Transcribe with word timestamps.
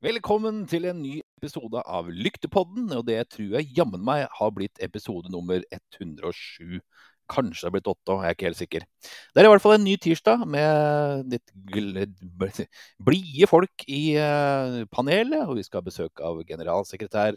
Velkommen 0.00 0.62
til 0.64 0.86
en 0.88 1.02
ny 1.04 1.18
episode 1.36 1.76
av 1.84 2.06
Lyktepodden, 2.08 2.86
og 2.96 3.02
det 3.04 3.18
tror 3.34 3.58
jeg 3.58 3.74
jammen 3.76 4.00
meg 4.00 4.22
har 4.32 4.52
blitt 4.56 4.80
episode 4.80 5.28
nummer 5.28 5.60
107. 5.76 6.78
Kanskje 7.28 7.60
det 7.60 7.68
har 7.68 7.74
blitt 7.74 7.90
åtte, 7.92 8.16
jeg 8.16 8.30
er 8.30 8.38
ikke 8.38 8.46
helt 8.48 8.60
sikker. 8.62 8.86
Det 9.04 9.42
er 9.42 9.50
i 9.50 9.50
hvert 9.52 9.64
fall 9.66 9.76
en 9.76 9.84
ny 9.84 9.98
tirsdag 10.00 10.46
med 10.48 11.34
litt 11.34 11.52
blide 13.10 13.50
folk 13.52 13.84
i 13.92 14.00
uh, 14.16 14.80
panelet, 14.88 15.44
og 15.44 15.60
vi 15.60 15.66
skal 15.68 15.82
ha 15.82 15.88
besøk 15.90 16.24
av 16.24 16.40
generalsekretær 16.48 17.36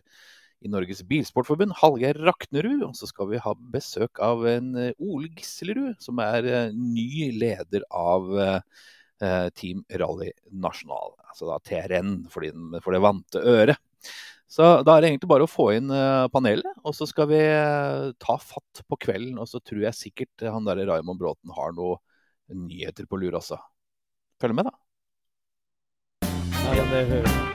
i 0.64 0.72
Norges 0.72 1.04
Bilsportforbund, 1.12 1.76
Hallgeir 1.84 2.24
Raknerud. 2.24 2.88
Og 2.88 2.96
så 2.96 3.12
skal 3.12 3.28
vi 3.36 3.44
ha 3.44 3.58
besøk 3.76 4.24
av 4.24 4.48
en 4.56 4.72
uh, 4.80 5.04
Ole 5.04 5.36
Gislerud, 5.36 6.00
som 6.00 6.24
er 6.24 6.48
uh, 6.48 6.72
ny 6.72 7.28
leder 7.44 7.84
av 7.92 8.32
Team 9.56 9.84
Rally 10.00 10.32
Nasjonal 10.52 11.14
altså 11.34 11.50
da 11.50 11.58
TRN 11.66 12.14
for, 12.32 12.46
det 12.46 13.02
vante 13.04 13.42
øret. 13.42 13.80
Så 14.54 14.68
da 14.86 14.96
er 14.96 15.02
det 15.02 15.10
egentlig 15.10 15.32
bare 15.32 15.48
å 15.48 15.50
få 15.50 15.72
inn 15.74 15.90
uh, 15.90 16.30
panelet, 16.34 16.78
og 16.86 16.94
så 16.94 17.08
skal 17.10 17.30
vi 17.32 17.40
uh, 17.42 18.12
ta 18.22 18.38
fatt 18.38 18.84
på 18.86 19.00
kvelden. 19.08 19.40
Og 19.42 19.50
så 19.50 19.62
tror 19.66 19.88
jeg 19.88 19.98
sikkert 19.98 20.46
han 20.46 20.68
der 20.70 20.84
Raymond 20.86 21.22
Bråten 21.22 21.56
har 21.58 21.74
noen 21.74 22.68
nyheter 22.68 23.10
på 23.10 23.18
lur 23.18 23.40
også. 23.42 23.58
Følg 24.44 24.60
med, 24.60 24.70
da. 24.70 24.78
Ja, 26.64 26.86
det 26.94 27.04
hører 27.10 27.53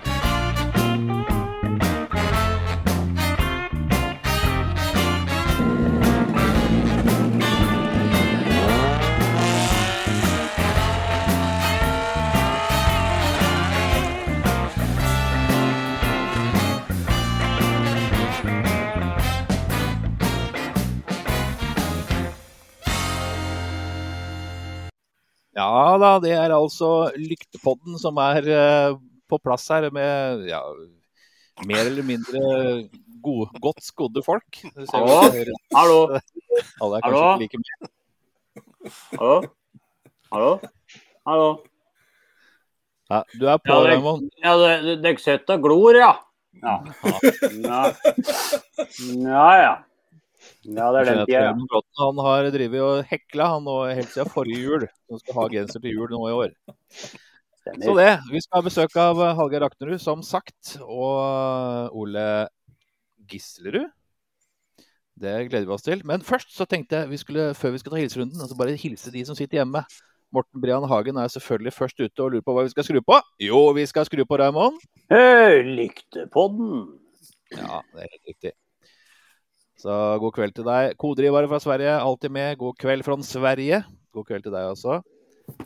Ja 25.58 25.98
da, 25.98 26.12
det 26.22 26.34
er 26.36 26.54
altså 26.54 27.10
Lyktepodden 27.18 27.98
som 27.98 28.18
er 28.22 28.46
uh, 28.46 28.98
på 29.28 29.40
plass 29.42 29.66
her 29.72 29.88
med 29.94 30.44
ja, 30.46 30.60
mer 31.66 31.88
eller 31.88 32.06
mindre 32.06 32.42
gode, 33.24 33.50
godt 33.62 33.82
skodde 33.82 34.22
folk. 34.22 34.60
Hallo? 34.92 35.16
Hallo? 35.74 35.98
Alle 36.78 37.00
er 37.00 37.02
kanskje 37.02 37.24
Hallo? 37.24 37.24
ikke 37.42 37.42
like 37.42 37.62
med. 37.64 37.90
Hallo? 39.18 39.40
Hallo? 40.30 40.52
Hallo? 41.26 41.50
Ja, 43.08 43.22
du 43.40 43.44
er 43.48 43.58
på, 43.64 43.72
ja, 43.72 43.82
Raymond. 43.88 44.30
Ja, 44.44 44.54
dere 45.00 45.18
sitter 45.18 45.56
og 45.56 45.64
glor, 45.64 45.96
ja. 45.98 46.12
Ja. 46.62 46.78
ja. 47.64 47.82
ja. 49.26 49.50
ja. 49.64 49.74
Ja, 50.68 50.90
det 50.92 51.00
er 51.00 51.08
den 51.08 51.22
tida. 51.28 51.80
Han 52.02 52.20
har 52.26 52.50
drevet 52.52 52.84
og 52.84 53.08
hekla 53.08 53.52
han 53.54 53.64
nå 53.64 53.78
helt 53.88 54.10
siden 54.12 54.28
forrige 54.32 54.60
jul. 54.66 54.84
Han 55.08 55.22
skal 55.22 55.38
ha 55.38 55.46
genser 55.54 55.84
til 55.84 55.96
jul 55.96 56.12
nå 56.12 56.20
i 56.28 56.34
år. 56.36 56.52
Stemmer. 56.92 57.84
Så 57.86 57.94
det. 57.96 58.10
Vi 58.32 58.42
skal 58.44 58.60
ha 58.60 58.66
besøk 58.66 58.98
av 59.00 59.22
Hallgeir 59.38 59.64
Aknerud, 59.64 60.00
som 60.02 60.24
sagt, 60.26 60.76
og 60.84 61.96
Ole 61.96 62.26
Gislerud. 63.28 63.88
Det 65.18 65.32
gleder 65.48 65.66
vi 65.66 65.74
oss 65.74 65.86
til. 65.86 66.04
Men 66.06 66.22
først 66.22 66.52
så 66.54 66.68
tenkte 66.68 67.00
jeg 67.00 67.10
vi 67.10 67.18
skulle, 67.18 67.48
før 67.58 67.74
vi 67.74 67.80
skal 67.82 67.94
ta 67.94 68.02
hilserunden, 68.02 68.44
altså 68.44 68.58
bare 68.58 68.76
hilse 68.78 69.10
de 69.14 69.24
som 69.26 69.38
sitter 69.38 69.62
hjemme. 69.62 69.82
Morten 70.34 70.60
Brian 70.60 70.84
Hagen 70.84 71.16
er 71.16 71.32
selvfølgelig 71.32 71.72
først 71.72 72.00
ute 72.00 72.22
og 72.22 72.34
lurer 72.34 72.44
på 72.44 72.54
hva 72.54 72.66
vi 72.66 72.72
skal 72.74 72.84
skru 72.84 73.00
på. 73.02 73.18
Jo, 73.40 73.64
vi 73.72 73.86
skal 73.88 74.06
skru 74.06 74.22
på 74.28 74.38
Raymond. 74.38 74.76
Hey, 75.10 75.64
lyktepodden. 75.64 76.98
Ja, 77.56 77.80
det 77.94 78.04
er 78.04 78.10
helt 78.12 78.34
riktig. 78.34 78.52
Så 79.78 79.94
god 80.18 80.34
kveld 80.34 80.56
til 80.56 80.66
deg. 80.66 80.96
Kodrivare 80.98 81.48
fra 81.50 81.60
Sverige, 81.62 81.92
alltid 82.02 82.32
med. 82.34 82.56
God 82.58 82.74
kveld 82.82 83.04
fra 83.06 83.14
Sverige. 83.22 83.84
God 84.14 84.26
kveld 84.26 84.46
til 84.46 84.54
deg 84.54 84.72
også. 84.72 84.98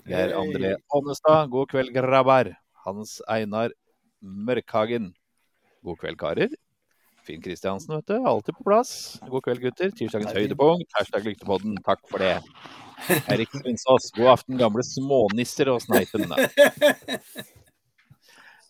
Geir 0.06 0.34
André 0.38 0.74
Ånnestad, 0.94 1.48
god 1.50 1.70
kveld, 1.72 1.94
grabbar. 1.94 2.52
Hans 2.84 3.20
Einar 3.30 3.72
Mørkhagen. 4.20 5.14
God 5.82 5.98
kveld, 6.02 6.18
karer. 6.20 6.52
Finn 7.24 7.42
Kristiansen, 7.42 7.94
vet 7.96 8.12
du. 8.12 8.18
Alltid 8.26 8.58
på 8.58 8.66
plass. 8.66 8.92
God 9.30 9.46
kveld, 9.46 9.62
gutter. 9.64 9.94
Tirsdagens 9.96 10.36
høydepunkt. 10.36 10.90
Hashtag 10.98 11.30
Lyktepodden. 11.30 11.78
Takk 11.86 12.04
for 12.10 12.22
det. 12.22 12.36
Erik 13.32 13.50
Svinsås, 13.56 14.12
god 14.14 14.34
aften, 14.36 14.60
gamle 14.60 14.84
smånisser 14.86 15.72
og 15.72 15.80
sneipen. 15.82 16.28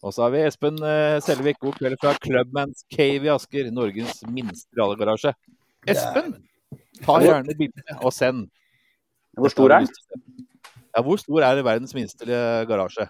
Og 0.03 0.15
så 0.15 0.25
har 0.25 0.33
vi 0.35 0.43
Espen 0.43 0.81
uh, 0.83 1.19
Selvik, 1.23 1.61
god 1.63 1.77
kveld 1.79 1.99
fra 2.03 2.15
Clubman's 2.19 2.83
Cave 2.91 3.29
i 3.29 3.31
Asker. 3.31 3.71
Norges 3.75 4.23
minste 4.27 4.79
rallygarasje. 4.79 5.31
Espen, 5.89 6.35
ta 7.05 7.19
gjerne 7.23 7.55
bilde 7.59 7.99
og 8.01 8.11
send. 8.15 8.49
Hvor 9.39 9.53
stor 9.53 9.77
er 9.77 9.87
den? 9.87 10.43
Ja, 10.93 11.05
hvor 11.07 11.21
stor 11.23 11.47
er 11.47 11.63
verdens 11.63 11.95
minste 11.97 12.27
garasje? 12.69 13.07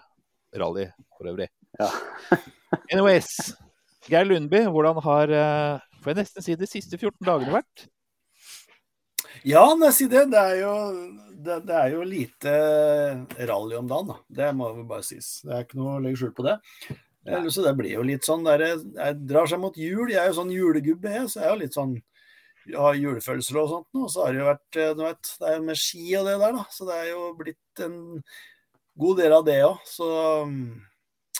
Rally 0.53 0.85
for 1.17 1.31
øvrig. 1.33 1.49
Ja. 1.81 1.89
Anyways. 2.91 3.55
Geir 4.05 4.27
Lundby, 4.27 4.65
hvordan 4.69 4.99
har 5.01 5.31
uh, 5.31 5.83
får 6.03 6.11
jeg 6.11 6.19
nesten 6.19 6.45
si 6.45 6.55
de 6.59 6.67
siste 6.67 6.99
14 6.99 7.23
dagene 7.25 7.55
vært? 7.55 7.87
Ja, 9.43 9.65
si 9.91 10.07
det. 10.07 10.25
Det 10.31 10.39
er, 10.39 10.55
jo, 10.61 10.75
det, 11.43 11.57
det 11.67 11.75
er 11.75 11.89
jo 11.91 12.05
lite 12.07 12.53
rally 13.49 13.75
om 13.75 13.89
dagen, 13.91 14.13
da. 14.13 14.19
Det 14.39 14.51
må 14.55 14.69
jo 14.71 14.85
bare 14.87 15.03
sies. 15.03 15.41
Det 15.43 15.51
er 15.51 15.65
ikke 15.65 15.81
noe 15.81 15.97
å 15.97 16.03
legge 16.03 16.21
skjul 16.21 16.33
på 16.37 16.47
det. 16.47 16.55
Så 17.51 17.63
det 17.63 17.75
blir 17.79 17.93
jo 17.93 18.03
litt 18.03 18.25
sånn 18.27 18.43
der, 18.43 18.63
Jeg 18.63 19.19
drar 19.27 19.47
seg 19.47 19.61
mot 19.63 19.77
jul. 19.79 20.09
Jeg 20.11 20.19
er 20.21 20.31
jo 20.31 20.39
sånn 20.39 20.51
julegubbe, 20.51 21.11
jeg. 21.11 21.29
Så 21.31 21.41
jeg 21.41 21.47
er 21.49 21.53
jo 21.53 21.61
litt 21.63 21.77
sånn 21.77 21.93
har 22.71 22.95
julefølelser 22.95 23.59
og 23.59 23.69
sånt. 23.71 23.89
Og 23.99 24.09
så 24.11 24.25
har 24.25 24.33
det 24.33 24.41
jo 24.41 24.49
vært 24.49 24.79
eh, 24.79 24.95
du 24.95 25.03
vet, 25.03 25.35
det 25.39 25.49
er 25.49 25.57
jo 25.57 25.67
med 25.67 25.79
ski 25.79 26.07
og 26.19 26.27
det 26.29 26.39
der, 26.39 26.57
da. 26.57 26.65
Så 26.71 26.87
det 26.87 26.97
er 26.99 27.07
jo 27.11 27.29
blitt 27.39 27.83
en 27.83 27.99
god 29.03 29.23
del 29.23 29.37
av 29.37 29.47
det 29.47 29.59
òg. 29.67 29.87
Så 29.89 30.09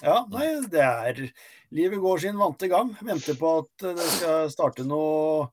ja, 0.04 0.18
nei, 0.34 0.48
det 0.72 0.84
er 0.84 1.28
Livet 1.74 2.02
går 2.04 2.20
sin 2.22 2.38
vante 2.38 2.68
gang. 2.70 2.92
Venter 3.02 3.38
på 3.40 3.52
at 3.64 3.86
det 3.98 4.10
skal 4.18 4.52
starte 4.54 4.84
noe 4.86 5.48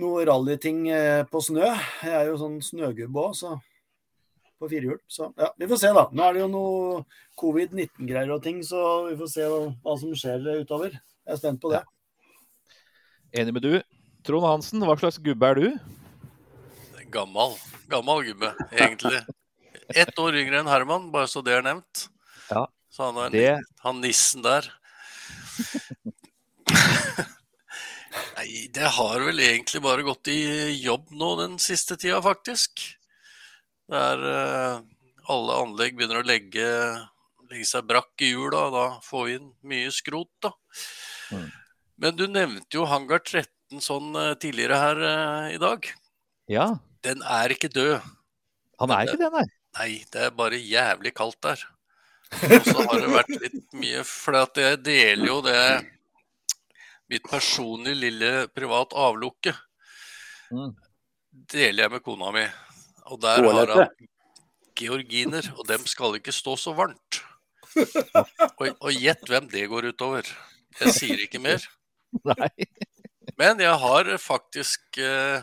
noe 0.00 0.24
rallyting 0.28 0.86
eh, 0.92 1.22
på 1.28 1.42
snø. 1.44 1.66
Jeg 2.02 2.14
er 2.16 2.30
jo 2.30 2.38
sånn 2.40 2.58
snøgubbe 2.64 3.26
òg, 3.26 3.36
så 3.38 3.56
på 4.62 4.70
firehjul. 4.70 5.00
Så 5.10 5.30
ja, 5.38 5.50
vi 5.58 5.68
får 5.70 5.80
se, 5.82 5.90
da. 5.96 6.06
Nå 6.14 6.26
er 6.26 6.36
det 6.36 6.44
jo 6.44 6.50
noe 6.52 7.00
covid-19-greier 7.40 8.30
og 8.34 8.42
ting, 8.44 8.62
så 8.66 9.08
vi 9.08 9.16
får 9.18 9.32
se 9.32 9.48
hva 9.48 9.96
som 9.98 10.14
skjer 10.18 10.46
utover. 10.62 10.94
Jeg 10.94 11.34
er 11.34 11.40
spent 11.40 11.62
på 11.62 11.72
det. 11.72 11.82
Ja. 11.82 12.78
Enig 13.42 13.56
med 13.56 13.66
du. 13.66 13.74
Trond 14.26 14.46
Hansen, 14.46 14.84
hva 14.86 14.94
slags 15.00 15.18
gubbe 15.22 15.48
er 15.50 15.58
du? 15.58 15.68
Gammal. 17.12 17.56
Gammal 17.90 18.22
gubbe, 18.24 18.52
egentlig. 18.70 19.18
Ett 19.92 20.16
år 20.20 20.38
yngre 20.40 20.62
enn 20.62 20.70
Herman, 20.70 21.10
bare 21.12 21.28
så 21.28 21.42
det 21.44 21.56
er 21.58 21.66
nevnt. 21.66 22.06
Ja, 22.48 22.66
så 22.92 23.10
han 23.10 23.18
er 23.26 23.34
det... 23.34 23.50
han 23.82 23.98
nissen 24.04 24.44
der. 24.44 24.68
Nei, 28.42 28.66
det 28.74 28.88
har 28.96 29.22
vel 29.22 29.38
egentlig 29.38 29.78
bare 29.84 30.02
gått 30.02 30.26
i 30.32 30.74
jobb 30.82 31.12
nå 31.14 31.28
den 31.38 31.52
siste 31.62 31.94
tida, 31.94 32.16
faktisk. 32.24 32.80
Det 33.86 34.00
er 34.00 34.24
uh, 34.26 34.80
Alle 35.30 35.58
anlegg 35.62 35.94
begynner 35.94 36.18
å 36.18 36.26
legge, 36.26 36.64
legge 37.52 37.68
seg 37.68 37.86
brakk 37.86 38.24
i 38.24 38.32
hjula, 38.32 38.64
og 38.66 38.74
da 38.74 38.86
får 39.06 39.28
vi 39.28 39.36
inn 39.36 39.46
mye 39.70 39.92
skrot, 39.94 40.32
da. 40.42 40.50
Mm. 41.30 41.46
Men 42.02 42.18
du 42.18 42.24
nevnte 42.26 42.80
jo 42.80 42.88
Hangar 42.90 43.22
13 43.22 43.78
sånn 43.84 44.10
uh, 44.18 44.34
tidligere 44.42 44.80
her 44.80 45.04
uh, 45.06 45.46
i 45.54 45.62
dag. 45.62 45.86
Ja. 46.50 46.66
Den 47.06 47.22
er 47.22 47.54
ikke 47.54 47.70
død. 47.70 48.10
Han 48.82 48.96
er 48.96 49.06
ikke 49.06 49.22
det, 49.22 49.30
nei? 49.38 49.46
Nei, 49.78 49.90
det 50.10 50.26
er 50.26 50.38
bare 50.42 50.58
jævlig 50.58 51.14
kaldt 51.14 51.38
der. 51.46 51.62
Og 52.42 52.66
så 52.66 52.88
har 52.90 52.98
det 52.98 53.12
vært 53.12 53.34
litt 53.36 53.74
mye 53.76 54.02
For 54.08 54.38
jeg 54.56 54.78
deler 54.82 55.26
jo 55.28 55.42
det 55.44 55.58
mitt 57.12 57.28
personlige 57.28 57.98
lille 58.06 58.30
privat 58.56 58.94
avlukke 58.96 59.52
mm. 60.52 60.72
deler 61.52 61.84
jeg 61.84 61.92
med 61.92 62.04
kona 62.04 62.32
mi. 62.34 62.46
Og 63.12 63.20
der 63.20 63.44
har 63.44 63.74
han 63.74 64.08
georginer, 64.78 65.46
og 65.58 65.66
dem 65.68 65.84
skal 65.90 66.16
ikke 66.16 66.34
stå 66.34 66.56
så 66.56 66.74
varmt. 66.76 67.22
Og, 68.60 68.66
og 68.68 68.90
gjett 68.92 69.22
hvem 69.30 69.46
det 69.48 69.62
går 69.70 69.86
utover. 69.94 70.26
Jeg 70.76 70.92
sier 70.92 71.22
ikke 71.24 71.40
mer. 71.40 71.62
Nei. 72.28 72.50
Men 73.40 73.62
jeg 73.62 73.72
har 73.80 74.10
faktisk 74.20 74.98
eh, 75.00 75.40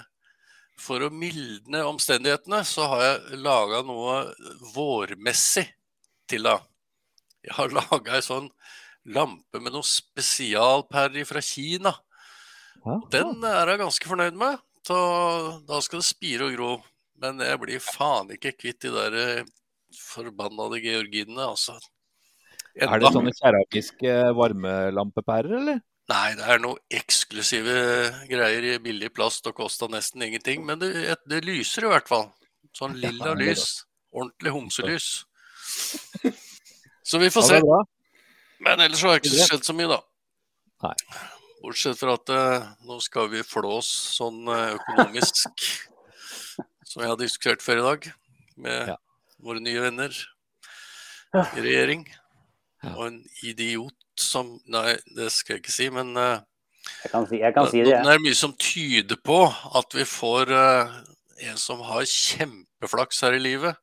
For 0.80 1.01
å 1.01 1.10
mildne 1.10 1.81
omstendighetene, 1.89 2.62
så 2.69 2.86
har 2.92 3.01
jeg 3.01 3.39
laga 3.42 3.81
noe 3.88 4.19
vårmessig 4.75 5.66
til 6.30 6.45
da. 6.45 6.60
Jeg 7.44 7.57
har 7.57 7.74
laga 7.80 8.19
ei 8.19 8.25
sånn 8.25 8.51
lampe 9.07 9.61
med 9.61 9.73
noe 9.73 9.85
spesialperri 9.85 11.25
fra 11.27 11.43
Kina. 11.43 11.93
Den 13.13 13.43
er 13.45 13.73
jeg 13.73 13.81
ganske 13.83 14.09
fornøyd 14.09 14.37
med. 14.39 14.59
Så 14.87 14.97
da 15.67 15.79
skal 15.83 16.01
det 16.01 16.09
spire 16.09 16.49
og 16.49 16.55
gro. 16.57 16.71
Men 17.19 17.41
jeg 17.43 17.59
blir 17.61 17.83
faen 17.83 18.31
ikke 18.35 18.55
kvitt 18.55 18.85
de 18.85 18.93
der 18.93 19.15
eh, 19.19 19.47
forbannede 19.99 20.79
georginene, 20.83 21.49
altså. 21.51 21.75
Er 22.79 23.01
det 23.01 23.11
sånne 23.11 23.33
keramiske 23.35 24.13
varmelampepærer, 24.37 25.57
eller? 25.59 25.81
Nei, 26.09 26.29
det 26.39 26.45
er 26.47 26.61
noe 26.63 26.79
eksklusive 26.95 27.73
greier 28.29 28.65
i 28.65 28.77
billig 28.81 29.11
plast 29.13 29.45
og 29.49 29.57
kosta 29.59 29.89
nesten 29.91 30.23
ingenting. 30.25 30.63
Men 30.65 30.79
det, 30.81 30.93
det, 31.29 31.43
lyser 31.45 31.85
i 31.85 31.91
hvert 31.91 32.09
fall. 32.09 32.29
Sånn 32.77 32.95
lilla 32.97 33.35
lys. 33.37 33.83
Ordentlig 34.15 34.53
homselys. 34.55 35.09
Så 37.09 37.21
vi 37.21 37.29
får 37.33 37.45
se. 37.45 37.59
Men 38.59 38.81
ellers 38.83 39.03
har 39.03 39.15
det 39.15 39.23
ikke 39.23 39.47
skjedd 39.47 39.67
så 39.67 39.75
mye, 39.75 39.89
da. 39.91 40.00
Nei. 40.83 40.95
Bortsett 41.59 42.00
fra 42.00 42.15
at 42.15 42.31
uh, 42.31 42.67
nå 42.88 43.00
skal 43.03 43.29
vi 43.31 43.44
flås 43.44 43.88
sånn 44.15 44.47
uh, 44.47 44.75
økonomisk, 44.77 45.39
som 46.89 47.03
jeg 47.03 47.11
har 47.11 47.19
diskutert 47.19 47.63
før 47.63 47.81
i 47.81 47.85
dag, 47.88 48.09
med 48.59 48.94
ja. 48.94 48.97
våre 49.44 49.63
nye 49.63 49.83
venner 49.83 50.15
i 51.35 51.63
regjering. 51.63 52.06
Ja. 52.83 52.94
Og 52.95 53.09
en 53.09 53.19
idiot 53.44 53.95
som 54.19 54.57
Nei, 54.67 54.97
det 55.15 55.29
skal 55.31 55.56
jeg 55.56 55.61
ikke 55.63 55.71
si, 55.71 55.85
men 55.95 56.11
uh, 56.19 56.39
jeg 57.03 57.11
kan 57.13 57.27
si, 57.27 57.39
jeg 57.39 57.56
kan 57.56 57.67
si 57.71 57.83
det. 57.85 58.00
Det 58.03 58.15
er 58.15 58.23
mye 58.23 58.35
som 58.35 58.56
tyder 58.59 59.19
på 59.23 59.44
at 59.47 59.95
vi 59.95 60.03
får 60.07 60.51
en 60.56 61.59
som 61.59 61.83
har 61.88 62.07
kjempeflaks 62.07 63.21
her 63.23 63.35
i 63.38 63.44
livet, 63.44 63.77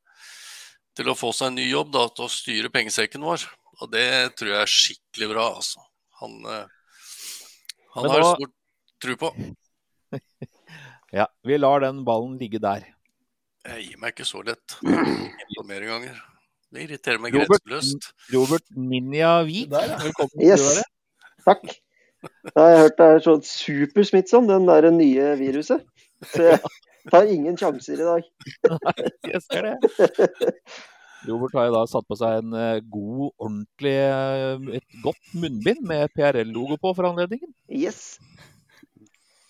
til 0.96 1.12
å 1.12 1.16
få 1.16 1.30
seg 1.36 1.52
en 1.52 1.58
ny 1.60 1.68
jobb, 1.68 1.92
da, 1.94 2.06
til 2.12 2.26
å 2.26 2.32
styre 2.32 2.72
pengesekken 2.72 3.24
vår. 3.24 3.44
Og 3.82 3.92
det 3.92 4.08
tror 4.38 4.52
jeg 4.52 4.60
er 4.62 4.72
skikkelig 4.72 5.30
bra, 5.34 5.46
altså. 5.58 5.82
Han, 6.22 6.36
han 6.46 8.10
har 8.10 8.22
da... 8.22 8.30
stor 8.32 8.52
tro 9.04 9.16
på. 9.20 9.32
ja, 11.18 11.26
vi 11.44 11.58
lar 11.60 11.84
den 11.84 12.04
ballen 12.06 12.38
ligge 12.40 12.62
der. 12.62 12.86
Jeg 13.66 13.88
gir 13.88 14.00
meg 14.00 14.14
ikke 14.14 14.28
så 14.28 14.40
lett. 14.46 14.78
Mer 15.68 15.84
ganger. 15.88 16.18
Det 16.72 16.86
irriterer 16.86 17.22
meg 17.22 17.34
grenseløst. 17.34 18.10
Robert 18.34 18.64
Ninja 18.76 19.38
Vik, 19.46 19.70
velkommen 19.72 20.42
yes. 20.44 20.82
Takk. 21.46 21.62
Da 22.50 22.56
har 22.56 22.72
jeg 22.72 22.82
hørt 22.82 22.98
det 22.98 23.06
er 23.06 23.22
så 23.22 23.36
supersmittsom, 23.46 24.48
den 24.50 24.66
der 24.68 24.90
nye 24.94 25.30
viruset. 25.38 25.84
Så 26.32 26.48
jeg 26.50 26.60
tar 27.12 27.30
ingen 27.30 27.58
sjanser 27.58 28.02
i 28.02 28.08
dag. 28.08 28.28
Nei, 28.72 29.08
jeg 29.30 29.42
ser 29.46 29.70
det. 29.70 30.50
Robert 31.26 31.54
har 31.58 31.68
jo 31.68 31.76
da 31.76 31.84
satt 31.90 32.06
på 32.08 32.18
seg 32.18 32.40
en 32.40 32.56
eh, 32.56 32.82
god, 32.92 33.30
ordentlig, 33.36 33.94
eh, 33.98 34.76
et 34.78 35.00
godt 35.04 35.36
munnbind 35.36 35.82
med 35.86 36.12
PRL-logo 36.16 36.78
på 36.80 36.92
for 36.96 37.08
anledningen. 37.10 37.50
Yes. 37.70 38.18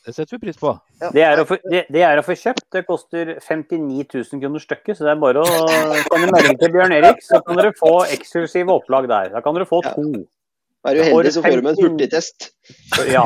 Det 0.06 0.14
setter 0.14 0.36
vi 0.36 0.46
pris 0.46 0.58
på. 0.60 0.70
Ja. 1.00 1.08
Det, 1.10 1.22
er 1.26 1.42
få, 1.48 1.56
det, 1.66 1.80
det, 1.90 2.02
er 2.06 2.20
å 2.20 2.22
få, 2.22 2.36
kjøpt. 2.38 2.68
Det 2.72 2.84
koster 2.86 3.32
59 3.42 4.04
000 4.14 4.42
kroner 4.44 4.62
stykket, 4.62 4.94
så 4.94 5.06
det 5.08 5.12
er 5.16 5.22
bare 5.24 5.42
å 5.42 5.66
sende 5.66 6.28
melding 6.30 6.60
til 6.60 6.72
Bjørn 6.76 6.94
Erik, 6.94 7.24
så 7.26 7.40
kan 7.42 7.58
dere 7.58 7.72
få 7.74 7.92
eksklusive 8.14 8.70
opplag 8.76 9.08
der. 9.10 9.32
Da 9.34 9.42
kan 9.42 9.58
dere 9.58 9.66
få 9.66 9.82
to. 9.88 10.06
Ja. 10.14 10.22
Er 10.86 10.94
du 10.94 11.02
heldig, 11.02 11.32
så 11.34 11.42
får 11.42 11.58
du 11.58 11.66
med 11.66 11.72
en 11.72 11.82
hurtigtest. 11.82 12.50
Ja. 13.10 13.24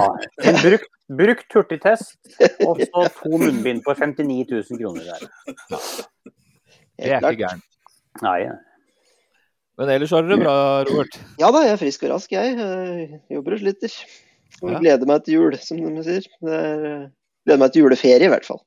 En 0.49 0.61
brukt, 0.63 0.89
brukt 1.21 1.57
hurtigtest, 1.59 2.17
og 2.65 2.81
så 2.81 3.05
to 3.19 3.35
munnbind 3.35 3.85
for 3.85 4.01
59 4.01 4.49
000 4.49 4.81
kroner 4.81 5.11
der. 5.11 5.29
Ja. 5.69 5.83
Det 7.01 7.13
er 7.19 7.29
ikke 7.29 7.43
gærent. 7.45 7.67
Nei. 8.25 8.41
Men 9.81 9.93
ellers 9.95 10.13
har 10.13 10.27
dere 10.27 10.37
det 10.37 10.45
bra, 10.45 10.57
Robert? 10.89 11.21
Ja 11.41 11.49
da, 11.55 11.63
jeg 11.65 11.77
er 11.77 11.81
frisk 11.81 12.03
og 12.05 12.13
rask, 12.15 12.33
jeg. 12.35 12.57
jeg 12.59 13.21
jobber 13.33 13.57
og 13.57 13.63
sliter. 13.63 13.95
Ja. 14.61 14.81
Gleder 14.83 15.09
meg 15.09 15.23
til 15.25 15.39
jul, 15.39 15.57
som 15.63 15.81
de 15.81 16.03
sier. 16.05 16.27
Er, 16.45 17.07
gleder 17.47 17.63
meg 17.63 17.73
til 17.73 17.87
juleferie, 17.87 18.27
i 18.27 18.33
hvert 18.33 18.45
fall. 18.49 18.61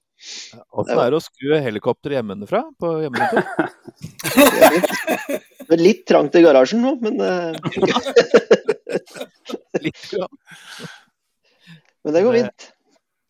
Åssen 0.71 0.97
er 0.97 1.11
det 1.11 1.19
å 1.19 1.23
skru 1.23 1.53
helikopter 1.59 2.15
hjemmefra 2.15 2.63
på 2.79 2.93
hjemmekontor? 3.03 3.43
det 5.67 5.75
er 5.75 5.83
litt 5.83 6.05
trangt 6.09 6.37
i 6.39 6.43
garasjen 6.45 6.81
nå, 6.81 6.95
men. 7.03 7.19
Litt, 9.83 9.99
ja. 10.13 10.27
Men 12.03 12.15
det 12.15 12.21
går 12.23 12.37
fint. 12.39 12.67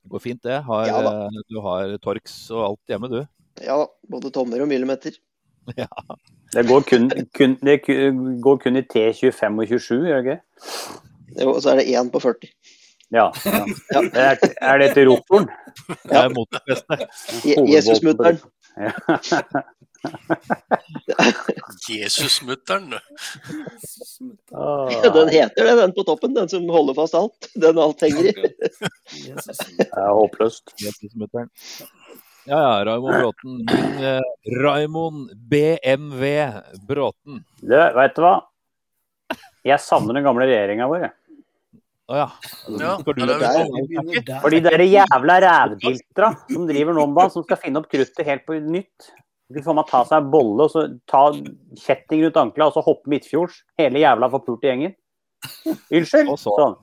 Det 0.04 0.12
går 0.14 0.24
fint, 0.24 0.42
det. 0.46 0.58
Har, 0.68 0.88
ja, 0.88 1.30
du 1.50 1.60
har 1.64 1.94
Torx 2.04 2.36
og 2.54 2.64
alt 2.68 2.94
hjemme, 2.94 3.10
du? 3.12 3.22
Ja, 3.64 3.80
både 4.10 4.32
tommer 4.34 4.64
og 4.64 4.70
millimeter. 4.70 5.16
Ja. 5.78 5.88
Det 6.54 6.68
går 6.68 6.82
kun, 6.90 7.10
kun, 7.38 7.56
det 7.66 7.82
går 8.44 8.58
kun 8.62 8.76
i 8.78 8.82
T25 8.94 9.62
og 9.62 9.68
27, 9.68 10.08
gjør 10.08 10.22
det 10.22 10.24
ikke? 10.24 10.42
Jo, 11.42 11.54
og 11.54 11.62
så 11.62 11.72
er 11.72 11.76
det 11.82 11.86
én 11.90 12.12
på 12.14 12.20
40. 12.20 12.52
Ja. 13.14 13.30
ja. 13.46 13.64
Er, 14.14 14.38
er, 14.62 14.78
det 14.78 14.94
til 14.94 15.10
rotoren? 15.10 15.50
Ja. 16.12 16.28
Det 16.28 17.74
Jesusmutteren. 17.74 18.40
Ja. 18.78 18.92
Jesusmutteren, 21.90 22.94
ja, 24.92 25.10
den 25.14 25.30
heter 25.30 25.64
det, 25.64 25.78
den 25.82 25.94
på 25.96 26.04
toppen. 26.04 26.36
Den 26.36 26.50
som 26.50 26.70
holder 26.70 26.94
fast 26.98 27.16
alt. 27.16 27.50
Den 27.56 27.80
alt 27.80 28.02
henger 28.02 28.30
i. 28.30 28.34
Det 28.34 29.88
er 29.88 30.14
håpløst. 30.14 30.74
Jesusmutteren. 30.82 31.50
Ja 32.46 32.60
ja, 32.62 32.86
Raymond 32.86 33.18
Bråten. 33.18 33.68
Eh, 34.04 34.22
Raymond 34.64 35.32
BMW 35.50 36.52
Bråten. 36.88 37.44
Du, 37.62 37.76
veit 37.96 38.16
du 38.16 38.24
hva? 38.26 38.38
Jeg 39.64 39.80
savner 39.80 40.18
den 40.18 40.26
gamle 40.26 40.48
regjeringa 40.50 40.90
vår, 40.92 41.06
jeg. 41.06 41.14
Å 42.12 42.18
ja. 42.20 42.26
ja 42.82 42.96
For 43.06 44.52
de 44.52 44.60
der 44.66 44.84
jævla 44.84 45.38
rævdiltra 45.40 46.34
som 46.50 46.66
driver 46.68 46.98
nå 46.98 47.06
om 47.08 47.14
dagen, 47.16 47.32
som 47.32 47.46
skal 47.46 47.62
finne 47.62 47.80
opp 47.80 47.88
kruttet 47.92 48.28
helt 48.28 48.44
på 48.50 48.60
nytt. 48.60 49.14
De 49.54 49.64
får 49.64 49.78
meg 49.78 49.88
ta 49.88 50.04
seg 50.10 50.20
en 50.20 50.34
bolle 50.34 50.68
og 50.68 50.74
så 50.74 50.84
ta 51.08 51.24
kjetting 51.80 52.26
rundt 52.26 52.42
ankla 52.44 52.68
og 52.68 52.76
så 52.76 52.84
hoppe 52.84 53.12
midtfjords. 53.14 53.62
Hele 53.80 54.04
jævla 54.04 54.28
forpulte 54.34 54.68
gjengen. 54.68 54.98
Unnskyld. 55.94 56.36
Sånn. 56.44 56.76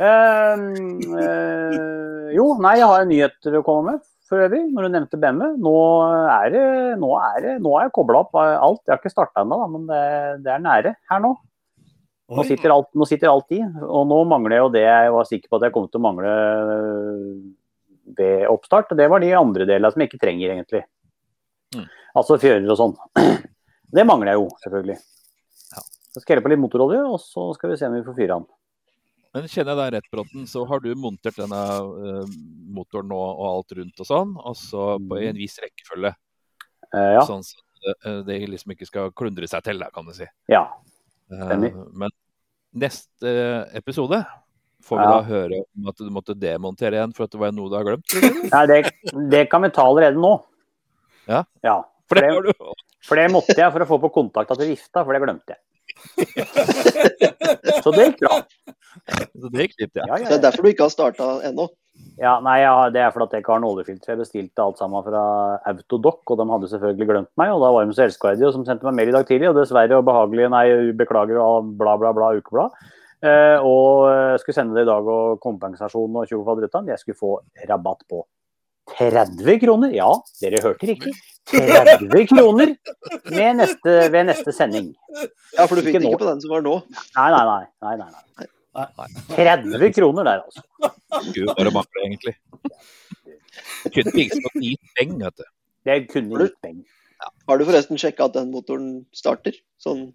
Uh, 0.00 0.64
uh, 1.12 2.32
jo, 2.34 2.48
nei, 2.64 2.78
jeg 2.80 2.88
har 2.88 3.04
en 3.04 3.12
nyhet 3.12 3.52
å 3.52 3.64
komme 3.66 3.92
med 3.92 4.02
for 4.34 4.44
øvrig, 4.44 4.62
når 4.74 4.86
du 4.86 4.94
nevnte 4.96 5.18
BMW. 5.22 5.54
Nå 5.62 5.74
er 6.34 6.52
det, 6.54 6.66
nå 7.00 7.10
er 7.20 7.40
det, 7.44 7.56
nå 7.62 7.74
er 7.78 7.86
jeg 7.86 7.94
kobla 7.94 8.22
opp 8.24 8.38
alt. 8.38 8.82
Jeg 8.82 8.94
har 8.94 9.00
ikke 9.00 9.12
starta 9.12 9.44
ennå, 9.44 9.58
men 9.70 9.84
det, 9.90 10.04
det, 10.44 10.54
er 10.54 10.64
nære 10.64 10.94
her 11.10 11.22
nå. 11.22 11.34
Nå 12.34 12.44
sitter, 12.48 12.72
alt, 12.72 12.88
nå 12.96 13.06
sitter, 13.06 13.30
alt, 13.30 13.52
i. 13.54 13.60
Og 13.84 14.08
nå 14.10 14.22
mangler 14.28 14.56
jeg 14.56 14.64
jo 14.64 14.72
det 14.74 14.84
jeg 14.86 15.12
var 15.14 15.28
sikker 15.28 15.50
på 15.50 15.60
at 15.60 15.66
jeg 15.68 15.74
kom 15.74 15.86
til 15.90 16.00
å 16.00 16.04
mangle 16.06 16.34
ved 18.18 18.46
oppstart. 18.50 18.90
Og 18.90 19.00
det 19.00 19.08
var 19.12 19.22
de 19.22 19.30
andre 19.38 19.68
delene 19.68 19.92
som 19.92 20.02
jeg 20.02 20.10
ikke 20.10 20.22
trenger, 20.24 20.56
egentlig. 20.56 20.82
Mm. 21.76 21.86
Altså 22.18 22.40
fjører 22.40 22.66
og 22.74 22.80
sånn. 22.80 22.96
Det 23.94 24.02
mangler 24.08 24.32
jeg 24.32 24.40
jo, 24.40 24.48
selvfølgelig. 24.64 24.96
Ja. 25.76 25.84
Så 25.84 26.20
skal 26.20 26.32
jeg 26.32 26.40
helle 26.40 26.46
på 26.48 26.50
litt 26.50 26.62
motorolje, 26.64 27.04
og 27.06 27.20
så 27.22 27.52
skal 27.54 27.70
vi 27.70 27.76
se 27.78 27.86
om 27.86 27.94
vi 27.94 28.06
får 28.06 28.16
fyre 28.16 28.38
den. 28.40 28.48
Men 29.34 29.48
kjenner 29.50 29.74
jeg 29.74 29.80
deg 29.80 29.94
rett, 29.96 30.10
Bråten, 30.12 30.44
så 30.46 30.62
har 30.70 30.82
du 30.84 30.92
montert 30.94 31.38
denne 31.40 31.58
uh, 31.58 32.34
motoren 32.74 33.08
nå 33.10 33.18
og 33.18 33.46
alt 33.48 33.74
rundt 33.80 34.02
og 34.04 34.06
sånn, 34.06 34.36
og 34.38 34.54
så 34.58 34.92
på 35.02 35.18
en 35.18 35.34
mm. 35.34 35.40
viss 35.40 35.58
rekkefølge. 35.62 36.12
Uh, 36.94 37.08
ja. 37.16 37.24
Sånn 37.26 37.42
at 37.42 37.96
uh, 38.06 38.20
det 38.28 38.38
liksom 38.52 38.76
ikke 38.76 38.86
skal 38.86 39.10
klundre 39.16 39.48
seg 39.50 39.66
til, 39.66 39.82
kan 39.94 40.06
du 40.06 40.14
si. 40.14 40.28
Ja, 40.52 40.68
men 41.34 42.12
neste 42.74 43.30
episode 43.74 44.20
får 44.84 44.98
vi 44.98 45.04
ja. 45.06 45.10
da 45.10 45.26
høre 45.26 45.60
om 45.64 45.90
at 45.90 45.98
du 45.98 46.10
måtte 46.12 46.36
demontere 46.38 46.98
igjen 46.98 47.14
for 47.16 47.26
at 47.26 47.32
det 47.32 47.40
var 47.40 47.54
noe 47.56 47.70
du 47.72 47.76
har 47.78 47.86
glemt? 47.86 48.16
Nei, 48.52 48.64
det, 48.70 48.78
det, 49.32 49.44
kan 49.50 49.64
vi 49.64 49.72
ta 49.74 49.86
allerede 49.88 50.20
nå. 50.20 50.34
Ja? 51.30 51.42
ja 51.64 51.78
for, 52.10 52.20
det, 52.20 52.30
for, 52.36 52.46
det, 52.46 52.54
for 53.08 53.22
det 53.22 53.28
måtte 53.32 53.56
jeg 53.56 53.72
for 53.72 53.82
å 53.82 53.88
få 53.88 53.98
på 54.04 54.12
kontakta 54.20 54.58
til 54.60 54.74
vifta, 54.74 55.02
for 55.02 55.16
det 55.16 55.22
glemte 55.24 55.56
jeg. 55.56 55.62
Så 57.84 57.92
det 57.94 58.10
gikk 58.10 58.22
bra. 58.26 58.40
Så 59.40 59.50
det 59.50 59.66
gikk 59.66 59.80
litt, 59.82 59.94
ja. 59.96 60.04
ja, 60.04 60.14
ja, 60.14 60.20
ja. 60.24 60.28
Det 60.28 60.36
er 60.38 60.44
derfor 60.48 60.66
du 60.66 60.70
ikke 60.72 60.86
har 60.86 60.94
starta 60.94 61.30
ennå? 61.48 61.68
Ja, 62.18 62.36
nei, 62.42 62.58
det 62.94 63.02
er 63.02 63.12
fordi 63.14 63.36
jeg 63.36 63.44
ikke 63.44 63.54
har 63.54 63.62
noe 63.62 63.74
oljefilter. 63.74 64.12
Jeg 64.12 64.20
bestilte 64.20 64.62
alt 64.62 64.78
sammen 64.78 65.02
fra 65.06 65.22
Autodoc, 65.70 66.22
og 66.30 66.38
de 66.38 66.46
hadde 66.50 66.70
selvfølgelig 66.70 67.08
glemt 67.10 67.30
meg. 67.40 67.54
Og 67.54 67.62
da 67.62 67.70
var 67.74 67.86
de 67.86 67.96
så 67.96 68.04
elskverdige 68.06 68.52
som 68.54 68.66
sendte 68.66 68.86
meg 68.86 68.96
mail 68.98 69.10
i 69.10 69.16
dag 69.16 69.26
tidlig, 69.28 69.50
og 69.50 69.58
dessverre 69.58 69.98
og 69.98 70.06
behagelig, 70.06 70.46
nei, 70.54 70.66
beklager 70.98 71.40
og 71.42 71.74
bla, 71.78 71.96
bla, 72.00 72.14
bla, 72.16 72.30
ukeblad. 72.38 72.78
Eh, 73.24 73.58
og 73.64 74.06
jeg 74.10 74.42
skulle 74.42 74.58
sende 74.58 74.78
det 74.78 74.86
i 74.86 74.90
dag, 74.90 75.10
og 75.10 75.42
kompensasjon 75.42 76.22
og 76.22 76.30
tjofadruttan. 76.30 76.90
Jeg 76.92 77.02
skulle 77.02 77.18
få 77.18 77.36
rabatt 77.70 78.06
på 78.10 78.22
30 78.94 79.60
kroner. 79.64 79.94
Ja, 79.96 80.10
dere 80.42 80.62
hørte 80.62 80.90
riktig. 80.90 81.14
30 81.50 82.26
kroner 82.30 82.74
neste, 83.58 83.94
ved 84.12 84.28
neste 84.30 84.54
sending. 84.54 84.92
Ja, 85.56 85.66
for 85.66 85.76
du 85.76 85.82
fikk 85.84 85.98
ikke, 85.98 86.10
ikke 86.14 86.24
på 86.24 86.30
den 86.30 86.42
som 86.44 86.54
var 86.54 86.64
nå? 86.64 86.78
Nei, 87.18 87.30
nei, 87.34 87.44
nei. 87.50 87.64
nei, 87.84 87.96
nei, 88.00 88.10
nei. 88.14 88.50
30 88.74 89.92
kroner 89.94 90.26
der, 90.26 90.42
altså. 90.44 90.62
Gud, 91.34 91.50
bare 91.54 91.72
mangler 91.74 92.06
egentlig. 92.06 92.34
Det 93.84 93.92
kunne 93.94 94.14
ikke 94.24 94.40
stått 94.40 94.58
ni 94.58 94.72
peng, 94.96 95.14
vet 95.20 95.38
du. 95.38 95.46
Det 95.84 95.98
kunne 96.10 96.40
gitt 96.42 96.56
peng. 96.64 96.80
Ja. 97.20 97.30
Har 97.48 97.60
du 97.60 97.66
forresten 97.68 98.00
sjekka 98.00 98.28
at 98.28 98.36
den 98.38 98.50
motoren 98.54 98.88
starter? 99.16 99.56
Sånn 99.82 100.08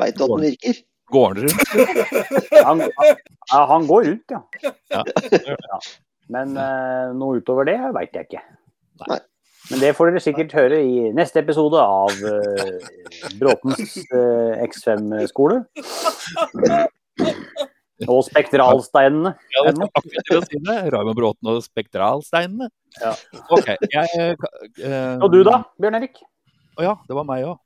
Veit 0.00 0.16
du 0.16 0.24
at 0.24 0.32
den 0.32 0.46
virker? 0.46 0.78
Går 1.12 1.34
den 1.36 1.50
rundt? 1.50 1.72
Han, 2.64 2.80
han, 3.52 3.86
går 3.90 4.06
rundt, 4.08 4.32
ja. 4.32 4.40
ja. 4.94 5.02
ja. 5.44 5.80
Men 6.32 6.56
uh, 6.56 7.12
noe 7.18 7.42
utover 7.42 7.68
det 7.68 7.76
veit 7.92 8.16
jeg 8.16 8.30
ikke. 8.30 8.40
Nei. 9.10 9.18
Men 9.70 9.82
det 9.82 9.92
får 9.96 10.10
dere 10.10 10.22
sikkert 10.24 10.54
høre 10.56 10.80
i 10.82 11.10
neste 11.14 11.40
episode 11.42 11.78
av 11.78 12.10
uh, 12.26 12.88
Bråtens 13.38 13.94
uh, 14.10 14.58
X5-skole. 14.66 15.62
Og 18.10 18.24
spektralsteinene. 18.26 19.34
Ja, 19.54 19.64
det 19.68 19.72
er 19.76 19.92
akkurat 20.00 20.30
det 20.30 20.38
å 20.40 20.44
si 20.48 20.62
det. 20.66 20.78
Raymond 20.94 21.18
Bråten 21.18 21.52
og 21.52 21.60
spektralsteinene. 21.62 22.68
Ja. 22.98 23.12
OK. 23.54 23.70
Jeg, 23.92 24.34
uh, 24.82 25.22
Og 25.22 25.28
du 25.34 25.42
da, 25.46 25.60
Bjørn 25.78 26.00
Erik? 26.00 26.24
Å 26.80 26.88
ja, 26.88 26.96
det 27.06 27.18
var 27.18 27.28
meg 27.28 27.46
òg. 27.46 27.60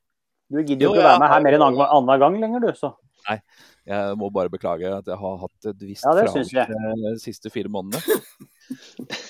Du 0.53 0.61
gidder 0.61 0.85
jo 0.85 0.93
ikke 0.93 1.01
å 1.03 1.09
være 1.09 1.23
med 1.23 1.31
her 1.33 1.41
mer 1.43 1.57
enn 1.57 1.65
annenhver 1.65 1.89
annen 1.91 2.13
annen 2.13 2.21
gang 2.23 2.37
lenger, 2.43 2.67
du. 2.67 2.77
Så. 2.77 2.93
Jeg 3.87 4.17
må 4.19 4.27
bare 4.35 4.51
beklage 4.51 4.89
at 4.91 5.05
jeg 5.07 5.15
har 5.21 5.35
hatt 5.39 5.67
et 5.71 5.83
visst 5.87 6.03
Ja, 6.03 6.11
fravær 6.11 6.43
de 7.05 7.13
siste 7.23 7.47
fire 7.53 7.69
månedene. 7.71 8.01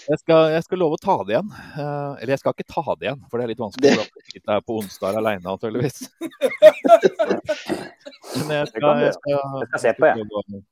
Jeg 0.10 0.18
skal, 0.24 0.48
jeg 0.56 0.64
skal 0.66 0.80
love 0.82 0.98
å 0.98 1.02
ta 1.04 1.16
det 1.28 1.36
igjen. 1.36 1.52
Eh, 1.78 2.14
eller 2.24 2.32
jeg 2.34 2.42
skal 2.42 2.56
ikke 2.56 2.66
ta 2.74 2.84
det 2.98 3.06
igjen, 3.06 3.22
for 3.30 3.38
det 3.38 3.46
er 3.46 3.52
litt 3.54 3.62
vanskelig 3.62 3.92
Det- 3.92 4.02
å 4.02 4.32
sitte 4.32 4.50
her 4.56 4.64
på 4.66 4.80
onsdag 4.82 5.20
alene, 5.22 5.46
antakeligvis. 5.54 6.00
Men 8.48 8.56
jeg 8.62 8.68
skal, 8.72 9.02
jeg 9.06 9.14
skal, 9.18 9.38
Jeg 9.62 9.70
skal 9.72 9.82
se 9.84 9.94
på, 9.98 10.10
jeg. 10.10 10.26
prøve, 10.26 10.42
å- 10.42 10.64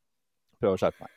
prøve 0.61 0.73
å 0.75 0.81
skjerpe 0.81 1.05
meg. 1.05 1.11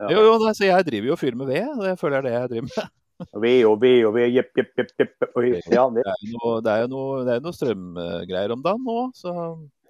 Ja. 0.00 0.08
Jo, 0.10 0.22
jo, 0.26 0.32
altså, 0.50 0.64
jeg 0.66 0.86
driver 0.88 1.06
jo 1.06 1.12
og 1.14 1.20
fyrer 1.20 1.36
med 1.38 1.46
ved. 1.54 1.68
og 1.78 1.84
Jeg 1.86 1.98
føler 2.00 2.20
det 2.20 2.20
er 2.20 2.26
det 2.28 2.40
jeg 2.40 2.50
driver 2.54 2.68
med. 2.70 2.96
Og 3.20 3.26
og 3.36 3.80
vi, 3.82 3.90
og 4.08 4.14
vi, 4.16 4.22
jepp, 4.32 4.48
jepp, 4.56 4.70
jepp, 4.80 4.92
jepp. 4.98 5.12
Det, 5.20 5.28
Det 5.60 6.72
er 6.72 6.80
jo 6.82 6.88
noe, 6.88 7.40
noe 7.44 7.52
strømgreier 7.52 8.50
om 8.54 8.62
dagen 8.64 8.80
nå, 8.86 8.98
så 9.14 9.34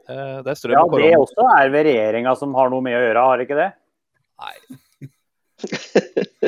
eh, 0.08 0.38
det 0.44 0.50
er 0.52 0.58
strøm 0.58 0.74
ja, 0.76 0.82
og 0.86 0.96
det 0.98 1.10
også 1.18 1.46
er 1.58 1.68
ved 1.74 1.86
regjeringa 1.90 2.32
som 2.38 2.54
har 2.58 2.70
noe 2.72 2.80
med 2.84 2.96
å 2.96 3.02
gjøre, 3.04 3.24
har 3.28 3.36
det 3.40 3.46
ikke 3.48 3.58
det? 3.60 3.70
Nei. 4.40 4.56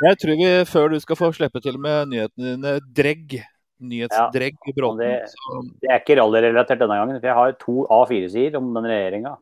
Jeg 0.00 0.16
tror 0.22 0.36
vi, 0.38 0.50
før 0.70 0.92
du 0.94 0.98
skal 1.02 1.18
få 1.18 1.30
slippe 1.36 1.60
til 1.64 1.76
med 1.82 2.08
nyhetene 2.12 2.54
dine, 2.54 2.72
dregg, 2.96 3.40
nyhetsdregg 3.80 4.56
i 4.70 4.74
Bråten, 4.76 5.00
det- 5.02 5.28
så 5.32 5.62
Det 5.82 5.90
er 5.90 5.98
ikke 6.00 6.16
rallyrelatert 6.20 6.78
denne 6.84 6.96
gangen, 7.00 7.18
for 7.20 7.26
jeg 7.26 7.34
har 7.40 7.52
to 7.60 7.86
A4-sider 7.90 8.56
om 8.60 8.72
den 8.76 8.84
regjeringa. 8.92 9.36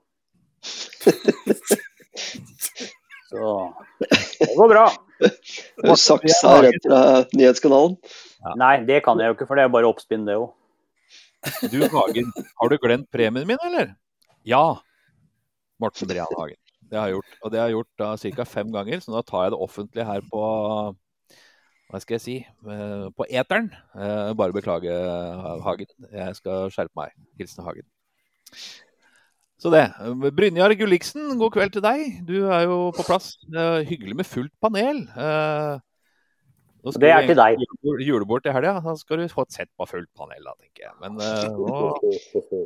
Så 3.28 3.74
det 4.00 4.54
går 4.56 4.68
bra. 4.72 4.86
Du 5.20 5.90
saksa 6.00 6.54
rett 6.64 6.80
fra 6.86 7.00
nyhetskanalen. 7.36 7.96
Nei, 8.56 8.74
det 8.88 9.02
kan 9.04 9.18
jeg 9.20 9.28
jo 9.28 9.34
ikke, 9.36 9.46
for 9.50 9.58
det 9.58 9.66
er 9.66 9.72
bare 9.74 9.90
oppspinn, 9.90 10.24
det 10.26 10.38
òg. 10.38 10.48
Du 11.72 11.78
Hagen, 11.92 12.32
har 12.60 12.70
du 12.72 12.78
glemt 12.82 13.10
premien 13.14 13.46
min, 13.46 13.60
eller? 13.64 13.92
Ja. 14.46 14.80
Morten 15.80 16.10
Brian 16.10 16.32
Hagen. 16.38 16.58
Det 16.88 16.96
har 16.98 17.10
jeg 17.10 17.18
gjort. 17.18 17.36
Og 17.44 17.52
det 17.52 17.60
har 17.60 17.68
jeg 17.68 17.76
gjort 17.76 18.00
da 18.00 18.08
ca. 18.16 18.46
fem 18.48 18.72
ganger, 18.74 19.02
så 19.04 19.12
nå 19.12 19.22
tar 19.28 19.46
jeg 19.46 19.54
det 19.54 19.60
offentlig 19.68 20.06
her 20.08 20.24
på 20.32 20.42
hva 21.88 22.00
skal 22.02 22.18
jeg 22.18 22.24
si 22.24 22.34
eh, 22.44 23.06
på 23.16 23.26
eteren. 23.30 23.70
Eh, 23.96 24.32
Bare 24.36 24.52
beklage, 24.56 24.92
Hagen. 25.64 25.88
Jeg 26.12 26.36
skal 26.36 26.68
skjerpe 26.74 26.98
meg. 26.98 27.14
Hilsen 27.40 27.64
Hagen. 27.64 27.86
Så 29.58 29.72
det. 29.74 29.86
Brynjar 30.36 30.74
Gulliksen, 30.78 31.32
god 31.40 31.54
kveld 31.56 31.72
til 31.74 31.84
deg. 31.84 32.20
Du 32.28 32.36
er 32.46 32.66
jo 32.68 32.90
på 32.94 33.06
plass. 33.08 33.32
Er 33.50 33.86
hyggelig 33.88 34.18
med 34.20 34.28
fullt 34.28 34.52
panel. 34.62 35.00
Nå 36.88 36.94
skal 36.94 37.04
Det 37.04 37.10
er 37.12 37.26
til 37.28 37.36
deg. 37.36 37.62
Julebord, 38.00 38.42
til 38.46 38.54
helga. 38.56 38.78
Da 38.80 38.94
skal 38.96 39.20
du 39.20 39.28
få 39.28 39.44
et 39.44 39.56
sett 39.58 39.68
på 39.76 39.86
fullt 39.88 40.08
panel, 40.16 40.40
da, 40.40 40.54
tenker 40.56 40.86
jeg. 40.86 40.94
Men 41.02 41.20
eh, 41.20 41.48
nå 41.52 42.64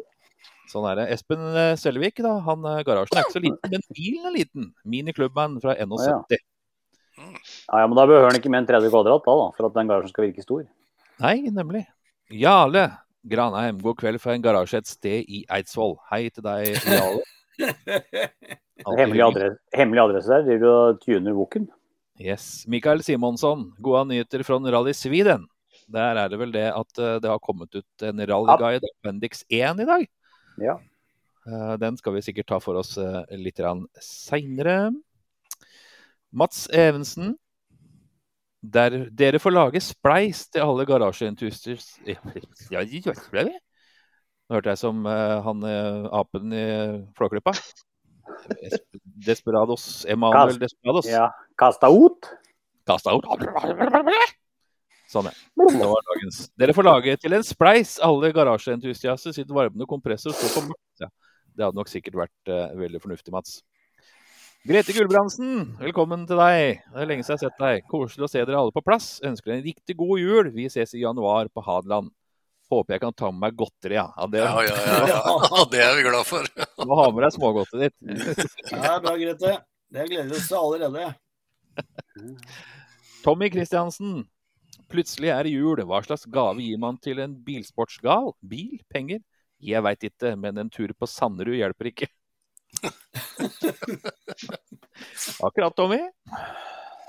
Sånn 0.71 0.87
er 0.89 1.01
det. 1.01 1.07
Espen 1.17 1.43
eh, 1.59 1.73
Selvik, 1.81 2.23
da, 2.23 2.37
han, 2.47 2.63
eh, 2.71 2.85
garasjen 2.87 3.19
er 3.19 3.27
ikke 3.27 3.35
så 3.35 3.43
liten, 3.43 3.73
men 3.75 3.83
bilen 3.99 4.29
er 4.31 4.37
liten. 4.37 4.69
Mini 4.89 5.15
Clubman 5.17 5.59
fra 5.65 5.75
71. 5.75 6.39
Ja, 7.19 7.83
ja, 7.83 7.89
men 7.91 7.99
da 7.99 8.07
behøver 8.09 8.31
han 8.31 8.39
ikke 8.39 8.53
mer 8.53 8.63
enn 8.63 8.71
30 8.71 8.95
kvadrat 8.95 9.27
da, 9.27 9.35
da, 9.43 9.51
for 9.59 9.69
at 9.69 9.75
den 9.77 9.91
garasjen 9.91 10.15
skal 10.15 10.29
virke 10.29 10.47
stor. 10.47 10.63
Nei, 11.21 11.35
nemlig. 11.53 11.83
Jarle 12.33 12.87
Granheim, 13.29 13.83
god 13.83 13.99
kveld 14.01 14.23
fra 14.23 14.39
en 14.39 14.47
garasje 14.47 14.81
et 14.81 14.89
sted 14.89 15.29
i 15.29 15.43
Eidsvoll. 15.53 15.99
Hei 16.15 16.25
til 16.31 16.47
deg, 16.47 16.73
Jarle. 16.87 17.27
Hemmelig 18.99 19.23
adresse, 19.27 19.61
hemmelig 19.77 20.07
adresse 20.07 20.33
der. 20.33 20.47
Driver 20.47 20.63
du 20.63 20.71
og 20.73 21.03
tuner 21.05 21.37
Woken? 21.37 21.69
Yes. 22.23 22.65
Mikael 22.71 23.03
Simonsson, 23.03 23.73
gode 23.83 24.05
nyheter 24.13 24.45
fra 24.47 24.59
Rally 24.63 24.93
Sweden. 24.95 25.49
Der 25.91 26.17
er 26.17 26.31
det 26.31 26.39
vel 26.39 26.53
det 26.55 26.69
at 26.71 26.99
eh, 27.03 27.19
det 27.19 27.31
har 27.31 27.41
kommet 27.43 27.75
ut 27.75 28.05
en 28.07 28.23
rallyguide, 28.31 28.87
Appendix 29.01 29.43
1, 29.51 29.83
i 29.83 29.87
dag. 29.89 30.05
Ja. 30.63 30.77
Eh, 31.47 31.75
Den 31.83 31.97
skal 31.99 32.15
vi 32.15 32.23
sikkert 32.23 32.47
ta 32.53 32.61
for 32.63 32.79
oss 32.79 32.95
eh, 32.99 33.25
litt 33.41 33.59
seinere. 33.99 34.93
Mats 36.31 36.69
Evensen. 36.71 37.35
Der 38.63 39.09
dere 39.11 39.43
får 39.43 39.57
lage 39.57 39.81
spleis 39.83 40.45
til 40.47 40.63
alle 40.63 40.87
garasjeentusiaster 40.87 41.81
Nå 44.47 44.55
hørte 44.55 44.71
jeg 44.71 44.79
som 44.79 45.03
han 45.07 45.65
apen 46.15 46.53
i 46.55 46.67
Flåklypa. 47.19 47.57
Esp- 48.63 49.01
Desperados. 49.27 50.05
Emanuel 50.09 50.55
Kast- 50.55 50.61
Desperados. 50.65 51.09
Ja. 51.11 51.29
Kasta 51.59 51.91
ut? 51.93 52.31
Kasta 52.89 53.15
ut. 53.15 53.27
Sånn, 55.13 55.29
ja. 55.29 55.35
Det 55.61 55.89
var 55.89 56.07
dagens. 56.09 56.39
Dere 56.57 56.73
får 56.77 56.87
lage 56.89 57.17
til 57.21 57.37
en 57.37 57.45
spleis. 57.45 57.99
Alle 58.03 58.31
garasjeentusiaster 58.33 59.35
Sitt 59.37 59.51
varmende 59.53 59.85
kompressor 59.91 60.33
står 60.33 60.55
på 60.57 60.63
mørkt. 60.71 61.05
Ja. 61.05 61.11
Det 61.53 61.67
hadde 61.67 61.77
nok 61.77 61.91
sikkert 61.93 62.17
vært 62.17 62.49
uh, 62.49 62.71
veldig 62.81 63.01
fornuftig, 63.03 63.35
Mats. 63.35 63.59
Grete 64.63 64.95
Gulbrandsen, 64.95 65.73
velkommen 65.83 66.23
til 66.29 66.39
deg. 66.39 66.81
Det 66.95 67.01
er 67.03 67.09
lenge 67.11 67.25
siden 67.27 67.35
jeg 67.35 67.41
har 67.43 67.51
sett 67.51 67.61
deg. 67.61 67.87
Koselig 67.91 68.29
å 68.29 68.31
se 68.31 68.41
dere 68.47 68.61
alle 68.61 68.73
på 68.73 68.83
plass. 68.87 69.17
Ønsker 69.27 69.51
deg 69.51 69.59
en 69.59 69.65
riktig 69.67 69.97
god 69.99 70.21
jul. 70.23 70.51
Vi 70.55 70.69
ses 70.71 70.95
i 70.95 71.03
januar 71.03 71.51
på 71.53 71.65
Hadeland. 71.67 72.13
Håper 72.73 72.95
jeg 72.95 73.03
kan 73.03 73.13
ta 73.13 73.29
med 73.35 73.43
meg 73.43 73.57
godteri, 73.59 73.99
ja. 73.99 74.07
ja, 74.17 74.29
det, 74.33 74.39
Ja, 74.41 74.63
ja, 74.65 74.77
ja, 74.87 75.01
ja. 75.11 75.65
Det 75.75 75.83
er 75.83 75.97
vi 75.99 76.07
glad 76.07 76.25
for. 76.25 76.47
Du 76.83 76.91
må 76.91 76.99
ha 76.99 77.09
med 77.15 77.23
deg 77.25 77.35
smågodtet 77.37 77.87
ditt. 77.87 77.97
Ja, 78.73 78.99
bra, 79.03 79.15
Grete. 79.21 79.57
Det 79.93 80.07
gleder 80.09 80.37
oss 80.37 80.49
til 80.49 80.59
allerede. 80.59 81.15
Tommy 83.23 83.51
Kristiansen. 83.53 84.25
Plutselig 84.93 85.31
er 85.33 85.47
det 85.47 85.53
jul. 85.55 85.81
Hva 85.89 86.03
slags 86.05 86.27
gave 86.29 86.61
gir 86.65 86.81
man 86.81 86.99
til 87.01 87.21
en 87.23 87.37
bilsportsgal? 87.47 88.33
Bil? 88.45 88.81
Penger? 88.93 89.23
Jeg 89.63 89.85
veit 89.87 90.09
ikke, 90.09 90.35
men 90.37 90.59
en 90.59 90.73
tur 90.73 90.91
på 90.99 91.07
Sanderud 91.07 91.55
hjelper 91.55 91.93
ikke. 91.93 92.09
Akkurat, 95.47 95.77
Tommy. 95.77 96.01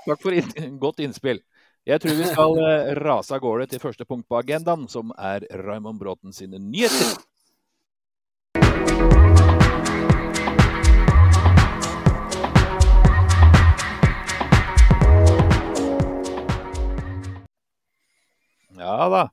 Takk 0.04 0.22
for 0.22 0.36
in 0.36 0.78
godt 0.78 1.02
innspill. 1.02 1.40
Jeg 1.84 2.00
tror 2.00 2.16
vi 2.16 2.28
skal 2.30 2.58
eh, 2.64 2.94
rase 2.96 3.34
av 3.36 3.42
gårde 3.44 3.66
til 3.68 3.82
første 3.82 4.06
punkt 4.08 4.28
på 4.30 4.38
agendaen, 4.38 4.86
som 4.88 5.10
er 5.18 5.44
Raymond 5.64 6.00
Bråten 6.00 6.32
sine 6.32 6.60
nyheter. 6.62 7.18
Ja 18.84 19.08
da. 19.08 19.24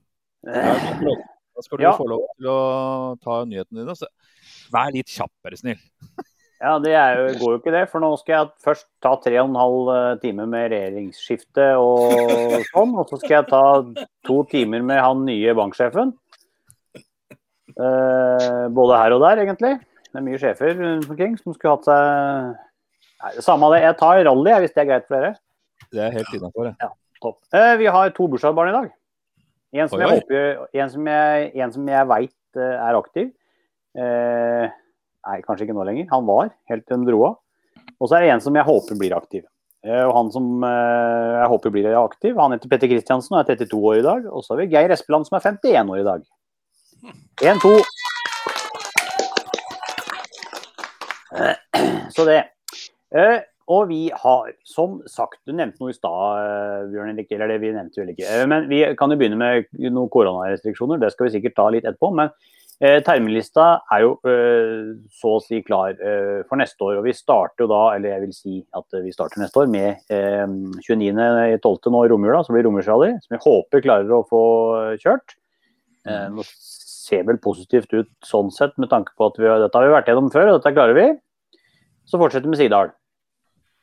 Da 0.42 1.62
skal 1.62 1.78
du 1.78 1.84
Ja. 1.84 1.92
få 1.96 2.06
lov 2.08 2.22
til 2.38 2.48
å 2.48 2.58
ta 3.22 3.42
nyhetene 3.44 3.82
dine. 3.84 3.94
Så 3.98 4.08
vær 4.72 4.92
litt 4.94 5.06
kjapp, 5.12 5.32
er 5.44 5.50
du 5.50 5.56
snill. 5.60 5.82
Ja, 6.62 6.78
det 6.78 6.92
er 6.94 7.16
jo, 7.18 7.38
går 7.40 7.52
jo 7.52 7.58
ikke 7.58 7.72
det. 7.74 7.82
For 7.90 8.00
nå 8.00 8.08
skal 8.20 8.34
jeg 8.36 8.50
først 8.64 8.86
ta 9.02 9.16
tre 9.18 9.36
og 9.42 9.48
en 9.50 9.58
halv 9.58 10.20
time 10.22 10.46
med 10.46 10.70
regjeringsskifte 10.70 11.64
og 11.76 12.62
sånn. 12.70 12.92
Og 12.96 13.08
så 13.10 13.18
skal 13.18 13.34
jeg 13.42 13.48
ta 13.50 13.62
to 14.24 14.44
timer 14.50 14.82
med 14.86 15.02
han 15.02 15.24
nye 15.26 15.52
banksjefen. 15.58 16.14
Eh, 17.72 18.68
både 18.72 18.98
her 19.00 19.14
og 19.16 19.22
der, 19.24 19.42
egentlig. 19.44 19.74
Det 20.12 20.20
er 20.20 20.26
mye 20.26 20.38
sjefer 20.40 20.74
rundt 20.76 21.08
omkring 21.10 21.36
som 21.40 21.54
skulle 21.56 21.76
hatt 21.78 21.88
seg 21.88 22.58
Nei, 23.22 23.30
Samme 23.38 23.68
det. 23.70 23.82
Jeg 23.84 23.96
tar 24.00 24.24
rally, 24.26 24.52
hvis 24.64 24.72
det 24.74 24.82
er 24.82 24.88
greit 24.88 25.04
for 25.06 25.14
dere. 25.14 25.36
Det 25.94 26.00
er 26.02 26.10
helt 26.16 26.32
innafor. 26.34 26.72
Topp. 27.22 27.36
Eh, 27.54 27.76
vi 27.78 27.86
har 27.86 28.10
to 28.16 28.26
bursdagsbarn 28.26 28.72
i 28.72 28.74
dag. 28.74 28.88
En 29.72 29.88
som 29.88 29.98
Oi, 29.98 30.04
jeg 30.04 30.08
oi. 30.08 30.18
håper 30.20 30.80
En 30.82 30.90
som 30.92 31.06
jeg, 31.08 31.52
en 31.64 31.72
som 31.72 31.86
jeg 31.88 32.08
veit 32.10 32.60
er 32.60 32.98
aktiv. 32.98 33.30
Eh, 33.96 34.66
nei, 34.68 35.38
kanskje 35.46 35.66
ikke 35.66 35.76
nå 35.76 35.86
lenger. 35.88 36.10
Han 36.12 36.28
var, 36.28 36.52
helt 36.68 36.84
til 36.88 37.00
de 37.00 37.08
dro 37.08 37.24
av. 37.30 37.38
Og 38.02 38.10
så 38.10 38.18
er 38.18 38.26
det 38.26 38.34
en 38.34 38.44
som 38.44 38.56
jeg 38.56 38.68
håper 38.68 38.98
blir 39.00 39.16
aktiv. 39.16 39.44
Eh, 39.82 40.04
og 40.04 40.12
han 40.14 40.30
som 40.34 40.62
eh, 40.66 41.32
jeg 41.40 41.50
håper 41.54 41.74
blir 41.74 41.88
aktiv, 41.98 42.36
han 42.38 42.54
heter 42.54 42.70
Petter 42.70 42.90
Kristiansen 42.90 43.34
og 43.34 43.42
er 43.42 43.56
32 43.58 43.80
år 43.80 43.98
i 43.98 44.06
dag. 44.06 44.28
Og 44.30 44.44
så 44.44 44.54
har 44.54 44.62
vi 44.62 44.70
Geir 44.74 44.94
Espeland 44.94 45.26
som 45.28 45.38
er 45.38 45.46
51 45.48 45.92
år 45.94 46.02
i 46.02 46.06
dag. 46.06 46.26
Én, 47.42 47.62
to. 47.62 47.74
Eh, 51.40 51.56
Så 52.14 52.28
det. 52.28 52.42
Eh, 53.72 53.76
og 53.76 53.88
vi 53.88 54.10
har, 54.22 54.52
som 54.68 55.00
sagt, 55.08 55.40
du 55.46 55.52
nevnte 55.52 55.80
noe 55.80 55.90
i 55.90 55.96
stad, 55.96 56.38
eh, 56.38 56.88
Bjørn 56.92 57.12
Henrik, 57.12 57.32
eller 57.32 57.48
det 57.48 57.60
vi 57.60 57.72
nevnte 57.72 58.02
vel 58.02 58.14
ikke. 58.14 58.28
Eh, 58.28 58.46
Men 58.46 58.68
vi 58.68 58.82
kan 58.94 59.10
jo 59.10 59.16
begynne 59.16 59.38
med 59.38 59.64
noen 59.78 60.10
koronarestriksjoner, 60.12 61.00
det 61.00 61.12
skal 61.12 61.28
vi 61.28 61.38
sikkert 61.38 61.56
ta 61.56 61.68
litt 61.70 61.84
etterpå. 61.84 62.14
Men 62.14 62.30
Eh, 62.82 62.98
terminlista 63.06 63.64
er 63.94 64.00
jo 64.02 64.14
eh, 64.26 64.88
så 65.14 65.36
å 65.36 65.42
si 65.44 65.60
klar 65.62 65.92
eh, 66.02 66.40
for 66.48 66.58
neste 66.58 66.82
år. 66.82 66.96
og 66.98 67.04
Vi 67.06 67.12
starter 67.14 67.62
jo 67.62 67.68
da, 67.70 67.82
eller 67.94 68.10
jeg 68.10 68.22
vil 68.24 68.32
si 68.34 68.54
at 68.74 68.96
vi 69.04 69.12
starter 69.14 69.38
neste 69.38 69.60
år 69.62 69.68
med 69.70 70.00
eh, 70.10 70.42
29.12. 70.88 71.92
nå 71.94 72.00
i 72.02 72.10
romjula, 72.10 72.40
så 72.42 72.50
blir 72.56 72.66
romjulsrally. 72.66 73.12
Som 73.22 73.36
vi 73.36 73.42
håper 73.44 73.84
klarer 73.84 74.10
å 74.16 74.24
få 74.26 74.42
kjørt. 74.98 75.36
Eh, 76.08 76.26
nå 76.34 76.42
ser 76.48 77.22
vel 77.28 77.38
positivt 77.44 77.94
ut 77.94 78.10
sånn 78.26 78.50
sett, 78.50 78.74
med 78.82 78.90
tanke 78.90 79.14
på 79.14 79.30
at 79.30 79.38
vi, 79.38 79.46
dette 79.46 79.78
har 79.78 79.86
vi 79.86 79.94
vært 79.94 80.10
gjennom 80.10 80.32
før, 80.34 80.50
og 80.50 80.58
dette 80.58 80.74
klarer 80.74 80.98
vi. 80.98 81.06
Så 82.10 82.18
fortsetter 82.18 82.48
vi 82.48 82.56
med 82.56 82.62
Sigdal. 82.64 82.90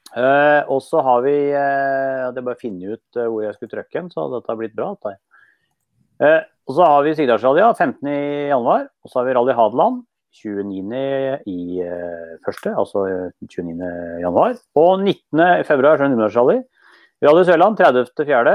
Uh, 0.10 0.66
og 0.74 0.80
så 0.82 1.04
har 1.06 1.20
vi 1.22 1.36
uh, 1.54 2.34
Jeg 2.34 2.42
bare 2.42 2.58
funnet 2.58 2.96
ut 2.96 3.18
uh, 3.20 3.28
hvor 3.30 3.44
jeg 3.44 3.54
skulle 3.54 3.74
trykke 3.76 4.02
så 4.10 4.24
dette 4.32 4.50
har 4.50 4.58
blitt 4.58 4.74
bra. 4.78 4.96
Uh, 5.06 6.42
og 6.66 6.74
så 6.74 6.88
har 6.88 7.04
vi 7.06 7.14
Sigdalsrally 7.18 7.62
15.1, 7.62 8.56
og 8.58 9.12
så 9.12 9.20
har 9.20 9.28
vi 9.28 9.36
Rally 9.38 9.54
Hadeland 9.58 10.02
29. 10.40 11.04
i 11.50 11.82
første, 12.46 12.74
altså 12.78 13.06
29.1. 13.42 14.60
Og 14.78 15.02
19.2 15.02 15.40
er 15.42 16.04
Numedalsrally. 16.06 16.60
Rally 17.26 17.46
Sørland 17.48 17.82
30.4. 17.82 18.54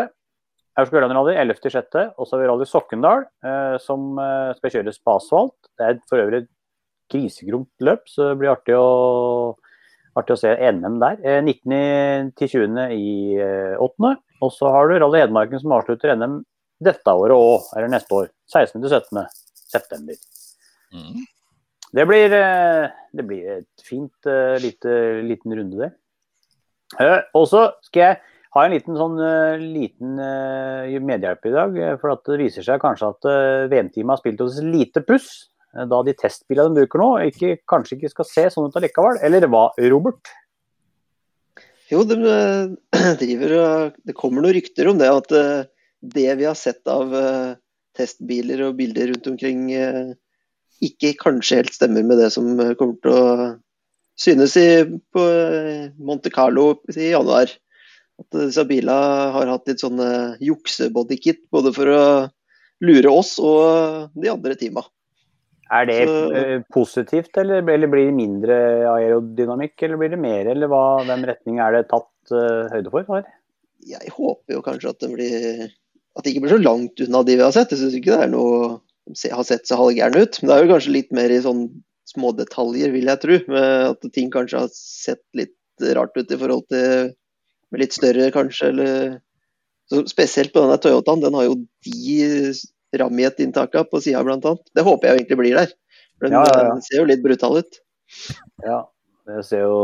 Aurskog-Ørland-rally 0.78 1.34
11.6. 1.34 2.14
Og 2.14 2.28
så 2.28 2.36
har 2.36 2.44
vi 2.44 2.50
Rally 2.52 2.68
Sokkendal, 2.70 3.26
som 3.82 4.14
skal 4.60 4.76
kjøres 4.76 5.02
på 5.02 5.16
asfalt. 5.18 5.58
Det 5.74 5.88
er 5.88 5.98
for 6.06 6.22
øvrig 6.22 6.44
et 6.44 6.50
grisegromt 7.10 7.74
løp, 7.82 8.06
så 8.06 8.30
det 8.30 8.38
blir 8.38 8.54
artig 8.54 8.78
å 8.78 8.86
Artig 10.14 10.36
å 10.36 10.40
se 10.40 10.52
NM 10.54 10.98
der. 11.02 11.22
19. 11.42 12.32
til 12.38 12.50
20. 12.52 12.82
i 12.94 13.38
8. 13.82 14.12
Og 14.44 14.52
så 14.54 14.70
har 14.70 14.90
du 14.90 14.98
Rally 14.98 15.22
Hedmarken 15.24 15.62
som 15.62 15.74
avslutter 15.74 16.14
NM 16.14 16.42
dette 16.84 17.14
året 17.14 17.34
òg, 17.34 17.70
eller 17.76 17.90
neste 17.90 18.14
år. 18.14 18.28
16. 18.52 18.82
til 18.82 18.92
17. 18.92 19.24
september. 19.72 20.20
Mm. 20.94 21.24
Det, 21.94 22.04
blir, 22.10 22.36
det 23.14 23.26
blir 23.26 23.50
et 23.58 23.86
fint 23.86 24.30
lite, 24.62 24.94
liten 25.26 25.56
runde, 25.58 25.88
det. 25.88 25.92
Og 27.34 27.48
så 27.50 27.64
skal 27.86 28.04
jeg 28.04 28.20
ha 28.54 28.64
en 28.64 28.74
liten 28.74 28.98
sånn 28.98 29.16
liten 29.62 30.18
medhjelp 31.08 31.48
i 31.48 31.54
dag. 31.54 31.80
For 32.02 32.14
det 32.14 32.38
viser 32.42 32.66
seg 32.66 32.82
kanskje 32.82 33.10
at 33.14 33.28
VM-teamet 33.72 34.14
har 34.14 34.22
spilt 34.22 34.44
oss 34.44 34.60
lite 34.62 35.02
puss. 35.06 35.30
Eh, 35.74 35.86
da 35.90 36.00
de 36.06 36.14
testbilene 36.16 36.74
de 36.74 36.84
bruker 36.84 37.02
nå, 37.02 37.10
ikke, 37.30 37.58
kanskje 37.70 37.98
ikke 37.98 38.12
skal 38.12 38.30
se 38.30 38.46
sånn 38.54 38.70
ut 38.70 38.80
allikevel? 38.80 39.20
Eller 39.26 39.46
hva, 39.50 39.68
Robert? 39.90 40.32
Jo, 41.90 42.04
de 42.08 42.18
eh, 42.18 43.14
driver 43.22 43.94
Det 44.06 44.16
kommer 44.16 44.44
noen 44.44 44.56
rykter 44.56 44.90
om 44.90 45.00
det. 45.00 45.10
At 45.10 45.34
eh, 45.34 45.66
det 46.14 46.28
vi 46.40 46.46
har 46.48 46.58
sett 46.58 46.84
av 46.90 47.14
testbiler 47.96 48.60
og 48.66 48.74
bilder 48.76 49.08
rundt 49.08 49.28
omkring, 49.30 49.60
ikke 50.84 51.14
kanskje 51.16 51.62
helt 51.62 51.72
stemmer 51.72 52.04
med 52.04 52.18
det 52.20 52.26
som 52.34 52.50
kommer 52.76 52.98
til 53.00 53.14
å 53.14 53.28
synes 54.20 54.52
i, 54.60 54.82
på 54.84 55.22
Monte 55.96 56.28
Carlo 56.34 56.66
i 56.92 57.06
januar. 57.14 57.54
At 58.20 58.36
disse 58.36 58.66
bilene 58.68 59.30
har 59.38 59.54
hatt 59.54 59.70
litt 59.70 59.80
sånne 59.80 60.10
juksebodykit, 60.44 61.46
både 61.54 61.72
for 61.72 61.94
å 61.94 62.04
lure 62.84 63.14
oss 63.14 63.38
og 63.40 64.12
de 64.18 64.34
andre 64.34 64.58
teama. 64.60 64.84
Er 65.74 65.86
det 65.88 66.00
så, 66.06 66.18
eh, 66.38 66.58
positivt, 66.72 67.32
eller, 67.40 67.62
eller, 67.62 67.90
blir 67.90 68.06
det 68.08 68.16
mindre 68.16 68.56
aerodynamikk, 68.92 69.74
eller 69.82 70.00
blir 70.00 70.12
det 70.12 70.20
mer? 70.22 70.50
Eller 70.52 70.70
hva, 70.70 70.84
hvem 71.08 71.24
retning 71.30 71.58
er 71.62 71.78
det 71.78 71.88
tatt 71.90 72.34
uh, 72.34 72.70
høyde 72.70 72.92
for? 72.92 73.08
Her? 73.10 73.24
Jeg 73.84 74.12
håper 74.14 74.54
jo 74.54 74.62
kanskje 74.64 74.92
at 74.92 75.00
det, 75.02 75.10
blir, 75.12 75.72
at 76.14 76.24
det 76.24 76.32
ikke 76.32 76.44
blir 76.46 76.54
så 76.54 76.62
langt 76.62 77.02
unna 77.04 77.24
de 77.26 77.38
vi 77.40 77.44
har 77.44 77.56
sett. 77.56 77.74
Jeg 77.74 77.82
syns 77.82 77.98
ikke 77.98 78.14
det 78.14 78.28
er 78.28 78.32
noe 78.32 78.78
som 79.12 79.34
har 79.36 79.48
sett 79.48 79.66
så 79.68 79.80
halvgærne 79.80 80.22
ut. 80.24 80.38
Men 80.40 80.50
det 80.50 80.54
er 80.54 80.64
jo 80.64 80.72
kanskje 80.72 80.94
litt 80.94 81.12
mer 81.16 81.34
i 81.34 81.42
sånn 81.44 81.66
små 82.08 82.30
detaljer, 82.38 82.94
vil 82.94 83.10
jeg 83.10 83.22
tro. 83.24 83.40
Med 83.52 83.90
at 83.90 84.08
ting 84.14 84.30
kanskje 84.32 84.62
har 84.64 84.72
sett 84.78 85.24
litt 85.36 85.56
rart 85.98 86.14
ut 86.16 86.30
i 86.30 86.38
forhold 86.38 86.68
til 86.70 87.12
med 87.74 87.82
litt 87.82 87.96
større, 87.96 88.30
kanskje. 88.34 88.70
Eller, 88.70 89.16
spesielt 90.08 90.54
på 90.54 90.62
denne 90.62 90.78
Toyotaen. 90.80 91.22
Den 91.24 91.36
har 91.36 91.48
jo 91.48 91.58
de 91.84 92.54
Ramiet-inntaka 93.00 93.84
på 93.90 94.00
sida 94.04 94.22
bl.a. 94.26 94.38
Det 94.74 94.84
håper 94.86 95.10
jeg 95.10 95.22
egentlig 95.22 95.40
blir 95.40 95.58
der. 95.60 95.72
For 96.18 96.28
den, 96.28 96.36
ja, 96.36 96.44
ja, 96.46 96.66
ja. 96.70 96.74
ser 96.86 97.00
jo 97.00 97.08
litt 97.10 97.24
brutal 97.24 97.58
ut. 97.60 97.80
Ja, 98.64 98.80
det 99.28 99.42
ser 99.48 99.64
jo 99.64 99.76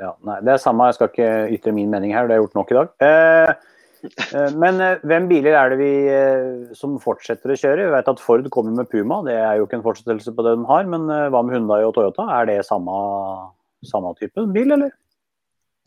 ja, 0.00 0.14
Nei, 0.26 0.40
det 0.46 0.54
er 0.54 0.62
samme, 0.62 0.88
jeg 0.90 0.98
skal 0.98 1.12
ikke 1.12 1.32
ytre 1.56 1.74
min 1.74 1.92
mening 1.92 2.14
her, 2.14 2.26
det 2.26 2.34
har 2.34 2.40
jeg 2.40 2.48
gjort 2.48 2.58
nok 2.58 2.72
i 2.72 2.78
dag. 2.78 2.94
Eh, 3.06 3.52
eh, 4.10 4.56
men 4.60 4.82
eh, 4.84 5.04
hvem 5.06 5.28
biler 5.30 5.56
er 5.56 5.72
det 5.72 5.78
vi 5.80 5.92
eh, 6.10 6.72
som 6.76 6.98
fortsetter 7.02 7.54
å 7.54 7.58
kjøre? 7.62 7.86
Vi 7.86 7.94
vet 7.94 8.10
at 8.12 8.22
Ford 8.22 8.48
kommer 8.52 8.76
med 8.80 8.90
Puma, 8.92 9.22
det 9.26 9.38
er 9.38 9.60
jo 9.60 9.68
ikke 9.68 9.78
en 9.80 9.86
fortsettelse 9.86 10.34
på 10.36 10.46
det 10.46 10.56
de 10.58 10.66
har. 10.68 10.88
Men 10.90 11.06
hva 11.06 11.44
med 11.46 11.56
Hundai 11.56 11.82
og 11.86 11.94
Toyota, 11.96 12.26
er 12.40 12.50
det 12.50 12.60
samme, 12.68 12.96
samme 13.88 14.12
type 14.20 14.48
bil, 14.56 14.74
eller? 14.78 14.92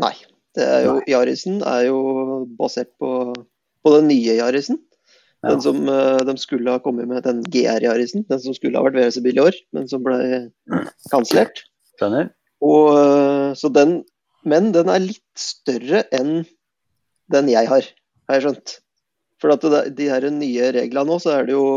Nei. 0.03 0.15
Det 0.53 0.65
er 0.69 0.83
jo, 0.85 0.97
Yarisen 1.09 1.63
er 1.65 1.87
jo 1.87 1.99
basert 2.59 2.91
på, 3.01 3.33
på 3.81 3.93
den 3.95 4.11
nye 4.11 4.35
Yarisen. 4.37 4.77
Den 5.43 5.59
som 5.63 5.81
uh, 5.89 6.21
de 6.23 6.35
skulle 6.39 6.71
ha 6.71 6.79
kommet 6.79 7.09
med, 7.09 7.25
den 7.25 7.41
GR-Yarisen. 7.51 8.23
Den 8.29 8.39
som 8.39 8.55
skulle 8.55 8.79
ha 8.79 8.85
vært 8.85 8.95
VRC-bil 8.99 9.39
i 9.41 9.43
år, 9.43 9.57
men 9.75 9.89
som 9.91 10.03
ble 10.05 10.17
kansellert. 11.11 11.65
Den, 13.75 13.97
men 14.47 14.71
den 14.75 14.91
er 14.91 15.03
litt 15.03 15.39
større 15.39 16.05
enn 16.15 16.45
den 17.33 17.51
jeg 17.51 17.67
har, 17.67 17.89
har 18.29 18.39
jeg 18.39 18.45
skjønt. 18.45 18.77
For 19.43 19.51
at 19.51 19.65
det, 19.67 19.81
de 19.97 20.07
her 20.11 20.29
nye 20.31 20.71
reglene 20.75 21.11
nå, 21.11 21.19
så 21.19 21.35
er 21.35 21.49
det 21.49 21.57
jo 21.57 21.67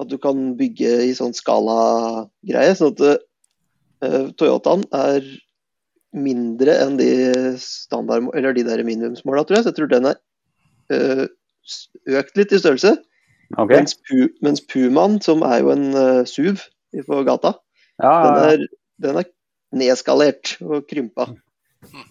at 0.00 0.08
du 0.08 0.16
kan 0.20 0.54
bygge 0.56 0.94
i 1.10 1.12
sånn 1.16 1.36
skala-greie. 1.36 2.72
Sånn 2.78 2.94
at 2.94 3.04
uh, 3.04 4.32
Toyotaen 4.40 4.86
er 4.96 5.26
mindre 6.12 6.76
enn 6.86 6.96
de 6.96 7.12
standard, 7.60 8.30
eller 8.36 8.56
de 8.56 8.64
der 8.64 8.84
minimumsmåla, 8.84 9.44
tror 9.44 9.60
jeg. 9.60 9.66
Så 9.66 9.72
jeg 9.74 9.80
tror 9.80 9.92
den 9.92 10.08
er 10.12 10.20
uh, 10.92 11.26
økt 12.20 12.38
litt 12.38 12.52
i 12.54 12.60
størrelse. 12.60 12.96
Okay. 13.52 13.76
Mens, 13.76 13.94
pu, 14.08 14.28
mens, 14.44 14.62
Pumaen, 14.64 15.18
som 15.24 15.42
er 15.44 15.60
jo 15.60 15.72
en 15.74 15.90
uh, 15.92 16.22
SUV 16.28 16.62
på 17.04 17.22
gata, 17.28 17.54
ja, 18.00 18.12
ja, 18.12 18.20
den, 18.24 18.44
er, 18.44 18.62
den, 19.04 19.18
er, 19.20 19.28
nedskalert 19.76 20.54
og 20.64 20.86
krympa. 20.88 21.28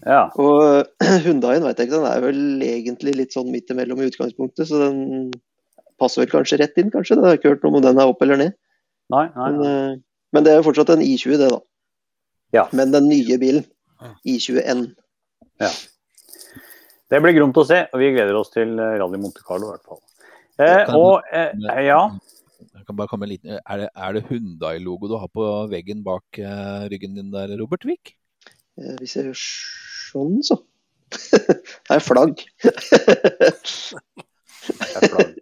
Ja. 0.06 0.28
Og 0.42 0.86
uh, 1.06 1.18
Hundaien 1.26 1.66
vet 1.66 1.82
jeg 1.82 1.90
ikke, 1.90 1.98
den 1.98 2.10
er 2.12 2.22
vel 2.26 2.66
egentlig 2.66 3.16
litt 3.18 3.38
sånn 3.38 3.50
midt 3.54 3.74
imellom 3.74 4.04
i 4.04 4.12
utgangspunktet, 4.12 4.70
så 4.70 4.84
den 4.84 5.34
passer 6.02 6.24
vel 6.24 6.32
kanskje 6.32 6.62
rett 6.62 6.78
inn, 6.82 6.94
kanskje. 6.94 7.18
Jeg 7.18 7.28
har 7.28 7.40
ikke 7.40 7.56
hørt 7.56 7.66
noe 7.66 7.80
om 7.80 7.86
den 7.86 8.02
er 8.02 8.14
opp 8.14 8.22
eller 8.26 8.42
ned. 8.42 8.58
Nei, 9.14 9.28
nei, 9.34 9.50
nei. 9.50 9.52
Men, 9.52 9.62
uh, 9.66 10.02
men, 10.32 10.46
det 10.46 10.54
er 10.54 10.62
jo 10.62 10.68
fortsatt 10.70 10.94
en 10.94 11.06
I20, 11.06 11.38
det, 11.42 11.50
da. 11.54 11.62
Ja. 12.54 12.68
Men 12.76 12.94
den 12.94 13.10
nye 13.10 13.38
bilen, 13.42 13.66
I20N. 14.28 14.92
Ja. 15.62 15.70
Det 17.12 17.20
blir 17.20 17.36
gromt 17.36 17.58
å 17.60 17.66
se, 17.68 17.82
og 17.92 18.00
vi 18.00 18.14
gleder 18.16 18.38
oss 18.40 18.54
til 18.54 18.78
eh, 18.80 18.96
Rally 19.02 19.20
Monte 19.20 19.44
Carlo 19.44 19.68
i 19.68 19.74
hvert 19.74 19.88
fall. 19.90 20.00
Eh, 20.62 20.84
kan, 20.88 20.96
og 20.96 21.34
eh, 21.36 21.52
ja. 21.90 22.00
Jeg 22.62 22.86
kan 22.88 22.96
bare 22.96 23.12
komme 23.12 23.28
en 23.28 23.34
liten, 23.34 23.58
Er 23.60 23.82
det, 23.82 23.90
er 23.92 24.16
det 24.16 24.22
Hundai-logo 24.30 25.10
du 25.12 25.18
har 25.20 25.32
på 25.34 25.48
veggen 25.72 26.06
bak 26.06 26.40
eh, 26.40 26.86
ryggen 26.92 27.18
din 27.18 27.34
der, 27.34 27.52
Robert 27.60 27.84
Wiik? 27.88 28.14
Eh, 28.80 28.96
hvis 29.02 29.18
jeg 29.18 29.28
gjør 29.28 29.42
sånn, 29.42 30.40
så. 30.48 30.62
det 31.36 31.98
er 31.98 32.06
flagg. 32.06 32.46
det 32.64 33.50
er 34.96 35.10
flagg. 35.12 35.36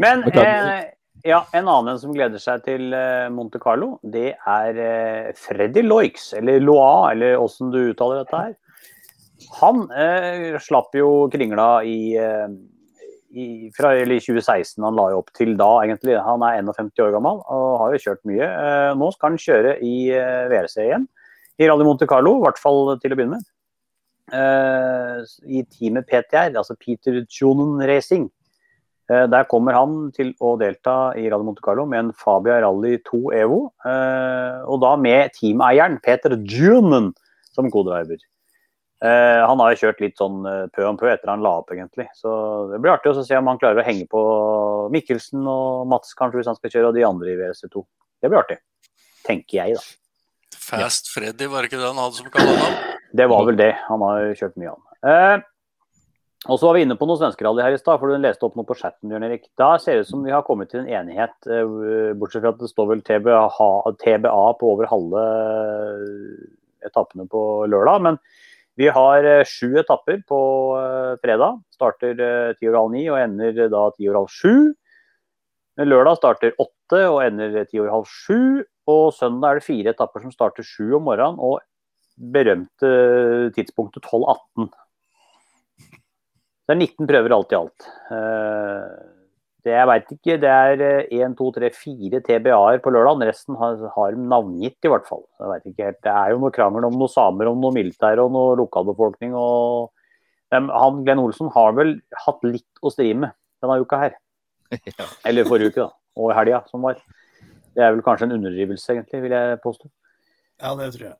Men 0.00 0.24
eh, 0.32 0.88
ja, 1.28 1.42
en 1.52 1.68
annen 1.68 2.00
som 2.00 2.16
gleder 2.16 2.40
seg 2.40 2.64
til 2.64 2.88
Monte 3.36 3.60
Carlo, 3.60 3.98
det 4.00 4.32
er 4.48 5.34
Freddy 5.36 5.84
Loix, 5.84 6.30
eller 6.40 6.64
Loa, 6.64 7.12
eller 7.12 7.36
åssen 7.36 7.68
du 7.74 7.82
uttaler 7.90 8.24
dette 8.24 8.44
her. 8.46 8.56
Han 9.60 9.86
eh, 9.94 10.58
slapp 10.62 10.94
jo 10.96 11.28
kringla 11.32 11.68
i, 11.86 12.16
eh, 12.20 12.48
i, 13.30 13.46
fra, 13.76 13.92
i 13.98 14.18
2016. 14.18 14.82
Han 14.84 14.98
la 14.98 15.10
jo 15.12 15.20
opp 15.22 15.30
til 15.36 15.54
da, 15.58 15.70
egentlig. 15.84 16.18
Han 16.24 16.44
er 16.46 16.60
51 16.60 17.04
år 17.06 17.14
gammel 17.16 17.40
og 17.44 17.68
har 17.82 17.94
jo 17.94 18.02
kjørt 18.06 18.26
mye. 18.28 18.48
Eh, 18.48 18.90
nå 18.98 19.12
skal 19.14 19.32
han 19.32 19.40
kjøre 19.44 19.78
i 19.86 19.94
eh, 20.16 20.50
VRC 20.52 20.76
igjen, 20.86 21.06
i 21.60 21.70
Rally 21.70 21.86
Monte 21.86 22.08
Carlo, 22.10 22.38
i 22.38 22.44
hvert 22.46 22.60
fall 22.60 22.94
til 23.02 23.14
å 23.14 23.18
begynne 23.18 23.38
med. 23.38 23.48
Eh, 24.30 25.24
I 25.60 25.64
teamet 25.66 26.08
PTR, 26.10 26.54
altså 26.54 26.78
Peter 26.78 27.22
Junen 27.24 27.80
Racing. 27.88 28.28
Eh, 29.10 29.26
der 29.30 29.48
kommer 29.50 29.74
han 29.74 30.12
til 30.16 30.34
å 30.38 30.54
delta 30.60 31.12
i 31.18 31.26
Rally 31.28 31.48
Monte 31.48 31.64
Carlo 31.64 31.86
med 31.88 32.04
en 32.04 32.12
Fabia 32.16 32.60
Rally 32.62 32.98
2 33.08 33.24
Evo. 33.40 33.62
og 34.70 34.82
da 34.84 34.94
med 34.96 35.32
teameieren 35.34 35.98
Peter 36.04 36.36
Junen 36.38 37.10
som 37.50 37.70
kodriver. 37.72 38.20
Uh, 39.00 39.40
han 39.48 39.60
har 39.62 39.72
jo 39.72 39.86
kjørt 39.86 40.02
litt 40.04 40.18
sånn 40.20 40.42
uh, 40.44 40.66
pø 40.74 40.84
om 40.84 40.98
pø 41.00 41.08
etter 41.08 41.30
han 41.32 41.40
la 41.44 41.54
opp, 41.62 41.70
egentlig. 41.72 42.04
Så 42.18 42.32
det 42.68 42.82
blir 42.82 42.92
artig 42.92 43.14
å 43.14 43.24
se 43.24 43.38
om 43.38 43.48
han 43.48 43.60
klarer 43.60 43.80
å 43.80 43.86
henge 43.86 44.04
på 44.12 44.24
Mikkelsen 44.92 45.46
og 45.48 45.86
Mats 45.88 46.12
kanskje 46.18 46.42
hvis 46.42 46.50
han 46.52 46.58
skal 46.58 46.74
kjøre, 46.74 46.90
og 46.90 46.98
de 46.98 47.06
andre 47.08 47.32
i 47.32 47.38
WC2. 47.40 47.84
Det 48.20 48.28
blir 48.28 48.42
artig. 48.42 48.58
Tenker 49.24 49.62
jeg, 49.62 49.78
da. 49.78 50.58
Fast 50.60 51.08
Freddy, 51.10 51.48
var 51.50 51.64
det 51.64 51.70
ikke 51.70 51.80
det 51.80 51.88
han 51.88 51.98
hadde 52.02 52.18
som 52.20 52.28
kallenavn? 52.34 52.76
Det 53.16 53.26
var 53.30 53.46
vel 53.48 53.56
det. 53.58 53.72
Han 53.88 54.04
har 54.06 54.20
jo 54.26 54.36
kjørt 54.38 54.60
mye, 54.60 54.74
han. 54.74 54.84
Eh, 55.10 55.46
Og 56.48 56.56
så 56.56 56.68
var 56.68 56.76
vi 56.78 56.84
inne 56.86 56.96
på 56.96 57.04
noe 57.08 57.20
svenskerally 57.20 57.60
her 57.60 57.74
i 57.76 57.80
stad, 57.80 57.98
for 58.00 58.08
du 58.08 58.16
leste 58.16 58.46
opp 58.46 58.54
noe 58.56 58.68
på 58.68 58.76
chatten. 58.78 59.10
Bjørn 59.10 59.26
Erik. 59.26 59.48
Da 59.60 59.74
ser 59.80 59.98
det 59.98 60.06
ut 60.06 60.10
som 60.12 60.22
vi 60.24 60.32
har 60.32 60.44
kommet 60.46 60.70
til 60.72 60.80
en 60.80 60.88
enighet, 60.88 61.34
eh, 61.52 62.14
bortsett 62.16 62.44
fra 62.44 62.54
at 62.54 62.62
det 62.62 62.70
står 62.70 62.88
vel 62.94 63.02
TBA, 63.04 63.40
TBA 64.00 64.44
på 64.60 64.70
over 64.72 64.88
halve 64.88 65.24
etappene 66.86 67.28
på 67.28 67.42
lørdag. 67.68 68.00
Men 68.06 68.20
vi 68.78 68.88
har 68.88 69.26
eh, 69.26 69.46
sju 69.48 69.78
etapper 69.80 70.20
på 70.28 70.40
eh, 70.78 71.14
fredag. 71.22 71.60
Starter 71.74 72.14
ti 72.58 72.68
over 72.68 72.78
halv 72.78 72.92
ni 72.94 73.06
og 73.10 73.18
ender 73.20 73.66
da 73.72 73.86
ti 73.96 74.08
over 74.08 74.22
halv 74.22 74.34
sju. 74.34 74.54
Lørdag 75.80 76.18
starter 76.18 76.56
åtte 76.60 77.00
og 77.08 77.22
ender 77.24 77.64
ti 77.64 77.80
over 77.80 77.94
halv 77.98 78.10
sju. 78.10 78.62
Og 78.90 79.04
søndag 79.16 79.50
er 79.50 79.60
det 79.60 79.66
fire 79.66 79.94
etapper 79.94 80.24
som 80.24 80.34
starter 80.34 80.66
sju 80.66 80.96
om 80.98 81.04
morgenen, 81.06 81.38
og 81.38 81.60
berømte 82.20 82.90
tidspunktet 83.56 84.04
12.18. 84.04 84.66
Det 86.66 86.74
er 86.74 86.80
19 86.80 87.08
prøver 87.08 87.34
alt 87.34 87.54
i 87.54 87.58
alt. 87.58 87.86
Det 89.64 89.72
jeg 89.74 89.88
veit 89.90 90.12
ikke, 90.14 90.36
det 90.40 90.50
er 90.50 90.82
1, 91.12 91.34
2, 91.36 91.46
3, 91.58 91.68
4 91.76 92.20
TBA-er 92.24 92.80
på 92.80 92.92
lørdag. 92.94 93.26
Resten 93.28 93.58
har, 93.60 93.76
har 93.96 94.16
navngitt, 94.16 94.78
i 94.84 94.92
hvert 94.92 95.08
fall. 95.08 95.24
Jeg 95.36 95.72
ikke 95.72 95.88
helt. 95.90 96.00
Det 96.06 96.12
er 96.12 96.32
jo 96.32 96.40
noe 96.40 96.54
krangel 96.54 96.86
om 96.88 96.96
noe 96.96 97.12
samer, 97.12 97.50
om 97.50 97.60
noe 97.60 97.76
militær 97.76 98.22
og 98.24 98.32
noe 98.32 98.56
lokalbefolkning. 98.62 99.36
og 99.36 99.92
han, 100.50 101.02
Glenn 101.04 101.22
Olsen 101.22 101.50
har 101.54 101.74
vel 101.76 101.96
hatt 102.24 102.44
litt 102.46 102.82
å 102.82 102.92
stri 102.92 103.12
med 103.14 103.34
denne 103.62 103.80
uka 103.84 104.04
her. 104.06 104.18
Ja. 104.86 105.06
Eller 105.26 105.48
forrige 105.48 105.72
uke, 105.72 105.82
da. 105.82 105.90
Og 106.20 106.30
i 106.30 106.36
helga 106.36 106.60
som 106.70 106.84
var. 106.86 107.00
Det 107.74 107.82
er 107.82 107.90
vel 107.94 108.04
kanskje 108.06 108.28
en 108.28 108.36
underdrivelse, 108.36 108.92
egentlig, 108.94 109.22
vil 109.24 109.34
jeg 109.34 109.58
påstå. 109.64 109.90
Ja, 110.62 110.74
det 110.78 110.92
tror 110.94 111.06
jeg. 111.08 111.16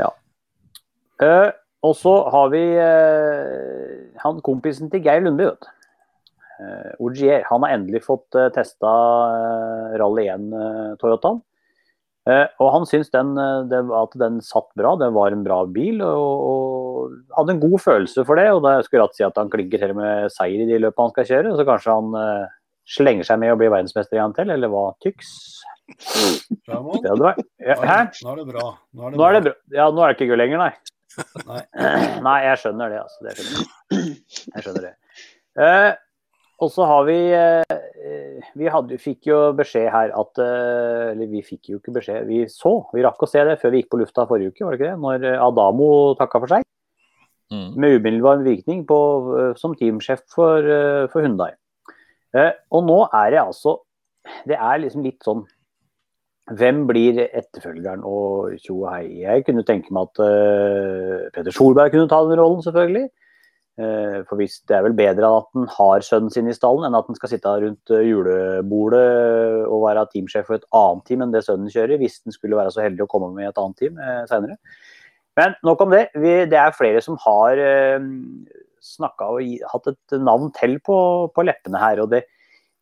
Ja. 0.00 0.08
Uh, 1.20 1.50
og 1.84 1.94
så 2.00 2.14
har 2.32 2.48
vi 2.52 2.62
uh, 2.80 4.20
han 4.22 4.40
kompisen 4.44 4.88
til 4.92 5.04
Geir 5.04 5.24
Lundby, 5.24 5.50
vet 5.50 5.64
du. 5.64 5.73
Eh, 6.60 6.92
Ogier. 7.02 7.42
Han 7.50 7.64
har 7.64 7.74
endelig 7.76 8.04
fått 8.06 8.36
eh, 8.38 8.50
testa 8.54 8.92
eh, 9.34 9.98
Rally 10.00 10.28
1-Toyotaen. 10.30 11.40
Eh, 12.28 12.34
eh, 12.34 12.46
og 12.62 12.72
han 12.76 12.88
syns 12.88 13.10
den, 13.14 13.34
det, 13.70 13.82
at 13.98 14.14
den 14.20 14.40
satt 14.44 14.70
bra, 14.78 14.94
det 15.00 15.10
var 15.16 15.34
en 15.34 15.44
bra 15.46 15.64
bil. 15.66 16.02
Og, 16.06 16.46
og, 16.50 17.18
hadde 17.36 17.56
en 17.56 17.64
god 17.64 17.78
følelse 17.82 18.26
for 18.28 18.40
det. 18.40 18.48
Og 18.54 18.62
da 18.66 18.78
skulle 18.86 19.08
jeg 19.08 19.18
si 19.18 19.26
at 19.26 19.40
han 19.40 19.52
klinker 19.52 19.82
til 19.82 19.96
med 19.98 20.32
seier 20.34 20.64
i 20.64 20.70
de 20.70 20.80
løpene 20.86 21.10
han 21.10 21.16
skal 21.16 21.30
kjøre. 21.32 21.56
Så 21.58 21.68
kanskje 21.68 21.98
han 21.98 22.48
slenger 22.94 23.26
seg 23.26 23.40
med 23.40 23.54
og 23.54 23.60
blir 23.60 23.72
verdensmester 23.72 24.18
igjen 24.18 24.34
til, 24.36 24.50
eller 24.52 24.70
hva 24.72 24.90
tyks? 25.02 25.30
Ja, 26.68 26.80
Hæ? 26.80 27.98
Nå 28.24 28.32
er 28.32 28.40
det 28.40 28.46
bra. 28.48 28.66
Nå 28.92 29.06
er 29.06 29.10
det, 29.10 29.18
nå 29.18 29.24
er 29.26 29.36
det 29.36 29.44
bra. 29.46 29.54
Ja, 29.76 29.88
nå 29.92 30.04
er 30.04 30.12
det 30.12 30.18
ikke 30.18 30.30
gull 30.32 30.40
lenger, 30.40 30.62
nei. 30.62 30.72
Nei. 31.44 31.60
Nei, 32.26 32.38
jeg 32.48 32.60
skjønner 32.62 32.92
det. 32.92 33.02
Altså. 33.04 33.24
det 33.24 33.34
skjønner 33.36 33.60
jeg. 33.60 34.64
skjønner 34.64 34.86
det. 34.86 34.94
Eh, 35.54 35.90
og 36.62 36.70
så 36.70 36.86
har 36.86 37.06
vi 37.08 37.16
eh, 37.34 38.44
Vi 38.54 38.68
hadde, 38.70 38.98
fikk 39.02 39.26
jo 39.26 39.38
beskjed 39.58 39.88
her 39.90 40.12
at 40.14 40.42
eh, 40.42 41.10
Eller 41.10 41.30
vi 41.32 41.42
fikk 41.42 41.72
jo 41.72 41.80
ikke 41.80 41.96
beskjed, 41.96 42.28
vi 42.28 42.44
så. 42.52 42.76
Vi 42.94 43.02
rakk 43.04 43.24
å 43.24 43.30
se 43.30 43.42
det 43.48 43.58
før 43.62 43.74
vi 43.74 43.82
gikk 43.82 43.90
på 43.94 44.00
lufta 44.02 44.28
forrige 44.30 44.54
uke, 44.54 44.64
var 44.64 44.76
det 44.76 44.80
ikke 44.80 44.92
det? 44.92 45.00
Når 45.02 45.42
Adamo 45.48 45.88
takka 46.20 46.42
for 46.44 46.54
seg. 46.54 46.66
Mm. 47.52 47.74
Med 47.76 47.98
umiddelbar 47.98 48.44
virkning 48.44 48.84
på, 48.86 48.98
eh, 49.38 49.52
som 49.60 49.74
teamsjef 49.74 50.22
for, 50.34 50.58
eh, 50.58 51.06
for 51.12 51.22
Hundai. 51.22 51.52
Eh, 52.34 52.52
og 52.72 52.86
nå 52.86 53.08
er 53.12 53.30
det 53.30 53.40
altså 53.40 53.80
Det 54.48 54.56
er 54.56 54.78
liksom 54.80 55.04
litt 55.04 55.20
sånn 55.22 55.44
hvem 56.52 56.86
blir 56.88 57.18
etterfølgeren 57.24 58.02
og 58.04 58.56
tjo 58.60 58.82
og 58.84 58.90
hei? 58.92 59.20
Jeg 59.22 59.44
kunne 59.46 59.64
tenke 59.64 59.92
meg 59.92 60.10
at 60.10 60.20
uh, 60.20 61.28
Peter 61.32 61.52
Solberg 61.52 61.92
kunne 61.92 62.08
ta 62.08 62.20
den 62.24 62.40
rollen, 62.40 62.60
selvfølgelig. 62.64 63.08
Uh, 63.74 64.22
for 64.28 64.38
hvis 64.38 64.60
det 64.70 64.76
er 64.76 64.84
vel 64.86 64.94
bedre 64.94 65.26
at 65.40 65.48
han 65.56 65.64
har 65.74 66.04
sønnen 66.06 66.30
sin 66.30 66.46
i 66.46 66.54
stallen, 66.54 66.86
enn 66.86 66.94
at 66.94 67.08
han 67.10 67.18
skal 67.18 67.32
sitte 67.32 67.54
rundt 67.64 67.90
uh, 67.90 68.02
julebordet 68.06 69.06
og 69.66 69.86
være 69.88 70.04
teamsjef 70.12 70.46
for 70.46 70.60
et 70.60 70.68
annet 70.78 71.02
team 71.08 71.24
enn 71.24 71.34
det 71.34 71.42
sønnen 71.46 71.72
kjører, 71.72 71.98
hvis 71.98 72.20
han 72.22 72.36
skulle 72.36 72.60
være 72.60 72.70
så 72.74 72.84
heldig 72.84 73.02
å 73.02 73.10
komme 73.10 73.32
med 73.34 73.50
et 73.50 73.58
annet 73.58 73.80
team 73.82 73.98
uh, 73.98 74.22
seinere. 74.30 74.58
Men 75.34 75.56
nok 75.66 75.82
om 75.82 75.90
det. 75.90 76.04
Vi, 76.14 76.36
det 76.46 76.60
er 76.60 76.76
flere 76.76 77.02
som 77.02 77.18
har 77.24 77.58
uh, 77.58 78.10
snakka 78.94 79.32
og 79.34 79.66
hatt 79.72 79.90
et 79.90 80.18
navn 80.22 80.54
til 80.54 80.78
på, 80.86 80.98
på 81.34 81.46
leppene 81.48 81.82
her. 81.82 82.04
og 82.04 82.14
det, 82.14 82.26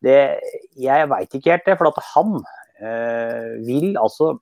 det 0.05 0.19
jeg 0.77 1.09
veit 1.09 1.33
ikke 1.33 1.55
helt 1.55 1.65
det, 1.71 1.79
for 1.79 1.89
at 1.89 2.05
han 2.13 2.43
Eh, 2.83 3.51
vil 3.63 3.93
altså 4.01 4.33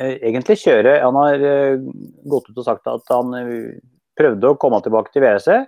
eh, 0.00 0.16
egentlig 0.24 0.56
kjøre 0.64 0.96
Han 1.04 1.18
har 1.20 1.42
eh, 1.44 1.82
gått 2.32 2.48
ut 2.48 2.56
og 2.62 2.64
sagt 2.64 2.88
at 2.88 3.12
han 3.12 3.36
prøvde 4.20 4.52
å 4.52 4.58
komme 4.60 4.78
tilbake 4.84 5.10
til 5.14 5.24
WRC, 5.24 5.64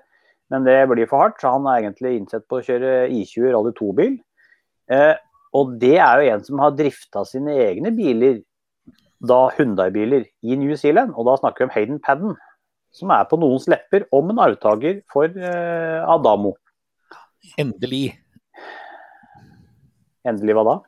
men 0.53 0.69
det 0.69 0.77
blir 0.93 1.09
for 1.09 1.25
hardt. 1.25 1.41
Så 1.41 1.49
han 1.55 1.65
er 1.73 1.81
egentlig 1.81 2.13
innsett 2.19 2.45
på 2.45 2.61
å 2.61 2.65
kjøre 2.67 3.09
I20 3.09 3.49
Rally 3.57 3.73
2-bil. 3.79 4.15
Og 5.57 5.75
det 5.81 5.97
er 5.97 6.21
jo 6.21 6.31
en 6.35 6.45
som 6.45 6.61
har 6.61 6.77
drifta 6.77 7.25
sine 7.29 7.57
egne 7.65 7.91
biler, 7.97 8.43
da 9.25 9.41
Hundai-biler, 9.57 10.29
i 10.45 10.57
New 10.61 10.77
Zealand. 10.77 11.17
Og 11.17 11.25
da 11.31 11.39
snakker 11.41 11.65
vi 11.65 11.69
om 11.71 11.75
Hayden 11.79 12.01
Padden, 12.05 12.37
som 12.93 13.13
er 13.17 13.25
på 13.31 13.41
noens 13.41 13.65
lepper 13.73 14.05
om 14.13 14.29
en 14.33 14.45
arvtaker 14.45 15.01
for 15.13 15.33
Adamo. 15.33 16.55
Endelig. 17.57 18.07
Endelig 20.29 20.55
hva 20.59 20.69
da? 20.69 20.79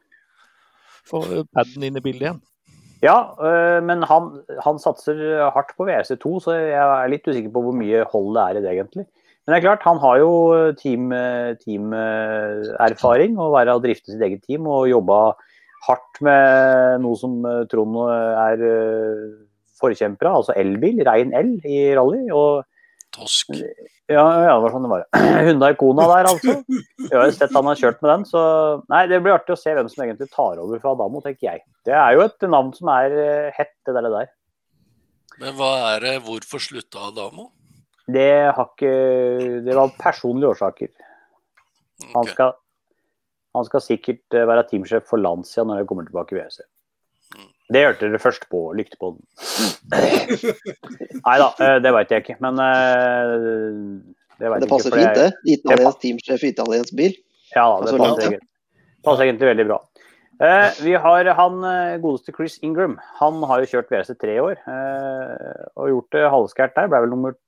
få 1.09 1.21
Padden 1.53 1.85
inn 1.85 1.99
i 1.99 2.03
bildet 2.05 2.29
igjen. 2.29 2.43
Ja, 3.05 3.37
øh, 3.37 3.85
men 3.85 4.01
han, 4.09 4.31
han, 4.65 4.79
satser 4.81 5.19
hardt 5.53 5.75
på 5.77 5.85
WRC2, 5.85 6.31
så 6.41 6.55
jeg 6.57 6.81
er 6.81 7.11
litt 7.13 7.29
usikker 7.29 7.53
på 7.53 7.61
hvor 7.67 7.77
mye 7.77 8.01
hold 8.09 8.33
det 8.37 8.45
er 8.45 8.57
i 8.57 8.63
det 8.65 8.71
egentlig. 8.73 9.05
Men 9.45 9.53
det 9.53 9.59
er 9.59 9.67
klart, 9.67 9.85
han 9.85 10.01
har 10.01 10.17
jo 10.23 10.31
teamerfaring 10.81 13.35
team 13.35 13.43
og 13.45 13.57
være 13.59 13.77
å 13.77 13.83
drifte 13.85 14.15
sitt 14.15 14.25
eget 14.25 14.41
team 14.49 14.65
og 14.65 14.89
jobba 14.89 15.37
hardt 15.85 16.17
med 16.25 17.05
noe 17.05 17.13
som 17.21 17.45
Trond 17.69 17.93
er 18.09 18.57
forkjemper 19.77 20.25
av, 20.31 20.41
altså 20.41 20.57
elbil, 20.57 21.05
rein 21.05 21.37
el 21.37 21.61
i 21.69 21.93
rally. 21.99 22.33
og 22.33 22.65
Tosk. 23.15 23.53
Ja, 24.11 24.25
ja, 24.45 24.53
det 24.53 24.63
var 24.65 24.73
sånn 24.75 24.85
det 24.85 24.91
var. 24.91 25.05
Hyundai 25.47 25.73
Kona 25.79 26.07
der, 26.11 26.29
altså. 26.29 26.57
Jeg 27.07 27.15
har 27.15 27.29
jo 27.29 27.37
sett 27.37 27.55
han 27.55 27.69
har 27.71 27.79
kjørt 27.81 28.01
med 28.03 28.11
den, 28.11 28.25
så 28.29 28.43
Nei, 28.93 29.05
det 29.11 29.21
blir 29.25 29.37
artig 29.37 29.55
å 29.55 29.61
se 29.61 29.75
hvem 29.77 29.91
som 29.93 30.05
egentlig 30.05 30.31
tar 30.33 30.61
over 30.63 30.83
fra 30.83 30.95
Adamo, 30.97 31.23
tenker 31.25 31.49
jeg. 31.49 31.65
Det 31.87 31.95
er 31.97 32.17
jo 32.17 32.25
et 32.27 32.49
navn 32.51 32.73
som 32.77 32.91
er 32.93 33.15
eh, 33.23 33.55
hett, 33.55 33.77
det 33.87 33.95
der. 33.97 34.09
Det 34.09 34.17
der. 34.19 34.33
Men 35.41 35.57
hva 35.59 35.71
er 35.95 36.05
det, 36.05 36.17
hvorfor 36.27 36.63
slutta 36.63 37.09
Adamo? 37.09 37.49
Det 38.05 38.53
har 38.53 38.69
ikke 38.69 38.93
Det 39.65 39.75
var 39.79 39.97
personlige 39.97 40.53
årsaker. 40.53 40.91
Han 42.13 42.29
skal, 42.29 42.53
han 43.57 43.67
skal 43.71 43.83
sikkert 43.85 44.37
eh, 44.37 44.47
være 44.51 44.67
teamsjef 44.69 45.07
for 45.09 45.23
Lancia 45.23 45.65
når 45.65 45.83
jeg 45.83 45.91
kommer 45.91 46.09
tilbake 46.09 46.35
i 46.35 46.43
WRC. 46.43 46.65
Det 47.73 47.81
hørte 47.81 48.11
dere 48.11 48.21
først 48.21 48.45
på 48.53 48.67
Lyktepodden. 48.77 49.23
Nei 51.25 51.37
da, 51.41 51.49
eh, 51.65 51.79
det 51.81 51.93
veit 51.97 52.13
jeg 52.13 52.25
ikke, 52.25 52.37
men 52.45 52.61
eh, 52.61 53.37
Det, 54.37 54.51
det 54.61 54.69
passer 54.69 54.93
ikke, 54.93 55.01
fint, 55.01 55.17
det. 55.17 55.55
Italiensk 55.55 56.03
teamsjef 56.03 56.45
i 56.45 56.53
italiensk 56.53 56.97
bil. 56.99 57.17
Ja 57.55 57.69
det 57.85 57.95
passer, 58.01 58.37
passer 59.07 59.29
egentlig 59.29 59.53
veldig 59.53 59.67
bra. 59.71 59.79
Eh, 60.45 60.83
vi 60.83 60.97
har 60.99 61.31
han 61.39 61.65
godeste 62.03 62.35
Chris 62.37 62.59
Ingram. 62.67 62.99
Han 63.23 63.41
har 63.49 63.63
jo 63.63 63.71
kjørt 63.73 63.89
WRC 63.95 64.19
tre 64.21 64.37
år 64.43 64.61
og 65.79 65.91
gjort 65.95 66.19
det 66.19 66.29
halvskært 66.37 66.77
der. 66.77 66.91
Ble 66.93 67.05
vel 67.07 67.15
nummer 67.15 67.39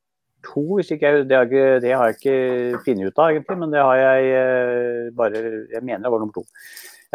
to, 0.47 0.65
hvis 0.79 0.95
ikke 0.95 1.11
jeg, 1.11 1.29
det, 1.29 1.37
har 1.37 1.51
ikke, 1.51 1.81
det 1.83 1.93
har 1.93 2.09
jeg 2.09 2.21
ikke 2.21 2.85
funnet 2.87 3.11
ut 3.11 3.19
av, 3.19 3.35
egentlig. 3.35 3.61
Men 3.61 3.75
det 3.75 3.85
har 3.85 4.01
jeg 4.01 5.15
bare 5.19 5.43
Jeg 5.75 5.83
mener 5.83 6.07
det 6.07 6.15
var 6.15 6.25
nummer 6.25 6.39
to. 6.39 6.47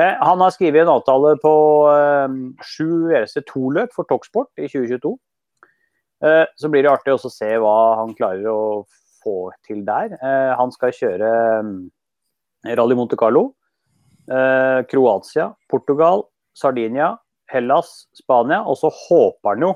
Eh, 0.02 0.18
han 0.20 0.42
har 0.42 0.54
skrevet 0.56 0.86
en 0.86 0.94
avtale 0.96 1.36
på 1.44 1.54
eh, 1.92 2.34
sju 2.64 2.88
WRC2-løp 3.12 3.94
for 3.96 4.08
Toxport 4.10 4.50
i 4.58 4.70
2022. 4.70 5.14
Eh, 6.26 6.46
så 6.58 6.72
blir 6.72 6.86
det 6.86 6.94
artig 6.94 7.16
å 7.16 7.32
se 7.32 7.50
hva 7.62 7.76
han 8.00 8.16
klarer 8.18 8.48
å 8.50 8.62
få 9.22 9.52
til 9.68 9.84
der. 9.86 10.16
Han 10.58 10.72
skal 10.74 10.96
kjøre 10.98 11.28
Rally 12.80 12.96
Monte 12.98 13.18
Carlo, 13.20 13.52
Kroatia, 14.26 15.52
Portugal, 15.70 16.24
Sardinia, 16.58 17.12
Hellas, 17.54 18.08
Spania. 18.18 18.64
Og 18.66 18.80
så 18.82 18.90
håper 18.90 19.52
han 19.52 19.68
jo 19.68 19.76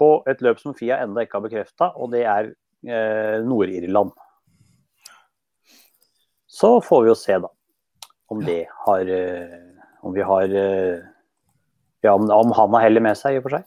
på 0.00 0.08
et 0.26 0.42
løp 0.42 0.58
som 0.58 0.74
Fia 0.74 0.98
enda 1.04 1.22
ikke 1.22 1.38
har 1.38 1.44
bekrefta, 1.46 1.92
og 1.94 2.10
det 2.16 2.24
er 2.26 2.50
Nord-Irland. 3.46 4.10
Så 6.50 6.72
får 6.82 7.06
vi 7.06 7.12
jo 7.12 7.16
se, 7.22 7.38
da 7.46 7.52
om 8.28 8.42
det 8.44 8.66
har 8.84 9.08
eh, 9.08 9.56
Om 10.04 10.12
vi 10.14 10.22
har 10.22 10.52
eh, 10.62 11.00
Ja, 12.06 12.12
om 12.14 12.52
han 12.54 12.74
har 12.76 12.84
hellet 12.84 13.02
med 13.02 13.16
seg, 13.18 13.34
i 13.34 13.38
og 13.40 13.48
for 13.48 13.56
seg. 13.58 13.64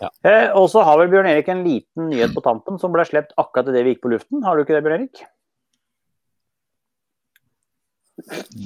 Ja. 0.00 0.08
Eh, 0.28 0.48
og 0.56 0.68
så 0.72 0.80
har 0.84 0.96
vel 1.00 1.10
Bjørn 1.12 1.28
Erik 1.28 1.48
en 1.52 1.60
liten 1.64 2.08
nyhet 2.10 2.32
på 2.36 2.40
tampen 2.44 2.78
som 2.80 2.92
ble 2.94 3.04
sluppet 3.08 3.32
akkurat 3.40 3.68
idet 3.72 3.84
vi 3.84 3.92
gikk 3.94 4.02
på 4.06 4.12
luften. 4.12 4.42
Har 4.44 4.56
du 4.56 4.64
ikke 4.64 4.76
det, 4.76 4.82
Bjørn 4.86 5.04
Erik? 5.04 5.16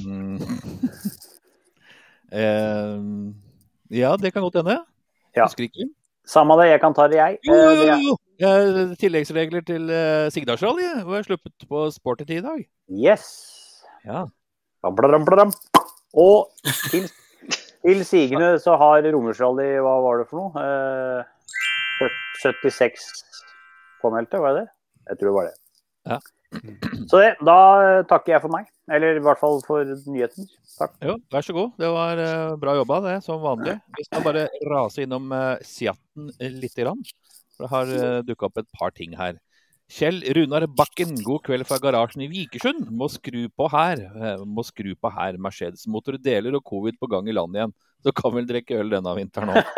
Mm. 0.07 0.39
eh, 2.41 2.99
ja, 4.01 4.11
det 4.17 4.31
kan 4.35 4.43
godt 4.47 4.61
hende. 4.63 4.79
Ja. 5.37 5.47
Husker 5.49 5.67
ikke. 5.67 5.89
Samme 6.31 6.55
det, 6.61 6.69
jeg 6.71 6.81
kan 6.83 6.95
ta 6.95 7.09
det, 7.11 7.19
jeg. 7.19 7.39
Jo, 7.47 7.55
Eh, 7.55 7.81
jo, 7.81 7.87
er- 7.95 8.05
jo! 8.07 8.17
Eh, 8.41 8.95
Tilleggsregler 9.01 9.65
til 9.67 9.91
uh, 9.91 10.31
Sigdalsrally 10.33 10.87
var 11.05 11.25
sluppet 11.27 11.67
på 11.69 11.83
Sporty 11.93 12.25
i 12.31 12.41
dag. 12.45 12.63
Yes. 12.89 13.27
Ja. 14.07 14.23
Og 16.21 16.51
til, 16.91 17.07
til 17.85 18.05
sigende 18.09 18.55
så 18.63 18.77
har 18.81 19.07
Romersrally, 19.13 19.73
hva 19.85 19.95
var 20.05 20.23
det 20.23 20.29
for 20.31 20.41
noe? 20.41 20.65
Eh, 20.65 22.11
76 22.41 23.09
påmeldte, 24.01 24.41
var 24.41 24.57
det 24.57 24.65
det? 24.65 24.71
Jeg 25.11 25.21
tror 25.21 25.29
det 25.29 25.37
var 25.37 25.51
det. 25.51 25.57
Ja. 26.09 26.19
Så 27.11 27.21
det, 27.21 27.35
da 27.47 27.59
takker 28.11 28.35
jeg 28.35 28.43
for 28.43 28.53
meg. 28.53 28.71
Eller 28.91 29.21
i 29.21 29.23
hvert 29.23 29.39
fall 29.39 29.61
for 29.67 29.87
nyheten. 30.11 30.49
Takk. 30.79 30.97
Jo, 31.05 31.17
vær 31.31 31.45
så 31.47 31.55
god. 31.55 31.75
Det 31.79 31.91
var 31.95 32.23
eh, 32.25 32.55
bra 32.59 32.75
jobba, 32.79 33.01
det, 33.05 33.17
som 33.27 33.43
vanlig. 33.43 33.77
Vi 33.99 34.07
skal 34.09 34.25
bare 34.25 34.47
rase 34.71 35.05
innom 35.05 35.29
uh, 35.35 35.61
Seatten 35.67 36.33
uh, 36.33 36.49
lite 36.57 36.83
grann. 36.83 37.05
For 37.55 37.67
det 37.67 37.71
har 37.75 37.93
uh, 37.93 38.23
dukka 38.27 38.49
opp 38.49 38.63
et 38.63 38.71
par 38.79 38.95
ting 38.97 39.15
her. 39.19 39.39
Kjell 39.91 40.21
Runar 40.37 40.69
Bakken, 40.71 41.17
god 41.27 41.43
kveld 41.49 41.67
fra 41.67 41.81
garasjen 41.83 42.23
i 42.23 42.29
Vikersund. 42.31 42.87
Må 42.95 43.09
skru 43.11 43.49
på 43.59 43.67
her. 43.73 43.99
Eh, 44.15 44.43
må 44.47 44.63
skru 44.67 44.93
på 44.95 45.11
her. 45.11 45.35
Mercedes-motor 45.43 46.15
deler 46.23 46.55
og 46.55 46.63
covid 46.69 46.95
på 47.01 47.09
gang 47.11 47.27
i 47.27 47.35
land 47.35 47.57
igjen. 47.59 47.73
Så 48.01 48.13
kan 48.17 48.33
vel 48.33 48.47
drikke 48.49 48.79
øl 48.81 48.89
denne 48.95 49.13
vinteren 49.19 49.51
òg. 49.53 49.61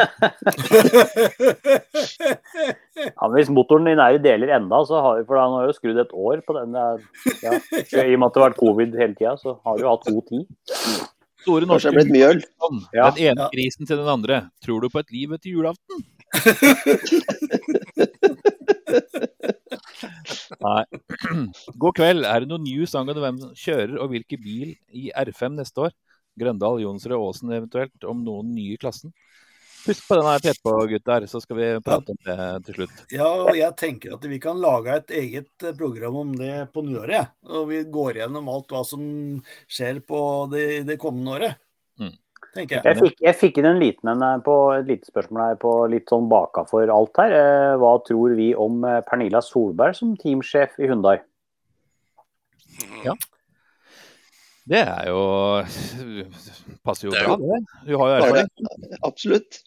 Ja, 3.03 3.27
hvis 3.33 3.49
motoren 3.51 3.89
din 3.89 3.99
er 4.03 4.15
i 4.15 4.21
deler 4.23 4.49
enda, 4.55 4.79
så 4.87 5.01
har, 5.03 5.17
vi, 5.19 5.25
for 5.27 5.37
han 5.41 5.53
har 5.57 5.65
jo 5.67 5.73
skrudd 5.75 5.99
et 5.99 6.13
år 6.13 6.43
på 6.47 6.53
den. 6.59 6.73
der, 6.77 7.01
Ja. 7.43 7.51
I 8.05 8.15
og 8.15 8.21
med 8.21 8.27
at 8.29 8.35
det 8.37 8.41
har 8.43 8.51
vært 8.51 8.61
covid 8.61 8.91
hele 9.01 9.15
tida, 9.19 9.33
så 9.41 9.51
har 9.65 9.75
du 9.81 9.85
hatt 9.89 10.05
god 10.07 10.25
tid. 10.29 10.45
Store 11.43 11.67
norske 11.67 11.91
det 11.91 11.97
blitt 11.99 12.13
mye 12.15 12.29
øl. 12.35 12.41
Ja. 12.95 13.05
Den 13.11 13.23
ene 13.33 13.41
krisen 13.49 13.55
grisen 13.57 13.85
til 13.91 13.99
den 14.05 14.11
andre. 14.13 14.37
Tror 14.63 14.79
du 14.85 14.89
på 14.93 14.99
et 15.03 15.11
liv 15.15 15.29
etter 15.35 15.51
julaften? 15.51 15.99
Nei. 20.67 20.85
God 21.83 21.97
kveld. 21.99 22.27
Er 22.29 22.43
det 22.43 22.51
noen 22.51 22.67
news 22.67 22.95
angående 22.99 23.25
hvem 23.25 23.43
som 23.43 23.53
kjører 23.59 23.99
og 23.99 24.13
hvilken 24.13 24.43
bil 24.43 24.73
i 24.93 25.11
R5 25.25 25.59
neste 25.59 25.89
år? 25.89 25.95
Grøndal, 26.39 26.81
Jonsrud, 26.81 27.19
Aasen 27.19 27.53
eventuelt, 27.53 28.09
om 28.09 28.23
noen 28.25 28.55
nye 28.57 28.77
i 28.77 28.81
klassen? 28.81 29.13
Husk 29.83 30.05
på 30.07 30.15
den 30.15 30.27
her 30.29 30.39
etterpå, 30.39 30.73
gutter, 30.93 31.25
så 31.27 31.41
skal 31.43 31.59
vi 31.59 31.69
prate 31.83 32.15
om 32.15 32.19
det 32.23 32.37
til 32.69 32.77
slutt. 32.77 33.01
Ja, 33.11 33.27
og 33.27 33.57
jeg 33.59 33.75
tenker 33.81 34.15
at 34.15 34.27
vi 34.31 34.39
kan 34.43 34.61
lage 34.63 34.95
et 34.95 35.11
eget 35.19 35.67
eh, 35.67 35.75
program 35.75 36.21
om 36.21 36.37
det 36.39 36.69
på 36.75 36.85
nyåret. 36.87 37.35
Og 37.51 37.67
vi 37.73 37.81
går 37.91 38.21
gjennom 38.21 38.51
alt 38.53 38.71
hva 38.71 38.85
som 38.87 39.03
skjer 39.67 39.99
på 40.07 40.21
det, 40.53 40.67
det 40.87 41.01
kommende 41.03 41.35
året. 41.35 41.59
Mm. 41.99 42.15
Tenker 42.53 42.77
jeg. 42.77 42.85
Jeg 42.85 42.99
fikk, 43.01 43.21
jeg 43.25 43.37
fikk 43.41 43.59
inn 43.63 43.69
en 43.71 43.79
liten 43.81 44.11
en 44.13 44.43
på 44.45 44.55
et 44.77 44.85
lite 44.91 45.09
spørsmål 45.09 45.43
her 45.47 45.55
på 45.61 45.71
litt 45.89 46.11
sånn 46.13 46.27
bakafor 46.29 46.91
alt 46.93 47.17
her. 47.23 47.33
Eh, 47.33 47.77
Hva 47.81 47.93
tror 48.05 48.35
vi 48.37 48.51
om 48.55 48.83
eh, 48.85 48.99
Pernilla 49.09 49.41
Solberg 49.41 49.97
som 49.97 50.13
teamsjef 50.21 50.77
i 50.85 50.91
Hundai? 50.91 51.17
Ja. 53.07 53.15
Det 54.69 54.79
er 54.85 55.09
jo 55.11 55.23
Passer 56.87 57.09
jo 57.09 57.15
bra, 57.17 57.35
det. 57.41 57.59
Hun 57.89 57.97
har 58.03 58.13
jo 58.13 58.19
erfaring. 58.19 58.51
Absolutt. 59.09 59.59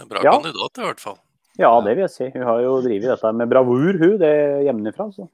En 0.00 0.08
bra 0.10 0.22
Ja. 0.24 0.32
kandidat, 0.38 0.78
i 0.80 0.86
hvert 0.88 1.00
fall. 1.02 1.18
Ja, 1.58 1.70
det 1.84 1.92
vil 1.96 2.02
jeg 2.06 2.10
si. 2.14 2.30
Hun 2.34 2.42
har 2.48 2.60
jo 2.64 2.78
drevet 2.82 3.10
dette 3.12 3.32
med 3.36 3.50
bravur, 3.50 3.98
hun, 4.00 4.16
det 4.18 4.32
hjemmefra. 4.66 5.10
Så. 5.14 5.28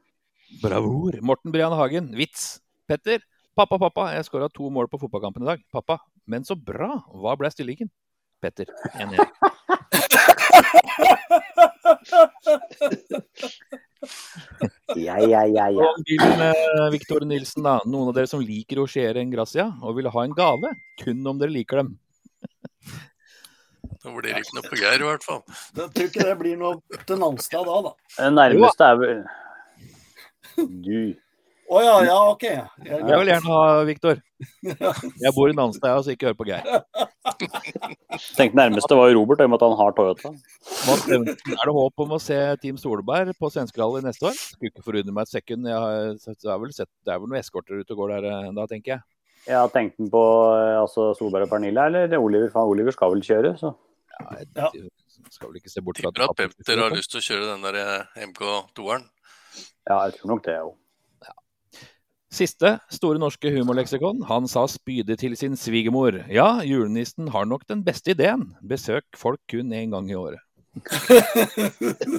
Bravur. 0.62 1.14
Morten 1.22 1.52
Brian 1.54 1.72
Hagen, 1.72 2.10
vits. 2.16 2.60
Petter. 2.90 3.20
Pappa, 3.60 3.76
pappa, 3.76 4.06
jeg 4.14 4.24
skåra 4.24 4.46
to 4.48 4.70
mål 4.72 4.86
på 4.88 4.96
fotballkampen 5.02 5.44
i 5.44 5.48
dag. 5.50 5.60
Pappa, 5.68 5.98
men 6.24 6.46
så 6.48 6.54
bra. 6.56 6.94
Hva 7.12 7.34
ble 7.36 7.50
stillingen? 7.52 7.90
Petter. 8.40 8.72
1-1. 8.96 9.20
Ja, 14.96 15.18
ja, 15.20 15.42
ja, 15.44 15.66
ja. 15.70 15.88
Bilen 16.08 16.38
med 16.40 16.92
Victor 16.92 17.20
Nilsen, 17.28 17.62
da. 17.66 17.76
Noen 17.84 18.08
av 18.08 18.16
dere 18.16 18.30
som 18.30 18.40
liker 18.40 18.80
Rocher 18.80 19.18
Gracia 19.30 19.66
og 19.84 19.98
vil 19.98 20.08
ha 20.08 20.24
en 20.24 20.32
gave? 20.34 20.72
Kun 21.02 21.20
om 21.28 21.38
dere 21.38 21.52
liker 21.52 21.82
dem. 21.82 21.92
Da 24.00 24.08
blir 24.08 24.32
det 24.32 24.40
ikke 24.40 24.56
noe 24.56 24.70
på 24.72 24.80
Geir, 24.80 25.04
i 25.04 25.08
hvert 25.10 25.26
fall. 25.26 25.42
Jeg 25.76 25.92
tror 25.92 26.08
ikke 26.08 26.28
det 26.30 26.36
blir 26.40 26.56
noe 26.58 27.02
til 27.04 27.20
Nanstad 27.20 27.68
da, 27.68 27.80
da. 27.90 27.92
Det 28.16 28.30
nærmeste 28.40 28.88
er 28.88 29.02
vel 29.04 29.20
Du. 30.56 31.02
Å 31.70 31.80
ja, 31.84 31.92
ja, 32.02 32.14
OK. 32.32 32.42
Jeg, 32.42 32.66
Jeg 32.82 33.18
vil 33.20 33.28
gjerne 33.30 33.46
ha 33.54 33.82
Viktor. 33.86 34.18
Jeg 35.24 35.32
bor 35.36 35.50
i 35.52 35.54
Nanstad, 35.54 35.92
jeg, 35.92 36.02
så 36.06 36.14
ikke 36.16 36.30
hør 36.30 36.36
på 36.40 36.46
Geir. 36.48 36.64
Tenkte 38.34 38.58
nærmeste 38.58 38.96
var 38.98 39.10
jo 39.12 39.20
Robert, 39.20 39.42
i 39.42 39.46
og 39.46 39.52
med 39.52 39.60
at 39.60 39.64
han 39.68 39.76
har 39.78 39.94
Toyota. 39.94 40.32
Mats 40.88 41.04
Evensen, 41.06 41.54
Er 41.54 41.70
det 41.70 41.74
håp 41.76 42.02
om 42.04 42.14
å 42.16 42.20
se 42.22 42.38
Team 42.64 42.80
Solberg 42.80 43.30
på 43.38 43.50
svenskerally 43.54 44.02
neste 44.02 44.26
år? 44.32 44.34
Skulle 44.40 44.72
ikke 44.72 44.84
forundre 44.86 45.14
meg 45.14 45.28
et 45.28 45.34
sekund. 45.36 45.68
Jeg 45.70 45.78
har, 45.84 46.10
har 46.50 46.62
vel 46.64 46.74
sett, 46.74 46.90
det 47.06 47.14
er 47.14 47.22
vel 47.22 47.30
noen 47.30 47.42
eskorter 47.42 47.78
ute 47.84 47.94
og 47.94 48.02
går 48.02 48.14
der 48.16 48.28
eh, 48.32 48.50
da, 48.58 48.66
tenker 48.72 48.96
jeg. 48.96 49.06
Jeg 49.46 49.56
har 49.60 49.70
tenkt 49.72 49.96
den 50.02 50.10
på 50.12 50.24
eh, 50.56 50.74
altså 50.80 51.10
Solberg 51.20 51.46
og 51.46 51.54
Pernille, 51.54 51.86
eller 51.92 52.18
Oliver. 52.18 52.50
For 52.52 52.72
Oliver 52.74 52.96
skal 52.96 53.14
vel 53.14 53.22
kjøre, 53.24 53.54
så. 53.60 53.72
Ja, 54.18 54.26
jeg, 54.40 54.50
Ja. 54.58 54.68
skal 55.30 55.52
vel 55.52 55.60
ikke 55.62 55.70
se 55.72 55.84
bort 55.86 56.02
fra 56.02 56.10
at 56.26 56.36
Petter 56.42 56.82
har 56.82 56.92
lyst 56.98 57.14
til 57.14 57.22
å 57.22 57.26
kjøre 57.30 57.48
den 57.54 57.64
der 57.68 57.80
eh, 57.84 58.26
MK2-eren. 58.26 59.06
Ja, 59.88 60.02
jeg 60.08 60.18
tror 60.18 60.34
nok 60.34 60.44
det 60.50 60.58
òg. 60.64 60.74
Siste, 62.30 62.76
Store 62.94 63.18
norske 63.18 63.50
humorleksikon. 63.50 64.20
Han 64.28 64.46
sa 64.50 64.62
spydig 64.70 65.16
til 65.18 65.34
sin 65.38 65.56
svigermor. 65.58 66.20
Ja, 66.30 66.60
julenissen 66.62 67.26
har 67.34 67.48
nok 67.50 67.64
den 67.66 67.82
beste 67.86 68.12
ideen. 68.14 68.52
Besøk 68.62 69.04
folk 69.18 69.40
kun 69.50 69.72
én 69.74 69.90
gang 69.90 70.06
i 70.12 70.14
året. 70.18 70.38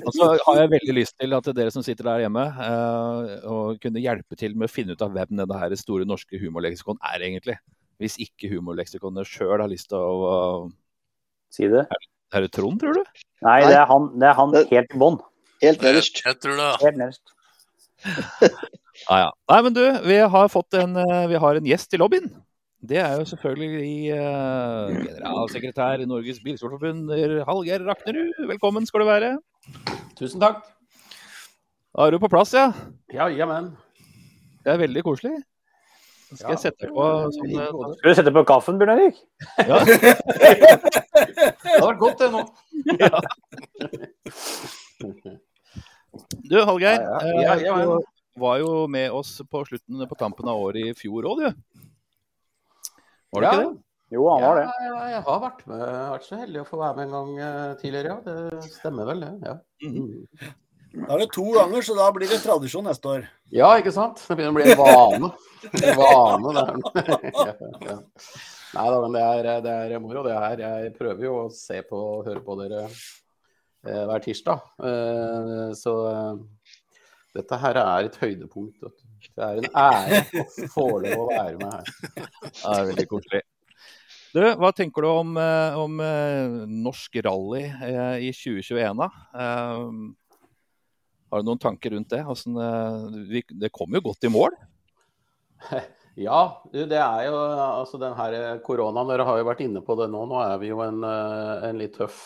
Og 0.03 0.09
så 0.11 0.27
har 0.43 0.57
jeg 0.59 0.71
veldig 0.73 0.95
lyst 0.97 1.15
til 1.15 1.31
at 1.37 1.47
dere 1.55 1.71
som 1.71 1.85
sitter 1.85 2.09
der 2.09 2.25
hjemme, 2.25 2.43
eh, 2.65 3.29
og 3.47 3.79
kunne 3.79 4.03
hjelpe 4.03 4.35
til 4.35 4.57
med 4.59 4.67
å 4.67 4.73
finne 4.73 4.97
ut 4.97 5.05
av 5.05 5.13
hvem 5.15 5.31
denne 5.39 5.59
her 5.61 5.71
Store 5.79 6.03
norske 6.03 6.35
humorleksikon 6.41 6.99
er 7.13 7.23
egentlig. 7.29 7.55
Hvis 8.03 8.19
ikke 8.19 8.51
humorleksikonet 8.51 9.29
sjøl 9.29 9.61
har 9.63 9.71
lyst 9.71 9.93
til 9.93 10.03
å 10.03 10.67
Si 11.51 11.67
det. 11.71 11.85
Er 12.35 12.43
det 12.45 12.51
Trond, 12.55 12.79
tror 12.79 12.99
du? 12.99 13.23
Nei, 13.43 13.57
det 13.67 13.75
er 13.75 13.87
han, 13.87 14.11
det 14.19 14.27
er 14.29 14.35
han 14.37 14.53
helt 14.55 14.93
i 14.95 14.99
bånn. 14.99 15.17
Helt 15.63 15.81
Jeg, 15.83 15.87
nederst. 15.87 16.21
jeg 16.25 16.37
tror 16.43 16.59
det. 16.59 16.69
Helt 16.83 16.99
nederst. 16.99 17.33
Ja, 19.09 19.15
ja. 19.25 19.29
Nei, 19.51 19.59
men 19.65 19.73
du, 19.75 19.81
vi 20.05 20.17
har 20.33 20.47
fått 20.51 20.73
en, 20.77 20.95
eh, 20.99 21.27
vi 21.31 21.35
har 21.41 21.55
en 21.59 21.65
gjest 21.67 21.93
i 21.93 21.97
lobbyen. 22.01 22.27
Det 22.81 22.97
er 22.97 23.11
jo 23.19 23.25
selvfølgelig 23.29 24.15
uh, 24.17 24.89
generalsekretær 25.05 26.01
i 26.01 26.07
Norges 26.09 26.39
Bilsportforbund, 26.41 27.11
Hallgeir 27.45 27.83
Raknerud. 27.85 28.39
Velkommen 28.49 28.87
skal 28.89 29.03
du 29.03 29.05
være. 29.05 29.29
Tusen 30.17 30.41
takk. 30.41 30.63
Da 31.93 32.07
er 32.07 32.11
du 32.15 32.19
på 32.23 32.29
plass, 32.31 32.53
ja. 32.57 32.71
Ja, 33.13 33.27
jamen. 33.29 33.67
Det 34.65 34.71
er 34.73 34.81
veldig 34.81 35.03
koselig. 35.05 35.35
Skal 36.31 36.47
Ja. 36.47 36.51
jeg 36.55 36.61
sette 36.63 36.85
på 36.89 37.05
sånn 37.35 37.53
eh. 37.59 37.69
Skal 37.99 38.09
du 38.09 38.15
sette 38.17 38.33
på 38.33 38.41
kaffen, 38.49 38.79
Bjørn 38.81 38.95
Erik? 38.95 39.17
ja. 39.67 39.77
Det 41.61 41.69
hadde 41.75 41.85
vært 41.85 42.01
godt, 42.01 42.17
det 42.23 42.29
nå. 42.33 42.41
Du, 46.49 46.57
Hallgeir. 46.65 46.97
Ja, 47.41 47.53
ja. 47.61 47.75
Du 48.35 48.41
var 48.43 48.59
jo 48.61 48.87
med 48.91 49.11
oss 49.11 49.37
på 49.49 49.63
slutten 49.67 50.07
på 50.07 50.17
tampen 50.19 50.49
av 50.49 50.59
året 50.59 50.91
i 50.91 50.97
fjor 50.97 51.27
òg, 51.31 51.41
du. 51.41 51.79
Var 53.31 53.43
det 53.43 53.47
ja. 53.47 53.53
ikke 53.53 53.69
det? 53.69 53.81
Jo, 54.11 54.25
han 54.27 54.41
var 54.43 54.57
det. 54.59 54.63
Ja, 54.67 54.87
ja, 54.87 55.03
jeg 55.13 55.21
har 55.23 55.37
vært 55.39 55.61
med. 55.71 55.83
Vært 56.11 56.25
så 56.27 56.39
heldig 56.41 56.59
å 56.59 56.67
få 56.67 56.79
være 56.81 56.97
med 56.97 57.05
en 57.05 57.13
gang 57.15 57.29
eh, 57.45 57.75
tidligere, 57.79 58.11
ja. 58.11 58.17
Det 58.25 58.73
stemmer 58.73 59.07
vel, 59.07 59.23
det. 59.23 59.31
Ja. 59.47 59.53
Mm. 59.87 60.57
Da 60.91 61.13
er 61.15 61.21
det 61.21 61.29
to 61.31 61.45
ganger, 61.55 61.85
så 61.87 61.95
da 61.95 62.09
blir 62.11 62.27
det 62.27 62.41
tradisjon 62.43 62.83
neste 62.89 63.07
år. 63.07 63.29
ja, 63.55 63.69
ikke 63.79 63.93
sant? 63.95 64.19
Det 64.27 64.35
begynner 64.35 64.51
å 64.51 64.57
bli 64.57 64.73
en 64.73 64.81
vane. 64.81 65.29
En 65.79 66.01
vane 66.01 66.65
ja, 67.47 67.53
ja. 67.87 67.95
Nei 68.71 68.85
da, 68.91 68.99
men 69.03 69.15
det 69.15 69.23
er, 69.23 69.63
det 69.63 69.77
er 69.95 70.03
moro, 70.03 70.25
det 70.27 70.35
her. 70.35 70.63
Jeg 70.63 70.93
prøver 70.99 71.27
jo 71.27 71.37
å 71.45 71.47
se 71.55 71.79
på 71.87 72.03
og 72.17 72.27
høre 72.27 72.43
på 72.43 72.57
dere 72.59 72.83
eh, 72.87 74.03
hver 74.09 74.23
tirsdag. 74.23 74.67
Eh, 74.83 75.71
så 75.79 75.95
eh, 76.11 76.43
dette 77.35 77.57
her 77.61 77.79
er 77.79 78.09
et 78.09 78.19
høydepunkt. 78.19 78.83
Det 79.31 79.45
er 79.45 79.61
en 79.61 79.69
ære 79.77 80.21
å 80.41 80.69
få 80.73 80.87
lov 81.05 81.25
å 81.25 81.29
være 81.29 81.57
med 81.61 81.71
her. 81.71 81.91
Det 82.61 82.75
er 82.75 82.87
veldig 82.91 83.07
koselig. 83.11 83.43
Du, 84.31 84.39
hva 84.39 84.71
tenker 84.71 85.03
du 85.03 85.09
om, 85.11 85.35
eh, 85.39 85.77
om 85.79 85.97
eh, 86.03 86.53
norsk 86.71 87.17
rally 87.25 87.65
eh, 87.67 88.27
i 88.27 88.31
2021, 88.31 89.01
da? 89.01 89.09
Har 91.31 91.39
du 91.39 91.47
noen 91.47 91.59
tanker 91.59 91.91
rundt 91.95 92.11
det? 92.11 92.21
Eh, 92.23 93.41
det 93.59 93.71
kom 93.75 93.91
jo 93.95 94.03
godt 94.11 94.27
i 94.27 94.33
mål. 94.33 94.55
Ja, 96.19 96.59
det 96.75 96.97
er 96.99 97.21
jo 97.29 97.37
altså 97.39 97.95
den 97.97 98.11
her 98.17 98.33
koronaen. 98.65 99.07
Dere 99.07 99.23
har 99.23 99.37
jo 99.39 99.45
vært 99.47 99.61
inne 99.63 99.79
på 99.81 99.95
det 99.95 100.09
nå. 100.11 100.25
Nå 100.27 100.41
er 100.43 100.57
vi 100.59 100.67
jo 100.67 100.81
en, 100.83 100.99
en 101.07 101.79
litt 101.79 101.95
tøff 101.95 102.17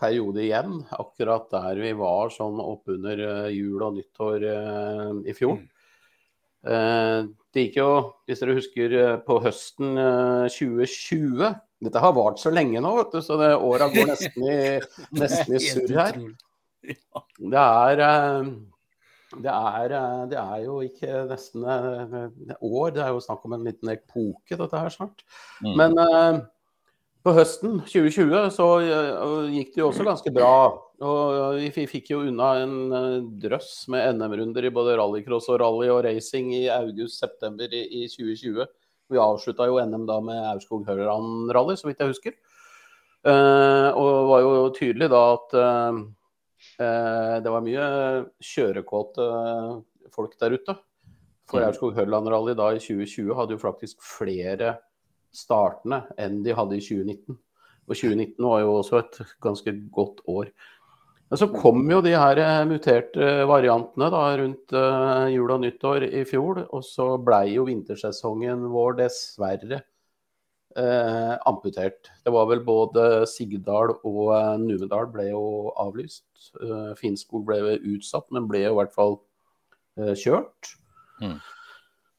periode 0.00 0.44
igjen. 0.44 0.80
Akkurat 0.94 1.48
der 1.50 1.80
vi 1.82 1.92
var 1.98 2.30
sånn 2.30 2.60
oppunder 2.62 3.22
uh, 3.24 3.48
jul 3.50 3.82
og 3.82 3.96
nyttår 3.96 4.44
eh, 4.50 5.08
i 5.30 5.34
fjor. 5.36 5.58
Eh, 6.64 7.26
det 7.54 7.66
gikk 7.66 7.76
jo, 7.78 7.88
hvis 8.26 8.40
dere 8.40 8.56
husker, 8.56 8.94
eh, 8.98 9.16
på 9.26 9.38
høsten 9.44 9.98
eh, 10.00 10.46
2020. 10.50 11.50
dette 11.84 12.00
har 12.00 12.14
vart 12.16 12.40
så 12.40 12.52
lenge 12.54 12.80
nå, 12.80 12.94
vet 12.96 13.12
du, 13.12 13.20
så 13.22 13.36
det 13.40 13.50
åra 13.54 13.90
går 13.92 14.08
nesten 14.14 14.46
i, 14.48 14.60
nesten 15.20 15.58
i 15.58 15.60
surr 15.60 15.98
her. 15.98 16.22
Det 16.84 17.60
er, 17.60 18.00
eh, 18.06 18.48
det 19.44 19.52
er, 19.52 19.94
eh, 19.98 20.24
det 20.32 20.40
er 20.40 20.64
jo 20.64 20.78
ikke 20.86 21.26
nesten 21.28 21.68
eh, 21.68 22.56
år, 22.64 22.90
det 22.96 23.04
er 23.04 23.12
jo 23.12 23.22
snakk 23.24 23.44
om 23.44 23.58
en 23.58 23.68
liten 23.68 23.92
epoke, 23.92 24.56
dette 24.56 24.80
her 24.80 24.94
snart. 24.94 25.24
Mm. 25.60 25.76
Men 25.82 26.42
på 27.24 27.32
høsten 27.32 27.78
2020 27.88 28.50
så 28.52 28.66
gikk 29.48 29.70
det 29.72 29.80
jo 29.80 29.88
også 29.88 30.04
ganske 30.04 30.32
bra. 30.34 30.54
Og 31.04 31.56
vi 31.58 31.86
fikk 31.88 32.10
jo 32.12 32.20
unna 32.28 32.50
en 32.62 32.74
drøss 33.40 33.86
med 33.92 34.18
NM-runder 34.18 34.68
i 34.68 34.72
både 34.74 34.96
rallycross 35.00 35.48
og 35.52 35.60
rally 35.62 35.88
og 35.92 36.02
racing 36.04 36.52
i 36.54 36.66
august-september 36.72 37.72
i 37.72 38.04
2020. 38.12 38.68
Vi 39.12 39.20
avslutta 39.20 39.68
jo 39.68 39.80
NM 39.80 40.04
da 40.08 40.20
med 40.24 40.40
Aurskog-Høland-rally, 40.52 41.76
så 41.80 41.88
vidt 41.88 42.04
jeg 42.04 42.12
husker. 42.12 42.36
Og 43.24 44.04
det 44.04 44.28
var 44.30 44.44
jo 44.44 44.54
tydelig 44.76 45.10
da 45.12 45.24
at 45.34 45.58
det 47.44 47.52
var 47.52 47.64
mye 47.64 47.86
kjørekåte 48.52 49.28
folk 50.14 50.36
der 50.40 50.56
ute. 50.56 50.76
For 51.48 51.60
mm. 51.60 51.68
Aurskog-Høland-rally 51.70 52.56
da 52.56 52.72
i 52.72 52.80
2020 52.80 53.32
hadde 53.36 53.56
jo 53.56 53.64
faktisk 53.64 54.00
flere 54.04 54.76
startende 55.36 56.04
enn 56.20 56.42
de 56.44 56.54
hadde 56.56 56.78
i 56.78 56.84
2019. 56.84 57.38
Og 57.84 57.92
2019 57.98 58.46
var 58.48 58.62
jo 58.62 58.78
også 58.78 59.00
et 59.02 59.18
ganske 59.44 59.74
godt 59.92 60.22
år. 60.30 60.48
Men 61.30 61.40
så 61.40 61.48
kom 61.50 61.80
jo 61.90 61.98
de 62.04 62.12
her 62.14 62.38
eh, 62.38 62.66
muterte 62.68 63.28
variantene 63.48 64.10
da, 64.12 64.22
rundt 64.38 64.74
uh, 64.76 65.24
jul 65.32 65.50
og 65.50 65.64
nyttår 65.64 66.06
i 66.06 66.22
fjor. 66.28 66.60
Og 66.68 66.84
så 66.86 67.14
blei 67.18 67.56
jo 67.56 67.64
vintersesongen 67.68 68.66
vår 68.72 68.98
dessverre 69.00 69.80
eh, 70.76 71.34
amputert. 71.48 72.12
Det 72.24 72.34
var 72.34 72.46
vel 72.52 72.62
både 72.66 73.24
Sigdal 73.30 73.96
og 73.96 74.22
uh, 74.30 74.54
Numedal 74.60 75.08
ble 75.12 75.30
jo 75.32 75.44
avlyst. 75.80 76.26
Uh, 76.60 76.92
Finnskog 77.00 77.48
ble 77.48 77.80
utsatt, 77.80 78.28
men 78.30 78.48
ble 78.50 78.66
jo 78.66 78.76
i 78.76 78.78
hvert 78.82 78.94
fall 78.94 79.18
kjørt. 79.94 80.72
Mm. 81.22 81.36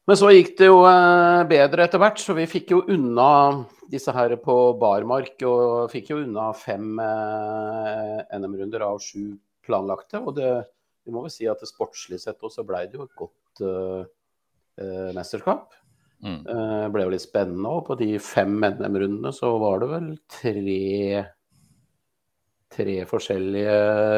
Men 0.05 0.19
så 0.19 0.29
gikk 0.29 0.53
det 0.59 0.67
jo 0.69 0.83
bedre 1.49 1.87
etter 1.87 2.01
hvert, 2.01 2.19
så 2.21 2.35
vi 2.37 2.45
fikk 2.49 2.75
jo 2.75 2.83
unna 2.93 3.29
disse 3.91 4.13
her 4.15 4.35
på 4.41 4.55
barmark 4.81 5.41
og 5.47 5.91
fikk 5.93 6.11
jo 6.13 6.21
unna 6.23 6.49
fem 6.57 6.99
eh, 7.01 8.19
NM-runder 8.37 8.85
av 8.85 8.99
sju 9.03 9.35
planlagte. 9.65 10.21
Og 10.21 10.35
det, 10.37 10.51
vi 11.05 11.13
må 11.13 11.25
vel 11.25 11.33
si 11.33 11.47
at 11.49 11.61
det 11.61 11.69
sportslig 11.69 12.19
sett 12.21 12.43
også 12.45 12.65
ble 12.67 12.85
det 12.89 12.99
jo 12.99 13.07
et 13.07 13.17
godt 13.17 13.65
eh, 13.65 14.03
eh 14.81 15.09
mesterskap. 15.15 15.73
Mm. 16.25 16.41
Eh, 16.41 16.85
ble 16.93 17.05
jo 17.05 17.13
litt 17.13 17.25
spennende. 17.25 17.71
Og 17.71 17.85
på 17.89 17.97
de 17.99 18.15
fem 18.23 18.57
NM-rundene 18.57 19.33
så 19.35 19.55
var 19.61 19.81
det 19.83 19.91
vel 19.93 20.11
tre 20.39 21.25
tre 22.75 22.95
forskjellige 23.07 23.75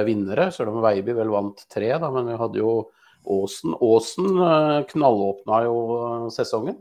vinnere, 0.08 0.48
selv 0.56 0.72
om 0.72 0.82
Veiby 0.82 1.14
vel 1.14 1.30
vant 1.30 1.60
tre, 1.70 1.92
da, 2.02 2.08
men 2.10 2.32
vi 2.32 2.38
hadde 2.40 2.58
jo 2.58 2.72
Åsen. 3.28 3.76
Åsen 3.84 4.26
eh, 4.40 4.80
knallåpna 4.92 5.62
jo 5.66 5.78
sesongen. 6.34 6.80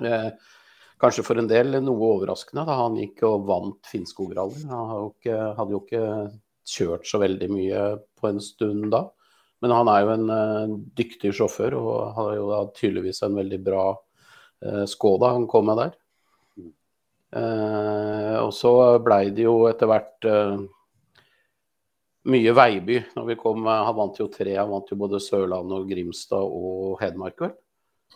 Eh, 0.00 0.30
kanskje 1.02 1.24
for 1.26 1.40
en 1.40 1.50
del 1.50 1.78
noe 1.82 2.12
overraskende 2.14 2.66
da 2.68 2.78
han 2.80 2.98
gikk 2.98 3.24
og 3.28 3.46
vant 3.48 3.90
Finnskog-rally. 3.90 4.64
Han 4.70 4.90
hadde 5.58 5.74
jo 5.74 5.82
ikke 5.84 6.04
kjørt 6.68 7.08
så 7.08 7.20
veldig 7.22 7.48
mye 7.52 7.84
på 8.18 8.30
en 8.30 8.42
stund 8.44 8.90
da. 8.94 9.06
Men 9.64 9.74
han 9.74 9.88
er 9.90 10.04
jo 10.04 10.10
en 10.14 10.28
uh, 10.30 10.74
dyktig 10.94 11.32
sjåfør 11.34 11.74
og 11.74 11.94
har 12.14 12.34
jo 12.36 12.58
tydeligvis 12.76 13.24
en 13.26 13.40
veldig 13.40 13.58
bra 13.64 13.86
Skåda 14.58 14.86
Skoda 14.90 15.28
han 15.36 15.46
kom 15.50 15.68
med 15.70 15.78
der. 15.78 15.90
Uh, 17.34 18.36
og 18.42 18.52
så 18.54 18.72
blei 19.02 19.28
det 19.34 19.44
jo 19.44 19.68
etter 19.70 19.90
hvert 19.90 20.26
mye 22.28 22.52
Veiby 22.56 22.98
når 23.16 23.30
vi 23.30 23.38
kom. 23.40 23.66
Han 23.68 23.96
vant 23.96 24.20
jo 24.20 24.28
tre. 24.32 24.56
Han 24.58 24.72
vant 24.72 24.90
jo 24.90 24.98
både 25.00 25.20
Sørlandet 25.22 25.78
og 25.78 25.90
Grimstad 25.90 26.54
og 26.58 26.98
Hedmark, 27.02 27.38
vel. 27.44 27.56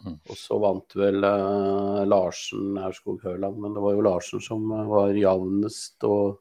Mm. 0.03 0.17
Og 0.17 0.39
så 0.39 0.59
vant 0.59 0.97
vel 0.99 1.23
uh, 1.23 2.03
Larsen 2.09 2.79
Aurskog-Høland, 2.81 3.59
men 3.61 3.75
det 3.77 3.83
var 3.85 3.95
jo 3.95 4.07
Larsen 4.07 4.43
som 4.43 4.65
eh, 4.73 4.89
var 4.89 5.13
jevnest 5.15 6.07
og 6.09 6.41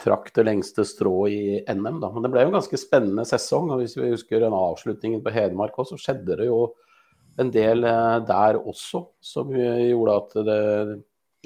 trakk 0.00 0.32
det 0.36 0.44
lengste 0.48 0.84
strået 0.88 1.32
i 1.32 1.74
NM. 1.76 2.00
da. 2.02 2.10
Men 2.12 2.24
det 2.24 2.32
ble 2.32 2.44
jo 2.44 2.50
en 2.50 2.58
ganske 2.58 2.80
spennende 2.80 3.24
sesong. 3.28 3.70
og 3.70 3.82
Hvis 3.82 3.96
vi 3.96 4.10
husker 4.12 4.42
den 4.42 4.56
avslutningen 4.56 5.22
på 5.24 5.32
Hedmark 5.32 5.78
òg, 5.78 5.88
så 5.88 6.00
skjedde 6.00 6.40
det 6.40 6.48
jo 6.50 6.72
en 7.40 7.52
del 7.54 7.86
uh, 7.86 8.18
der 8.28 8.60
også 8.60 9.06
som 9.24 9.54
gjorde 9.54 10.18
at 10.18 10.36
det 10.50 10.60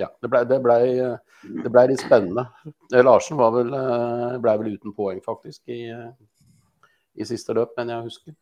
ja, 0.01 0.09
det 0.23 0.31
ble, 0.31 0.43
ble, 0.65 0.79
ble 1.69 1.85
litt 1.91 2.03
spennende. 2.03 2.49
Larsen 2.91 3.39
var 3.39 3.53
vel, 3.55 3.71
ble 4.43 4.57
vel 4.61 4.73
uten 4.75 4.95
poeng, 4.97 5.21
faktisk, 5.23 5.63
i, 5.71 5.93
i 7.15 7.29
siste 7.29 7.55
løp, 7.55 7.77
men 7.79 7.93
jeg 7.95 8.09
husker. 8.09 8.35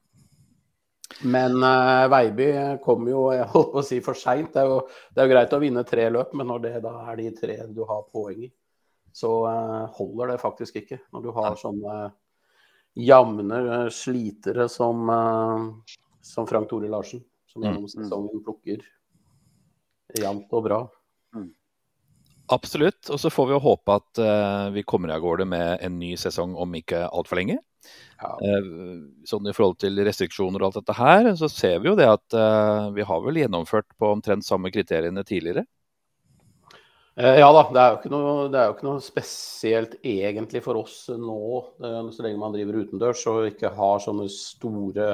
Men 1.21 1.59
uh, 1.63 2.09
Veiby 2.11 2.49
kom 2.85 3.07
jo 3.09 3.27
jeg 3.37 3.49
holdt 3.53 3.73
på 3.75 3.83
å 3.83 3.87
si 3.87 4.01
for 4.05 4.19
seint. 4.19 4.55
Det, 4.55 4.65
det, 5.13 5.23
er 5.23 5.29
jo 5.29 5.35
greit 5.35 5.55
å 5.55 5.61
vinne 5.63 5.85
tre 5.89 6.09
løp, 6.13 6.35
men 6.39 6.49
når 6.51 6.65
det 6.67 6.75
da 6.87 6.95
er 7.13 7.21
de 7.21 7.29
tre 7.37 7.59
du 7.71 7.85
har 7.89 8.07
poeng 8.13 8.47
i, 8.47 8.51
så 9.13 9.33
uh, 9.45 9.85
holder 9.99 10.35
det 10.35 10.41
faktisk 10.43 10.81
ikke. 10.83 11.03
Når 11.13 11.27
du 11.27 11.31
har 11.37 11.59
sånne 11.61 11.99
jevne 12.99 13.85
slitere 13.93 14.69
som, 14.73 15.05
uh, 15.09 16.01
som 16.25 16.49
Frank 16.49 16.71
Tore 16.71 16.91
Larsen, 16.93 17.23
som 17.49 17.65
gjennom 17.65 17.87
mm. 17.87 17.93
sesongen 17.93 18.45
plukker 18.45 18.83
jevnt 20.19 20.53
og 20.53 20.67
bra. 20.67 20.83
Mm. 21.37 21.51
Absolutt. 22.53 23.11
Og 23.11 23.21
så 23.21 23.31
får 23.33 23.49
vi 23.49 23.55
jo 23.57 23.65
håpe 23.65 23.95
at 23.97 24.21
vi 24.75 24.83
kommer 24.85 25.15
av 25.15 25.23
gårde 25.25 25.47
med 25.49 25.79
en 25.81 25.95
ny 25.97 26.11
sesong 26.21 26.53
om 26.61 26.75
ikke 26.77 27.07
altfor 27.09 27.39
lenge. 27.41 27.61
Ja. 28.23 28.33
Uh, 28.39 29.03
sånn 29.27 29.49
I 29.51 29.55
forhold 29.57 29.81
til 29.83 29.99
restriksjoner 30.07 30.63
og 30.63 30.71
alt 30.71 30.81
dette 30.81 30.97
her, 30.97 31.31
så 31.39 31.51
ser 31.51 31.81
vi 31.83 31.91
jo 31.91 31.99
det 31.99 32.09
at 32.11 32.37
uh, 32.37 32.91
vi 32.95 33.07
har 33.07 33.23
vel 33.25 33.41
gjennomført 33.43 33.89
på 33.99 34.13
omtrent 34.15 34.47
samme 34.47 34.71
kriteriene 34.75 35.25
tidligere. 35.27 35.67
Uh, 37.19 37.35
ja 37.41 37.49
da, 37.53 37.65
det 37.75 37.83
er, 37.83 37.91
jo 37.91 37.99
ikke 38.01 38.13
noe, 38.15 38.47
jo 38.55 38.77
ikke 38.77 38.89
noe 38.89 39.03
spesielt 39.05 39.99
egentlig 39.99 40.63
for 40.65 40.81
oss 40.81 41.05
nå, 41.11 41.43
så 41.83 42.25
lenge 42.25 42.41
man 42.41 42.55
driver 42.55 42.81
utendørs 42.85 43.27
og 43.31 43.51
ikke 43.51 43.75
har 43.77 44.03
sånne 44.05 44.29
store 44.33 45.11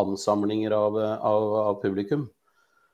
ansamlinger 0.00 0.74
av, 0.74 0.96
av, 0.96 1.46
av, 1.66 1.78
publikum. 1.82 2.28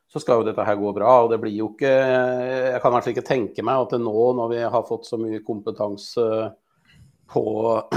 Så 0.06 0.22
skal 0.22 0.40
jo 0.40 0.46
dette 0.46 0.64
her 0.64 0.78
gå 0.78 0.92
bra. 0.94 1.16
og 1.24 1.32
det 1.32 1.40
blir 1.42 1.56
jo 1.56 1.72
ikke 1.72 1.90
Jeg 1.90 2.80
kan 2.80 2.92
i 2.92 2.94
hvert 2.94 3.04
fall 3.04 3.14
ikke 3.14 3.26
tenke 3.26 3.64
meg 3.66 3.86
at 3.86 3.98
nå, 4.00 4.14
når 4.38 4.52
vi 4.52 4.62
har 4.62 4.86
fått 4.86 5.08
så 5.08 5.18
mye 5.20 5.42
kompetanse 5.44 6.26
på 7.26 7.44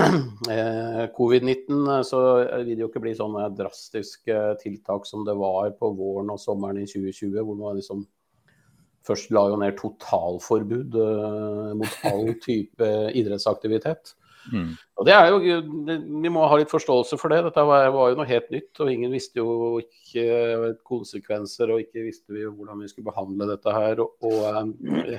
eh, 0.49 1.03
covid-19, 1.13 2.03
så 2.03 2.21
vil 2.65 2.71
det 2.73 2.81
jo 2.81 2.89
ikke 2.89 3.03
bli 3.03 3.13
sånne 3.17 3.45
drastiske 3.53 4.39
tiltak 4.63 5.05
som 5.05 5.25
det 5.27 5.37
var 5.37 5.69
på 5.77 5.91
våren 5.93 6.33
og 6.33 6.41
sommeren 6.41 6.81
i 6.81 6.87
2020, 6.89 7.37
hvor 7.43 7.59
man 7.59 7.77
liksom 7.77 8.07
først 9.05 9.31
la 9.33 9.45
jo 9.49 9.59
ned 9.61 9.77
totalforbud 9.79 10.97
uh, 10.97 11.69
mot 11.77 12.01
all 12.09 12.33
type 12.47 12.89
idrettsaktivitet. 13.17 14.15
Mm. 14.51 14.69
Og 14.99 15.07
det 15.07 15.15
er 15.15 15.29
jo, 15.31 15.57
Vi 16.23 16.31
må 16.33 16.45
ha 16.49 16.59
litt 16.59 16.71
forståelse 16.71 17.19
for 17.21 17.33
det. 17.33 17.41
Dette 17.47 17.65
var, 17.67 17.89
var, 17.95 18.11
jo 18.11 18.19
noe 18.19 18.29
helt 18.29 18.49
nytt. 18.53 18.71
og 18.79 18.91
Ingen 18.91 19.13
visste 19.15 19.41
jo 19.41 19.77
ikke 19.81 20.73
konsekvenser, 20.87 21.73
og 21.73 21.83
ikke 21.85 22.05
visste 22.07 22.35
vi 22.35 22.47
hvordan 22.47 22.83
vi 22.83 22.89
skulle 22.91 23.11
behandle 23.11 23.49
dette 23.51 23.75
her. 23.75 24.01
Og, 24.03 24.15
og 24.25 24.47
um, 24.57 24.73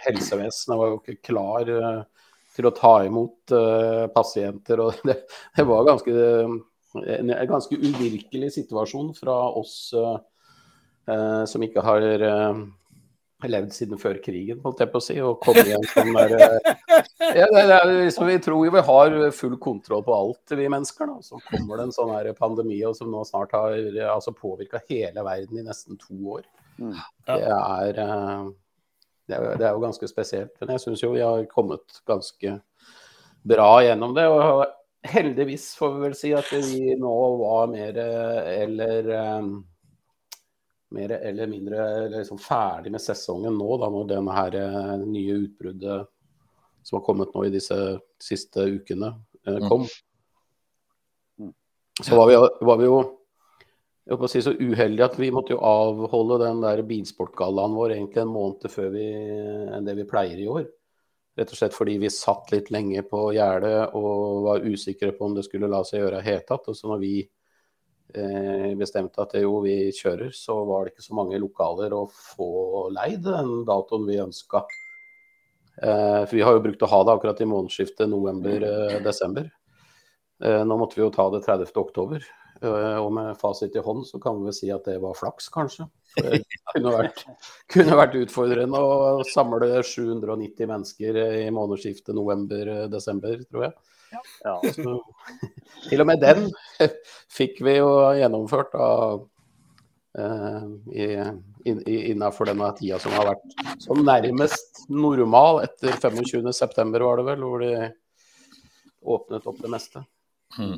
helsevesenet 0.07 0.81
var 0.81 0.93
jo 0.93 1.01
ikke 1.01 1.21
klar. 1.33 1.71
Uh, 1.71 2.27
til 2.57 2.69
å 2.69 2.75
ta 2.75 2.95
imot 3.07 3.55
uh, 3.55 4.07
pasienter. 4.15 4.83
og 4.83 5.01
det, 5.09 5.21
det 5.57 5.67
var 5.69 5.87
ganske, 5.89 6.15
en, 7.01 7.31
en, 7.31 7.47
ganske 7.51 7.79
uvirkelig 7.79 8.53
situasjon 8.59 9.15
fra 9.19 9.39
oss 9.61 9.77
uh, 9.97 10.19
uh, 11.11 11.43
som 11.49 11.65
ikke 11.67 11.85
har 11.87 12.07
levd 13.49 13.73
siden 13.73 14.01
før 14.01 14.19
krigen, 14.21 14.61
holdt 14.65 14.83
jeg 14.83 14.91
på 14.93 15.01
å 15.01 15.05
si. 15.05 15.17
Og 15.25 15.39
komme 15.41 15.65
igjen 15.65 15.87
som 15.93 16.11
der 16.17 16.35
ja, 17.39 17.47
det, 17.47 17.63
det 17.71 17.81
liksom, 17.89 18.27
Vi 18.29 18.39
tror 18.45 18.67
jo 18.67 18.75
vi 18.75 18.85
har 18.91 19.19
full 19.37 19.57
kontroll 19.63 20.05
på 20.05 20.17
alt, 20.17 20.57
vi 20.59 20.69
mennesker. 20.69 21.09
Da. 21.09 21.23
Så 21.25 21.41
kommer 21.49 21.81
det 21.81 21.89
en 21.89 21.95
sånn 21.97 22.13
her 22.13 22.33
pandemi 22.37 22.83
og 22.89 22.97
som 22.99 23.13
nå 23.13 23.23
snart 23.29 23.55
har 23.57 23.77
altså, 24.11 24.35
påvirka 24.37 24.83
hele 24.91 25.25
verden 25.25 25.63
i 25.63 25.67
nesten 25.67 26.01
to 26.01 26.19
år. 26.37 26.45
Mm. 26.81 26.99
Det 27.29 27.39
er 27.39 28.03
det 29.31 29.39
er, 29.39 29.57
det 29.61 29.67
er 29.67 29.77
jo 29.77 29.85
ganske 29.85 30.09
spesielt. 30.11 30.53
Men 30.61 30.75
jeg 30.75 30.85
syns 30.85 31.05
jo 31.05 31.15
vi 31.15 31.25
har 31.25 31.47
kommet 31.51 32.03
ganske 32.09 32.59
bra 33.47 33.71
gjennom 33.85 34.15
det. 34.17 34.27
Og 34.29 34.65
heldigvis 35.07 35.71
får 35.79 35.95
vi 35.95 36.05
vel 36.05 36.17
si 36.19 36.33
at 36.37 36.51
vi 36.53 36.97
nå 37.01 37.17
var 37.41 37.71
mer 37.71 38.01
eller 38.01 39.13
um, 39.39 39.53
mer 40.97 41.13
eller 41.17 41.47
mindre 41.51 42.09
liksom 42.13 42.39
ferdig 42.43 42.93
med 42.93 43.03
sesongen 43.03 43.57
nå, 43.59 43.69
da 43.79 43.91
når 43.93 44.09
denne 44.11 44.35
her 44.37 44.57
eh, 44.59 44.95
nye 45.05 45.39
utbruddet 45.45 46.09
som 46.83 46.99
har 46.99 47.05
kommet 47.07 47.35
nå 47.35 47.45
i 47.47 47.53
disse 47.55 47.77
siste 48.23 48.67
ukene, 48.79 49.13
eh, 49.47 49.59
mm. 49.61 49.69
kom. 49.69 49.87
Så 52.01 52.17
var 52.17 52.31
vi, 52.31 52.39
var 52.65 52.79
vi 52.81 52.89
jo 52.89 53.01
jeg 54.11 54.17
håper 54.17 54.27
å 54.27 54.31
si 54.33 54.41
så 54.43 54.53
uheldige 54.59 55.07
at 55.07 55.19
vi 55.21 55.29
måtte 55.31 55.53
jo 55.53 55.61
avholde 55.63 56.41
den 56.41 56.63
der 56.65 56.81
bilsportgallaen 56.83 57.77
vår 57.77 57.93
egentlig 57.95 58.25
en 58.25 58.33
måned 58.33 58.65
før 58.73 58.89
vi, 58.91 59.05
enn 59.71 59.87
det 59.87 59.95
vi 60.01 60.07
pleier 60.09 60.41
i 60.41 60.49
år. 60.51 60.65
Rett 61.39 61.53
og 61.55 61.61
slett 61.61 61.77
fordi 61.77 61.95
vi 62.03 62.11
satt 62.11 62.51
litt 62.51 62.73
lenge 62.75 63.05
på 63.07 63.21
gjerdet 63.37 63.95
og 63.95 64.41
var 64.49 64.67
usikre 64.67 65.13
på 65.15 65.29
om 65.29 65.37
det 65.37 65.45
skulle 65.47 65.71
la 65.71 65.85
seg 65.87 66.03
gjøre 66.03 66.17
i 66.17 66.25
det 66.25 66.27
hele 66.27 66.43
tatt. 66.49 66.67
Og 66.67 66.75
så 66.75 66.91
når 66.91 66.99
vi 67.05 67.13
bestemte 68.79 69.23
at 69.23 69.35
jo, 69.41 69.59
vi 69.65 69.93
kjører, 69.95 70.31
så 70.35 70.57
var 70.69 70.85
det 70.85 70.95
ikke 70.95 71.07
så 71.07 71.17
mange 71.19 71.41
lokaler 71.41 71.95
å 71.97 72.05
få 72.11 72.89
leid 72.95 73.23
den 73.27 73.61
datoen 73.69 74.07
vi 74.09 74.21
ønska. 74.23 74.65
Eh, 75.83 76.27
for 76.27 76.37
vi 76.37 76.43
har 76.45 76.57
jo 76.57 76.65
brukt 76.65 76.83
å 76.85 76.91
ha 76.91 77.01
det 77.05 77.15
akkurat 77.15 77.41
i 77.41 77.49
månedsskiftet 77.49 78.11
november-desember. 78.11 79.49
Eh, 80.45 80.63
nå 80.67 80.77
måtte 80.81 80.99
vi 80.99 81.05
jo 81.05 81.13
ta 81.15 81.29
det 81.33 81.43
30. 81.47 81.73
oktober. 81.81 82.27
Eh, 82.61 82.99
og 83.01 83.13
med 83.17 83.39
fasit 83.41 83.77
i 83.77 83.85
hånd 83.85 84.05
så 84.09 84.21
kan 84.21 84.43
vi 84.45 84.53
si 84.57 84.69
at 84.75 84.85
det 84.89 84.99
var 85.01 85.17
flaks, 85.17 85.49
kanskje. 85.53 85.89
Kunne 86.73 86.95
vært, 86.95 87.25
kunne 87.73 87.99
vært 87.99 88.17
utfordrende 88.21 88.81
å 88.81 89.25
samle 89.31 89.71
790 89.87 90.71
mennesker 90.71 91.21
i 91.45 91.49
månedsskiftet 91.55 92.17
november-desember, 92.17 93.43
tror 93.51 93.69
jeg. 93.69 93.77
Ja. 94.43 94.57
Så, 94.75 94.97
til 95.87 96.03
og 96.03 96.09
med 96.11 96.23
den 96.23 96.49
fikk 97.31 97.61
vi 97.63 97.77
jo 97.79 97.91
gjennomført 98.19 98.73
da, 98.75 98.89
uh, 100.19 101.31
innafor 101.65 102.51
denne 102.51 102.71
tida 102.79 102.99
som 103.03 103.15
har 103.15 103.31
vært 103.31 103.61
som 103.83 104.03
nærmest 104.07 104.85
normal 104.91 105.63
etter 105.67 105.95
25.9, 105.95 106.97
var 107.05 107.21
det 107.21 107.29
vel, 107.31 107.45
hvor 107.47 107.63
de 107.63 107.75
åpnet 109.01 109.47
opp 109.47 109.61
det 109.63 109.71
meste. 109.73 110.03
Mm. 110.59 110.77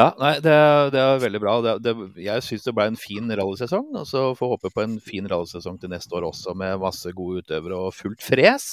Ja, 0.00 0.06
nei, 0.16 0.32
det, 0.40 0.52
det, 0.94 1.00
er 1.00 1.18
veldig 1.20 1.40
bra. 1.42 1.54
Det, 1.64 1.72
det, 1.84 1.92
jeg 2.24 2.44
syns 2.46 2.64
det 2.64 2.72
ble 2.76 2.86
en 2.88 2.98
fin 3.00 3.26
rallysesong. 3.28 3.90
Og 4.00 4.06
så 4.08 4.22
får 4.38 4.54
håpe 4.54 4.70
på 4.72 4.84
en 4.84 4.96
fin 5.04 5.26
rallysesong 5.28 5.76
til 5.82 5.92
neste 5.92 6.16
år 6.16 6.30
også, 6.30 6.54
med 6.56 6.80
masse 6.80 7.12
gode 7.16 7.44
utøvere 7.44 7.80
og 7.88 7.96
fullt 7.96 8.24
fres. 8.24 8.70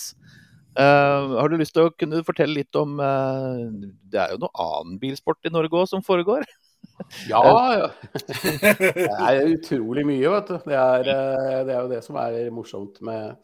Uh, 0.78 1.36
har 1.42 1.50
du 1.50 1.58
lyst 1.58 1.74
til 1.76 1.90
å 1.90 1.92
kunne 1.98 2.22
fortelle 2.22 2.60
litt 2.60 2.78
om 2.78 3.00
uh, 3.02 3.64
Det 4.06 4.20
er 4.22 4.36
jo 4.36 4.44
noe 4.44 4.62
annen 4.62 5.00
bilsport 5.02 5.48
i 5.50 5.50
Norge 5.50 5.74
òg 5.74 5.88
som 5.90 6.04
foregår? 6.06 6.46
ja, 7.32 7.42
ja. 7.74 7.90
Det 8.14 9.08
er 9.10 9.42
utrolig 9.50 10.06
mye, 10.08 10.32
vet 10.38 10.54
du. 10.54 10.70
Det 10.70 10.78
er, 10.78 11.12
eh, 11.12 11.60
det 11.68 11.74
er 11.74 11.82
jo 11.82 11.92
det 11.92 12.02
som 12.06 12.18
er 12.22 12.38
morsomt 12.54 13.02
med, 13.06 13.36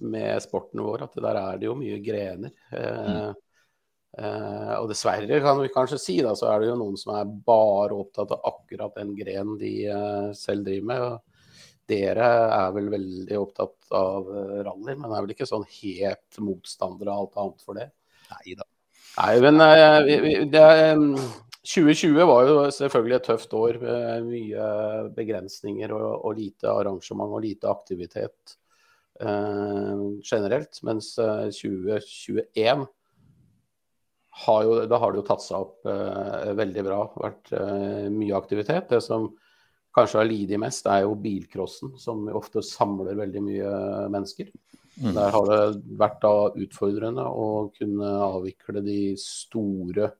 med, 0.00 0.40
sporten 0.42 0.82
vår, 0.86 1.04
at 1.06 1.20
der 1.20 1.38
er 1.42 1.60
det 1.60 1.68
jo 1.68 1.76
mye 1.78 2.00
grener. 2.02 2.54
Mm. 2.72 3.36
Uh, 4.18 4.74
og 4.80 4.88
dessverre, 4.90 5.38
kan 5.38 5.60
vi 5.62 5.70
kanskje 5.70 5.98
si, 6.02 6.16
da, 6.24 6.32
så 6.34 6.48
er 6.50 6.62
det 6.62 6.70
jo 6.72 6.78
noen 6.80 6.96
som 6.98 7.12
er 7.14 7.28
bare 7.46 7.94
opptatt 7.94 8.32
av 8.34 8.48
akkurat 8.50 8.96
den 8.98 9.12
grenen 9.14 9.54
de 9.60 9.74
eh, 9.86 10.32
selv 10.34 10.66
driver 10.66 10.88
med. 10.88 11.04
Og 11.04 11.90
dere 11.90 12.26
er 12.56 12.74
vel 12.74 12.90
veldig 12.90 13.38
opptatt 13.38 13.94
av 13.94 14.26
uh, 14.26 14.58
rally, 14.66 14.96
men 14.96 15.14
er 15.14 15.22
vel 15.22 15.34
ikke 15.36 15.46
sånn 15.46 15.66
helt 15.78 16.42
motstandere 16.42 17.14
av 17.14 17.22
alt 17.22 17.40
annet 17.44 17.64
for 17.66 17.78
det? 17.78 17.86
Nei 18.32 18.58
da. 18.58 18.66
Nei, 19.20 19.32
men 19.42 19.62
vi, 20.06 20.18
vi, 20.22 20.34
det, 20.50 20.66
2020 21.66 22.28
var 22.30 22.44
jo 22.46 22.60
selvfølgelig 22.72 23.16
et 23.18 23.26
tøft 23.26 23.56
år 23.58 23.80
med 23.82 24.28
mye 24.28 24.68
begrensninger 25.16 25.90
og, 25.94 26.12
og 26.28 26.38
lite 26.38 26.70
arrangement 26.70 27.34
og 27.34 27.42
lite 27.44 27.68
aktivitet 27.70 28.54
generelt. 29.20 30.78
Mens 30.86 31.10
2021 31.18 32.86
har 34.46 34.64
jo, 34.64 34.74
da 34.88 34.98
har 35.00 35.12
det 35.12 35.20
jo 35.20 35.26
tatt 35.28 35.44
seg 35.44 35.66
opp 35.66 35.88
eh, 35.90 36.50
veldig 36.56 36.84
bra. 36.86 37.00
Vært 37.20 37.52
eh, 37.56 38.08
mye 38.12 38.36
aktivitet. 38.38 38.88
Det 38.92 39.00
som 39.04 39.28
kanskje 39.96 40.20
har 40.20 40.28
lidd 40.28 40.54
mest, 40.62 40.86
er 40.88 41.04
jo 41.04 41.16
bilcrossen, 41.18 41.96
som 41.98 42.28
ofte 42.38 42.62
samler 42.64 43.18
veldig 43.18 43.42
mye 43.44 43.72
mennesker. 44.12 44.50
Mm. 45.00 45.14
Der 45.16 45.34
har 45.34 45.48
det 45.48 45.60
vært 45.98 46.20
da 46.22 46.34
utfordrende 46.60 47.24
å 47.26 47.48
kunne 47.74 48.10
avvikle 48.26 48.82
de 48.84 49.00
store 49.20 50.10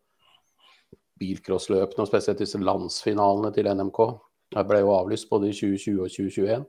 bilcrossløpene, 1.21 2.05
og 2.05 2.09
spesielt 2.09 2.41
disse 2.41 2.61
landsfinalene 2.61 3.53
til 3.55 3.69
NMK. 3.71 4.01
Det 4.51 4.67
ble 4.67 4.83
jo 4.83 4.95
avlyst 4.97 5.29
både 5.31 5.51
i 5.51 5.57
2020 5.57 6.01
og 6.01 6.13
2021. 6.17 6.67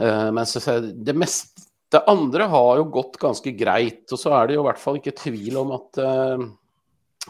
Eh, 0.00 0.28
mens 0.32 0.56
det 1.04 1.14
meste 1.18 1.71
det 1.92 2.02
andre 2.10 2.48
har 2.50 2.80
jo 2.80 2.88
gått 2.94 3.18
ganske 3.20 3.52
greit. 3.56 4.04
Og 4.10 4.20
så 4.20 4.32
er 4.36 4.48
det 4.48 4.56
jo 4.56 4.64
i 4.64 4.68
hvert 4.70 4.82
fall 4.82 4.98
ikke 4.98 5.16
tvil 5.18 5.58
om 5.60 5.74
at 5.76 6.00
uh, 6.00 6.44